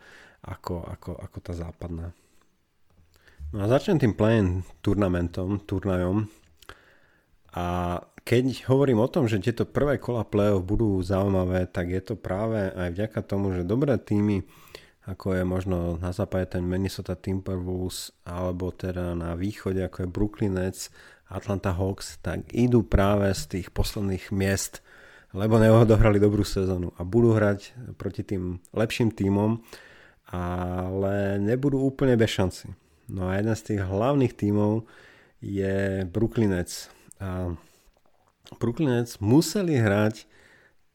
ako, 0.48 0.84
ako, 0.84 1.12
ako 1.16 1.38
tá 1.44 1.54
západná. 1.56 2.16
No 3.56 3.64
a 3.64 3.72
začnem 3.72 4.00
tým 4.00 4.14
play 4.16 4.44
turnamentom, 4.84 5.64
turnajom. 5.64 6.28
A 7.56 8.00
keď 8.28 8.68
hovorím 8.68 9.00
o 9.00 9.08
tom, 9.08 9.24
že 9.32 9.40
tieto 9.40 9.64
prvé 9.64 10.04
kola 10.04 10.28
play-off 10.28 10.68
budú 10.68 11.00
zaujímavé, 11.00 11.64
tak 11.72 11.88
je 11.88 12.04
to 12.04 12.20
práve 12.20 12.60
aj 12.76 12.92
vďaka 12.92 13.20
tomu, 13.24 13.56
že 13.56 13.64
dobré 13.64 13.96
týmy, 13.96 14.44
ako 15.08 15.40
je 15.40 15.44
možno 15.48 15.96
na 15.96 16.12
západe 16.12 16.52
ten 16.52 16.68
Minnesota 16.68 17.16
Timberwolves, 17.16 18.12
alebo 18.28 18.76
teda 18.76 19.16
na 19.16 19.40
východe, 19.40 19.80
ako 19.80 20.04
je 20.04 20.12
Brooklyn 20.12 20.60
Nets, 20.60 20.92
Atlanta 21.32 21.72
Hawks, 21.72 22.20
tak 22.20 22.52
idú 22.52 22.84
práve 22.84 23.32
z 23.32 23.48
tých 23.48 23.68
posledných 23.72 24.36
miest, 24.36 24.84
lebo 25.32 25.56
neodohrali 25.56 26.20
dobrú 26.20 26.44
sezónu 26.44 26.92
a 27.00 27.08
budú 27.08 27.32
hrať 27.32 27.96
proti 27.96 28.28
tým 28.28 28.60
lepším 28.76 29.16
týmom, 29.16 29.64
ale 30.36 31.40
nebudú 31.40 31.80
úplne 31.80 32.20
bez 32.20 32.36
šanci. 32.36 32.76
No 33.08 33.32
a 33.32 33.40
jeden 33.40 33.56
z 33.56 33.64
tých 33.72 33.82
hlavných 33.88 34.36
tímov 34.36 34.84
je 35.40 36.04
Brooklynec. 36.12 36.92
A 37.24 37.56
Brooklynec 38.56 39.20
museli 39.20 39.76
hrať 39.76 40.24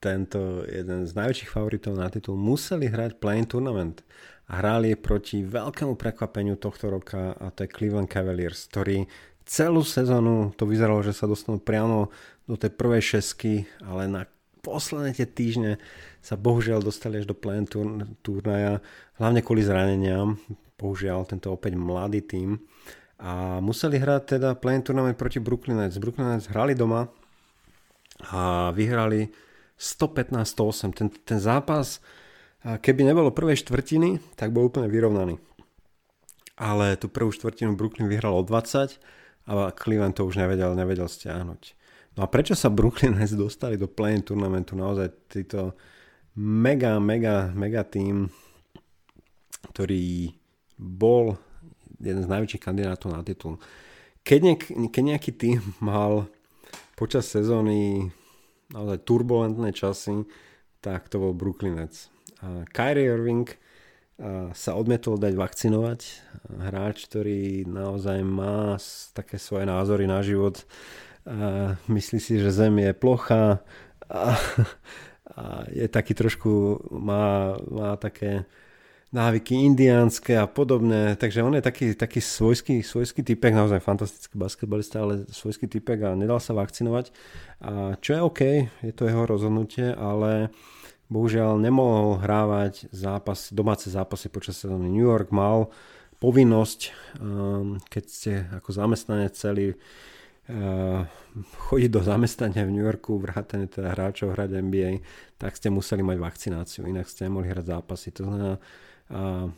tento 0.02 0.66
jeden 0.66 1.06
z 1.06 1.12
najväčších 1.14 1.52
favoritov 1.52 1.94
na 1.94 2.10
titul, 2.10 2.34
museli 2.34 2.90
hrať 2.90 3.22
play 3.22 3.44
tournament 3.46 4.02
a 4.50 4.58
hrali 4.58 4.98
proti 4.98 5.46
veľkému 5.46 5.94
prekvapeniu 5.94 6.58
tohto 6.58 6.90
roka 6.90 7.38
a 7.38 7.54
to 7.54 7.62
je 7.62 7.70
Cleveland 7.70 8.10
Cavaliers, 8.10 8.66
ktorí 8.66 9.06
celú 9.46 9.86
sezónu 9.86 10.50
to 10.58 10.66
vyzeralo, 10.66 11.06
že 11.06 11.14
sa 11.14 11.30
dostanú 11.30 11.62
priamo 11.62 12.10
do 12.50 12.58
tej 12.58 12.74
prvej 12.74 13.16
šesky, 13.16 13.62
ale 13.86 14.10
na 14.10 14.22
posledné 14.62 15.14
tie 15.14 15.26
týždne 15.26 15.78
sa 16.18 16.34
bohužiaľ 16.34 16.82
dostali 16.82 17.22
až 17.22 17.30
do 17.30 17.34
play 17.34 17.62
turnaja, 18.22 18.82
hlavne 19.18 19.40
kvôli 19.42 19.62
zraneniam. 19.62 20.38
Bohužiaľ, 20.78 21.30
tento 21.30 21.54
opäť 21.54 21.78
mladý 21.78 22.26
tým. 22.26 22.58
A 23.22 23.62
museli 23.62 24.02
hrať 24.02 24.38
teda 24.38 24.58
play 24.58 24.82
turnament 24.82 25.14
proti 25.14 25.38
Brooklyn 25.38 25.78
Nets. 25.78 25.98
Brooklyn 26.02 26.34
Nets 26.34 26.50
hrali 26.50 26.74
doma 26.74 27.06
a 28.20 28.70
vyhrali 28.76 29.32
115-108. 29.78 30.92
Ten, 30.94 31.08
ten 31.10 31.38
zápas, 31.40 31.98
keby 32.62 33.02
nebolo 33.02 33.34
prvej 33.34 33.58
štvrtiny, 33.64 34.38
tak 34.38 34.54
bol 34.54 34.70
úplne 34.70 34.86
vyrovnaný. 34.86 35.40
Ale 36.60 36.94
tú 37.00 37.10
prvú 37.10 37.34
štvrtinu 37.34 37.74
Brooklyn 37.74 38.06
vyhral 38.06 38.38
o 38.38 38.46
20 38.46 39.00
a 39.50 39.74
Cleveland 39.74 40.14
to 40.14 40.28
už 40.28 40.38
nevedel, 40.38 40.78
nevedel 40.78 41.10
stiahnuť. 41.10 41.74
No 42.14 42.28
a 42.28 42.30
prečo 42.30 42.52
sa 42.52 42.68
Brooklyn 42.68 43.16
Nets 43.16 43.32
dostali 43.32 43.80
do 43.80 43.88
play 43.88 44.20
turnamentu? 44.20 44.76
Naozaj 44.76 45.32
títo 45.32 45.74
mega, 46.36 47.00
mega, 47.00 47.48
mega 47.56 47.82
tým, 47.82 48.28
ktorý 49.72 50.36
bol 50.76 51.40
jeden 51.96 52.22
z 52.22 52.28
najväčších 52.28 52.62
kandidátov 52.62 53.16
na 53.16 53.24
titul. 53.24 53.56
Keď, 54.22 54.40
niek- 54.44 54.70
keď 54.92 55.02
nejaký 55.16 55.32
tým 55.34 55.58
mal 55.80 56.28
počas 56.96 57.28
sezóny 57.28 58.10
naozaj 58.72 59.04
turbulentné 59.04 59.72
časy, 59.72 60.24
tak 60.80 61.08
to 61.12 61.20
bol 61.20 61.32
Brooklyn 61.36 61.76
Nets. 61.76 62.08
Kyrie 62.74 63.12
Irving 63.12 63.46
sa 64.52 64.74
odmietol 64.74 65.18
dať 65.18 65.34
vakcinovať. 65.34 66.00
Hráč, 66.58 67.06
ktorý 67.10 67.66
naozaj 67.66 68.22
má 68.22 68.76
také 69.14 69.38
svoje 69.38 69.66
názory 69.66 70.06
na 70.06 70.22
život, 70.22 70.62
myslí 71.86 72.18
si, 72.18 72.38
že 72.38 72.50
Zem 72.54 72.82
je 72.82 72.92
plocha 72.94 73.62
a 74.10 74.36
je 75.72 75.86
taký 75.88 76.12
trošku, 76.12 76.82
má, 76.92 77.56
má 77.70 77.96
také 77.96 78.44
návyky 79.12 79.52
indiánske 79.68 80.40
a 80.40 80.48
podobné, 80.48 81.20
takže 81.20 81.44
on 81.44 81.52
je 81.52 81.60
taký, 81.60 81.92
taký 81.92 82.24
svojský, 82.24 82.80
svojský 82.80 83.20
typek, 83.20 83.52
naozaj 83.52 83.84
fantastický 83.84 84.40
basketbalista, 84.40 85.04
ale 85.04 85.28
svojský 85.28 85.68
typek 85.68 86.00
a 86.08 86.16
nedal 86.16 86.40
sa 86.40 86.56
vakcinovať. 86.56 87.12
A 87.60 88.00
čo 88.00 88.10
je 88.16 88.20
OK, 88.24 88.40
je 88.80 88.92
to 88.96 89.04
jeho 89.04 89.28
rozhodnutie, 89.28 89.92
ale 89.92 90.48
bohužiaľ 91.12 91.60
nemohol 91.60 92.24
hrávať 92.24 92.88
zápas, 92.88 93.52
domáce 93.52 93.92
zápasy 93.92 94.32
počas 94.32 94.56
sezóny. 94.56 94.88
New 94.88 95.04
York 95.04 95.28
mal 95.28 95.68
povinnosť, 96.16 96.80
um, 97.20 97.76
keď 97.92 98.04
ste 98.08 98.32
ako 98.56 98.72
zamestnanec 98.72 99.36
celý 99.36 99.76
uh, 99.76 101.04
chodiť 101.68 101.90
do 101.92 102.00
zamestnania 102.00 102.64
v 102.64 102.80
New 102.80 102.84
Yorku, 102.88 103.20
vrátane 103.20 103.68
teda 103.68 103.92
hráčov 103.92 104.32
hrať 104.32 104.56
NBA, 104.56 105.04
tak 105.36 105.52
ste 105.52 105.68
museli 105.68 106.00
mať 106.00 106.16
vakcináciu, 106.16 106.88
inak 106.88 107.12
ste 107.12 107.28
nemohli 107.28 107.52
hrať 107.52 107.76
zápasy. 107.76 108.08
To 108.16 108.24
znamená, 108.24 108.56
uh, 109.12 109.52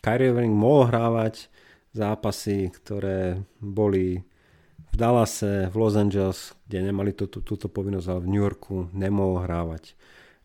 Kyrie 0.00 0.32
Irving 0.32 0.54
mohol 0.54 0.88
hrávať 0.88 1.50
zápasy, 1.92 2.70
ktoré 2.70 3.42
boli 3.58 4.22
v 4.90 4.94
Dallase, 4.96 5.68
v 5.70 5.74
Los 5.76 5.94
Angeles, 5.98 6.54
kde 6.66 6.90
nemali 6.90 7.10
túto, 7.14 7.42
túto 7.42 7.66
povinnosť, 7.66 8.06
ale 8.10 8.20
v 8.24 8.30
New 8.30 8.42
Yorku 8.42 8.88
nemohol 8.94 9.44
hrávať. 9.44 9.98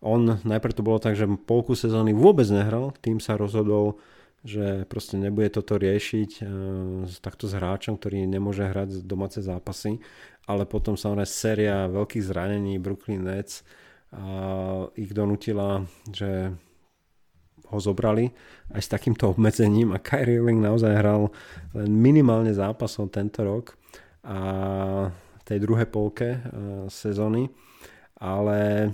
On 0.03 0.37
najprv 0.41 0.73
to 0.75 0.85
bolo 0.85 1.01
tak, 1.01 1.17
že 1.17 1.25
polku 1.47 1.73
sezóny 1.73 2.13
vôbec 2.13 2.45
nehral, 2.49 2.93
tým 3.01 3.17
sa 3.21 3.37
rozhodol 3.37 3.97
že 4.45 4.85
proste 4.85 5.17
nebude 5.17 5.49
toto 5.49 5.81
riešiť 5.81 6.31
uh, 6.39 7.09
takto 7.17 7.49
s 7.49 7.57
hráčom, 7.57 7.97
ktorý 7.97 8.29
nemôže 8.29 8.61
hrať 8.61 9.01
domáce 9.01 9.41
zápasy, 9.41 9.97
ale 10.45 10.69
potom 10.69 10.93
samozrejme 10.93 11.25
séria 11.25 11.89
veľkých 11.89 12.21
zranení 12.29 12.77
Brooklyn 12.77 13.25
Nets 13.25 13.65
a 14.13 14.85
ich 14.93 15.11
donutila, 15.17 15.89
že 16.13 16.53
ho 17.69 17.79
zobrali 17.81 18.29
aj 18.73 18.81
s 18.81 18.89
takýmto 18.89 19.33
obmedzením 19.33 19.93
a 19.95 20.01
Kyrie 20.01 20.41
Irving 20.41 20.61
naozaj 20.61 20.93
hral 20.95 21.29
len 21.73 21.91
minimálne 21.91 22.53
zápasov 22.53 23.13
tento 23.13 23.41
rok 23.45 23.77
a 24.25 24.37
tej 25.45 25.61
druhej 25.61 25.85
polke 25.85 26.41
uh, 26.41 26.89
sezóny, 26.89 27.53
ale 28.17 28.89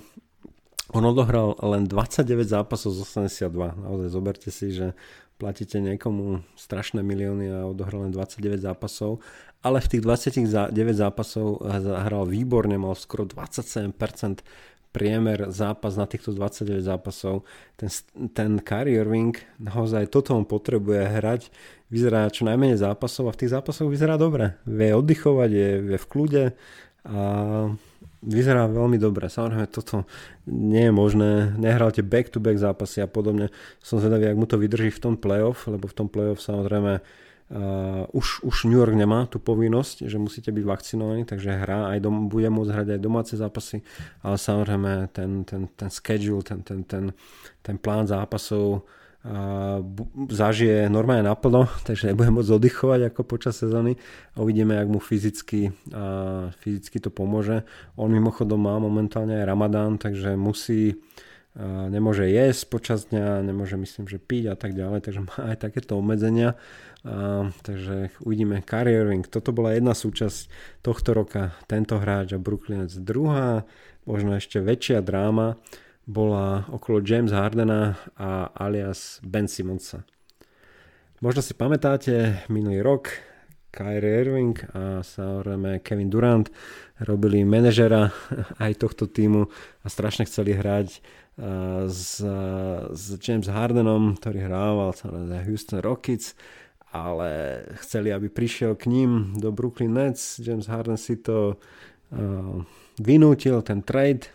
on 0.91 1.03
odohral 1.07 1.55
len 1.63 1.87
29 1.87 2.43
zápasov 2.43 2.91
z 2.91 2.99
82. 3.07 3.79
Naozaj 3.79 4.07
zoberte 4.11 4.49
si, 4.51 4.75
že 4.75 4.91
platíte 5.39 5.79
niekomu 5.79 6.43
strašné 6.53 6.99
milióny 7.01 7.47
a 7.49 7.65
odohral 7.65 8.05
len 8.05 8.13
29 8.13 8.61
zápasov, 8.61 9.23
ale 9.63 9.79
v 9.81 9.87
tých 9.87 10.01
29 10.03 10.75
zápasov 10.93 11.63
hral 11.81 12.27
výborne, 12.27 12.75
mal 12.75 12.93
skoro 12.93 13.23
27% 13.23 13.95
priemer 14.91 15.47
zápas 15.49 15.95
na 15.95 16.03
týchto 16.05 16.35
29 16.35 16.83
zápasov. 16.83 17.47
Ten, 17.79 17.89
ten 18.35 18.51
Kyrie 18.59 18.99
Irving 18.99 19.35
naozaj 19.57 20.11
toto 20.11 20.35
on 20.35 20.43
potrebuje 20.43 21.07
hrať, 21.07 21.41
vyzerá 21.87 22.27
čo 22.27 22.43
najmenej 22.43 22.79
zápasov 22.79 23.31
a 23.31 23.35
v 23.35 23.39
tých 23.43 23.55
zápasoch 23.55 23.87
vyzerá 23.87 24.19
dobre. 24.19 24.59
Vie 24.67 24.91
oddychovať, 24.91 25.49
je, 25.51 25.69
je 25.95 25.97
v 25.99 26.09
kľude 26.11 26.43
a 27.07 27.21
vyzerá 28.21 28.69
veľmi 28.69 29.01
dobre. 29.01 29.31
Samozrejme, 29.31 29.65
toto 29.71 30.05
nie 30.45 30.87
je 30.87 30.93
možné. 30.93 31.31
Nehráte 31.57 32.05
back-to-back 32.05 32.61
zápasy 32.61 33.01
a 33.01 33.09
podobne. 33.09 33.49
Som 33.81 33.97
zvedavý, 33.97 34.29
ak 34.29 34.37
mu 34.37 34.45
to 34.45 34.61
vydrží 34.61 34.93
v 34.93 35.01
tom 35.01 35.15
playoff, 35.17 35.65
lebo 35.65 35.89
v 35.89 35.97
tom 35.97 36.07
playoff 36.07 36.43
samozrejme 36.43 37.01
uh, 37.51 38.07
už, 38.15 38.47
už 38.47 38.71
New 38.71 38.79
York 38.79 38.95
nemá 38.95 39.27
tú 39.27 39.37
povinnosť, 39.37 40.07
že 40.07 40.17
musíte 40.17 40.49
byť 40.49 40.63
vakcinovaní, 40.63 41.27
takže 41.27 41.51
hrá 41.51 41.91
aj 41.91 41.99
dom, 42.01 42.31
bude 42.31 42.47
môcť 42.47 42.71
hrať 42.71 42.87
aj 42.95 42.99
domáce 43.03 43.33
zápasy, 43.35 43.83
ale 44.23 44.39
samozrejme 44.39 45.11
ten, 45.11 45.43
ten, 45.43 45.67
ten 45.75 45.89
schedule, 45.91 46.41
ten, 46.41 46.63
ten, 46.63 46.87
ten, 46.87 47.11
ten 47.59 47.75
plán 47.75 48.07
zápasov 48.07 48.87
zažije 50.29 50.89
normálne 50.89 51.29
naplno, 51.29 51.69
takže 51.87 52.09
nebude 52.09 52.33
môcť 52.33 52.51
oddychovať 52.57 53.01
ako 53.13 53.21
počas 53.21 53.53
sezóny 53.53 53.93
a 54.33 54.41
uvidíme, 54.41 54.73
ak 54.81 54.87
mu 54.89 54.97
fyzicky, 54.97 55.93
a 55.93 56.49
fyzicky 56.57 56.97
to 56.97 57.13
pomôže. 57.13 57.61
On 58.01 58.09
mimochodom 58.09 58.57
má 58.57 58.81
momentálne 58.81 59.37
aj 59.37 59.45
Ramadán, 59.45 60.01
takže 60.01 60.33
musí 60.33 60.97
nemôže 61.57 62.31
jesť 62.31 62.63
počas 62.71 63.11
dňa, 63.11 63.43
nemôže 63.43 63.75
myslím, 63.75 64.07
že 64.07 64.23
piť 64.23 64.51
a 64.51 64.55
tak 64.55 64.71
ďalej, 64.71 65.03
takže 65.03 65.21
má 65.27 65.35
aj 65.51 65.57
takéto 65.67 65.99
obmedzenia. 65.99 66.55
Takže 67.67 68.13
uvidíme 68.23 68.63
Kyrie 68.63 69.01
Irving. 69.03 69.25
Toto 69.27 69.51
bola 69.51 69.75
jedna 69.75 69.91
súčasť 69.91 70.47
tohto 70.85 71.11
roka, 71.11 71.51
tento 71.67 71.99
hráč 71.99 72.37
a 72.37 72.39
Brooklynec. 72.39 72.93
Druhá, 73.01 73.67
možno 74.07 74.37
ešte 74.37 74.63
väčšia 74.63 75.03
dráma, 75.03 75.59
bola 76.07 76.65
okolo 76.71 77.03
James 77.03 77.35
Hardena 77.35 77.99
a 78.17 78.49
alias 78.53 79.21
Ben 79.21 79.45
Simonsa. 79.45 80.07
Možno 81.21 81.45
si 81.45 81.53
pamätáte, 81.53 82.41
minulý 82.49 82.81
rok 82.81 83.13
Kyrie 83.71 84.25
Irving 84.25 84.57
a 84.73 85.05
samozrejme 85.05 85.79
Kevin 85.85 86.09
Durant 86.09 86.49
robili 87.01 87.45
manažera 87.45 88.09
aj 88.59 88.81
tohto 88.81 89.07
týmu 89.07 89.47
a 89.81 89.87
strašne 89.87 90.25
chceli 90.27 90.57
hrať 90.57 90.99
s, 91.87 92.21
s 92.91 93.03
James 93.23 93.47
Hardenom, 93.47 94.19
ktorý 94.19 94.45
hrával 94.45 94.91
za 94.95 95.39
Houston 95.47 95.79
Rockets, 95.79 96.35
ale 96.91 97.63
chceli, 97.79 98.11
aby 98.11 98.27
prišiel 98.27 98.75
k 98.75 98.91
ním 98.91 99.39
do 99.39 99.55
Brooklyn 99.55 99.95
Nets. 99.95 100.43
James 100.43 100.67
Harden 100.67 100.99
si 100.99 101.23
to 101.23 101.55
uh, 101.55 102.55
vynútil, 102.99 103.63
ten 103.63 103.79
trade 103.79 104.27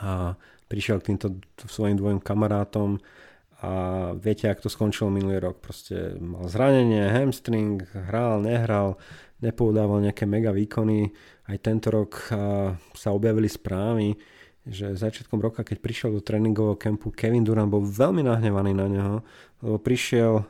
a 0.00 0.32
prišiel 0.72 1.04
k 1.04 1.12
týmto 1.12 1.36
svojim 1.68 2.00
dvojim 2.00 2.20
kamarátom 2.22 2.96
a 3.60 3.72
viete, 4.16 4.48
ak 4.48 4.64
to 4.64 4.72
skončilo 4.72 5.12
minulý 5.12 5.36
rok. 5.36 5.60
Proste 5.60 6.16
mal 6.16 6.48
zranenie, 6.48 7.12
hamstring, 7.12 7.84
hral, 8.08 8.40
nehral, 8.40 8.96
nepoudával 9.44 10.00
nejaké 10.00 10.24
mega 10.24 10.48
výkony. 10.56 11.12
Aj 11.44 11.60
tento 11.60 11.92
rok 11.92 12.32
uh, 12.32 12.72
sa 12.96 13.12
objavili 13.12 13.52
správy, 13.52 14.16
že 14.70 14.94
začiatkom 14.94 15.42
roka, 15.42 15.66
keď 15.66 15.82
prišiel 15.82 16.10
do 16.14 16.22
tréningového 16.22 16.78
kempu, 16.78 17.10
Kevin 17.10 17.42
Durant 17.42 17.66
bol 17.66 17.82
veľmi 17.82 18.22
nahnevaný 18.22 18.72
na 18.72 18.86
neho, 18.86 19.16
lebo 19.58 19.82
prišiel 19.82 20.46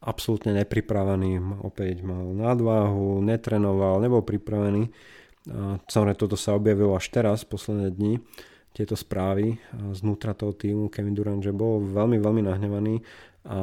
absolútne 0.00 0.54
nepripravený, 0.54 1.60
opäť 1.66 2.06
mal 2.06 2.30
nadváhu, 2.30 3.20
netrenoval, 3.20 3.98
nebol 3.98 4.22
pripravený. 4.22 4.88
Samozrejme, 5.90 6.16
toto 6.16 6.38
sa 6.38 6.54
objavilo 6.54 6.94
až 6.94 7.10
teraz, 7.10 7.42
posledné 7.42 7.90
dni, 7.90 8.22
tieto 8.70 8.94
správy 8.94 9.58
znútra 9.92 10.30
toho 10.30 10.54
týmu 10.54 10.86
Kevin 10.88 11.12
Durant, 11.18 11.42
že 11.42 11.50
bol 11.50 11.82
veľmi, 11.82 12.22
veľmi 12.22 12.42
nahnevaný 12.46 13.02
a 13.50 13.58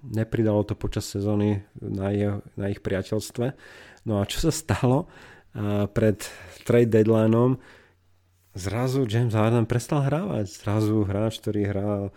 nepridalo 0.00 0.64
to 0.64 0.72
počas 0.72 1.04
sezóny 1.04 1.60
na, 1.78 2.10
ich, 2.16 2.24
na 2.56 2.72
ich 2.72 2.80
priateľstve. 2.80 3.52
No 4.08 4.18
a 4.18 4.24
čo 4.24 4.40
sa 4.40 4.50
stalo? 4.54 5.04
Pred 5.92 6.18
trade 6.64 6.90
deadlineom 6.90 7.60
zrazu 8.56 9.04
James 9.04 9.36
Harden 9.36 9.68
prestal 9.68 10.02
hrávať. 10.08 10.48
Zrazu 10.48 11.04
hráč, 11.04 11.38
ktorý 11.38 11.60
hrá 11.68 11.90
uh, 12.08 12.10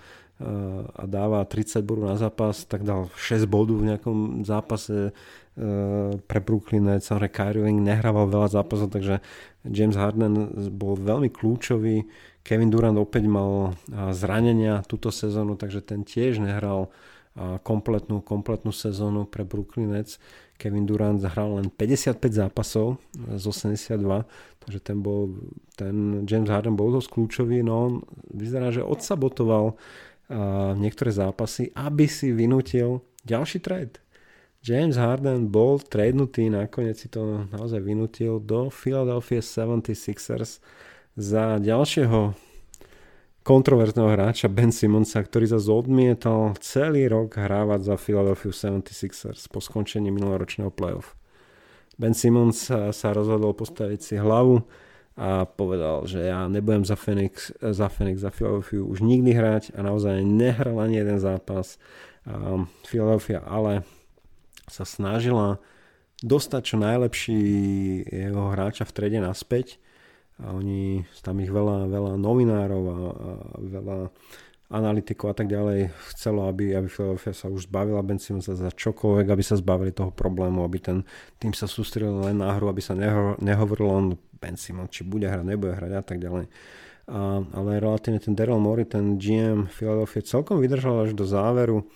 a 0.95 1.03
dáva 1.03 1.44
30 1.44 1.84
bodov 1.84 2.07
na 2.07 2.18
zápas, 2.18 2.64
tak 2.64 2.88
dal 2.88 3.11
6 3.14 3.44
bodov 3.45 3.84
v 3.84 3.94
nejakom 3.94 4.48
zápase 4.48 5.11
uh, 5.11 6.16
pre 6.24 6.40
Brooklyn 6.40 6.88
Nets. 6.88 7.11
Samozrejme 7.11 7.36
Kyrie 7.36 7.61
Irving 7.68 7.80
nehrával 7.84 8.32
veľa 8.32 8.49
zápasov, 8.56 8.95
takže 8.95 9.20
James 9.68 9.99
Harden 9.99 10.56
bol 10.72 10.95
veľmi 10.95 11.28
kľúčový. 11.28 12.07
Kevin 12.48 12.72
Durant 12.72 12.95
opäť 12.95 13.28
mal 13.28 13.76
uh, 13.76 14.16
zranenia 14.16 14.80
túto 14.88 15.11
sezónu, 15.11 15.60
takže 15.60 15.84
ten 15.84 16.07
tiež 16.07 16.40
nehral 16.40 16.88
kompletnú, 17.64 18.20
kompletnú 18.20 18.76
sezónu 18.76 19.24
pre 19.24 19.48
Brooklyn 19.48 19.95
Nets. 19.95 20.20
Kevin 20.60 20.84
Durant 20.84 21.23
zahral 21.23 21.56
len 21.56 21.72
55 21.72 22.19
zápasov 22.19 22.99
z 23.15 23.44
82, 23.48 24.27
takže 24.60 24.80
ten 24.84 24.99
bol, 24.99 25.31
ten 25.80 26.27
James 26.27 26.52
Harden 26.52 26.76
bol 26.76 26.91
dosť 26.91 27.15
kľúčový, 27.15 27.64
no 27.64 27.73
on 27.80 27.94
vyzerá, 28.36 28.68
že 28.68 28.84
odsabotoval 28.84 29.72
uh, 29.72 30.76
niektoré 30.76 31.15
zápasy, 31.15 31.72
aby 31.80 32.11
si 32.11 32.36
vynútil 32.36 32.99
ďalší 33.23 33.64
trade. 33.64 34.03
James 34.60 34.99
Harden 34.99 35.48
bol 35.48 35.80
tradenutý, 35.80 36.52
nakoniec 36.52 36.99
si 36.99 37.07
to 37.07 37.48
naozaj 37.56 37.80
vynútil 37.80 38.44
do 38.44 38.68
Philadelphia 38.68 39.40
76ers 39.40 40.60
za 41.15 41.56
ďalšieho 41.64 42.49
kontroverzného 43.50 44.14
hráča 44.14 44.46
Ben 44.46 44.70
Simonsa, 44.70 45.26
ktorý 45.26 45.50
sa 45.50 45.58
odmietal 45.58 46.54
celý 46.62 47.10
rok 47.10 47.34
hrávať 47.34 47.82
za 47.82 47.96
Philadelphia 47.98 48.54
76ers 48.54 49.50
po 49.50 49.58
skončení 49.58 50.14
minuloročného 50.14 50.70
playoff. 50.70 51.18
Ben 51.98 52.14
Simmons 52.14 52.70
sa, 52.70 52.94
sa 52.94 53.10
rozhodol 53.10 53.58
postaviť 53.58 54.00
si 54.06 54.16
hlavu 54.22 54.62
a 55.18 55.50
povedal, 55.50 56.06
že 56.06 56.30
ja 56.30 56.46
nebudem 56.46 56.86
za 56.86 56.94
Phoenix, 56.94 57.50
za 57.58 57.90
Phoenix, 57.90 58.22
za 58.22 58.30
Philadelphia 58.30 58.86
už 58.86 59.02
nikdy 59.02 59.34
hrať 59.34 59.74
a 59.74 59.82
naozaj 59.82 60.22
nehral 60.22 60.78
ani 60.78 61.02
jeden 61.02 61.18
zápas. 61.18 61.82
Um, 62.30 62.70
Philadelphia 62.86 63.42
ale 63.50 63.82
sa 64.70 64.86
snažila 64.86 65.58
dostať 66.22 66.62
čo 66.62 66.78
najlepší 66.78 67.42
jeho 68.14 68.54
hráča 68.54 68.86
v 68.86 68.94
trede 68.94 69.18
naspäť 69.18 69.82
a 70.40 70.56
oni, 70.56 71.03
tam 71.20 71.44
ich 71.44 71.52
veľa, 71.52 71.91
veľa 71.91 72.14
novinárov 72.16 72.84
a, 72.88 72.98
a 73.11 73.30
veľa 73.60 73.98
analytikov 74.70 75.34
a 75.34 75.36
tak 75.36 75.49
ďalej 75.49 75.90
chcelo, 76.14 76.45
aby, 76.45 76.78
aby 76.78 76.86
Philadelphia 76.86 77.34
sa 77.34 77.49
už 77.49 77.66
zbavila 77.66 78.06
Ben 78.06 78.22
Simonsa 78.22 78.53
za 78.53 78.70
čokoľvek, 78.70 79.28
aby 79.34 79.44
sa 79.44 79.57
zbavili 79.57 79.90
toho 79.90 80.14
problému, 80.14 80.61
aby 80.61 80.78
ten 80.78 80.98
tým 81.41 81.57
sa 81.57 81.66
sústredil 81.66 82.22
len 82.22 82.38
na 82.38 82.53
hru, 82.53 82.70
aby 82.70 82.80
sa 82.80 82.94
neho, 82.94 83.34
nehovorilo 83.41 83.90
on 83.90 84.06
Ben 84.38 84.56
Simon, 84.56 84.88
či 84.88 85.02
bude 85.02 85.26
hrať, 85.26 85.41
nebude 85.41 85.74
hrať 85.74 85.91
a 85.98 86.03
tak 86.06 86.22
ďalej. 86.22 86.45
A, 87.10 87.41
ale 87.41 87.82
relatívne 87.82 88.22
ten 88.22 88.38
Daryl 88.38 88.61
Morey, 88.61 88.86
ten 88.86 89.18
GM 89.18 89.66
Philadelphia 89.74 90.22
celkom 90.22 90.61
vydržal 90.61 91.10
až 91.10 91.18
do 91.18 91.26
záveru 91.26 91.90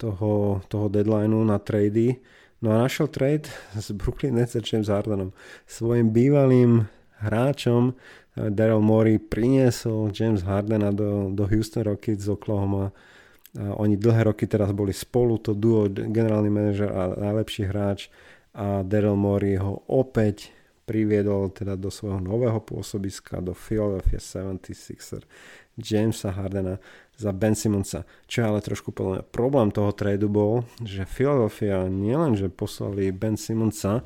toho, 0.00 0.64
toho 0.72 0.88
deadlineu 0.88 1.44
na 1.44 1.60
trady. 1.60 2.24
No 2.64 2.72
a 2.72 2.88
našiel 2.88 3.12
trade 3.12 3.52
s 3.76 3.92
Brooklyn 3.92 4.40
Nets 4.40 4.56
a 4.56 4.64
James 4.64 4.88
Hardenom. 4.88 5.36
Svojim 5.68 6.08
bývalým 6.08 6.88
hráčom 7.20 7.96
Daryl 8.36 8.84
Morey 8.84 9.16
priniesol 9.16 10.12
James 10.12 10.44
Hardena 10.44 10.92
do, 10.92 11.32
do 11.32 11.48
Houston 11.48 11.88
Rockets 11.88 12.28
z 12.28 12.36
Oklahoma. 12.36 12.92
A 13.56 13.72
oni 13.80 13.96
dlhé 13.96 14.28
roky 14.28 14.44
teraz 14.44 14.68
boli 14.76 14.92
spolu, 14.92 15.40
to 15.40 15.56
duo, 15.56 15.88
generálny 15.88 16.52
manažer 16.52 16.92
a 16.92 17.16
najlepší 17.16 17.64
hráč 17.72 18.12
a 18.52 18.84
Daryl 18.84 19.16
Morey 19.16 19.56
ho 19.56 19.80
opäť 19.88 20.52
priviedol 20.84 21.50
teda 21.50 21.74
do 21.74 21.88
svojho 21.88 22.20
nového 22.20 22.60
pôsobiska 22.60 23.40
do 23.40 23.56
Philadelphia 23.56 24.20
76er 24.20 25.24
Jamesa 25.76 26.32
Hardena 26.32 26.80
za 27.16 27.32
Ben 27.32 27.56
Simonsa. 27.56 28.04
Čo 28.28 28.36
je 28.40 28.48
ale 28.48 28.60
trošku 28.64 28.92
podľa 28.92 29.24
problém 29.28 29.72
toho 29.72 29.92
tradu 29.92 30.28
bol, 30.28 30.64
že 30.84 31.08
Philadelphia 31.08 31.88
nielenže 31.88 32.52
poslali 32.52 33.12
Ben 33.12 33.40
Simonsa, 33.40 34.04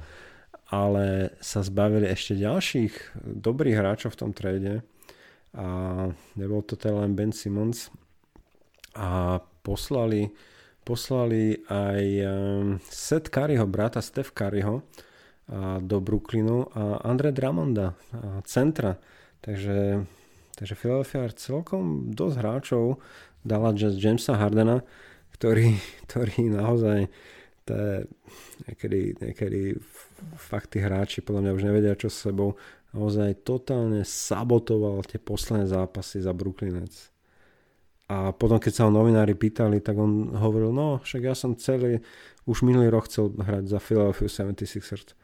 ale 0.70 1.34
sa 1.42 1.66
zbavili 1.66 2.06
ešte 2.06 2.38
ďalších 2.38 3.18
dobrých 3.26 3.76
hráčov 3.76 4.14
v 4.14 4.20
tom 4.22 4.30
trade 4.30 4.86
a 5.50 5.66
nebol 6.38 6.62
to 6.62 6.78
teda 6.78 7.02
len 7.02 7.18
Ben 7.18 7.34
Simmons 7.34 7.90
a 8.94 9.42
poslali, 9.66 10.30
poslali 10.86 11.58
aj 11.66 12.02
um, 12.22 12.78
Seth 12.86 13.34
Curryho, 13.34 13.66
brata 13.66 13.98
Steph 13.98 14.30
Curryho 14.30 14.86
do 15.82 15.98
Brooklynu 15.98 16.70
a 16.74 17.02
Andre 17.02 17.34
Drummonda, 17.34 17.98
a 18.14 18.38
centra. 18.46 19.02
Takže, 19.40 20.06
takže 20.54 20.74
Philadelphia 20.78 21.26
celkom 21.34 22.14
dosť 22.14 22.36
hráčov 22.38 22.84
dala 23.42 23.74
Jamesa 23.74 24.38
Hardena, 24.38 24.86
ktorý, 25.34 25.74
ktorý 26.06 26.54
naozaj 26.54 27.10
to 27.66 27.72
je 27.76 27.96
niekedy, 28.66 29.00
niekedy 29.20 29.60
fakt 30.36 30.74
tí 30.74 30.82
hráči 30.82 31.24
podľa 31.24 31.48
mňa 31.48 31.52
už 31.56 31.62
nevedia 31.66 31.94
čo 31.98 32.08
s 32.08 32.26
sebou. 32.28 32.58
Naozaj 32.90 33.46
totálne 33.46 34.02
sabotoval 34.02 35.06
tie 35.06 35.22
posledné 35.22 35.70
zápasy 35.70 36.22
za 36.22 36.34
Brooklynec. 36.34 36.90
A 38.10 38.34
potom, 38.34 38.58
keď 38.58 38.72
sa 38.74 38.82
ho 38.86 38.90
novinári 38.90 39.38
pýtali, 39.38 39.78
tak 39.78 39.94
on 39.94 40.34
hovoril, 40.34 40.74
no 40.74 40.98
však 40.98 41.30
ja 41.30 41.34
som 41.38 41.54
celý, 41.54 42.02
už 42.42 42.66
minulý 42.66 42.90
rok 42.90 43.06
chcel 43.06 43.30
hrať 43.30 43.70
za 43.70 43.78
Philadelphia 43.78 44.26
76ers. 44.26 45.14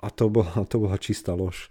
A 0.00 0.08
to 0.08 0.32
bola, 0.32 0.64
to 0.64 0.80
bola 0.80 0.96
čistá 0.96 1.36
lož. 1.36 1.68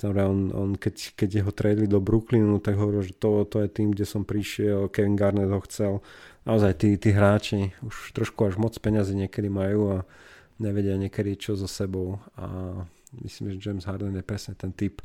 On, 0.00 0.54
on 0.54 0.70
keď, 0.78 1.18
keď 1.18 1.28
jeho 1.42 1.52
tradeli 1.52 1.90
do 1.90 1.98
Brooklynu, 1.98 2.62
tak 2.62 2.78
hovoril, 2.78 3.02
že 3.02 3.18
to, 3.18 3.42
to 3.44 3.66
je 3.66 3.68
tým, 3.68 3.92
kde 3.92 4.06
som 4.06 4.22
prišiel, 4.22 4.88
Kevin 4.88 5.18
Garnett 5.18 5.50
ho 5.50 5.60
chcel. 5.66 6.00
Naozaj 6.46 6.72
tí, 6.78 6.94
tí 6.96 7.10
hráči 7.10 7.74
už 7.82 8.14
trošku 8.14 8.46
až 8.46 8.56
moc 8.56 8.78
peňazí 8.78 9.18
niekedy 9.18 9.50
majú 9.50 10.00
a 10.00 10.08
nevedia 10.58 10.98
niekedy 10.98 11.38
čo 11.38 11.54
so 11.54 11.70
sebou 11.70 12.18
a 12.34 12.78
myslím, 13.24 13.54
že 13.54 13.62
James 13.62 13.86
Harden 13.86 14.14
je 14.18 14.26
presne 14.26 14.54
ten 14.58 14.74
typ 14.74 15.00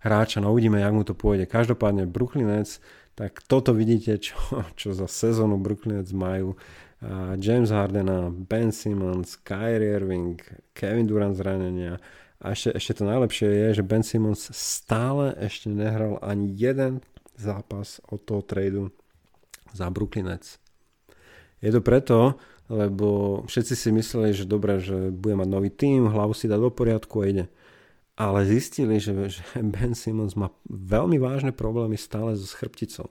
hráča, 0.00 0.40
no 0.40 0.52
uvidíme, 0.52 0.80
jak 0.80 0.94
mu 0.96 1.04
to 1.04 1.12
pôjde. 1.12 1.44
Každopádne 1.44 2.08
Brooklyn 2.08 2.48
tak 3.18 3.44
toto 3.44 3.76
vidíte, 3.76 4.16
čo, 4.16 4.36
čo 4.78 4.96
za 4.96 5.04
sezónu 5.04 5.60
Brooklyn 5.60 6.00
majú. 6.16 6.56
James 7.40 7.72
Hardena, 7.72 8.28
Ben 8.28 8.72
Simmons, 8.72 9.36
Kyrie 9.40 9.96
Irving, 9.96 10.40
Kevin 10.72 11.08
Durant 11.08 11.36
zranenia. 11.36 12.00
A 12.40 12.56
ešte, 12.56 12.72
ešte 12.76 13.00
to 13.00 13.04
najlepšie 13.04 13.48
je, 13.48 13.68
že 13.80 13.84
Ben 13.84 14.04
Simmons 14.04 14.48
stále 14.52 15.36
ešte 15.36 15.68
nehral 15.68 16.16
ani 16.24 16.48
jeden 16.48 17.04
zápas 17.36 18.00
od 18.08 18.24
toho 18.24 18.40
tradu 18.40 18.92
za 19.72 19.88
Brooklyn. 19.92 20.28
Je 21.60 21.68
to 21.72 21.84
preto, 21.84 22.40
lebo 22.70 23.42
všetci 23.50 23.74
si 23.74 23.88
mysleli, 23.90 24.30
že 24.30 24.46
dobre, 24.46 24.78
že 24.78 25.10
bude 25.10 25.34
mať 25.34 25.48
nový 25.50 25.74
tým, 25.74 26.06
hlavu 26.06 26.38
si 26.38 26.46
dá 26.46 26.54
do 26.54 26.70
poriadku 26.70 27.18
a 27.18 27.26
ide. 27.26 27.44
Ale 28.14 28.46
zistili, 28.46 29.02
že, 29.02 29.12
že 29.26 29.42
Ben 29.74 29.98
Simmons 29.98 30.38
má 30.38 30.54
veľmi 30.70 31.18
vážne 31.18 31.50
problémy 31.50 31.98
stále 31.98 32.38
so 32.38 32.46
chrbticou. 32.54 33.10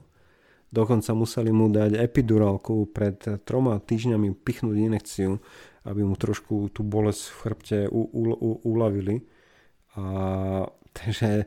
Dokonca 0.72 1.12
museli 1.12 1.52
mu 1.52 1.68
dať 1.68 1.98
epidurálku 1.98 2.88
pred 2.94 3.20
troma 3.44 3.76
týždňami 3.82 4.32
pichnúť 4.38 4.76
inekciu, 4.78 5.36
aby 5.84 6.06
mu 6.06 6.16
trošku 6.16 6.72
tú 6.72 6.80
bolesť 6.80 7.22
v 7.26 7.36
chrbte 7.44 7.78
u, 7.90 8.00
u, 8.06 8.22
u, 8.32 8.50
uľavili. 8.64 9.20
A, 10.00 10.04
takže 10.96 11.44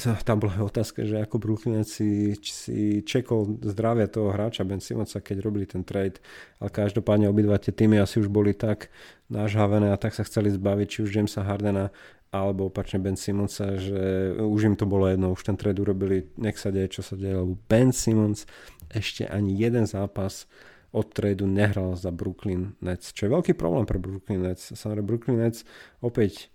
tam 0.00 0.40
bola 0.40 0.56
otázka, 0.64 1.04
že 1.04 1.20
ako 1.20 1.36
Brooklyn 1.36 1.84
si, 1.84 2.32
si 2.40 3.04
čekol 3.04 3.60
zdravie 3.60 4.08
toho 4.08 4.32
hráča 4.32 4.64
Ben 4.64 4.80
Simonsa, 4.80 5.20
keď 5.20 5.36
robili 5.44 5.68
ten 5.68 5.84
trade, 5.84 6.16
ale 6.56 6.72
každopádne 6.72 7.28
obidva 7.28 7.60
tie 7.60 7.76
týmy 7.76 8.00
asi 8.00 8.24
už 8.24 8.32
boli 8.32 8.56
tak 8.56 8.88
nažhavené 9.28 9.92
a 9.92 10.00
tak 10.00 10.16
sa 10.16 10.24
chceli 10.24 10.48
zbaviť 10.48 10.86
či 10.88 10.98
už 11.04 11.10
Jamesa 11.12 11.44
Hardena 11.44 11.92
alebo 12.32 12.72
opačne 12.72 12.96
Ben 12.96 13.20
Simonsa, 13.20 13.76
že 13.76 14.32
už 14.40 14.72
im 14.72 14.76
to 14.80 14.88
bolo 14.88 15.04
jedno, 15.04 15.36
už 15.36 15.44
ten 15.44 15.60
trade 15.60 15.76
urobili, 15.84 16.32
nech 16.40 16.56
sa 16.56 16.72
deje, 16.72 16.96
čo 16.96 17.02
sa 17.04 17.12
deje, 17.12 17.36
lebo 17.36 17.60
Ben 17.68 17.92
Simmons 17.92 18.48
ešte 18.88 19.28
ani 19.28 19.52
jeden 19.52 19.84
zápas 19.84 20.48
od 20.92 21.08
tradu 21.12 21.44
nehral 21.48 21.96
za 21.96 22.08
Brooklyn 22.12 22.76
Nets, 22.80 23.12
čo 23.12 23.28
je 23.28 23.34
veľký 23.36 23.52
problém 23.56 23.84
pre 23.88 24.00
Brooklyn 24.00 24.44
Nets. 24.44 24.72
Samozrejme 24.72 25.08
Brooklyn 25.08 25.40
Nets 25.40 25.64
opäť 26.04 26.52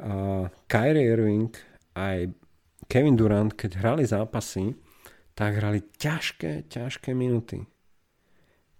uh, 0.00 0.48
Kyrie 0.68 1.08
Irving 1.08 1.52
aj 1.96 2.32
Kevin 2.92 3.16
Durant, 3.16 3.56
keď 3.56 3.80
hrali 3.80 4.04
zápasy, 4.04 4.76
tak 5.32 5.56
hrali 5.56 5.80
ťažké, 5.96 6.68
ťažké 6.68 7.16
minuty. 7.16 7.64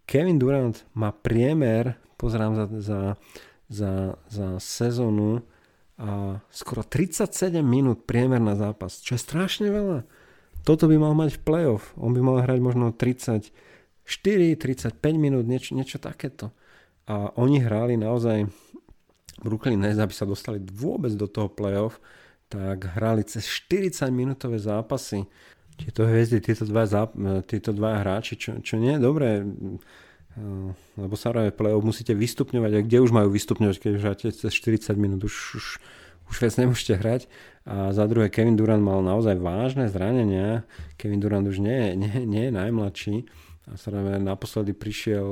Kevin 0.05 0.37
Durant 0.37 0.77
má 0.93 1.17
priemer, 1.17 1.97
pozerám 2.21 2.53
za, 2.53 2.67
za, 2.69 3.01
za, 3.73 3.93
za 4.29 4.49
sezónu, 4.61 5.41
a 5.97 6.43
skoro 6.53 6.85
37 6.85 7.65
minút 7.65 8.05
priemer 8.05 8.43
na 8.43 8.53
zápas, 8.53 9.01
čo 9.01 9.17
je 9.17 9.25
strašne 9.25 9.73
veľa. 9.73 10.05
Toto 10.67 10.93
by 10.93 10.97
mal 11.01 11.17
mať 11.17 11.41
v 11.41 11.45
playoff. 11.49 11.97
On 11.97 12.13
by 12.13 12.21
mal 12.21 12.45
hrať 12.45 12.59
možno 12.61 12.93
34, 12.93 13.49
35 14.05 14.93
minút, 15.17 15.49
niečo, 15.49 15.73
niečo 15.73 15.97
takéto. 15.97 16.53
A 17.09 17.33
oni 17.41 17.65
hrali 17.65 17.97
naozaj 17.97 18.45
Brooklyn 19.41 19.81
Nets, 19.81 19.97
aby 19.97 20.13
sa 20.13 20.29
dostali 20.29 20.61
vôbec 20.61 21.17
do 21.17 21.25
toho 21.25 21.49
playoff, 21.49 21.97
tak 22.53 22.85
hrali 23.01 23.24
cez 23.24 23.49
40 23.49 24.12
minútové 24.12 24.61
zápasy. 24.61 25.24
Tieto 25.81 26.05
hviezdy, 26.05 26.45
tieto 26.45 26.69
dva, 26.69 26.85
záp- 26.85 27.16
tieto 27.49 27.73
dva 27.73 28.05
hráči, 28.05 28.37
čo, 28.37 28.61
čo 28.61 28.77
nie 28.77 29.01
je 29.01 29.01
dobré, 29.01 29.41
lebo 30.97 31.15
samozrejme 31.16 31.57
play-off 31.57 31.85
musíte 31.85 32.12
vystupňovať 32.12 32.73
a 32.77 32.85
kde 32.85 32.99
už 33.01 33.11
majú 33.12 33.29
vystupňovať, 33.33 33.77
keď 33.81 33.93
hráte 34.01 34.27
cez 34.33 34.53
40 34.53 34.97
minút, 34.97 35.24
už, 35.24 35.35
už, 35.57 35.66
už 36.29 36.37
viac 36.41 36.55
nemôžete 36.61 36.95
hrať. 37.01 37.23
A 37.65 37.93
za 37.97 38.05
druhé 38.05 38.33
Kevin 38.33 38.57
Durant 38.57 38.85
mal 38.85 39.01
naozaj 39.01 39.37
vážne 39.41 39.89
zranenia. 39.89 40.65
Kevin 41.01 41.20
Durant 41.20 41.49
už 41.49 41.61
nie, 41.61 41.97
nie, 41.97 42.24
nie 42.29 42.43
je 42.49 42.53
najmladší. 42.53 43.16
A 43.70 43.79
samozrejme 43.79 44.24
naposledy 44.24 44.74
prišiel 44.74 45.27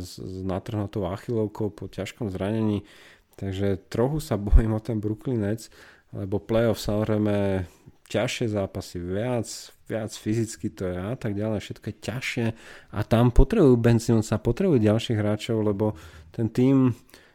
s, 0.00 0.16
s 0.16 0.38
natrhnutou 0.42 1.10
achilovkou 1.10 1.68
po 1.74 1.90
ťažkom 1.90 2.30
zranení. 2.30 2.86
Takže 3.34 3.82
trochu 3.90 4.22
sa 4.22 4.38
bojím 4.38 4.78
o 4.78 4.80
ten 4.80 5.02
Brooklyn 5.02 5.42
Nets, 5.42 5.68
lebo 6.14 6.38
playoff 6.38 6.78
samozrejme 6.78 7.66
ťažšie 8.06 8.46
zápasy, 8.54 9.02
viac, 9.02 9.48
viac 9.90 10.12
fyzicky 10.14 10.70
to 10.70 10.86
je 10.86 10.96
a 10.96 11.14
tak 11.18 11.34
ďalej, 11.34 11.58
všetko 11.60 11.86
je 11.90 11.96
ťažšie. 11.98 12.46
A 12.94 13.00
tam 13.02 13.34
potrebujú 13.34 13.74
Ben 13.80 13.98
sa 13.98 14.38
potrebujú 14.38 14.78
ďalších 14.78 15.18
hráčov, 15.18 15.64
lebo 15.66 15.98
ten 16.30 16.52
tým 16.52 16.94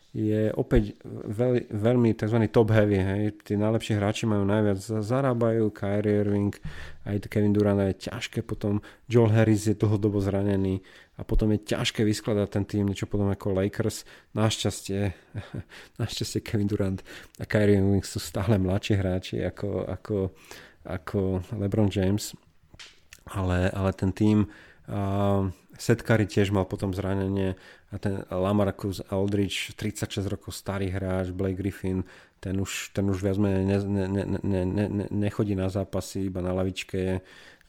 je 0.09 0.49
opäť 0.57 0.97
veľ, 1.05 1.69
veľmi 1.69 2.17
tzv. 2.17 2.41
top 2.49 2.73
heavy, 2.73 2.97
hej. 2.97 3.23
tí 3.45 3.53
najlepší 3.53 3.93
hráči 4.01 4.25
majú 4.25 4.41
najviac, 4.41 4.81
zarábajú, 5.05 5.69
Kyrie 5.69 6.25
Irving, 6.25 6.53
aj 7.05 7.29
Kevin 7.29 7.53
Durant 7.53 7.77
je 7.93 8.09
ťažké, 8.09 8.41
potom 8.41 8.81
Joel 9.05 9.29
Harris 9.29 9.69
je 9.69 9.77
dlhodobo 9.77 10.17
zranený 10.17 10.81
a 11.13 11.21
potom 11.21 11.53
je 11.53 11.61
ťažké 11.61 12.01
vyskladať 12.01 12.47
ten 12.49 12.65
tým, 12.65 12.89
niečo 12.89 13.05
potom 13.05 13.29
ako 13.29 13.53
Lakers. 13.53 14.01
Našťastie, 14.33 15.13
našťastie 16.01 16.41
Kevin 16.41 16.65
Durant 16.65 17.05
a 17.37 17.45
Kyrie 17.45 17.77
Irving 17.77 18.01
sú 18.01 18.17
stále 18.17 18.57
mladší 18.57 18.97
hráči 18.97 19.45
ako, 19.45 19.85
ako, 19.85 20.17
ako 20.89 21.45
LeBron 21.53 21.93
James, 21.93 22.33
ale, 23.29 23.69
ale 23.69 23.93
ten 23.93 24.09
tým 24.09 24.49
uh, 24.89 25.45
Curry 25.79 26.27
tiež 26.27 26.51
mal 26.51 26.67
potom 26.67 26.91
zranenie 26.91 27.55
a 27.89 27.95
ten 27.97 28.21
Lamarcus 28.29 29.01
Aldridge, 29.09 29.73
36 29.73 30.29
rokov 30.29 30.53
starý 30.53 30.93
hráč, 30.93 31.33
Blake 31.33 31.57
Griffin, 31.57 32.05
ten 32.39 32.61
už, 32.61 32.93
ten 32.93 33.09
už 33.09 33.19
viac 33.19 33.41
menej 33.41 33.65
ne, 33.65 33.77
ne, 33.81 34.05
ne, 34.07 34.23
ne, 34.65 34.85
ne, 34.87 35.05
nechodí 35.09 35.57
na 35.57 35.67
zápasy, 35.67 36.29
iba 36.29 36.39
na 36.39 36.53
lavičke. 36.53 37.19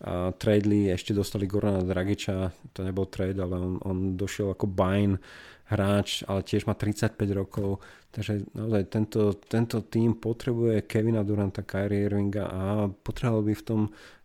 A 0.01 0.33
tradeli, 0.33 0.89
ešte 0.89 1.13
dostali 1.13 1.45
Gorana 1.45 1.85
Dragiča, 1.85 2.53
to 2.73 2.81
nebol 2.81 3.05
trade, 3.05 3.37
ale 3.37 3.53
on, 3.53 3.77
on 3.85 3.97
došiel 4.17 4.57
ako 4.57 4.65
buying 4.65 5.21
hráč, 5.69 6.25
ale 6.27 6.43
tiež 6.43 6.67
má 6.67 6.75
35 6.75 7.15
rokov, 7.37 7.85
takže 8.11 8.43
naozaj 8.57 8.91
tento, 8.91 9.37
tento 9.47 9.85
tým 9.87 10.19
potrebuje 10.19 10.89
Kevina 10.89 11.23
Duranta, 11.23 11.63
Kyrie 11.63 12.11
Irvinga 12.11 12.49
a 12.49 12.63
potreboval 12.91 13.47
by 13.47 13.55
v 13.55 13.65
tom 13.65 13.81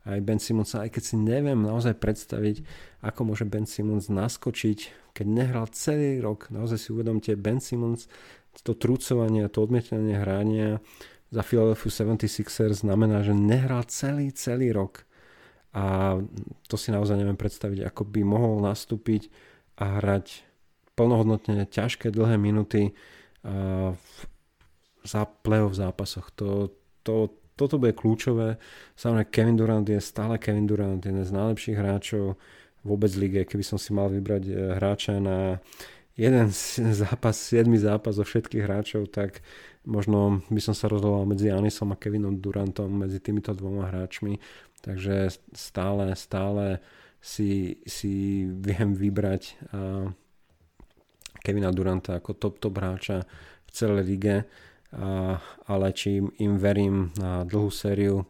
aj 0.09 0.19
Ben 0.25 0.41
Simonsa, 0.41 0.85
aj 0.85 0.95
keď 0.95 1.03
si 1.05 1.15
neviem 1.21 1.59
naozaj 1.61 1.97
predstaviť, 2.01 2.65
ako 3.05 3.19
môže 3.29 3.45
Ben 3.45 3.69
Simmons 3.69 4.09
naskočiť, 4.09 5.04
keď 5.15 5.27
nehral 5.31 5.71
celý 5.71 6.19
rok. 6.19 6.51
Naozaj 6.51 6.77
si 6.77 6.89
uvedomte, 6.91 7.31
Ben 7.39 7.63
Simmons, 7.63 8.11
to 8.67 8.75
trúcovanie, 8.75 9.47
to 9.47 9.63
odmietanie 9.63 10.19
hrania 10.19 10.83
za 11.35 11.41
Philadelphia 11.41 11.91
76ers 12.07 12.85
znamená, 12.85 13.25
že 13.25 13.33
nehral 13.35 13.83
celý, 13.89 14.29
celý 14.31 14.71
rok. 14.71 15.03
A 15.75 16.15
to 16.71 16.79
si 16.79 16.95
naozaj 16.95 17.19
neviem 17.19 17.35
predstaviť, 17.35 17.83
ako 17.83 18.07
by 18.07 18.21
mohol 18.23 18.63
nastúpiť 18.63 19.27
a 19.75 19.99
hrať 19.99 20.47
plnohodnotne 20.95 21.67
ťažké 21.67 22.15
dlhé 22.15 22.39
minúty 22.39 22.95
v, 23.43 24.07
za 25.03 25.27
play-off 25.43 25.75
zápasoch. 25.75 26.31
To, 26.39 26.71
to, 27.03 27.35
toto 27.59 27.75
bude 27.75 27.91
kľúčové. 27.91 28.55
Samozrejme 28.95 29.27
Kevin 29.27 29.57
Durant 29.59 29.87
je 29.91 29.99
stále 29.99 30.39
Kevin 30.39 30.63
Durant, 30.63 31.03
jeden 31.03 31.27
z 31.27 31.35
najlepších 31.35 31.75
hráčov 31.75 32.39
vôbec 32.85 33.09
lige. 33.17 33.49
Keby 33.49 33.65
som 33.65 33.81
si 33.81 33.89
mal 33.91 34.13
vybrať 34.13 34.43
e, 34.45 34.53
hráča 34.77 35.17
na 35.17 35.57
jeden 36.13 36.53
zápas, 37.01 37.35
7 37.35 37.65
zápas 37.81 38.15
zo 38.15 38.23
všetkých 38.23 38.63
hráčov, 38.63 39.09
tak 39.09 39.41
možno 39.83 40.45
by 40.53 40.61
som 40.61 40.77
sa 40.77 40.85
rozhodoval 40.85 41.25
medzi 41.25 41.49
Anisom 41.49 41.91
a 41.91 41.99
Kevinom 41.99 42.37
Durantom, 42.37 42.87
medzi 42.87 43.17
týmito 43.17 43.51
dvoma 43.57 43.89
hráčmi. 43.89 44.37
Takže 44.85 45.33
stále, 45.57 46.13
stále 46.13 46.79
si, 47.17 47.81
si 47.89 48.45
viem 48.45 48.93
vybrať 48.93 49.57
Kevina 51.41 51.73
Duranta 51.73 52.21
ako 52.21 52.37
top, 52.37 52.55
top 52.61 52.77
hráča 52.77 53.25
v 53.65 53.69
celej 53.73 54.03
lige 54.05 54.35
a, 54.93 55.37
ale 55.69 55.87
či 55.93 56.21
im 56.21 56.53
verím 56.57 57.13
na 57.17 57.45
dlhú 57.45 57.69
sériu, 57.73 58.25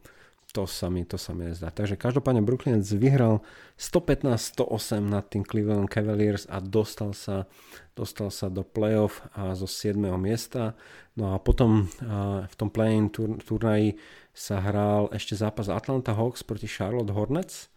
to 0.56 0.64
sa 0.64 0.88
mi, 0.88 1.03
to 1.03 1.19
sa 1.19 1.36
mi 1.36 1.52
nezdá. 1.52 1.68
Takže 1.68 1.99
každopádne 1.99 2.40
Brooklyn 2.40 2.80
vyhral 2.80 3.44
115-108 3.76 5.03
nad 5.03 5.27
tým 5.27 5.44
Cleveland 5.44 5.91
Cavaliers 5.91 6.48
a 6.48 6.64
dostal 6.64 7.11
sa, 7.11 7.44
dostal 7.91 8.32
sa 8.32 8.48
do 8.48 8.64
playoff 8.64 9.19
a 9.36 9.52
zo 9.52 9.68
7. 9.68 9.99
miesta. 10.15 10.80
No 11.19 11.36
a 11.36 11.44
potom 11.44 11.91
v 12.48 12.56
tom 12.56 12.72
play-in 12.72 13.11
tur, 13.11 13.36
turnaji 13.44 13.99
sa 14.32 14.64
hral 14.64 15.11
ešte 15.11 15.36
zápas 15.36 15.68
Atlanta 15.68 16.15
Hawks 16.15 16.48
proti 16.48 16.72
Charlotte 16.72 17.11
Hornets, 17.11 17.68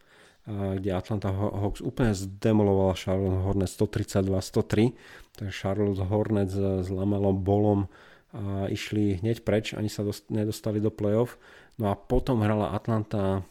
kde 0.46 0.94
Atlanta 0.94 1.34
Hawks 1.34 1.82
úplne 1.82 2.14
zdemolovala 2.14 2.94
Charlotte 2.94 3.42
Hornets 3.42 3.74
132-103, 3.74 4.94
takže 5.34 5.50
Charlotte 5.50 6.06
Hornets 6.06 6.54
s 6.54 6.88
Lamelom 6.88 7.42
Bolom 7.42 7.90
a 8.28 8.68
išli 8.68 9.24
hneď 9.24 9.40
preč, 9.40 9.72
ani 9.72 9.88
sa 9.88 10.04
dost, 10.04 10.28
nedostali 10.28 10.84
do 10.84 10.92
playoff. 10.92 11.40
No 11.78 11.90
a 11.90 11.94
potom 11.94 12.42
hrala 12.42 12.74
Atlanta 12.74 13.46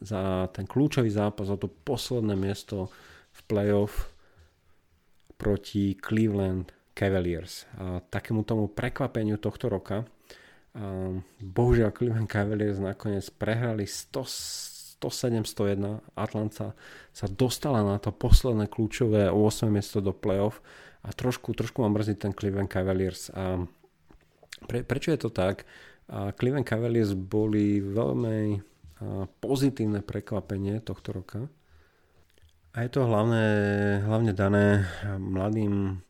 za 0.00 0.48
ten 0.56 0.64
kľúčový 0.64 1.12
zápas 1.12 1.50
o 1.52 1.56
to 1.60 1.68
posledné 1.68 2.32
miesto 2.38 2.88
v 3.36 3.40
playoff 3.46 4.12
proti 5.36 5.96
Cleveland 5.96 6.72
Cavaliers. 6.96 7.68
A 7.76 8.00
takému 8.00 8.44
tomu 8.44 8.68
prekvapeniu 8.68 9.36
tohto 9.36 9.68
roka 9.68 10.08
a 10.70 11.10
bohužiaľ 11.42 11.90
Cleveland 11.90 12.30
Cavaliers 12.30 12.78
nakoniec 12.78 13.26
prehrali 13.34 13.90
100, 13.90 15.00
107-101. 15.00 16.04
Atlanta 16.14 16.76
sa 17.10 17.26
dostala 17.26 17.80
na 17.80 17.96
to 17.96 18.12
posledné 18.12 18.68
kľúčové 18.68 19.32
8 19.32 19.72
miesto 19.72 20.04
do 20.04 20.12
playoff 20.12 20.60
a 21.00 21.10
trošku, 21.10 21.56
trošku 21.56 21.80
ma 21.80 21.88
mrzí 21.88 22.20
ten 22.20 22.36
Cleveland 22.36 22.68
Cavaliers. 22.68 23.32
A 23.32 23.64
pre, 24.68 24.84
prečo 24.84 25.16
je 25.16 25.20
to 25.24 25.32
tak? 25.32 25.64
A 26.10 26.34
Cleveland 26.34 26.66
Cavaliers 26.66 27.14
boli 27.14 27.78
veľmi 27.78 28.58
pozitívne 29.38 30.02
prekvapenie 30.02 30.82
tohto 30.82 31.14
roka. 31.14 31.40
A 32.74 32.82
je 32.86 32.90
to 32.90 33.06
hlavne, 33.06 33.46
hlavne 34.04 34.32
dané 34.34 34.86
mladým 35.18 36.02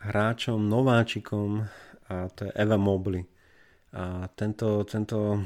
hráčom, 0.00 0.60
nováčikom 0.60 1.66
a 2.08 2.28
to 2.32 2.48
je 2.48 2.52
Eva 2.56 2.76
Mobley. 2.76 3.24
A 3.96 4.28
tento, 4.32 4.84
tento 4.84 5.44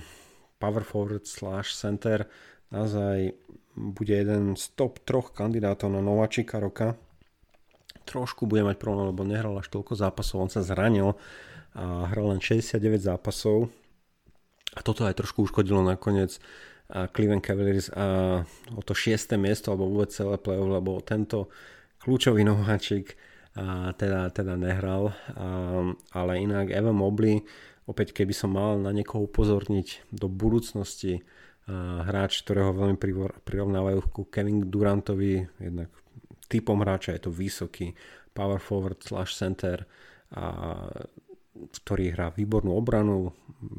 power 0.58 0.82
forward 0.82 1.26
slash 1.26 1.74
center 1.74 2.26
naozaj 2.70 3.34
bude 3.72 4.14
jeden 4.14 4.58
z 4.58 4.74
top 4.74 5.00
troch 5.06 5.32
kandidátov 5.32 5.90
na 5.90 6.02
nováčika 6.04 6.58
roka. 6.58 6.98
Trošku 8.04 8.50
bude 8.50 8.66
mať 8.66 8.76
problém, 8.76 9.14
lebo 9.14 9.22
nehral 9.22 9.54
až 9.56 9.70
toľko 9.70 9.94
zápasov, 9.94 10.44
on 10.44 10.50
sa 10.50 10.66
zranil 10.66 11.14
a 11.76 12.08
hral 12.12 12.36
len 12.36 12.40
69 12.40 13.00
zápasov. 13.00 13.72
A 14.72 14.80
toto 14.80 15.04
aj 15.04 15.20
trošku 15.20 15.44
uškodilo 15.44 15.84
nakoniec 15.84 16.40
Cleveland 16.92 17.44
Cavaliers 17.44 17.88
a 17.92 18.40
o 18.76 18.80
to 18.84 18.92
6. 18.92 19.36
miesto 19.40 19.72
alebo 19.72 19.88
vôbec 19.88 20.12
celé 20.12 20.36
playoff, 20.36 20.68
lebo 20.68 21.00
tento 21.00 21.48
kľúčový 22.04 22.44
nováčik 22.44 23.16
a 23.56 23.92
teda, 23.96 24.28
teda 24.32 24.56
nehral. 24.56 25.12
A, 25.36 25.44
ale 26.12 26.32
inak 26.40 26.72
Evan 26.72 26.96
Mobley, 26.96 27.44
opäť 27.88 28.12
keby 28.12 28.32
som 28.36 28.52
mal 28.52 28.76
na 28.80 28.92
niekoho 28.92 29.24
upozorniť 29.28 30.12
do 30.12 30.28
budúcnosti, 30.28 31.24
a 31.62 32.02
hráč, 32.02 32.42
ktorého 32.42 32.74
veľmi 32.74 32.98
prirovnávajú 33.46 33.98
ku 34.10 34.26
Kevin 34.26 34.66
Durantovi, 34.66 35.46
jednak 35.62 35.94
typom 36.50 36.82
hráča 36.82 37.14
je 37.14 37.22
to 37.22 37.30
vysoký 37.30 37.94
power 38.34 38.58
forward 38.58 38.98
slash 38.98 39.38
center 39.38 39.86
a 40.34 40.84
ktorý 41.52 42.16
hrá 42.16 42.32
výbornú 42.32 42.72
obranu, 42.72 43.36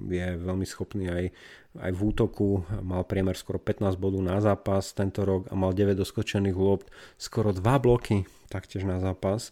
je 0.08 0.38
veľmi 0.38 0.64
schopný 0.64 1.10
aj, 1.10 1.26
aj 1.82 1.91
v 1.91 2.02
útoku, 2.02 2.64
mal 2.86 3.04
priemer 3.04 3.34
skoro 3.34 3.58
15 3.58 3.98
bodov 3.98 4.22
na 4.22 4.38
zápas 4.40 4.94
tento 4.94 5.26
rok 5.26 5.50
a 5.50 5.58
mal 5.58 5.74
9 5.74 5.98
doskočených 5.98 6.56
lopt, 6.56 6.94
skoro 7.18 7.50
2 7.52 7.60
bloky 7.82 8.30
taktiež 8.48 8.86
na 8.86 9.02
zápas. 9.02 9.50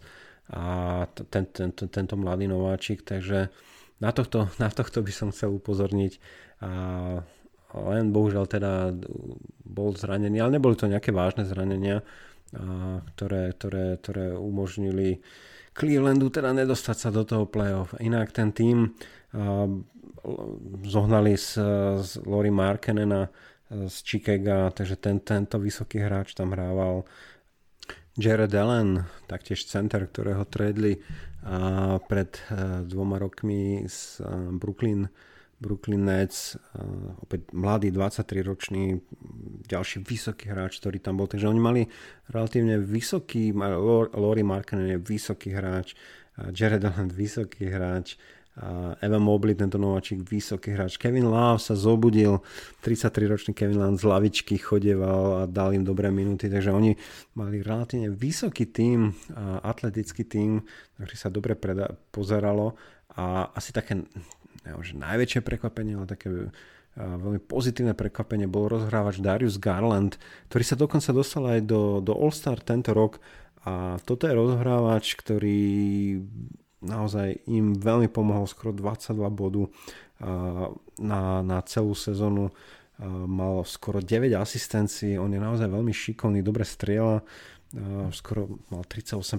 A 0.52 1.08
ten, 1.32 1.48
ten, 1.48 1.72
ten, 1.72 1.88
tento 1.88 2.16
mladý 2.20 2.46
nováčik, 2.46 3.08
takže 3.08 3.50
na 4.04 4.12
tohto, 4.12 4.52
na 4.62 4.70
tohto 4.70 5.02
by 5.02 5.12
som 5.14 5.34
chcel 5.34 5.58
upozorniť. 5.58 6.14
A 6.62 6.72
len 7.72 8.12
bohužiaľ 8.12 8.46
teda 8.46 8.92
bol 9.64 9.96
zranený, 9.96 10.44
ale 10.44 10.60
neboli 10.60 10.76
to 10.76 10.92
nejaké 10.92 11.16
vážne 11.16 11.48
zranenia, 11.48 12.04
a, 12.52 13.00
ktoré, 13.16 13.56
ktoré, 13.56 13.86
ktoré 13.98 14.26
umožnili 14.36 15.24
Clevelandu 15.72 16.28
teda 16.30 16.52
nedostať 16.52 16.98
sa 16.98 17.10
do 17.10 17.24
toho 17.24 17.48
playoff. 17.48 17.96
Inak 18.04 18.36
ten 18.36 18.52
tým 18.52 18.92
zohnali 20.84 21.34
z, 21.40 21.48
z 22.04 22.10
Lori 22.28 22.52
Markenena 22.52 23.32
z 23.72 23.96
Chicago, 24.04 24.68
takže 24.76 25.00
ten, 25.00 25.24
tento 25.24 25.56
vysoký 25.56 26.04
hráč 26.04 26.36
tam 26.36 26.52
hrával 26.52 27.08
Jared 28.20 28.52
Allen, 28.52 29.08
taktiež 29.32 29.64
center, 29.64 30.04
ktorého 30.12 30.44
tradli 30.44 31.00
pred 32.12 32.32
e, 32.36 32.84
dvoma 32.84 33.16
rokmi 33.16 33.88
z 33.88 34.20
Brooklyn, 34.60 35.08
Brooklyn 35.62 36.10
Nets, 36.10 36.58
e, 36.58 36.84
opäť 37.22 37.54
mladý 37.54 37.94
23-ročný, 37.94 38.98
ďalší 39.70 40.02
vysoký 40.02 40.50
hráč, 40.50 40.82
ktorý 40.82 40.98
tam 40.98 41.22
bol. 41.22 41.30
Takže 41.30 41.46
oni 41.46 41.62
mali 41.62 41.82
relatívne 42.34 42.82
vysoký, 42.82 43.54
Lori 44.18 44.42
Markkanen 44.42 44.98
je 44.98 45.00
vysoký 45.00 45.54
hráč, 45.54 45.94
Jared 46.50 46.82
Allen 46.82 47.14
vysoký 47.22 47.70
hráč, 47.70 48.18
Evan 49.00 49.24
Mobley, 49.24 49.56
tento 49.56 49.80
nováčik, 49.80 50.28
vysoký 50.28 50.76
hráč. 50.76 51.00
Kevin 51.00 51.32
Love 51.32 51.64
sa 51.64 51.72
zobudil, 51.72 52.44
33-ročný 52.84 53.56
Kevin 53.56 53.80
Love 53.80 53.96
z 53.96 54.04
lavičky 54.04 54.60
chodieval 54.60 55.24
a 55.40 55.42
dal 55.48 55.72
im 55.72 55.88
dobré 55.88 56.12
minúty, 56.12 56.52
takže 56.52 56.76
oni 56.76 57.00
mali 57.40 57.64
relatívne 57.64 58.12
vysoký 58.12 58.68
tým, 58.68 59.16
atletický 59.64 60.28
tým, 60.28 60.68
ktorý 61.00 61.16
sa 61.16 61.32
dobre 61.32 61.56
pozeralo 62.12 62.76
a 63.16 63.56
asi 63.56 63.72
také 63.72 64.04
že 64.64 64.94
najväčšie 64.98 65.42
prekvapenie, 65.42 65.98
ale 65.98 66.08
také 66.10 66.52
veľmi 66.98 67.40
pozitívne 67.40 67.96
prekvapenie 67.96 68.52
bol 68.52 68.68
rozhrávač 68.68 69.24
Darius 69.24 69.56
Garland, 69.56 70.20
ktorý 70.52 70.64
sa 70.68 70.76
dokonca 70.76 71.10
dostal 71.16 71.44
aj 71.48 71.60
do, 71.64 72.04
do 72.04 72.12
All-Star 72.12 72.60
tento 72.60 72.92
rok. 72.92 73.24
A 73.64 74.02
toto 74.04 74.28
je 74.28 74.36
rozhrávač, 74.36 75.16
ktorý 75.16 76.20
naozaj 76.82 77.46
im 77.48 77.78
veľmi 77.78 78.10
pomohol 78.10 78.50
skoro 78.50 78.74
22 78.74 79.14
bodu 79.32 79.64
na, 80.98 81.46
na 81.46 81.58
celú 81.64 81.94
sezónu. 81.94 82.50
Mal 83.02 83.66
skoro 83.66 83.98
9 83.98 84.30
asistencií, 84.38 85.18
on 85.18 85.34
je 85.34 85.42
naozaj 85.42 85.66
veľmi 85.66 85.90
šikovný, 85.90 86.46
dobre 86.46 86.68
strieľa, 86.68 87.26
skoro 88.12 88.60
mal 88.68 88.84
38% 88.84 89.32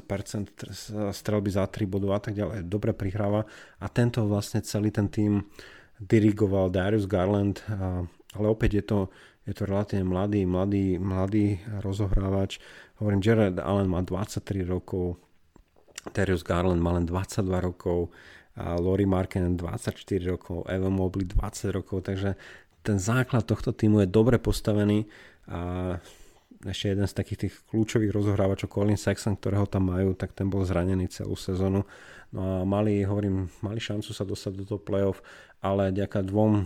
strelby 1.13 1.51
za 1.53 1.69
3 1.69 1.85
bodov 1.85 2.17
a 2.17 2.21
tak 2.21 2.37
ďalej, 2.37 2.65
dobre 2.65 2.97
prihráva. 2.97 3.45
A 3.81 3.87
tento 3.93 4.25
vlastne 4.25 4.65
celý 4.65 4.89
ten 4.89 5.09
tým 5.13 5.45
dirigoval 6.01 6.73
Darius 6.73 7.05
Garland, 7.05 7.61
ale 8.33 8.47
opäť 8.49 8.81
je 8.81 8.85
to, 8.85 8.99
je 9.45 9.53
to 9.53 9.63
relatívne 9.69 10.09
mladý, 10.09 10.49
mladý, 10.49 10.97
mladý 10.97 11.61
rozohrávač. 11.85 12.59
Hovorím, 12.99 13.21
Jared 13.21 13.61
Allen 13.61 13.87
má 13.87 14.01
23 14.01 14.65
rokov, 14.65 15.21
Terius 16.17 16.43
Garland 16.43 16.81
má 16.81 16.97
len 16.97 17.07
22 17.07 17.47
rokov, 17.61 18.11
a 18.53 18.77
Lori 18.77 19.09
Marken 19.09 19.57
24 19.57 19.97
rokov, 20.29 20.69
Evan 20.69 20.93
Mobley 20.93 21.25
20 21.25 21.73
rokov, 21.73 22.05
takže 22.05 22.37
ten 22.85 23.01
základ 23.01 23.49
tohto 23.49 23.73
týmu 23.73 24.05
je 24.05 24.09
dobre 24.13 24.37
postavený 24.37 25.09
a 25.49 25.97
ešte 26.63 26.95
jeden 26.95 27.07
z 27.11 27.15
takých 27.15 27.39
tých 27.47 27.55
kľúčových 27.71 28.15
rozohrávačov 28.15 28.71
Colin 28.71 29.01
Sexton, 29.01 29.35
ktorého 29.35 29.67
tam 29.67 29.91
majú, 29.91 30.15
tak 30.15 30.31
ten 30.31 30.47
bol 30.47 30.63
zranený 30.63 31.11
celú 31.11 31.35
sezónu. 31.35 31.83
No 32.31 32.41
a 32.41 32.55
mali, 32.63 33.03
hovorím, 33.03 33.51
mali 33.61 33.83
šancu 33.83 34.15
sa 34.15 34.23
dostať 34.23 34.53
do 34.63 34.65
toho 34.65 34.81
playoff, 34.81 35.21
ale 35.59 35.91
ďaká 35.91 36.23
dvom 36.23 36.65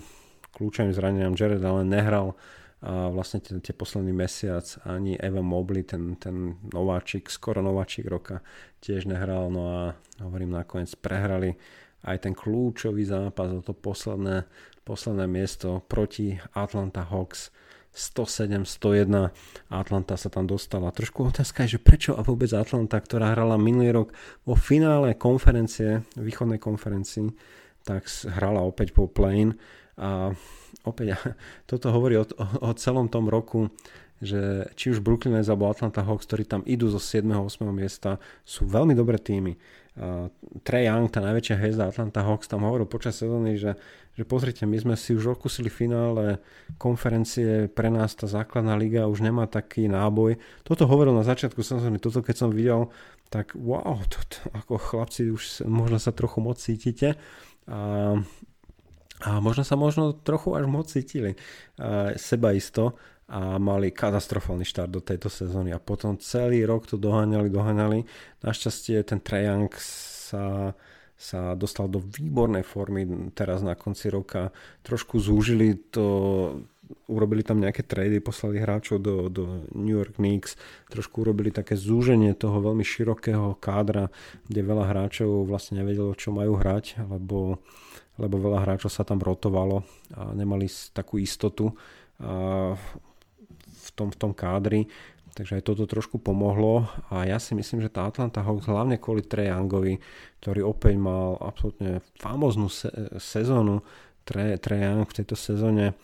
kľúčovým 0.57 0.93
zraneniam 0.93 1.37
Jared 1.37 1.65
Allen 1.65 1.89
nehral 1.89 2.37
a 2.85 3.09
vlastne 3.09 3.41
ten, 3.41 3.57
tie 3.65 3.73
posledný 3.73 4.13
mesiac 4.13 4.63
ani 4.85 5.17
Evan 5.17 5.49
Mobley, 5.49 5.81
ten, 5.81 6.13
ten 6.21 6.61
nováčik, 6.77 7.33
skoro 7.33 7.65
nováčik 7.65 8.05
roka, 8.05 8.45
tiež 8.85 9.09
nehral, 9.09 9.49
no 9.49 9.63
a 9.65 9.81
hovorím, 10.21 10.53
nakoniec 10.53 10.93
prehrali 11.01 11.57
aj 12.05 12.29
ten 12.29 12.37
kľúčový 12.37 13.03
zápas 13.09 13.49
o 13.49 13.65
to 13.65 13.73
posledné, 13.73 14.45
posledné 14.85 15.25
miesto 15.25 15.81
proti 15.89 16.37
Atlanta 16.53 17.03
Hawks 17.03 17.49
107-101 17.97 19.33
Atlanta 19.73 20.15
sa 20.21 20.29
tam 20.29 20.45
dostala. 20.45 20.93
Trošku 20.93 21.33
otázka 21.33 21.65
je, 21.65 21.81
že 21.81 21.81
prečo 21.81 22.13
a 22.13 22.21
vôbec 22.21 22.53
Atlanta, 22.53 23.01
ktorá 23.01 23.33
hrala 23.33 23.57
minulý 23.57 24.05
rok 24.05 24.09
vo 24.45 24.53
finále 24.53 25.17
konferencie, 25.17 26.05
východnej 26.21 26.61
konferencii, 26.61 27.33
tak 27.89 28.05
hrala 28.37 28.61
opäť 28.61 28.93
po 28.93 29.09
plane 29.09 29.57
a 29.97 30.37
opäť 30.85 31.17
toto 31.71 31.89
hovorí 31.89 32.21
o, 32.21 32.25
o, 32.61 32.71
celom 32.77 33.09
tom 33.09 33.33
roku, 33.33 33.73
že 34.21 34.69
či 34.77 34.93
už 34.93 35.01
Brooklyn 35.01 35.41
Nets 35.41 35.49
alebo 35.49 35.73
Atlanta 35.73 36.05
Hawks, 36.05 36.29
ktorí 36.29 36.45
tam 36.45 36.61
idú 36.69 36.93
zo 36.93 37.01
7. 37.01 37.25
8. 37.25 37.65
miesta, 37.73 38.21
sú 38.45 38.69
veľmi 38.69 38.93
dobré 38.93 39.17
týmy. 39.17 39.57
Uh, 39.97 40.29
Trey 40.61 40.85
Young, 40.85 41.09
tá 41.09 41.25
najväčšia 41.25 41.57
hviezda 41.57 41.89
Atlanta 41.89 42.21
Hawks, 42.21 42.49
tam 42.49 42.69
hovoril 42.69 42.85
počas 42.85 43.17
sezóny, 43.17 43.57
že, 43.57 43.81
že 44.17 44.25
pozrite, 44.25 44.65
my 44.65 44.81
sme 44.81 44.95
si 44.97 45.13
už 45.13 45.37
okusili 45.37 45.69
finále 45.69 46.41
konferencie, 46.81 47.69
pre 47.69 47.93
nás 47.93 48.17
tá 48.17 48.25
základná 48.25 48.73
liga 48.75 49.05
už 49.05 49.21
nemá 49.21 49.45
taký 49.45 49.93
náboj. 49.93 50.41
Toto 50.65 50.89
hovoril 50.89 51.13
na 51.13 51.23
začiatku 51.23 51.61
sezóny, 51.61 52.01
toto 52.01 52.25
keď 52.25 52.37
som 52.37 52.51
videl, 52.51 52.89
tak 53.29 53.53
wow, 53.53 54.01
toto, 54.09 54.41
ako 54.57 54.81
chlapci 54.81 55.29
už 55.29 55.69
možno 55.69 56.01
sa 56.01 56.17
trochu 56.17 56.41
moc 56.41 56.57
cítite. 56.57 57.21
A 57.69 58.17
a 59.25 59.41
možno 59.41 59.65
sa 59.65 59.81
možno 59.81 60.13
trochu 60.13 60.53
až 60.53 60.69
moc 60.69 60.93
cítili 60.93 61.41
uh, 61.81 62.13
seba 62.21 62.53
isto 62.53 63.01
a 63.33 63.57
mali 63.57 63.89
katastrofálny 63.89 64.69
štart 64.69 64.93
do 64.93 65.01
tejto 65.01 65.33
sezóny 65.33 65.73
a 65.73 65.81
potom 65.81 66.21
celý 66.21 66.63
rok 66.69 66.85
to 66.85 67.01
doháňali, 67.01 67.49
doháňali. 67.49 68.05
Našťastie 68.45 69.03
ten 69.03 69.19
Trajang 69.25 69.73
sa, 69.81 70.77
sa 71.17 71.57
dostal 71.57 71.89
do 71.89 71.99
výbornej 71.99 72.61
formy 72.61 73.33
teraz 73.33 73.65
na 73.65 73.73
konci 73.73 74.13
roka. 74.13 74.53
Trošku 74.85 75.17
zúžili 75.17 75.81
to, 75.89 76.05
urobili 77.09 77.41
tam 77.41 77.59
nejaké 77.65 77.83
trady, 77.83 78.21
poslali 78.21 78.61
hráčov 78.61 79.01
do, 79.01 79.33
do 79.33 79.65
New 79.73 79.97
York 79.97 80.21
Knicks, 80.21 80.61
trošku 80.93 81.25
urobili 81.25 81.49
také 81.49 81.75
zúženie 81.75 82.37
toho 82.37 82.61
veľmi 82.61 82.85
širokého 82.85 83.57
kádra, 83.57 84.13
kde 84.47 84.61
veľa 84.61 84.85
hráčov 84.93 85.49
vlastne 85.49 85.81
nevedelo, 85.81 86.13
čo 86.13 86.37
majú 86.37 86.61
hrať, 86.61 87.01
lebo 87.09 87.59
lebo 88.17 88.41
veľa 88.41 88.65
hráčov 88.65 88.89
sa 88.89 89.05
tam 89.05 89.21
rotovalo 89.21 89.85
a 90.17 90.33
nemali 90.33 90.67
takú 90.97 91.21
istotu 91.21 91.77
v 93.67 93.89
tom, 93.93 94.09
v 94.09 94.17
tom 94.17 94.33
kádri, 94.33 94.89
takže 95.37 95.61
aj 95.61 95.69
toto 95.69 95.85
trošku 95.85 96.17
pomohlo 96.17 96.89
a 97.13 97.29
ja 97.29 97.37
si 97.37 97.53
myslím, 97.53 97.85
že 97.85 97.93
tá 97.93 98.09
Atlanta 98.09 98.41
Hawks 98.41 98.65
hlavne 98.65 98.97
kvôli 98.97 99.21
Trae 99.21 99.53
Youngovi, 99.53 100.01
ktorý 100.41 100.65
opäť 100.65 100.97
mal 100.97 101.37
absolútne 101.37 102.01
famoznú 102.17 102.73
se- 102.73 102.93
sezónu, 103.21 103.85
Young 104.27 105.07
v 105.07 105.17
tejto 105.23 105.39
sezóne 105.39 105.95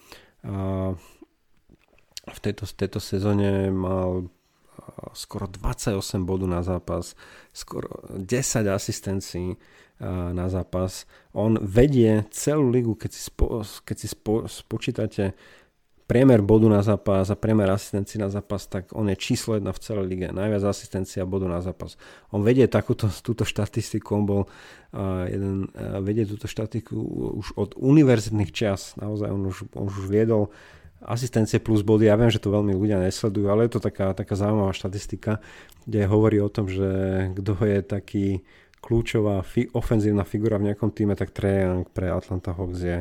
a 0.46 2.30
v 2.30 2.38
tejto, 2.38 2.70
tejto 2.70 3.02
sezóne 3.02 3.66
mal 3.74 4.30
skoro 5.12 5.50
28 5.50 6.22
bodov 6.22 6.46
na 6.46 6.62
zápas, 6.62 7.18
skoro 7.50 8.06
10 8.14 8.68
asistencií 8.70 9.58
na 10.34 10.46
zápas. 10.50 11.06
On 11.30 11.54
vedie 11.58 12.26
celú 12.34 12.70
ligu, 12.70 12.94
keď 12.98 13.10
si, 13.10 13.22
spo, 13.26 13.62
keď 13.62 13.96
si 13.98 14.08
spo, 14.10 14.50
spočítate 14.50 15.34
priemer 16.06 16.42
bodu 16.42 16.68
na 16.68 16.82
zápas 16.82 17.30
a 17.30 17.36
priemer 17.38 17.70
asistencií 17.70 18.18
na 18.18 18.28
zápas, 18.28 18.66
tak 18.66 18.90
on 18.92 19.08
je 19.08 19.16
číslo 19.16 19.56
jedna 19.56 19.72
v 19.72 19.80
celej 19.80 20.06
lige. 20.10 20.28
Najviac 20.28 20.62
asistencia 20.66 21.22
bodu 21.24 21.46
na 21.48 21.62
zápas. 21.62 21.96
On 22.34 22.42
vedie 22.42 22.66
takúto, 22.66 23.08
túto 23.26 23.46
štatistiku, 23.46 24.08
on 24.18 24.24
bol 24.26 24.42
uh, 24.44 25.24
jeden, 25.30 25.70
uh, 25.72 26.02
vedie 26.02 26.26
túto 26.26 26.50
štatistiku 26.50 26.96
už 27.38 27.46
od 27.56 27.70
univerzitných 27.78 28.50
čas. 28.50 28.98
Naozaj 28.98 29.28
on 29.30 29.42
už, 29.48 29.56
on 29.78 29.86
už 29.88 30.10
viedol 30.10 30.50
asistencie 31.02 31.58
plus 31.58 31.82
body, 31.82 32.06
ja 32.06 32.14
viem, 32.14 32.30
že 32.30 32.38
to 32.38 32.54
veľmi 32.54 32.78
ľudia 32.78 33.02
nesledujú, 33.02 33.50
ale 33.50 33.66
je 33.66 33.74
to 33.74 33.80
taká, 33.82 34.14
taká 34.14 34.38
zaujímavá 34.38 34.70
štatistika, 34.70 35.42
kde 35.82 36.06
hovorí 36.06 36.38
o 36.38 36.46
tom, 36.46 36.70
že 36.70 36.86
kto 37.34 37.52
je 37.58 37.78
taký 37.82 38.26
kľúčová 38.82 39.46
fi- 39.46 39.70
ofenzívna 39.74 40.26
figura 40.26 40.58
v 40.58 40.70
nejakom 40.70 40.90
týme, 40.90 41.14
tak 41.14 41.30
Trae 41.30 41.86
pre 41.94 42.10
Atlanta 42.10 42.50
Hawks 42.54 42.82
je 42.82 42.98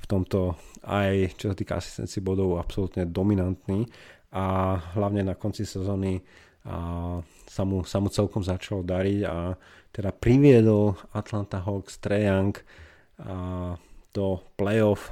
v 0.00 0.04
tomto 0.04 0.60
aj 0.82 1.38
čo 1.38 1.52
sa 1.52 1.56
týka 1.56 1.78
asistencií 1.78 2.22
bodov 2.22 2.58
absolútne 2.58 3.06
dominantný 3.06 3.86
a 4.34 4.76
hlavne 4.98 5.22
na 5.22 5.34
konci 5.38 5.62
sezóny 5.62 6.22
a 6.62 7.18
sa, 7.46 7.62
mu, 7.66 7.82
sa 7.82 7.98
mu 7.98 8.06
celkom 8.06 8.46
začalo 8.46 8.86
dariť 8.86 9.20
a 9.26 9.58
teda 9.90 10.10
priviedol 10.14 10.94
Atlanta 11.10 11.58
Hawks 11.58 11.98
Trae 11.98 12.30
do 14.12 14.26
playoff 14.54 15.10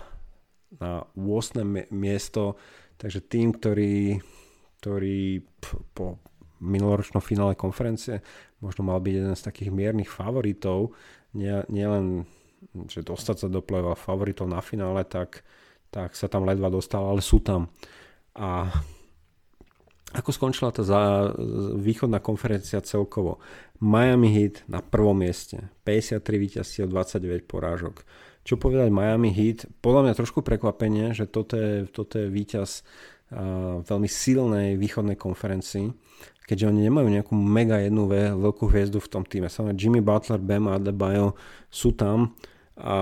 na 0.79 1.03
8. 1.19 1.91
miesto, 1.91 2.55
takže 2.95 3.27
tým, 3.27 3.51
ktorý, 3.59 4.23
ktorý 4.79 5.43
po 5.91 6.23
minuloročnom 6.63 7.25
finále 7.25 7.59
konferencie 7.59 8.23
možno 8.63 8.87
mal 8.87 9.03
byť 9.03 9.15
jeden 9.17 9.35
z 9.35 9.43
takých 9.43 9.71
miernych 9.75 10.13
favoritov, 10.13 10.95
nielen 11.35 11.67
nie 11.67 11.87
že 12.93 13.01
dostať 13.01 13.37
sa 13.41 13.49
do 13.49 13.65
play 13.65 13.81
favoritov 13.97 14.45
na 14.45 14.61
finále, 14.61 15.03
tak, 15.09 15.43
tak 15.91 16.15
sa 16.15 16.31
tam 16.31 16.47
ledva 16.47 16.71
dostal, 16.71 17.07
ale 17.07 17.23
sú 17.23 17.43
tam. 17.43 17.71
A 18.39 18.71
ako 20.11 20.31
skončila 20.35 20.75
tá 20.75 20.83
východná 21.79 22.19
konferencia 22.19 22.83
celkovo? 22.83 23.39
Miami 23.79 24.31
Heat 24.35 24.67
na 24.67 24.83
prvom 24.83 25.15
mieste, 25.15 25.71
53 25.87 26.23
víťazstiev, 26.23 26.91
29 26.91 27.47
porážok. 27.47 28.03
Čo 28.43 28.59
povedať 28.59 28.91
Miami 28.91 29.31
Heat? 29.31 29.71
Podľa 29.79 30.11
mňa 30.11 30.19
trošku 30.19 30.43
prekvapenie, 30.43 31.15
že 31.15 31.31
toto 31.31 31.55
je, 31.55 31.87
toto 31.87 32.19
je 32.19 32.27
víťaz 32.27 32.83
veľmi 33.87 34.11
silnej 34.11 34.75
východnej 34.75 35.15
konferencii, 35.15 35.95
keďže 36.43 36.67
oni 36.75 36.91
nemajú 36.91 37.07
nejakú 37.07 37.31
mega 37.39 37.79
jednu 37.79 38.11
veľkú 38.11 38.67
hviezdu 38.67 38.99
v 38.99 39.07
tom 39.07 39.23
týme. 39.23 39.47
Samozrejme 39.47 39.79
Jimmy 39.79 40.03
Butler, 40.03 40.43
Bam 40.43 40.67
Adebayo 40.67 41.39
sú 41.71 41.95
tam, 41.95 42.35
a, 42.81 42.97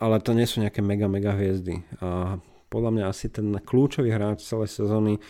ale 0.00 0.16
to 0.24 0.32
nie 0.32 0.48
sú 0.48 0.64
nejaké 0.64 0.80
mega 0.80 1.06
mega 1.06 1.36
hviezdy. 1.36 1.84
A 2.00 2.40
podľa 2.68 2.90
mňa 2.92 3.04
asi 3.08 3.32
ten 3.32 3.56
kľúčový 3.60 4.12
hráč 4.12 4.44
celej 4.44 4.72
sezóny 4.72 5.20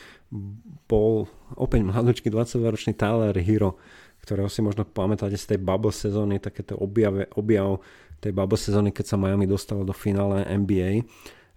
bol 0.90 1.30
opäť 1.54 1.86
mladočký 1.86 2.28
20-ročný 2.30 2.98
Tyler 2.98 3.34
Hero, 3.38 3.78
ktorého 4.22 4.50
si 4.50 4.62
možno 4.62 4.82
pamätáte 4.86 5.38
z 5.38 5.54
tej 5.54 5.58
bubble 5.62 5.94
sezóny, 5.94 6.42
takéto 6.42 6.74
objave, 6.78 7.30
objav 7.38 7.78
tej 8.18 8.34
bubble 8.34 8.58
sezóny, 8.58 8.90
keď 8.90 9.14
sa 9.14 9.20
Miami 9.20 9.46
dostalo 9.46 9.86
do 9.86 9.94
finále 9.94 10.42
NBA. 10.46 11.06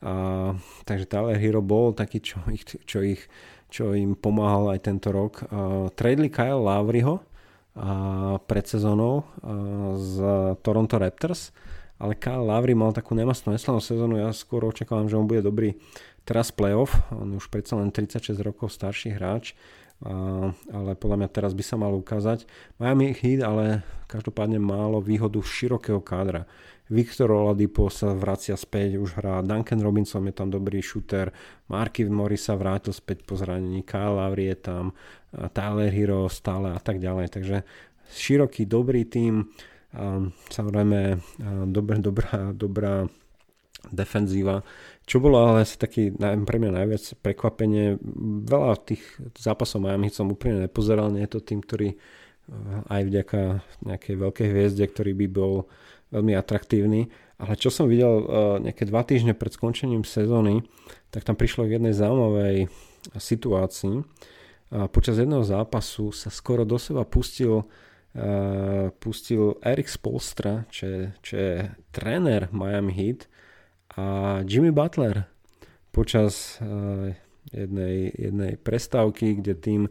A, 0.02 0.14
takže 0.86 1.10
Tyler 1.10 1.38
Hero 1.38 1.62
bol 1.66 1.98
taký, 1.98 2.22
čo 2.22 2.42
ich, 2.50 2.66
čo 2.66 3.02
ich 3.02 3.26
čo 3.72 3.96
im 3.96 4.20
pomáhal 4.20 4.76
aj 4.76 4.80
tento 4.84 5.16
rok. 5.16 5.48
Uh, 5.48 5.88
tradeli 5.96 6.28
Kyle 6.28 6.60
Lowryho 6.60 7.24
pred 8.52 8.68
sezónou 8.68 9.24
z 9.96 10.16
Toronto 10.60 11.00
Raptors, 11.00 11.56
ale 12.02 12.18
Kyle 12.18 12.42
Lowry 12.42 12.74
mal 12.74 12.98
takú 12.98 13.14
nemastnú 13.14 13.54
neslavnú 13.54 13.78
sezónu, 13.78 14.18
ja 14.18 14.34
skôr 14.34 14.66
očakávam, 14.66 15.06
že 15.06 15.22
on 15.22 15.30
bude 15.30 15.46
dobrý 15.46 15.78
teraz 16.26 16.50
playoff, 16.50 16.98
on 17.14 17.30
je 17.34 17.38
už 17.38 17.54
predsa 17.54 17.78
len 17.78 17.94
36 17.94 18.34
rokov 18.42 18.74
starší 18.74 19.14
hráč, 19.14 19.54
ale 20.74 20.98
podľa 20.98 21.18
mňa 21.22 21.30
teraz 21.30 21.54
by 21.54 21.62
sa 21.62 21.78
mal 21.78 21.94
ukázať. 21.94 22.50
Miami 22.82 23.14
Heat 23.14 23.46
ale 23.46 23.86
každopádne 24.10 24.58
málo 24.58 24.98
výhodu 24.98 25.38
širokého 25.38 26.02
kádra. 26.02 26.50
Viktor 26.92 27.32
Oladipo 27.32 27.88
sa 27.88 28.12
vracia 28.12 28.58
späť, 28.60 29.00
už 29.00 29.16
hrá. 29.16 29.40
Duncan 29.40 29.80
Robinson 29.80 30.28
je 30.28 30.36
tam 30.36 30.52
dobrý 30.52 30.84
shooter, 30.84 31.32
Marky 31.70 32.04
Morris 32.10 32.50
sa 32.50 32.58
vrátil 32.58 32.92
späť 32.92 33.24
po 33.24 33.38
zranení, 33.38 33.86
Kyle 33.86 34.18
Lowry 34.18 34.52
je 34.52 34.58
tam, 34.58 34.86
Tyler 35.54 35.94
Hero 35.94 36.28
stále 36.28 36.74
a 36.74 36.82
tak 36.82 37.00
ďalej. 37.00 37.32
Takže 37.32 37.58
široký, 38.12 38.68
dobrý 38.68 39.08
tým, 39.08 39.48
samozrejme 40.48 41.20
dobrá, 41.68 41.96
dobrá, 42.00 42.32
dobrá 42.56 42.94
defenzíva. 43.90 44.62
Čo 45.10 45.18
bolo 45.18 45.42
ale 45.42 45.66
asi 45.66 45.82
taký 45.82 46.14
pre 46.20 46.58
mňa 46.62 46.72
najviac 46.78 47.04
prekvapenie, 47.26 47.98
veľa 48.46 48.78
tých 48.86 49.02
zápasov 49.34 49.82
Miami 49.82 50.14
som 50.14 50.30
úplne 50.30 50.70
nepozeral, 50.70 51.10
nie 51.10 51.26
je 51.26 51.34
to 51.34 51.42
tým, 51.42 51.60
ktorý 51.66 51.90
eh, 51.90 51.98
aj 52.94 53.02
vďaka 53.10 53.42
nejakej 53.90 54.16
veľkej 54.22 54.48
hviezde, 54.54 54.86
ktorý 54.86 55.12
by 55.18 55.28
bol 55.34 55.54
veľmi 56.14 56.38
atraktívny. 56.38 57.10
Ale 57.42 57.58
čo 57.58 57.74
som 57.74 57.90
videl 57.90 58.22
uh, 58.22 58.62
nejaké 58.62 58.86
dva 58.86 59.02
týždne 59.02 59.34
pred 59.34 59.50
skončením 59.50 60.06
sezóny, 60.06 60.62
tak 61.10 61.26
tam 61.26 61.34
prišlo 61.34 61.66
k 61.66 61.82
jednej 61.82 61.90
zaujímavej 61.90 62.70
situácii. 63.18 64.06
Počas 64.70 65.18
jedného 65.18 65.42
zápasu 65.42 66.14
sa 66.14 66.30
skoro 66.30 66.70
do 66.70 66.78
seba 66.78 67.02
pustil, 67.02 67.66
pustil 69.00 69.56
Eric 69.64 69.88
Spolstra, 69.88 70.68
čo 70.68 70.84
je, 70.86 71.02
čo 71.24 71.34
je 71.36 71.56
tréner 71.96 72.52
Miami 72.52 72.92
Heat 72.92 73.32
a 73.96 74.40
Jimmy 74.44 74.72
Butler 74.76 75.28
počas 75.96 76.60
uh, 76.60 77.12
jednej, 77.52 78.12
jednej 78.16 78.54
prestávky, 78.60 79.40
kde 79.40 79.54
tým 79.56 79.84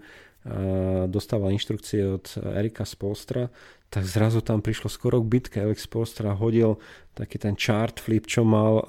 dostával 1.12 1.52
inštrukcie 1.52 2.16
od 2.16 2.24
Erika 2.56 2.88
Spolstra, 2.88 3.52
tak 3.92 4.08
zrazu 4.08 4.40
tam 4.40 4.64
prišlo 4.64 4.88
skoro 4.88 5.20
k 5.20 5.28
bitke. 5.28 5.60
Alex 5.60 5.84
Spolstra 5.84 6.32
hodil 6.32 6.80
taký 7.12 7.36
ten 7.36 7.60
chart 7.60 8.00
flip, 8.00 8.24
čo 8.24 8.40
mal 8.40 8.80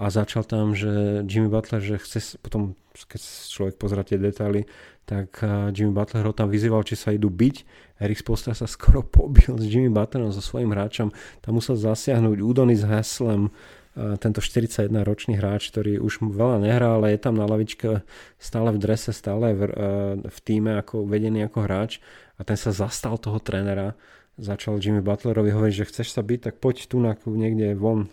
a 0.00 0.06
začal 0.08 0.48
tam, 0.48 0.72
že 0.72 1.20
Jimmy 1.28 1.52
Butler, 1.52 1.84
že 1.84 2.00
chce, 2.00 2.40
potom 2.40 2.72
keď 2.96 3.20
človek 3.52 3.76
pozera 3.76 4.00
tie 4.00 4.16
detaily, 4.16 4.64
tak 5.06 5.38
Jimmy 5.70 5.94
Butler 5.94 6.26
ho 6.26 6.34
tam 6.34 6.50
vyzýval, 6.50 6.82
či 6.82 6.98
sa 6.98 7.14
idú 7.14 7.30
byť. 7.30 7.56
Erik 8.02 8.18
Spolstra 8.18 8.52
sa 8.58 8.66
skoro 8.66 9.06
pobil 9.16 9.54
s 9.54 9.64
Jimmy 9.64 9.88
Butlerom, 9.88 10.34
so 10.34 10.42
svojím 10.42 10.74
hráčom. 10.74 11.14
Tam 11.40 11.52
musel 11.54 11.78
zasiahnuť 11.78 12.42
Udony 12.42 12.74
s 12.74 12.82
Heslem, 12.82 13.54
tento 13.96 14.44
41 14.44 14.92
ročný 15.08 15.40
hráč, 15.40 15.72
ktorý 15.72 16.04
už 16.04 16.20
veľa 16.20 16.60
nehrá, 16.60 17.00
ale 17.00 17.16
je 17.16 17.20
tam 17.24 17.32
na 17.32 17.48
lavičke 17.48 18.04
stále 18.36 18.68
v 18.76 18.76
drese, 18.76 19.16
stále 19.16 19.56
v, 19.56 19.72
v 20.20 20.38
týme 20.44 20.76
ako 20.76 21.08
vedený 21.08 21.48
ako 21.48 21.64
hráč 21.64 22.04
a 22.36 22.44
ten 22.44 22.60
sa 22.60 22.76
zastal 22.76 23.16
toho 23.16 23.40
trénera 23.40 23.96
začal 24.36 24.76
Jimmy 24.76 25.00
Butlerovi 25.00 25.48
hovoriť, 25.48 25.74
že 25.74 25.88
chceš 25.88 26.12
sa 26.12 26.20
byť, 26.20 26.40
tak 26.52 26.54
poď 26.60 26.92
tu 26.92 27.00
na 27.00 27.16
niekde 27.24 27.72
von 27.72 28.04
a, 28.04 28.08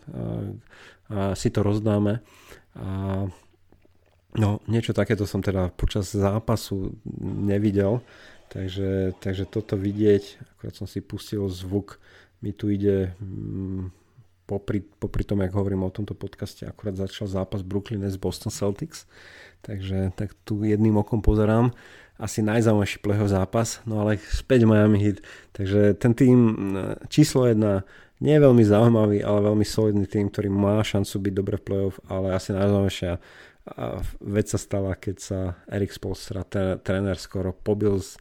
a 1.12 1.20
si 1.36 1.52
to 1.52 1.62
rozdáme. 1.68 2.24
A, 2.80 3.28
no, 4.38 4.62
niečo 4.66 4.94
takéto 4.94 5.26
som 5.30 5.42
teda 5.42 5.70
počas 5.74 6.10
zápasu 6.14 6.98
nevidel, 7.22 8.02
takže, 8.50 9.18
takže 9.22 9.46
toto 9.50 9.78
vidieť, 9.78 10.42
akorát 10.58 10.76
som 10.78 10.88
si 10.90 11.02
pustil 11.02 11.46
zvuk, 11.50 11.98
mi 12.44 12.52
tu 12.52 12.68
ide 12.70 13.16
mm, 13.22 13.94
popri, 14.46 14.84
popri 14.84 15.24
tom, 15.24 15.42
jak 15.42 15.56
hovorím 15.56 15.88
o 15.88 15.94
tomto 15.94 16.14
podcaste, 16.14 16.68
akurát 16.68 17.00
začal 17.00 17.28
zápas 17.28 17.64
Brooklyn 17.64 18.04
s 18.04 18.20
Boston 18.20 18.52
Celtics, 18.52 19.08
takže 19.64 20.12
tak 20.14 20.36
tu 20.44 20.62
jedným 20.64 21.00
okom 21.00 21.24
pozerám. 21.24 21.72
Asi 22.22 22.46
najzaujímavejší 22.46 23.02
plehov 23.02 23.26
zápas, 23.26 23.82
no 23.90 24.06
ale 24.06 24.22
späť 24.22 24.70
Miami 24.70 25.02
Heat, 25.02 25.26
takže 25.58 25.98
ten 25.98 26.14
tým 26.14 26.38
číslo 27.10 27.50
jedna 27.50 27.82
nie 28.22 28.38
je 28.38 28.44
veľmi 28.46 28.64
zaujímavý, 28.64 29.26
ale 29.26 29.50
veľmi 29.50 29.66
solidný 29.66 30.06
tým, 30.06 30.30
ktorý 30.30 30.48
má 30.48 30.80
šancu 30.86 31.16
byť 31.20 31.34
dobre 31.34 31.56
v 31.58 31.66
play-off, 31.66 31.98
ale 32.06 32.38
asi 32.38 32.54
najzaujímavejšia 32.54 33.18
vec 34.20 34.48
sa 34.52 34.60
stala, 34.60 34.96
keď 35.00 35.16
sa 35.20 35.40
Erik 35.72 35.96
Spolstra, 35.96 36.44
tréner, 36.84 37.16
skoro 37.16 37.56
pobil 37.56 38.00
s 38.00 38.20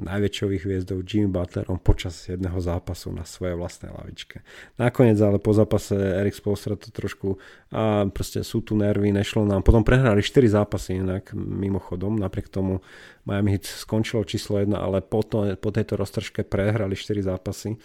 najväčšou 0.00 0.48
ich 0.56 0.64
hviezdou 0.64 1.04
Jimmy 1.04 1.28
Butlerom 1.28 1.76
počas 1.76 2.16
jedného 2.24 2.56
zápasu 2.64 3.12
na 3.12 3.28
svojej 3.28 3.54
vlastnej 3.54 3.92
lavičke. 3.92 4.40
Nakoniec 4.80 5.20
ale 5.20 5.36
po 5.36 5.52
zápase 5.52 5.92
Erik 5.94 6.32
Spolstra 6.32 6.80
to 6.80 6.88
trošku 6.88 7.36
a 7.68 8.08
proste 8.08 8.40
sú 8.40 8.64
tu 8.64 8.72
nervy, 8.72 9.12
nešlo 9.12 9.44
nám. 9.44 9.60
Potom 9.60 9.84
prehrali 9.84 10.24
4 10.24 10.48
zápasy 10.48 10.96
inak 11.04 11.36
mimochodom, 11.36 12.16
napriek 12.16 12.48
tomu 12.48 12.80
Miami 13.28 13.56
Heat 13.56 13.68
skončilo 13.68 14.24
číslo 14.24 14.64
1, 14.64 14.72
ale 14.72 15.04
po, 15.04 15.20
to, 15.20 15.52
po 15.60 15.68
tejto 15.68 16.00
roztržke 16.00 16.40
prehrali 16.40 16.96
4 16.96 17.28
zápasy. 17.28 17.76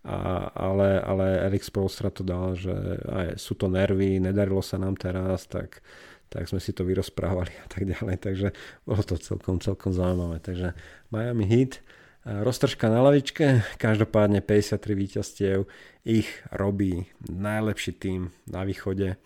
A, 0.00 0.48
ale, 0.56 0.96
ale 0.96 1.44
Erik 1.52 1.60
Spolstra 1.60 2.08
to 2.08 2.24
dal, 2.24 2.56
že 2.56 2.72
aj, 3.04 3.36
sú 3.36 3.52
to 3.52 3.68
nervy, 3.68 4.16
nedarilo 4.16 4.64
sa 4.64 4.80
nám 4.80 4.96
teraz, 4.96 5.44
tak 5.44 5.84
tak 6.30 6.46
sme 6.46 6.62
si 6.62 6.70
to 6.70 6.86
vyrozprávali 6.86 7.50
a 7.50 7.66
tak 7.66 7.90
ďalej, 7.90 8.16
takže 8.22 8.48
bolo 8.86 9.02
to 9.02 9.18
celkom, 9.18 9.58
celkom 9.58 9.90
zaujímavé. 9.90 10.38
Takže 10.38 10.78
Miami 11.10 11.44
Heat, 11.44 11.82
roztržka 12.22 12.86
na 12.86 13.02
lavičke, 13.02 13.66
každopádne 13.82 14.38
53 14.38 14.78
víťazstiev, 14.94 15.66
ich 16.06 16.30
robí 16.54 17.10
najlepší 17.26 17.92
tým 17.98 18.20
na 18.46 18.62
východe 18.62 19.18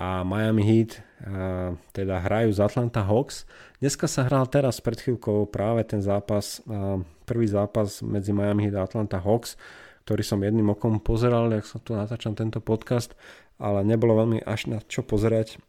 a 0.00 0.24
Miami 0.24 0.64
Heat 0.64 0.96
a, 0.96 1.76
teda 1.92 2.24
hrajú 2.24 2.56
z 2.56 2.60
Atlanta 2.64 3.04
Hawks. 3.04 3.44
Dneska 3.84 4.08
sa 4.08 4.24
hral 4.24 4.48
teraz 4.48 4.80
pred 4.80 4.96
chvíľkou 4.96 5.44
práve 5.52 5.84
ten 5.84 6.00
zápas, 6.00 6.64
a, 6.64 7.04
prvý 7.28 7.44
zápas 7.44 8.00
medzi 8.00 8.32
Miami 8.32 8.72
Heat 8.72 8.80
a 8.80 8.88
Atlanta 8.88 9.20
Hawks, 9.20 9.60
ktorý 10.08 10.24
som 10.24 10.40
jedným 10.40 10.72
okom 10.72 11.04
pozeral, 11.04 11.52
ak 11.52 11.68
sa 11.68 11.76
tu 11.84 11.92
natáčam 11.92 12.32
tento 12.32 12.64
podcast, 12.64 13.12
ale 13.60 13.84
nebolo 13.84 14.16
veľmi 14.16 14.40
až 14.48 14.72
na 14.72 14.80
čo 14.80 15.04
pozerať, 15.04 15.60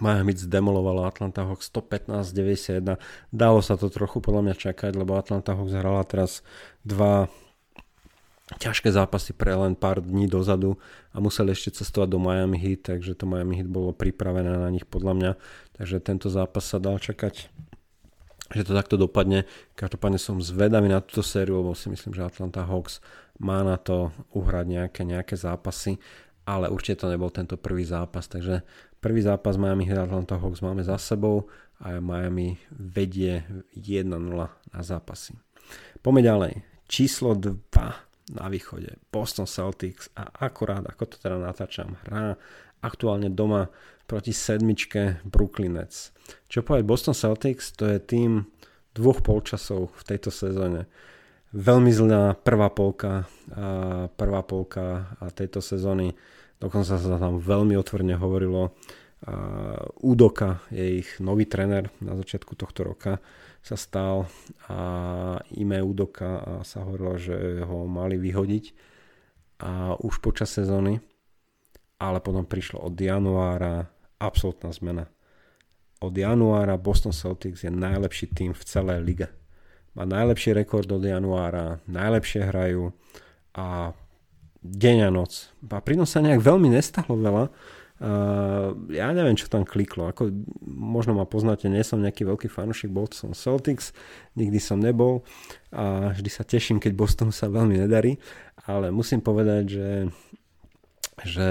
Miami 0.00 0.32
zdemolovalo 0.32 1.04
Atlanta 1.04 1.44
Hawks 1.44 1.68
115-91. 1.68 2.96
Dalo 3.28 3.60
sa 3.60 3.76
to 3.76 3.92
trochu 3.92 4.24
podľa 4.24 4.48
mňa 4.48 4.54
čakať, 4.56 4.92
lebo 4.96 5.18
Atlanta 5.20 5.52
Hawks 5.52 5.76
hrala 5.76 6.00
teraz 6.08 6.40
dva 6.80 7.28
ťažké 8.56 8.92
zápasy 8.92 9.32
pre 9.32 9.52
len 9.56 9.72
pár 9.72 10.04
dní 10.04 10.28
dozadu 10.28 10.76
a 11.12 11.20
museli 11.20 11.56
ešte 11.56 11.80
cestovať 11.80 12.08
do 12.08 12.18
Miami 12.20 12.60
Heat, 12.60 12.88
takže 12.92 13.16
to 13.16 13.24
Miami 13.24 13.60
Heat 13.60 13.70
bolo 13.70 13.96
pripravené 13.96 14.52
na 14.52 14.68
nich 14.68 14.84
podľa 14.84 15.12
mňa, 15.16 15.32
takže 15.76 15.96
tento 16.04 16.28
zápas 16.28 16.64
sa 16.64 16.76
dal 16.80 17.00
čakať 17.00 17.48
že 18.52 18.68
to 18.68 18.76
takto 18.76 19.00
dopadne. 19.00 19.48
Každopádne 19.80 20.20
som 20.20 20.36
zvedavý 20.36 20.84
na 20.84 21.00
túto 21.00 21.24
sériu, 21.24 21.64
lebo 21.64 21.72
si 21.72 21.88
myslím, 21.88 22.12
že 22.12 22.20
Atlanta 22.20 22.68
Hawks 22.68 23.00
má 23.40 23.64
na 23.64 23.80
to 23.80 24.12
uhrať 24.36 24.66
nejaké, 24.68 25.02
nejaké 25.08 25.40
zápasy, 25.40 25.96
ale 26.44 26.68
určite 26.68 27.00
to 27.00 27.08
nebol 27.08 27.32
tento 27.32 27.56
prvý 27.56 27.88
zápas, 27.88 28.28
takže 28.28 28.60
Prvý 29.02 29.18
zápas 29.18 29.58
Miami 29.58 29.90
Atlanta 29.90 30.38
Hawks 30.38 30.62
máme 30.62 30.86
za 30.86 30.94
sebou 30.94 31.50
a 31.82 31.98
Miami 31.98 32.54
vedie 32.70 33.42
1-0 33.74 34.06
na 34.38 34.80
zápasy. 34.86 35.34
Poďme 35.98 36.22
ďalej. 36.22 36.52
Číslo 36.86 37.34
2 37.34 37.50
na 38.38 38.46
východe. 38.46 38.94
Boston 39.10 39.50
Celtics 39.50 40.06
a 40.14 40.30
akorát, 40.46 40.86
ako 40.86 41.10
to 41.10 41.16
teda 41.18 41.34
natáčam, 41.34 41.98
hrá 42.06 42.38
aktuálne 42.78 43.26
doma 43.26 43.74
proti 44.06 44.30
sedmičke 44.30 45.26
Brooklyn 45.26 45.82
Nets. 45.82 46.14
Čo 46.46 46.62
povedať 46.62 46.86
Boston 46.86 47.18
Celtics, 47.18 47.74
to 47.74 47.90
je 47.90 47.98
tým 47.98 48.46
dvoch 48.94 49.18
polčasov 49.18 49.90
v 49.98 50.02
tejto 50.14 50.30
sezóne. 50.30 50.86
Veľmi 51.50 51.90
zlá 51.90 52.38
prvá 52.38 52.70
polka, 52.70 53.26
prvá 54.14 54.46
polka 54.46 55.10
tejto 55.34 55.58
sezóny 55.58 56.14
Dokonca 56.62 56.94
sa 56.94 57.18
tam 57.18 57.42
veľmi 57.42 57.74
otvorene 57.74 58.14
hovorilo. 58.14 58.70
Udoka 59.98 60.62
je 60.70 61.02
ich 61.02 61.18
nový 61.18 61.50
trener 61.50 61.90
na 61.98 62.14
začiatku 62.14 62.54
tohto 62.54 62.86
roka 62.86 63.18
sa 63.62 63.78
stal 63.78 64.26
a 64.66 64.78
ime 65.54 65.78
Udoka 65.78 66.42
a 66.42 66.52
sa 66.66 66.82
hovorilo, 66.82 67.14
že 67.18 67.62
ho 67.62 67.86
mali 67.86 68.18
vyhodiť 68.18 68.64
a 69.62 69.94
už 69.94 70.18
počas 70.18 70.50
sezóny, 70.50 70.98
ale 72.02 72.18
potom 72.18 72.42
prišlo 72.42 72.82
od 72.82 72.98
januára 72.98 73.86
absolútna 74.18 74.74
zmena. 74.74 75.06
Od 76.02 76.10
januára 76.10 76.74
Boston 76.74 77.14
Celtics 77.14 77.62
je 77.62 77.70
najlepší 77.70 78.34
tým 78.34 78.50
v 78.50 78.62
celej 78.66 78.98
lige. 79.06 79.30
Má 79.94 80.02
najlepší 80.02 80.58
rekord 80.58 80.90
od 80.90 81.06
januára, 81.06 81.78
najlepšie 81.86 82.50
hrajú 82.50 82.90
a 83.54 83.94
deň 84.62 84.96
a 85.06 85.10
noc. 85.10 85.50
A 85.68 85.82
pritom 85.82 86.06
sa 86.06 86.22
nejak 86.22 86.42
veľmi 86.42 86.70
nestalo 86.70 87.18
veľa. 87.18 87.50
Uh, 88.02 88.74
ja 88.90 89.14
neviem, 89.14 89.38
čo 89.38 89.46
tam 89.46 89.62
kliklo. 89.62 90.10
Ako, 90.10 90.34
možno 90.66 91.14
ma 91.14 91.22
poznáte, 91.22 91.70
nie 91.70 91.86
som 91.86 92.02
nejaký 92.02 92.26
veľký 92.26 92.50
fanúšik 92.50 92.90
Boston 92.90 93.30
Celtics, 93.30 93.94
nikdy 94.34 94.58
som 94.58 94.82
nebol 94.82 95.22
a 95.70 96.10
vždy 96.10 96.26
sa 96.26 96.42
teším, 96.42 96.82
keď 96.82 96.98
Boston 96.98 97.30
sa 97.30 97.46
veľmi 97.46 97.78
nedarí, 97.78 98.18
ale 98.66 98.90
musím 98.90 99.22
povedať, 99.22 99.64
že, 99.70 99.90
že 101.22 101.50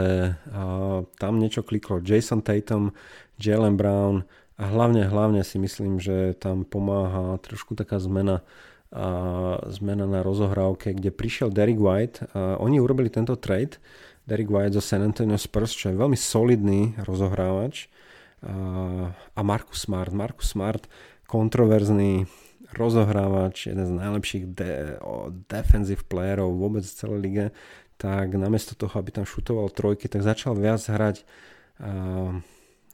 uh, 0.52 1.08
tam 1.16 1.40
niečo 1.40 1.64
kliklo. 1.64 2.04
Jason 2.04 2.44
Tatum, 2.44 2.92
Jalen 3.40 3.80
Brown 3.80 4.28
a 4.60 4.68
hlavne, 4.68 5.08
hlavne 5.08 5.48
si 5.48 5.56
myslím, 5.56 6.04
že 6.04 6.36
tam 6.36 6.68
pomáha 6.68 7.40
trošku 7.40 7.80
taká 7.80 7.96
zmena 7.96 8.44
a 8.44 8.71
zmena 9.72 10.04
na 10.04 10.20
rozohrávke, 10.20 10.92
kde 10.92 11.16
prišiel 11.16 11.48
Derek 11.48 11.80
White. 11.80 12.28
Oni 12.36 12.84
urobili 12.84 13.08
tento 13.08 13.40
trade, 13.40 13.80
Derek 14.28 14.52
White 14.52 14.76
zo 14.76 14.84
San 14.84 15.02
Antonio 15.02 15.40
Spurs, 15.40 15.72
čo 15.72 15.90
je 15.90 15.96
veľmi 15.96 16.20
solidný 16.20 17.00
rozohrávač. 17.08 17.88
A 19.32 19.40
Marcus 19.42 19.88
Smart. 19.88 20.12
Marcus 20.12 20.52
Smart, 20.52 20.92
kontroverzný 21.24 22.28
rozohrávač, 22.76 23.68
jeden 23.68 23.84
z 23.84 23.94
najlepších 23.96 24.44
de- 24.52 25.00
defensive 25.48 26.04
playerov 26.08 26.56
vôbec 26.56 26.84
v 26.88 26.96
celej 26.96 27.20
lige, 27.20 27.46
tak 28.00 28.34
namiesto 28.36 28.80
toho, 28.80 28.96
aby 28.98 29.12
tam 29.12 29.28
šutoval 29.28 29.70
trojky, 29.72 30.08
tak 30.08 30.24
začal 30.24 30.56
viac 30.56 30.84
hrať 30.84 31.24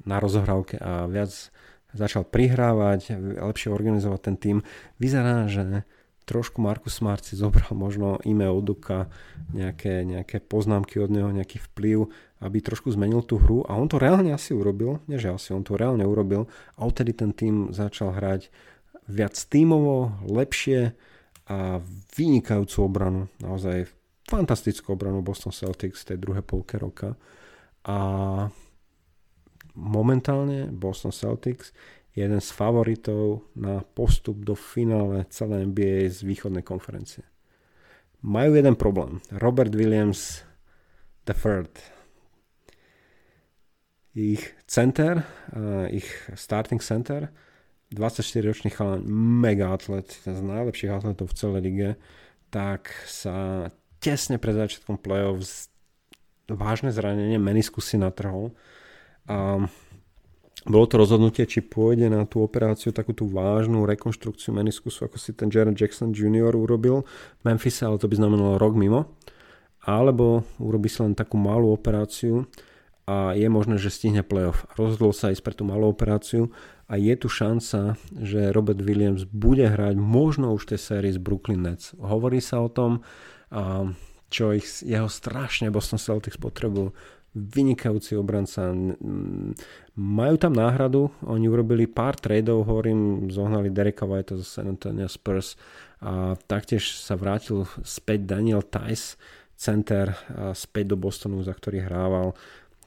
na 0.05 0.17
rozohrávke 0.21 0.77
a 0.77 1.09
viac 1.09 1.31
začal 1.95 2.27
prihrávať, 2.27 3.15
lepšie 3.39 3.71
organizovať 3.71 4.19
ten 4.19 4.35
tým. 4.35 4.57
Vyzerá, 4.99 5.47
že 5.47 5.87
trošku 6.27 6.59
Markus 6.59 6.99
Smart 6.99 7.23
si 7.23 7.39
zobral 7.39 7.71
možno 7.71 8.19
ime 8.27 8.51
Oduka, 8.51 9.07
nejaké, 9.55 10.03
nejaké 10.03 10.43
poznámky 10.43 10.99
od 10.99 11.07
neho, 11.07 11.31
nejaký 11.31 11.63
vplyv, 11.71 12.11
aby 12.43 12.57
trošku 12.59 12.91
zmenil 12.91 13.23
tú 13.23 13.39
hru. 13.39 13.63
A 13.65 13.79
on 13.79 13.87
to 13.87 13.97
reálne 13.97 14.35
asi 14.35 14.51
urobil, 14.51 14.99
že 15.07 15.31
asi, 15.31 15.55
on 15.55 15.63
to 15.63 15.79
reálne 15.79 16.03
urobil. 16.03 16.51
A 16.75 16.83
odtedy 16.83 17.15
ten 17.15 17.31
tým 17.31 17.71
začal 17.71 18.11
hrať 18.11 18.51
viac 19.07 19.39
tímovo, 19.39 20.19
lepšie 20.27 20.91
a 21.47 21.79
vynikajúcu 22.19 22.77
obranu, 22.83 23.31
naozaj 23.39 23.87
fantastickú 24.27 24.99
obranu 24.99 25.23
Boston 25.23 25.55
Celtics 25.55 26.03
v 26.03 26.07
tej 26.13 26.17
druhej 26.19 26.43
polke 26.43 26.75
roka. 26.75 27.15
A 27.87 27.97
momentálne 29.77 30.73
Boston 30.73 31.13
Celtics 31.13 31.69
je 32.17 32.25
jeden 32.25 32.41
z 32.41 32.49
favoritov 32.49 33.45
na 33.53 33.85
postup 33.85 34.41
do 34.41 34.57
finále 34.57 35.29
celé 35.29 35.61
NBA 35.69 36.09
z 36.09 36.25
východnej 36.25 36.65
konferencie. 36.65 37.21
Majú 38.25 38.57
jeden 38.57 38.73
problém. 38.73 39.21
Robert 39.29 39.69
Williams 39.77 40.41
III. 41.29 41.69
Ich 44.17 44.41
center, 44.65 45.21
ich 45.93 46.09
starting 46.33 46.81
center, 46.81 47.29
24-ročný 47.93 48.73
chalan, 48.73 49.05
mega 49.05 49.69
atlet, 49.69 50.09
jeden 50.25 50.33
z 50.33 50.41
najlepších 50.41 50.89
atletov 50.89 51.29
v 51.29 51.37
celej 51.37 51.61
lige, 51.61 51.89
tak 52.49 52.89
sa 53.05 53.69
tesne 54.01 54.41
pred 54.41 54.57
začiatkom 54.57 54.97
play-off 54.97 55.69
vážne 56.49 56.89
zranenie 56.89 57.37
meniskusy 57.37 58.01
natrhol 58.01 58.57
a 59.27 59.67
bolo 60.67 60.85
to 60.89 60.99
rozhodnutie, 60.99 61.47
či 61.47 61.63
pôjde 61.63 62.11
na 62.11 62.27
tú 62.27 62.43
operáciu, 62.43 62.91
takú 62.91 63.15
tú 63.15 63.23
vážnu 63.31 63.87
rekonštrukciu 63.87 64.51
meniskusu, 64.51 65.07
ako 65.07 65.15
si 65.15 65.31
ten 65.31 65.47
Jared 65.47 65.79
Jackson 65.79 66.11
Jr. 66.11 66.51
urobil 66.51 67.07
v 67.39 67.41
Memphis, 67.47 67.79
ale 67.79 67.95
to 67.95 68.11
by 68.11 68.19
znamenalo 68.19 68.59
rok 68.59 68.75
mimo. 68.75 69.15
Alebo 69.87 70.43
urobí 70.59 70.91
si 70.91 70.99
len 70.99 71.15
takú 71.15 71.39
malú 71.39 71.71
operáciu 71.71 72.51
a 73.07 73.31
je 73.31 73.47
možné, 73.47 73.79
že 73.79 73.87
stihne 73.87 74.19
playoff. 74.27 74.67
Rozhodol 74.75 75.15
sa 75.15 75.31
ísť 75.31 75.39
pre 75.39 75.55
tú 75.55 75.63
malú 75.63 75.87
operáciu 75.87 76.51
a 76.91 76.99
je 76.99 77.15
tu 77.15 77.31
šanca, 77.31 77.95
že 78.19 78.51
Robert 78.51 78.83
Williams 78.83 79.23
bude 79.23 79.63
hrať 79.63 79.95
možno 79.95 80.51
už 80.51 80.75
tej 80.75 80.79
sérii 80.83 81.15
z 81.15 81.23
Brooklyn 81.23 81.63
Nets. 81.63 81.95
Hovorí 81.95 82.43
sa 82.43 82.59
o 82.59 82.67
tom, 82.67 83.07
čo 84.27 84.51
ich, 84.51 84.67
jeho 84.83 85.07
strašne 85.07 85.71
Boston 85.71 86.03
Celtics 86.03 86.35
potrebujú 86.35 86.91
vynikajúci 87.35 88.15
obranca. 88.15 88.71
Majú 89.97 90.35
tam 90.37 90.53
náhradu, 90.53 91.09
oni 91.25 91.45
urobili 91.49 91.89
pár 91.89 92.15
tradeov, 92.15 92.65
hovorím, 92.69 93.27
zohnali 93.33 93.73
Dereka 93.73 94.05
White 94.05 94.37
zo 94.39 94.45
San 94.45 94.69
Antonio 94.69 95.09
Spurs 95.09 95.57
a 95.99 96.37
taktiež 96.45 96.97
sa 96.97 97.17
vrátil 97.17 97.65
späť 97.81 98.29
Daniel 98.29 98.61
Tice, 98.61 99.17
center 99.57 100.13
späť 100.53 100.93
do 100.93 100.97
Bostonu, 101.01 101.41
za 101.41 101.53
ktorý 101.53 101.81
hrával. 101.81 102.37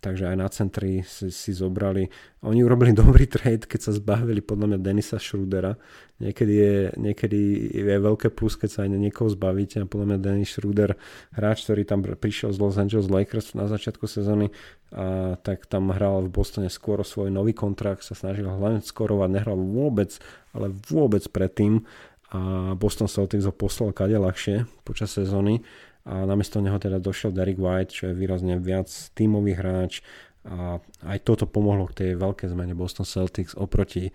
Takže 0.00 0.32
aj 0.32 0.36
na 0.36 0.48
centri 0.48 1.04
si, 1.04 1.28
si 1.28 1.52
zobrali. 1.52 2.08
Oni 2.42 2.64
urobili 2.64 2.96
dobrý 3.04 3.28
trade, 3.28 3.68
keď 3.68 3.80
sa 3.88 3.92
zbavili 3.92 4.40
podľa 4.40 4.74
mňa 4.74 4.78
Denisa 4.80 5.20
Schrudera. 5.20 5.76
Niekedy 6.20 6.52
je, 6.52 6.76
niekedy 7.00 7.40
je 7.80 7.96
veľké 7.96 8.28
plus, 8.28 8.52
keď 8.52 8.68
sa 8.68 8.78
aj 8.84 8.92
niekoho 8.92 9.32
zbavíte 9.32 9.80
a 9.80 9.88
podľa 9.88 10.06
mňa 10.12 10.18
Denis 10.20 10.52
Schruder, 10.52 11.00
hráč, 11.32 11.64
ktorý 11.64 11.88
tam 11.88 12.04
prišiel 12.04 12.52
z 12.52 12.60
Los 12.60 12.76
Angeles 12.76 13.08
Lakers 13.08 13.56
na 13.56 13.64
začiatku 13.64 14.04
sezóny, 14.04 14.52
a 14.92 15.40
tak 15.40 15.64
tam 15.64 15.88
hral 15.88 16.28
v 16.28 16.34
Bostone 16.34 16.68
skôr 16.68 17.00
svoj 17.08 17.32
nový 17.32 17.56
kontrakt, 17.56 18.04
sa 18.04 18.12
snažil 18.12 18.44
hlavne 18.44 18.84
skorovať, 18.84 19.28
nehral 19.32 19.56
vôbec, 19.56 20.12
ale 20.52 20.68
vôbec 20.92 21.24
predtým 21.32 21.88
a 22.30 22.74
Boston 22.78 23.10
Celtics 23.10 23.42
ho 23.42 23.50
poslal 23.50 23.90
kade 23.90 24.14
ľahšie 24.14 24.62
počas 24.86 25.10
sezóny 25.10 25.66
a 26.04 26.24
namiesto 26.24 26.64
neho 26.64 26.80
teda 26.80 26.96
došiel 26.96 27.32
Derek 27.32 27.60
White, 27.60 27.92
čo 27.92 28.02
je 28.10 28.18
výrazne 28.18 28.56
viac 28.56 28.88
tímový 29.12 29.56
hráč 29.56 30.00
a 30.44 30.80
aj 31.04 31.18
toto 31.20 31.44
pomohlo 31.44 31.84
k 31.92 31.96
tej 31.96 32.10
veľkej 32.16 32.48
zmene 32.48 32.72
Boston 32.72 33.04
Celtics 33.04 33.52
oproti 33.52 34.08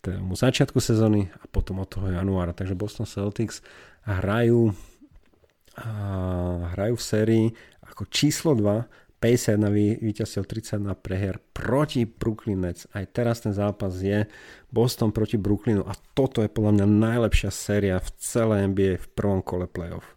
tomu 0.00 0.38
začiatku 0.38 0.80
sezóny 0.80 1.28
a 1.36 1.44
potom 1.50 1.82
od 1.82 1.88
toho 1.90 2.08
januára. 2.08 2.56
Takže 2.56 2.78
Boston 2.78 3.04
Celtics 3.04 3.60
hrajú, 4.06 4.72
a 5.76 5.90
hrajú 6.72 6.94
v 6.96 7.04
sérii 7.04 7.46
ako 7.84 8.08
číslo 8.08 8.56
2 8.56 9.06
51 9.16 10.00
víťazstiev 10.00 10.44
31 10.44 10.92
preher 11.00 11.40
proti 11.56 12.04
Brooklyn 12.04 12.60
Nets. 12.60 12.84
Aj 12.92 13.04
teraz 13.08 13.40
ten 13.40 13.56
zápas 13.56 13.96
je 13.96 14.28
Boston 14.68 15.08
proti 15.08 15.40
Brooklynu 15.40 15.82
a 15.88 15.96
toto 16.12 16.44
je 16.44 16.52
podľa 16.52 16.80
mňa 16.80 16.86
najlepšia 16.86 17.48
séria 17.48 17.96
v 17.96 18.08
celej 18.20 18.68
NBA 18.72 18.92
v 19.00 19.06
prvom 19.16 19.40
kole 19.40 19.64
playoff. 19.64 20.15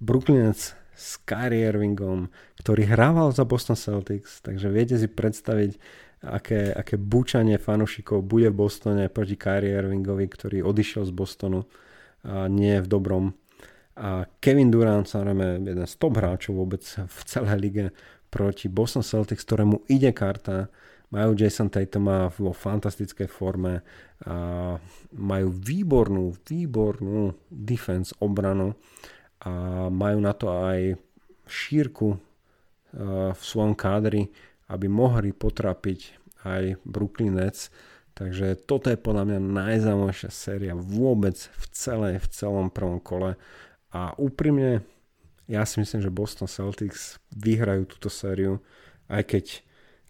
Brooklynec 0.00 0.74
s 0.96 1.20
Kyrie 1.28 1.68
Irvingom, 1.68 2.32
ktorý 2.60 2.88
hrával 2.88 3.28
za 3.32 3.44
Boston 3.44 3.76
Celtics, 3.76 4.40
takže 4.40 4.72
viete 4.72 4.96
si 4.96 5.08
predstaviť, 5.08 5.76
aké, 6.24 6.72
aké 6.72 6.96
búčanie 6.96 7.60
fanúšikov 7.60 8.24
bude 8.24 8.48
v 8.48 8.58
Bostone 8.64 9.12
proti 9.12 9.36
Kyrie 9.36 9.76
Irvingovi, 9.76 10.24
ktorý 10.24 10.64
odišiel 10.64 11.04
z 11.04 11.12
Bostonu 11.12 11.68
a 12.24 12.48
nie 12.48 12.80
v 12.80 12.88
dobrom. 12.88 13.36
A 13.96 14.28
Kevin 14.40 14.72
Durant, 14.72 15.08
samozrejme 15.08 15.64
jeden 15.64 15.86
z 15.88 15.94
top 15.96 16.20
hráčov 16.20 16.64
vôbec 16.64 16.84
v 16.84 17.18
celej 17.28 17.56
lige 17.60 17.84
proti 18.28 18.68
Boston 18.68 19.04
Celtics, 19.04 19.44
ktorému 19.44 19.88
ide 19.88 20.12
karta, 20.12 20.68
majú 21.12 21.38
Jason 21.38 21.70
Tatuma 21.70 22.28
vo 22.34 22.50
fantastickej 22.50 23.30
forme 23.30 23.80
a 24.26 24.74
majú 25.16 25.48
výbornú, 25.54 26.34
výbornú 26.44 27.36
defense, 27.46 28.10
obranu 28.18 28.74
a 29.44 29.86
majú 29.92 30.18
na 30.22 30.32
to 30.32 30.48
aj 30.48 30.96
šírku 31.46 32.16
v 33.32 33.40
svojom 33.40 33.76
kádri, 33.76 34.32
aby 34.72 34.88
mohli 34.88 35.30
potrapiť 35.36 36.00
aj 36.48 36.80
Brooklyn 36.82 37.36
Nets. 37.36 37.68
Takže 38.16 38.56
toto 38.64 38.88
je 38.88 38.96
podľa 38.96 39.28
mňa 39.28 39.38
najzaujímavejšia 39.44 40.32
séria 40.32 40.72
vôbec 40.72 41.36
v, 41.36 41.64
celej, 41.76 42.14
v 42.24 42.26
celom 42.32 42.72
prvom 42.72 42.96
kole. 42.96 43.36
A 43.92 44.16
úprimne, 44.16 44.80
ja 45.44 45.68
si 45.68 45.84
myslím, 45.84 46.00
že 46.00 46.08
Boston 46.08 46.48
Celtics 46.48 47.20
vyhrajú 47.36 47.84
túto 47.84 48.08
sériu, 48.08 48.64
aj 49.12 49.22
keď 49.36 49.44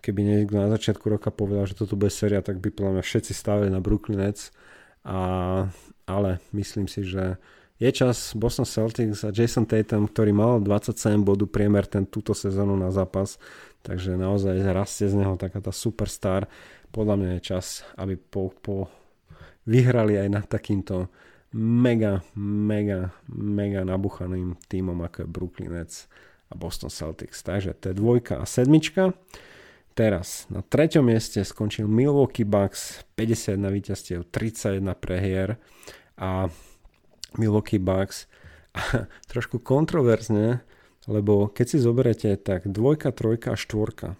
keby 0.07 0.23
niekto 0.23 0.55
na 0.55 0.71
začiatku 0.71 1.03
roka 1.11 1.35
povedal, 1.35 1.67
že 1.67 1.75
toto 1.75 1.99
bude 1.99 2.15
séria, 2.15 2.39
tak 2.39 2.63
by 2.63 2.71
podľa 2.71 3.01
mňa 3.01 3.05
všetci 3.05 3.33
stavili 3.35 3.75
na 3.75 3.83
Brooklyn 3.83 4.23
Nets. 4.23 4.55
A, 5.03 5.67
ale 6.07 6.39
myslím 6.55 6.87
si, 6.87 7.03
že 7.03 7.43
je 7.77 7.91
čas 7.93 8.33
Boston 8.33 8.65
Celtics 8.65 9.21
a 9.25 9.31
Jason 9.33 9.69
Tatum, 9.69 10.09
ktorý 10.09 10.33
mal 10.33 10.65
27 10.65 11.21
bodu 11.21 11.45
priemer 11.45 11.85
ten 11.85 12.09
túto 12.09 12.33
sezónu 12.33 12.73
na 12.73 12.89
zápas, 12.89 13.37
takže 13.85 14.17
naozaj 14.17 14.57
rastie 14.73 15.13
z 15.13 15.15
neho 15.21 15.37
taká 15.37 15.61
tá 15.61 15.73
superstar. 15.73 16.49
Podľa 16.89 17.15
mňa 17.21 17.31
je 17.37 17.43
čas, 17.45 17.85
aby 18.01 18.17
po, 18.17 18.49
po 18.65 18.89
vyhrali 19.69 20.17
aj 20.17 20.29
nad 20.33 20.47
takýmto 20.49 21.13
mega, 21.53 22.25
mega, 22.39 23.13
mega 23.29 23.85
nabuchaným 23.85 24.57
týmom 24.73 24.97
ako 25.05 25.25
je 25.25 25.29
Brooklyn 25.29 25.73
Nets 25.77 26.09
a 26.49 26.55
Boston 26.57 26.89
Celtics. 26.89 27.45
Takže 27.45 27.77
to 27.77 27.93
je 27.93 27.95
dvojka 27.99 28.41
a 28.41 28.45
sedmička. 28.49 29.13
Teraz 29.97 30.45
na 30.53 30.61
treťom 30.61 31.09
mieste 31.09 31.41
skončil 31.41 31.89
Milwaukee 31.89 32.45
Bucks 32.45 33.05
51 33.17 33.73
víťazstiev, 33.73 34.29
31 34.29 34.93
prehier 34.97 35.57
a 36.21 36.53
Milwaukee 37.35 37.83
Bucks. 37.83 38.31
A 38.79 39.07
trošku 39.33 39.59
kontroverzne, 39.59 40.63
lebo 41.11 41.51
keď 41.51 41.67
si 41.67 41.79
zoberete, 41.83 42.31
tak 42.39 42.71
dvojka, 42.71 43.11
trojka 43.11 43.55
a 43.55 43.59
štvorka. 43.59 44.15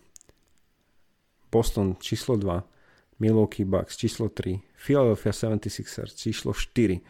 Boston 1.55 1.97
číslo 2.03 2.35
2, 2.37 3.23
Milwaukee 3.23 3.65
Bucks 3.65 3.97
číslo 3.97 4.29
3, 4.29 4.61
Philadelphia 4.77 5.33
76ers 5.33 6.19
číslo 6.19 6.53
4. 6.53 7.01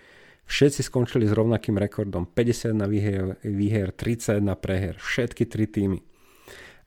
Všetci 0.46 0.86
skončili 0.86 1.26
s 1.26 1.34
rovnakým 1.34 1.74
rekordom. 1.74 2.30
51 2.30 2.86
výher, 2.86 3.34
výher 3.42 3.90
31 3.90 4.54
preher. 4.54 4.94
Všetky 4.94 5.42
tri 5.50 5.66
týmy. 5.66 5.98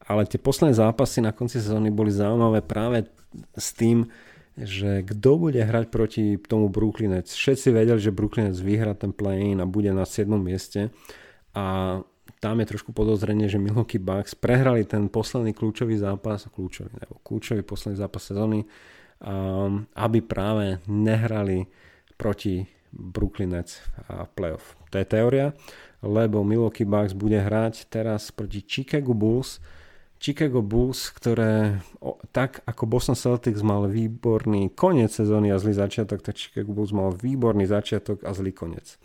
Ale 0.08 0.24
tie 0.24 0.40
posledné 0.40 0.80
zápasy 0.80 1.20
na 1.20 1.36
konci 1.36 1.60
sezóny 1.60 1.92
boli 1.92 2.10
zaujímavé 2.10 2.64
práve 2.64 3.12
s 3.60 3.76
tým, 3.76 4.08
že 4.64 5.08
kto 5.08 5.50
bude 5.50 5.62
hrať 5.64 5.86
proti 5.88 6.36
tomu 6.36 6.68
Brooklynec. 6.68 7.32
Všetci 7.32 7.72
vedeli, 7.72 8.00
že 8.00 8.16
Brooklynec 8.16 8.60
vyhrá 8.60 8.92
ten 8.96 9.16
play-in 9.16 9.60
a 9.64 9.70
bude 9.70 9.92
na 9.96 10.04
7. 10.04 10.28
mieste 10.36 10.92
a 11.56 12.00
tam 12.40 12.56
je 12.64 12.72
trošku 12.72 12.96
podozrenie, 12.96 13.52
že 13.52 13.60
Milwaukee 13.60 14.00
Bucks 14.00 14.32
prehrali 14.32 14.88
ten 14.88 15.12
posledný 15.12 15.52
kľúčový 15.52 16.00
zápas, 16.00 16.48
kľúčový, 16.48 16.92
nebo 16.96 17.20
kľúčový 17.20 17.68
posledný 17.68 18.00
zápas 18.00 18.24
sezóny, 18.24 18.64
um, 19.20 19.84
aby 19.92 20.24
práve 20.24 20.80
nehrali 20.88 21.68
proti 22.16 22.64
Brooklynec 22.96 23.70
a 24.08 24.26
playoff. 24.26 24.80
To 24.90 24.98
je 24.98 25.06
teória, 25.06 25.52
lebo 26.00 26.48
Milwaukee 26.48 26.88
Bucks 26.88 27.14
bude 27.14 27.38
hrať 27.38 27.92
teraz 27.92 28.32
proti 28.32 28.64
Chicago 28.64 29.12
Bulls, 29.12 29.60
Chicago 30.20 30.60
Bulls, 30.60 31.16
ktoré 31.16 31.80
o, 32.04 32.20
tak 32.36 32.60
ako 32.68 32.84
Boston 32.92 33.16
Celtics 33.16 33.64
mal 33.64 33.88
výborný 33.88 34.76
koniec 34.76 35.16
sezóny 35.16 35.56
a 35.56 35.58
zlý 35.58 35.80
začiatok, 35.80 36.20
tak 36.20 36.36
Chicago 36.36 36.76
Bulls 36.76 36.92
mal 36.92 37.16
výborný 37.16 37.64
začiatok 37.64 38.28
a 38.28 38.36
zlý 38.36 38.52
koniec. 38.52 39.00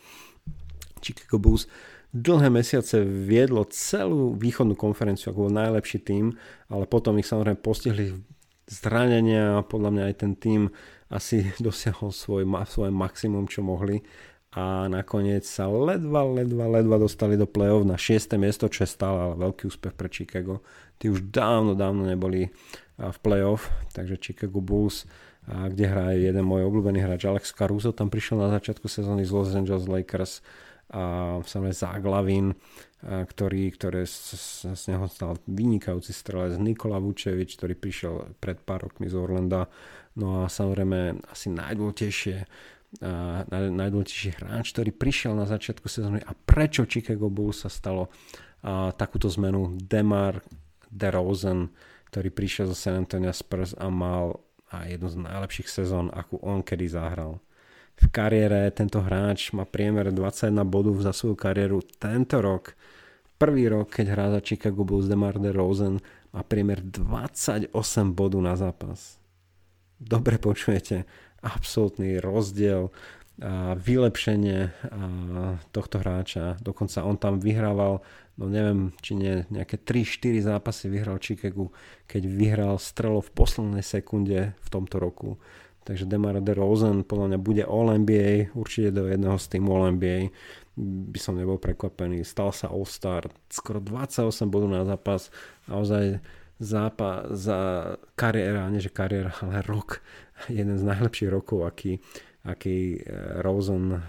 Chicago 0.98 1.38
Bulls 1.38 1.70
dlhé 2.10 2.50
mesiace 2.50 3.06
viedlo 3.06 3.62
celú 3.70 4.34
východnú 4.34 4.74
konferenciu 4.74 5.30
ako 5.30 5.46
bol 5.46 5.54
najlepší 5.54 6.02
tým, 6.02 6.34
ale 6.66 6.84
potom 6.90 7.14
ich 7.22 7.30
samozrejme 7.30 7.62
postihli 7.62 8.18
zranenia 8.66 9.60
a 9.60 9.66
podľa 9.66 9.90
mňa 9.94 10.04
aj 10.10 10.14
ten 10.18 10.32
tým 10.34 10.62
asi 11.14 11.46
dosiahol 11.62 12.10
svoj, 12.10 12.42
svoje 12.66 12.90
maximum, 12.90 13.46
čo 13.46 13.62
mohli 13.62 14.02
a 14.54 14.86
nakoniec 14.86 15.42
sa 15.42 15.66
ledva, 15.66 16.22
ledva, 16.22 16.70
ledva 16.70 16.96
dostali 17.02 17.34
do 17.34 17.42
play-off 17.42 17.82
na 17.82 17.98
6. 17.98 18.38
miesto, 18.38 18.70
čo 18.70 18.86
je 18.86 18.94
stále 18.94 19.34
veľký 19.34 19.66
úspech 19.66 19.94
pre 19.98 20.06
Chicago. 20.06 20.62
Tí 20.98 21.10
už 21.10 21.28
dávno, 21.28 21.74
dávno 21.74 22.06
neboli 22.06 22.48
v 22.94 23.18
play-off, 23.20 23.68
takže 23.90 24.20
Chicago 24.22 24.62
Bulls, 24.62 25.04
kde 25.44 25.84
hraje 25.90 26.24
jeden 26.24 26.46
môj 26.46 26.64
obľúbený 26.70 27.04
hráč 27.04 27.26
Alex 27.28 27.52
Caruso, 27.52 27.92
tam 27.92 28.08
prišiel 28.08 28.40
na 28.40 28.48
začiatku 28.54 28.86
sezóny 28.88 29.26
z 29.26 29.30
Los 29.34 29.52
Angeles 29.52 29.90
Lakers 29.90 30.40
a 30.94 31.36
samozrejme 31.42 31.74
Zaglavin, 31.74 32.46
ktorý, 33.04 33.68
ktoré 33.74 34.08
z, 34.08 34.38
z 34.72 34.82
neho 34.94 35.04
stal 35.10 35.36
vynikajúci 35.44 36.14
strelec 36.14 36.56
Nikola 36.56 37.02
Vučevič, 37.02 37.60
ktorý 37.60 37.74
prišiel 37.76 38.14
pred 38.40 38.62
pár 38.62 38.88
rokmi 38.88 39.10
z 39.10 39.18
Orlanda. 39.18 39.68
No 40.16 40.46
a 40.46 40.48
samozrejme 40.48 41.24
asi 41.28 41.50
najdôležitejšie 41.52 42.46
najdôležitejší 43.74 44.38
hráč, 44.38 44.70
ktorý 44.70 44.94
prišiel 44.94 45.34
na 45.34 45.50
začiatku 45.50 45.90
sezóny 45.90 46.22
a 46.22 46.30
prečo 46.30 46.86
Chicago 46.86 47.26
Bulls 47.26 47.66
sa 47.66 47.70
stalo 47.72 48.06
a, 48.62 48.94
takúto 48.94 49.26
zmenu 49.34 49.74
Demar 49.82 50.38
DeRozan, 50.94 51.74
ktorý 52.14 52.30
prišiel 52.30 52.70
zo 52.70 52.76
San 52.78 53.02
Antonio 53.02 53.34
Spurs 53.34 53.74
a 53.74 53.90
mal 53.90 54.38
a 54.70 54.86
jednu 54.86 55.10
z 55.10 55.18
najlepších 55.18 55.66
sezón, 55.66 56.14
akú 56.14 56.38
on 56.38 56.62
kedy 56.62 56.86
zahral. 56.86 57.42
V 57.94 58.10
kariére 58.10 58.66
tento 58.74 58.98
hráč 59.02 59.54
má 59.54 59.62
priemer 59.62 60.10
21 60.10 60.66
bodov 60.66 60.98
za 60.98 61.14
svoju 61.14 61.38
kariéru. 61.38 61.78
Tento 61.98 62.42
rok, 62.42 62.74
prvý 63.38 63.70
rok, 63.70 63.94
keď 63.94 64.06
hrá 64.14 64.26
za 64.34 64.40
Chicago 64.42 64.82
Bulls 64.82 65.06
DeMar 65.06 65.38
DeRozan, 65.38 66.02
má 66.34 66.42
priemer 66.42 66.82
28 66.82 67.70
bodov 68.10 68.42
na 68.42 68.58
zápas. 68.58 69.22
Dobre 70.02 70.42
počujete, 70.42 71.06
absolútny 71.38 72.18
rozdiel 72.18 72.90
a 73.38 73.78
vylepšenie 73.78 74.74
tohto 75.70 75.96
hráča. 76.02 76.58
Dokonca 76.62 77.06
on 77.06 77.18
tam 77.18 77.38
vyhrával, 77.38 78.02
no 78.38 78.50
neviem, 78.50 78.90
či 78.98 79.14
nie, 79.14 79.46
nejaké 79.50 79.78
3-4 79.78 80.42
zápasy 80.42 80.90
vyhral 80.90 81.22
Chicago, 81.22 81.70
keď 82.10 82.22
vyhral 82.26 82.74
strelo 82.82 83.22
v 83.22 83.30
poslednej 83.30 83.84
sekunde 83.86 84.58
v 84.58 84.68
tomto 84.68 84.98
roku. 84.98 85.38
Takže 85.84 86.08
Demar 86.08 86.40
DeRozan 86.40 87.04
podľa 87.04 87.36
mňa 87.36 87.38
bude 87.44 87.62
All-NBA, 87.68 88.56
určite 88.56 88.88
do 88.90 89.04
jedného 89.04 89.36
z 89.36 89.46
týmu 89.52 89.68
All-NBA. 89.68 90.32
By 90.80 91.20
som 91.20 91.36
nebol 91.36 91.60
prekvapený. 91.60 92.24
Stal 92.24 92.50
sa 92.56 92.72
All-Star, 92.72 93.28
skoro 93.52 93.84
28 93.84 94.48
bodov 94.48 94.72
na 94.72 94.88
zápas. 94.88 95.28
Naozaj 95.68 96.24
zápas, 96.56 97.28
za 97.36 97.58
kariéra, 98.16 98.72
nie 98.72 98.80
že 98.80 98.88
kariéra, 98.88 99.36
ale 99.44 99.60
rok, 99.60 100.00
jeden 100.48 100.80
z 100.80 100.84
najlepších 100.88 101.30
rokov, 101.30 101.68
aký, 101.68 102.00
aký 102.44 103.00
eh, 103.00 103.40
Rosen 103.40 103.96
eh, 103.96 104.00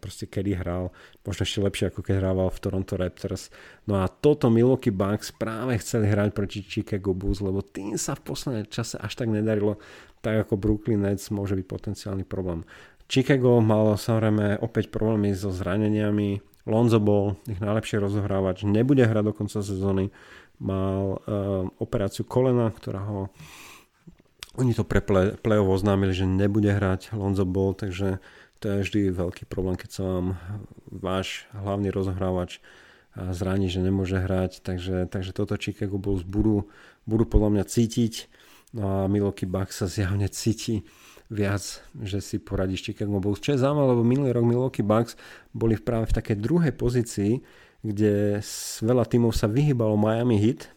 proste 0.00 0.24
kedy 0.26 0.56
hral, 0.56 0.90
možno 1.22 1.44
ešte 1.44 1.60
lepšie 1.60 1.84
ako 1.92 2.00
keď 2.00 2.14
hrával 2.24 2.48
v 2.48 2.62
Toronto 2.64 2.94
Raptors. 2.96 3.52
No 3.84 4.00
a 4.00 4.08
toto 4.08 4.48
Milwaukee 4.48 4.92
Bucks 4.92 5.30
práve 5.36 5.76
chceli 5.78 6.08
hrať 6.08 6.32
proti 6.32 6.64
Chicago 6.64 7.12
Bulls, 7.12 7.44
lebo 7.44 7.60
tým 7.60 8.00
sa 8.00 8.16
v 8.16 8.32
poslednej 8.32 8.66
čase 8.72 8.96
až 8.96 9.12
tak 9.20 9.28
nedarilo, 9.28 9.76
tak 10.24 10.48
ako 10.48 10.56
Brooklyn 10.56 11.04
Nets 11.04 11.28
môže 11.28 11.52
byť 11.52 11.66
potenciálny 11.68 12.24
problém. 12.24 12.64
Chicago 13.12 13.60
mal 13.60 14.00
samozrejme 14.00 14.64
opäť 14.64 14.88
problémy 14.88 15.36
so 15.36 15.52
zraneniami, 15.52 16.40
Lonzo 16.62 17.02
bol 17.02 17.42
ich 17.50 17.58
najlepšie 17.58 17.98
rozohrávač, 17.98 18.62
nebude 18.62 19.02
hrať 19.02 19.24
do 19.26 19.32
konca 19.34 19.60
sezóny, 19.66 20.14
mal 20.62 21.18
uh, 21.18 21.66
operáciu 21.82 22.22
kolena, 22.22 22.70
ktorá 22.70 23.02
ho 23.02 23.34
oni 24.60 24.72
to 24.76 24.84
pre 24.84 25.00
play, 25.00 25.32
play-off 25.38 25.80
oznámili, 25.80 26.12
že 26.12 26.28
nebude 26.28 26.68
hrať 26.68 27.16
Lonzo 27.16 27.48
Ball, 27.48 27.72
takže 27.72 28.20
to 28.60 28.64
je 28.68 28.84
vždy 28.84 29.00
veľký 29.10 29.44
problém, 29.50 29.74
keď 29.74 29.90
sa 29.90 30.02
vám 30.06 30.26
váš 30.86 31.48
hlavný 31.56 31.90
rozohrávač 31.90 32.62
zraní, 33.12 33.68
že 33.68 33.84
nemôže 33.84 34.16
hrať, 34.16 34.64
takže, 34.64 35.10
takže 35.10 35.36
toto 35.36 35.58
Chicago 35.60 36.00
Bulls 36.00 36.24
budú, 36.24 36.70
budú 37.04 37.24
podľa 37.28 37.58
mňa 37.58 37.64
cítiť. 37.68 38.14
No 38.72 38.88
a 38.88 38.96
Milwaukee 39.04 39.44
Bucks 39.44 39.84
sa 39.84 39.86
zjavne 39.90 40.32
cíti 40.32 40.88
viac, 41.28 41.60
že 42.00 42.24
si 42.24 42.40
poradí 42.40 42.80
Chicago 42.80 43.20
Bulls. 43.20 43.40
Čo 43.44 43.52
je 43.52 43.60
zaujímavé, 43.60 43.88
lebo 43.92 44.04
minulý 44.04 44.30
rok 44.32 44.48
Milwaukee 44.48 44.84
Bucks 44.84 45.16
boli 45.52 45.76
práve 45.76 46.08
v 46.08 46.16
takej 46.16 46.36
druhej 46.40 46.72
pozícii, 46.72 47.44
kde 47.84 48.40
veľa 48.80 49.04
tímov 49.04 49.36
sa 49.36 49.44
vyhýbalo 49.44 49.98
Miami 50.00 50.40
Heat 50.40 50.72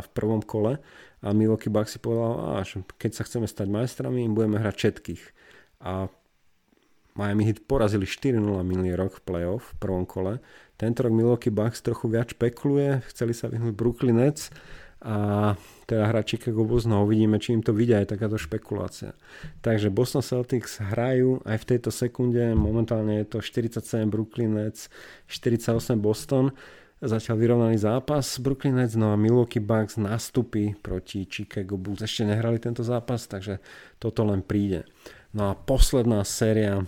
v 0.00 0.08
prvom 0.10 0.42
kole 0.42 0.80
a 1.20 1.36
Milwaukee 1.36 1.68
Bucks 1.68 1.96
si 1.96 1.98
povedal, 2.00 2.60
až 2.60 2.80
keď 2.96 3.10
sa 3.20 3.22
chceme 3.28 3.44
stať 3.44 3.68
majstrami, 3.68 4.24
budeme 4.32 4.56
hrať 4.56 4.74
všetkých. 4.76 5.22
A 5.84 6.08
Miami 7.12 7.44
Heat 7.44 7.66
porazili 7.68 8.08
4-0 8.08 8.40
minulý 8.64 8.96
rok 8.96 9.20
v 9.20 9.24
playoff 9.28 9.76
v 9.76 9.78
prvom 9.82 10.04
kole. 10.08 10.40
Tento 10.80 11.04
rok 11.04 11.12
Milwaukee 11.12 11.52
Bucks 11.52 11.84
trochu 11.84 12.08
viac 12.08 12.32
špekuluje, 12.32 13.04
chceli 13.12 13.36
sa 13.36 13.52
vyhnúť 13.52 13.76
Brooklyn 13.76 14.16
Nets 14.16 14.48
a 15.00 15.56
teda 15.88 16.12
hrať 16.12 16.36
Chicago 16.36 16.64
Bulls, 16.64 16.84
no 16.84 17.04
uvidíme, 17.04 17.40
či 17.40 17.56
im 17.56 17.64
to 17.64 17.72
vidia 17.72 18.04
aj 18.04 18.16
takáto 18.16 18.36
špekulácia. 18.36 19.16
Takže 19.64 19.88
Boston 19.88 20.20
Celtics 20.20 20.80
hrajú 20.80 21.40
aj 21.48 21.56
v 21.60 21.68
tejto 21.68 21.90
sekunde, 21.92 22.52
momentálne 22.52 23.20
je 23.24 23.26
to 23.28 23.38
47 23.40 24.08
Brooklyn 24.08 24.56
Nets, 24.56 24.92
48 25.28 26.00
Boston 26.00 26.52
zatiaľ 27.00 27.36
vyrovnaný 27.40 27.76
zápas. 27.80 28.36
Brooklyn 28.36 28.76
Nets 28.76 28.96
no 28.96 29.12
a 29.12 29.16
Milwaukee 29.16 29.64
Bucks 29.64 29.96
nastupí 29.96 30.76
proti 30.76 31.24
Chicago 31.24 31.80
Bulls. 31.80 32.04
Ešte 32.04 32.28
nehrali 32.28 32.60
tento 32.60 32.84
zápas, 32.84 33.24
takže 33.24 33.58
toto 33.96 34.24
len 34.28 34.44
príde. 34.44 34.84
No 35.32 35.50
a 35.50 35.56
posledná 35.56 36.20
séria 36.28 36.84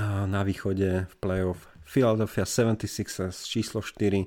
na 0.00 0.40
východe 0.42 1.06
v 1.06 1.14
playoff 1.20 1.68
Philadelphia 1.86 2.42
76ers 2.42 3.46
číslo 3.46 3.78
4 3.78 4.26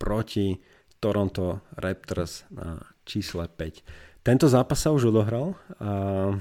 proti 0.00 0.58
Toronto 0.98 1.62
Raptors 1.78 2.42
na 2.50 2.82
čísle 3.06 3.46
5. 3.46 4.26
Tento 4.26 4.46
zápas 4.50 4.76
sa 4.82 4.90
už 4.90 5.14
odohral 5.14 5.54
a 5.78 6.34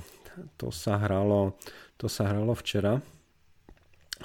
to 0.58 0.74
sa 0.74 0.98
hralo, 0.98 1.56
to 1.96 2.10
sa 2.10 2.30
hralo 2.30 2.58
včera. 2.58 3.00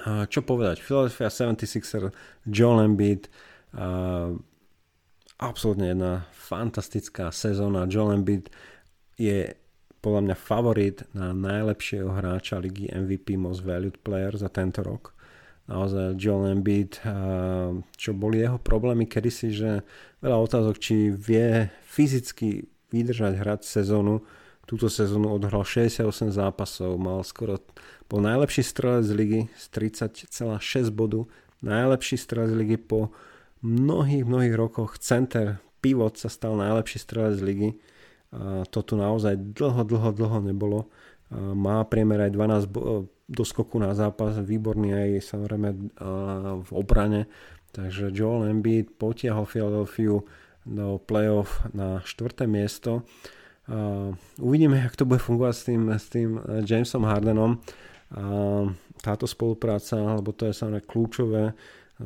A 0.03 0.25
čo 0.25 0.41
povedať? 0.41 0.81
Philadelphia 0.81 1.29
76ers, 1.29 2.09
Joel 2.49 2.89
Embiid, 2.89 3.29
absolútne 5.37 5.91
jedna 5.91 6.29
fantastická 6.31 7.33
sezóna. 7.33 7.89
Joel 7.89 8.21
Embiid 8.21 8.53
je 9.17 9.57
podľa 10.03 10.21
mňa 10.29 10.35
favorit 10.35 10.97
na 11.15 11.31
najlepšieho 11.31 12.11
hráča 12.11 12.59
ligy 12.59 12.91
MVP 12.91 13.39
Most 13.39 13.63
Valued 13.63 13.95
Player 14.03 14.35
za 14.35 14.51
tento 14.51 14.83
rok. 14.83 15.15
Naozaj 15.63 16.19
Joel 16.19 16.59
Embiid, 16.59 16.99
čo 17.95 18.11
boli 18.11 18.43
jeho 18.43 18.59
problémy 18.59 19.07
kedysi, 19.07 19.55
že 19.55 19.87
veľa 20.19 20.37
otázok, 20.43 20.75
či 20.75 21.07
vie 21.07 21.71
fyzicky 21.87 22.67
vydržať 22.91 23.39
hrať 23.39 23.61
sezónu. 23.63 24.27
Túto 24.67 24.91
sezónu 24.91 25.31
odhral 25.31 25.63
68 25.63 26.35
zápasov, 26.35 26.99
mal 26.99 27.23
skoro, 27.23 27.63
bol 28.11 28.19
najlepší 28.19 28.63
strelec 28.63 29.07
z 29.07 29.11
ligy 29.15 29.41
z 29.55 29.65
30,6 30.03 30.91
bodu, 30.91 31.27
najlepší 31.63 32.19
strelec 32.19 32.51
z 32.51 32.59
ligy 32.59 32.77
po 32.79 33.15
mnohých, 33.63 34.27
mnohých 34.27 34.55
rokoch 34.59 34.99
center, 34.99 35.63
pivot 35.79 36.19
sa 36.19 36.27
stal 36.27 36.59
najlepší 36.59 36.99
strelec 36.99 37.39
ligy. 37.39 37.71
A 38.35 38.67
to 38.67 38.83
tu 38.83 38.99
naozaj 38.99 39.39
dlho, 39.39 39.87
dlho, 39.87 40.09
dlho 40.11 40.39
nebolo. 40.43 40.91
A 41.31 41.55
má 41.55 41.81
priemer 41.87 42.27
aj 42.27 42.35
12 42.69 43.31
doskoku 43.31 43.79
na 43.79 43.95
zápas, 43.95 44.35
výborný 44.37 44.93
aj 44.93 45.09
samozrejme 45.33 45.69
v 46.61 46.69
obrane. 46.75 47.31
Takže 47.73 48.13
Joel 48.13 48.53
Embiid 48.53 48.93
potiahol 49.01 49.49
Philadelphia 49.49 50.21
do 50.63 51.01
playoff 51.01 51.65
na 51.73 52.03
štvrté 52.05 52.45
miesto. 52.45 53.01
A 53.67 54.11
uvidíme, 54.43 54.77
jak 54.77 54.99
to 54.99 55.07
bude 55.07 55.23
fungovať 55.23 55.53
s 55.55 55.63
tým, 55.63 55.81
s 55.89 56.05
tým 56.11 56.29
Jamesom 56.67 57.07
Hardenom. 57.07 57.63
Táto 58.99 59.25
spolupráca, 59.25 59.97
lebo 59.97 60.35
to 60.35 60.45
je 60.47 60.53
samozrejme 60.53 60.85
kľúčové, 60.85 61.43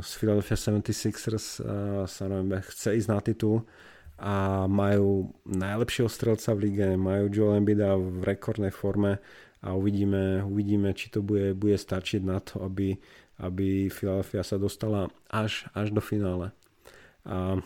z 0.01 0.11
Philadelphia 0.17 0.57
76ers 0.57 1.61
sa 2.05 2.23
neviem, 2.29 2.61
chce 2.61 2.97
ísť 2.97 3.09
na 3.09 3.19
titul 3.21 3.65
a 4.17 4.65
majú 4.65 5.29
najlepšieho 5.45 6.09
strelca 6.09 6.57
v 6.57 6.69
lige, 6.69 6.87
majú 6.97 7.29
Joel 7.29 7.61
Embida 7.61 7.93
v 7.93 8.25
rekordnej 8.25 8.73
forme 8.73 9.21
a 9.61 9.77
uvidíme, 9.77 10.41
uvidíme 10.41 10.93
či 10.97 11.13
to 11.13 11.21
bude, 11.21 11.53
bude 11.53 11.77
stačiť 11.77 12.21
na 12.25 12.41
to, 12.41 12.65
aby, 12.65 12.97
aby 13.41 13.93
Philadelphia 13.93 14.41
sa 14.41 14.57
dostala 14.57 15.13
až, 15.29 15.69
až 15.77 15.93
do 15.93 16.01
finále. 16.01 16.49
A 17.29 17.61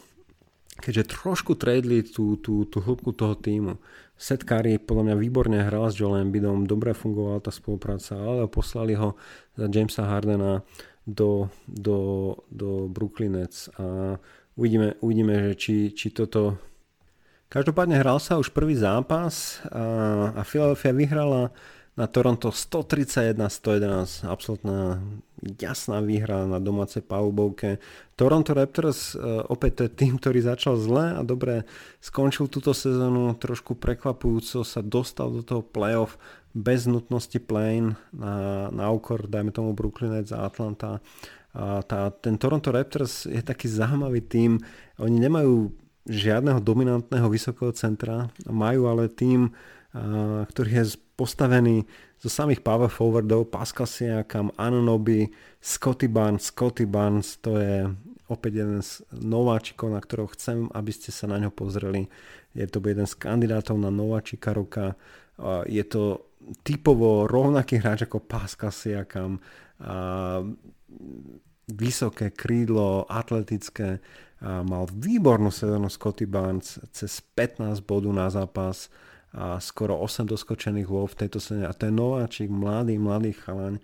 keďže 0.79 1.15
trošku 1.15 1.55
tradeli 1.55 2.03
tú, 2.03 2.35
tú, 2.39 2.67
tú 2.67 2.83
hĺbku 2.83 3.15
toho 3.15 3.35
týmu. 3.35 3.79
Seth 4.15 4.45
Curry 4.45 4.77
podľa 4.77 5.11
mňa 5.11 5.15
výborne 5.17 5.59
hral 5.61 5.87
s 5.89 5.97
Joel 5.97 6.25
Embidom, 6.25 6.67
dobre 6.67 6.91
fungovala 6.93 7.41
tá 7.41 7.51
spolupráca, 7.53 8.17
ale 8.17 8.45
poslali 8.51 8.93
ho 8.93 9.17
za 9.55 9.71
Jamesa 9.71 10.05
Hardena 10.05 10.61
do, 11.11 11.51
do, 11.67 11.97
do 12.47 12.87
Brooklyn 12.87 13.35
Nets 13.35 13.67
a 13.75 14.15
uvidíme, 14.55 14.95
uvidíme 15.03 15.51
že 15.51 15.53
či, 15.59 15.75
či 15.91 16.07
toto... 16.15 16.55
Každopádne 17.51 17.99
hral 17.99 18.15
sa 18.23 18.39
už 18.39 18.55
prvý 18.55 18.79
zápas 18.79 19.59
a, 19.67 20.31
a 20.39 20.41
Philadelphia 20.47 20.95
vyhrala 20.95 21.51
na 21.99 22.07
Toronto 22.07 22.55
131-111, 22.55 24.23
absolútna 24.23 25.03
jasná 25.59 25.99
výhra 25.99 26.47
na 26.47 26.63
domácej 26.63 27.03
palubovke. 27.03 27.83
Toronto 28.15 28.55
Raptors 28.55 29.17
uh, 29.17 29.43
opäť 29.51 29.71
to 29.75 29.81
je 29.89 29.91
tým, 29.91 30.13
ktorý 30.15 30.39
začal 30.39 30.79
zle 30.79 31.17
a 31.17 31.21
dobre 31.25 31.67
skončil 31.99 32.47
túto 32.47 32.71
sezónu, 32.71 33.35
trošku 33.35 33.75
prekvapujúco 33.75 34.63
sa 34.63 34.79
dostal 34.79 35.35
do 35.35 35.41
toho 35.43 35.61
playoff 35.65 36.15
bez 36.51 36.87
nutnosti 36.87 37.39
play 37.39 37.79
na, 38.11 38.67
na 38.71 38.85
úkor, 38.91 39.27
dajme 39.27 39.51
tomu 39.55 39.71
Brooklyn 39.71 40.19
Nets 40.19 40.35
a 40.35 40.47
Atlanta. 40.47 40.99
A 41.51 41.83
tá, 41.83 42.11
ten 42.11 42.39
Toronto 42.39 42.71
Raptors 42.71 43.27
je 43.27 43.43
taký 43.43 43.67
zaujímavý 43.67 44.23
tým. 44.23 44.55
Oni 44.99 45.19
nemajú 45.19 45.71
žiadneho 46.07 46.63
dominantného 46.63 47.27
vysokého 47.27 47.75
centra, 47.75 48.31
majú 48.47 48.87
ale 48.87 49.11
tým, 49.11 49.51
a, 49.91 50.47
ktorý 50.47 50.69
je 50.79 50.95
postavený 51.19 51.83
zo 52.21 52.29
samých 52.29 52.61
power 52.61 52.87
forwardov, 52.87 53.49
Pascal 53.49 53.89
Siakam, 53.89 54.53
Anunobi, 54.55 55.27
Scotty 55.59 56.07
Barnes. 56.07 56.53
Scotty 56.53 56.85
Barnes 56.85 57.35
to 57.41 57.57
je 57.57 57.89
opäť 58.31 58.63
jeden 58.63 58.79
z 58.79 59.03
nováčikov, 59.11 59.91
na 59.91 59.99
ktorého 59.99 60.31
chcem, 60.31 60.71
aby 60.71 60.91
ste 60.95 61.11
sa 61.11 61.27
na 61.27 61.35
ňo 61.41 61.51
pozreli. 61.51 62.07
Je 62.55 62.63
to 62.69 62.79
jeden 62.79 63.03
z 63.03 63.15
kandidátov 63.19 63.75
na 63.75 63.91
nováčika 63.91 64.55
roka. 64.55 64.95
Je 65.67 65.83
to 65.83 66.30
typovo 66.65 67.29
rovnaký 67.29 67.79
hráč 67.79 68.05
ako 68.05 68.23
Pascal 68.23 68.73
Siakam, 68.73 69.39
vysoké 71.71 72.33
krídlo, 72.35 73.07
atletické, 73.07 74.03
a 74.41 74.65
mal 74.65 74.89
výbornú 74.89 75.53
sezónu 75.53 75.85
Scotty 75.85 76.25
Barnes, 76.25 76.81
cez 76.89 77.21
15 77.37 77.85
bodu 77.85 78.09
na 78.09 78.25
zápas 78.25 78.89
a 79.31 79.61
skoro 79.61 80.01
8 80.01 80.25
doskočených 80.25 80.89
lov 80.89 81.13
v 81.13 81.19
tejto 81.23 81.37
sezóne 81.37 81.69
a 81.69 81.77
to 81.77 81.87
je 81.87 81.93
nováčik, 81.93 82.49
mladý, 82.49 82.97
mladý 82.97 83.37
chalaň. 83.37 83.77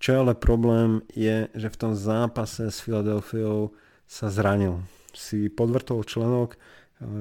Čo 0.00 0.08
je 0.10 0.18
ale 0.18 0.34
problém 0.34 1.04
je, 1.12 1.52
že 1.52 1.68
v 1.68 1.76
tom 1.76 1.92
zápase 1.92 2.72
s 2.72 2.80
Filadelfiou 2.80 3.76
sa 4.08 4.32
zranil. 4.32 4.80
Si 5.12 5.52
podvrtol 5.52 6.08
členok, 6.08 6.56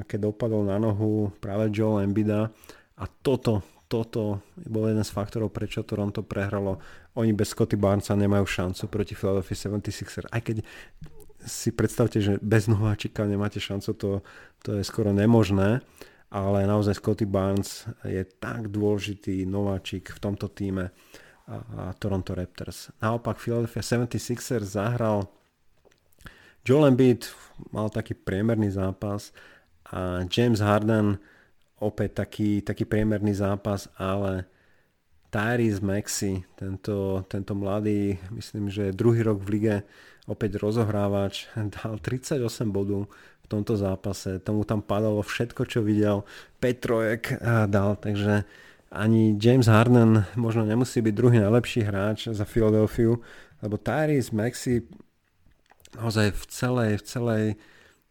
keď 0.07 0.31
dopadol 0.31 0.65
na 0.65 0.81
nohu 0.81 1.30
práve 1.38 1.69
Joel 1.69 2.07
Embida 2.07 2.49
a 2.97 3.05
toto 3.22 3.61
toto 3.88 4.43
bol 4.68 4.91
jeden 4.91 5.03
z 5.03 5.11
faktorov, 5.11 5.55
prečo 5.55 5.84
Toronto 5.88 6.23
prehralo. 6.23 6.84
Oni 7.15 7.31
bez 7.31 7.55
Scotty 7.55 7.80
Barnesa 7.80 8.19
nemajú 8.19 8.43
šancu 8.43 8.84
proti 8.91 9.15
Philadelphia 9.15 9.55
76 9.55 10.27
Aj 10.27 10.43
keď 10.43 10.61
si 11.47 11.72
predstavte, 11.72 12.19
že 12.19 12.35
bez 12.43 12.68
nováčika 12.68 13.23
nemáte 13.23 13.64
šancu, 13.64 13.89
to, 13.95 14.09
to 14.59 14.69
je 14.77 14.84
skoro 14.84 15.15
nemožné, 15.15 15.80
ale 16.27 16.68
naozaj 16.68 16.99
Scotty 16.99 17.23
Barnes 17.23 17.88
je 18.03 18.27
tak 18.27 18.68
dôležitý 18.68 19.47
nováčik 19.47 20.11
v 20.11 20.19
tomto 20.19 20.51
týme 20.51 20.91
a 21.47 21.95
Toronto 21.95 22.35
Raptors. 22.35 22.91
Naopak 22.99 23.39
Philadelphia 23.39 23.80
76ers 23.80 24.76
zahral 24.76 25.31
Joel 26.68 26.91
Embiid 26.91 27.31
mal 27.72 27.88
taký 27.88 28.11
priemerný 28.11 28.76
zápas 28.76 29.31
a 29.88 30.27
James 30.27 30.59
Harden 30.59 31.15
opäť 31.77 32.25
taký, 32.25 32.61
taký 32.65 32.85
priemerný 32.85 33.37
zápas, 33.37 33.89
ale 33.97 34.49
Tyrese 35.29 35.83
Maxi, 35.83 36.41
tento, 36.55 37.21
tento 37.27 37.53
mladý, 37.53 38.17
myslím, 38.31 38.71
že 38.71 38.95
druhý 38.95 39.21
rok 39.21 39.43
v 39.43 39.49
lige, 39.59 39.75
opäť 40.25 40.57
rozohrávač, 40.59 41.51
dal 41.83 41.99
38 41.99 42.41
bodov 42.71 43.11
v 43.43 43.47
tomto 43.47 43.79
zápase. 43.79 44.43
Tomu 44.43 44.67
tam 44.67 44.83
padalo 44.83 45.23
všetko, 45.23 45.63
čo 45.67 45.79
videl. 45.79 46.27
5 46.59 46.83
trojek 46.83 47.21
dal, 47.71 47.95
takže 47.95 48.43
ani 48.91 49.35
James 49.35 49.67
Harden 49.67 50.23
možno 50.39 50.63
nemusí 50.63 51.03
byť 51.03 51.13
druhý 51.15 51.43
najlepší 51.43 51.83
hráč 51.83 52.31
za 52.31 52.47
Philadelphia, 52.47 53.19
lebo 53.59 53.75
Tyrese 53.75 54.31
Maxi 54.31 54.87
naozaj 55.95 56.35
v 56.35 56.43
celej, 56.47 56.91
v 56.99 57.03
celej 57.03 57.45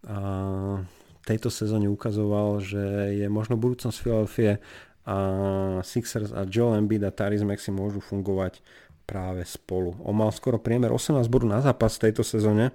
uh, 0.09 0.81
tejto 1.27 1.51
sezóne 1.51 1.91
ukazoval, 1.91 2.63
že 2.63 3.19
je 3.19 3.27
možno 3.27 3.59
budúcnosť 3.59 3.99
Philadelphia 3.99 4.63
a 5.07 5.17
Sixers 5.83 6.31
a 6.31 6.47
Joel 6.47 6.83
Embiid 6.83 7.03
a 7.03 7.11
Tyrese 7.11 7.47
Maxi 7.47 7.75
môžu 7.75 7.99
fungovať 7.99 8.63
práve 9.07 9.47
spolu. 9.47 9.95
On 10.03 10.15
mal 10.15 10.35
skoro 10.35 10.59
priemer 10.59 10.91
18 10.91 11.31
bodov 11.31 11.51
na 11.51 11.63
zápas 11.63 11.95
v 11.95 12.11
tejto 12.11 12.27
sezóne, 12.27 12.75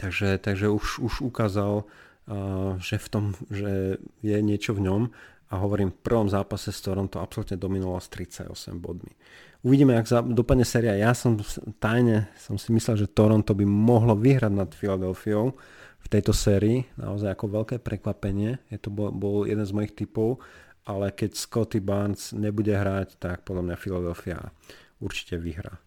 takže, 0.00 0.40
takže 0.40 0.72
už, 0.72 1.04
už 1.04 1.14
ukázal, 1.28 1.84
uh, 1.84 2.80
že 2.80 2.96
v 2.96 3.08
tom, 3.12 3.24
že 3.52 4.00
je 4.24 4.38
niečo 4.40 4.72
v 4.72 4.84
ňom 4.88 5.02
a 5.52 5.54
hovorím, 5.60 5.92
v 5.92 6.00
prvom 6.00 6.28
zápase 6.32 6.72
s 6.72 6.80
Toronto 6.80 7.20
absolútne 7.20 7.60
dominoval 7.60 8.00
s 8.00 8.08
38 8.08 8.80
bodmi. 8.80 9.12
Uvidíme, 9.64 9.96
ak 9.96 10.08
dopadne 10.32 10.64
séria. 10.64 10.92
Ja 10.92 11.16
som 11.16 11.40
tajne 11.80 12.28
som 12.36 12.60
si 12.60 12.68
myslel, 12.72 13.04
že 13.04 13.12
Toronto 13.12 13.56
by 13.56 13.64
mohlo 13.64 14.12
vyhrať 14.12 14.52
nad 14.52 14.68
Philadelphia 14.76 15.40
v 16.04 16.08
tejto 16.12 16.36
sérii. 16.36 16.84
Naozaj 17.00 17.32
ako 17.32 17.46
veľké 17.48 17.76
prekvapenie. 17.80 18.60
Je 18.68 18.78
to 18.78 18.92
bol, 18.92 19.08
bol 19.08 19.48
jeden 19.48 19.64
z 19.64 19.72
mojich 19.72 19.96
typov, 19.96 20.44
ale 20.84 21.08
keď 21.10 21.32
Scotty 21.32 21.80
Barnes 21.80 22.36
nebude 22.36 22.76
hrať, 22.76 23.16
tak 23.16 23.42
podľa 23.48 23.72
mňa 23.72 23.76
Philadelphia 23.80 24.38
určite 25.00 25.40
vyhrá 25.40 25.80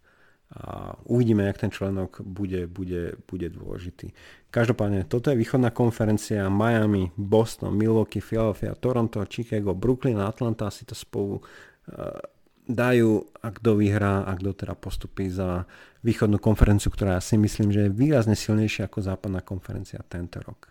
a 0.56 0.96
uvidíme, 1.04 1.44
jak 1.44 1.58
ten 1.58 1.72
členok 1.72 2.22
bude, 2.24 2.68
bude, 2.68 3.20
bude 3.28 3.52
dôležitý. 3.52 4.16
Každopádne, 4.48 5.04
toto 5.04 5.28
je 5.28 5.36
východná 5.36 5.76
konferencia 5.76 6.48
Miami, 6.48 7.12
Boston, 7.20 7.76
Milwaukee, 7.76 8.24
Philadelphia, 8.24 8.80
Toronto, 8.80 9.20
Chicago, 9.28 9.76
Brooklyn 9.76 10.24
Atlanta 10.24 10.72
si 10.72 10.88
to 10.88 10.96
spolu 10.96 11.44
uh, 11.44 12.16
dajú 12.64 13.28
a 13.44 13.48
kto 13.52 13.76
vyhrá 13.76 14.24
a 14.24 14.32
kto 14.40 14.56
teda 14.56 14.76
postupí 14.80 15.28
za 15.28 15.68
východnú 16.02 16.38
konferenciu, 16.38 16.94
ktorá 16.94 17.22
si 17.22 17.38
myslím, 17.38 17.74
že 17.74 17.88
je 17.88 17.96
výrazne 17.96 18.38
silnejšia 18.38 18.90
ako 18.90 19.06
západná 19.06 19.42
konferencia 19.42 20.02
tento 20.06 20.42
rok. 20.42 20.70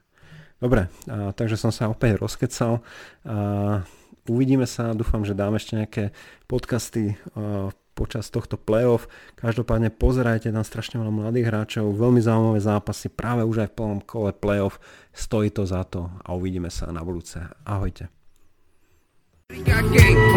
Dobre, 0.57 0.89
a, 1.09 1.35
takže 1.37 1.61
som 1.61 1.71
sa 1.71 1.91
opäť 1.93 2.21
rozkecal. 2.21 2.81
A, 3.27 3.83
uvidíme 4.27 4.65
sa, 4.65 4.97
dúfam, 4.97 5.23
že 5.23 5.37
dáme 5.37 5.61
ešte 5.61 5.77
nejaké 5.77 6.05
podcasty 6.49 7.19
a, 7.37 7.71
počas 7.97 8.29
tohto 8.29 8.61
playoff. 8.61 9.09
Každopádne 9.41 9.89
pozerajte 9.89 10.53
tam 10.53 10.61
strašne 10.61 11.01
veľa 11.01 11.13
mladých 11.13 11.49
hráčov, 11.49 11.97
veľmi 11.97 12.21
zaujímavé 12.21 12.61
zápasy 12.61 13.09
práve 13.09 13.41
už 13.49 13.65
aj 13.65 13.69
v 13.73 13.77
plnom 13.81 14.01
kole 14.05 14.37
playoff. 14.37 14.77
Stojí 15.17 15.49
to 15.49 15.65
za 15.65 15.81
to 15.89 16.13
a 16.21 16.37
uvidíme 16.37 16.69
sa 16.69 16.93
na 16.93 17.01
budúce. 17.01 17.41
Ahojte. 17.65 18.16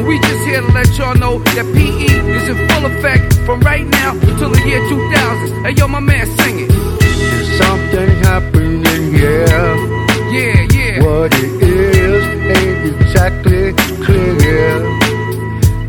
We 0.09 0.19
just 0.19 0.45
here 0.45 0.61
to 0.61 0.71
let 0.71 0.87
y'all 0.97 1.15
know 1.15 1.39
that 1.39 1.65
PE 1.73 2.09
is 2.37 2.47
in 2.47 2.57
full 2.69 2.85
effect 2.85 3.33
from 3.45 3.59
right 3.61 3.85
now 3.85 4.11
until 4.13 4.51
the 4.51 4.61
year 4.67 4.79
2000. 4.87 5.65
Hey, 5.65 5.71
yo, 5.71 5.87
my 5.87 5.99
man, 5.99 6.27
sing 6.37 6.59
it. 6.59 6.69
There's 6.69 7.57
something 7.57 8.09
happening 8.21 9.11
here. 9.11 9.45
Yeah, 10.29 10.67
yeah. 10.77 11.03
What 11.03 11.33
it 11.33 11.61
is 11.61 12.23
ain't 12.57 13.01
exactly 13.01 13.73
clear. 14.05 14.77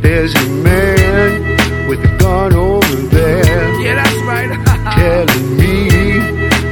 There's 0.01 0.35
a 0.35 0.49
man 0.65 1.89
with 1.89 2.01
a 2.03 2.17
gun 2.19 2.55
over 2.55 2.97
there. 3.13 3.81
Yeah, 3.81 3.97
that's 3.97 4.23
right. 4.25 4.49
telling 4.97 5.57
me 5.59 5.91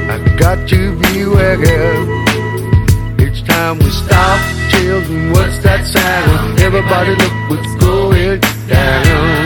I 0.09 0.35
got 0.37 0.67
to 0.69 0.95
be 0.97 1.25
beware. 1.25 1.59
It's 3.19 3.41
time 3.43 3.77
we 3.77 3.89
stop. 3.91 4.68
What's 5.09 5.57
that 5.63 5.87
sound? 5.87 6.59
Everybody 6.59 7.15
look 7.15 7.49
what's 7.49 7.75
going 7.83 8.39
down. 8.67 9.38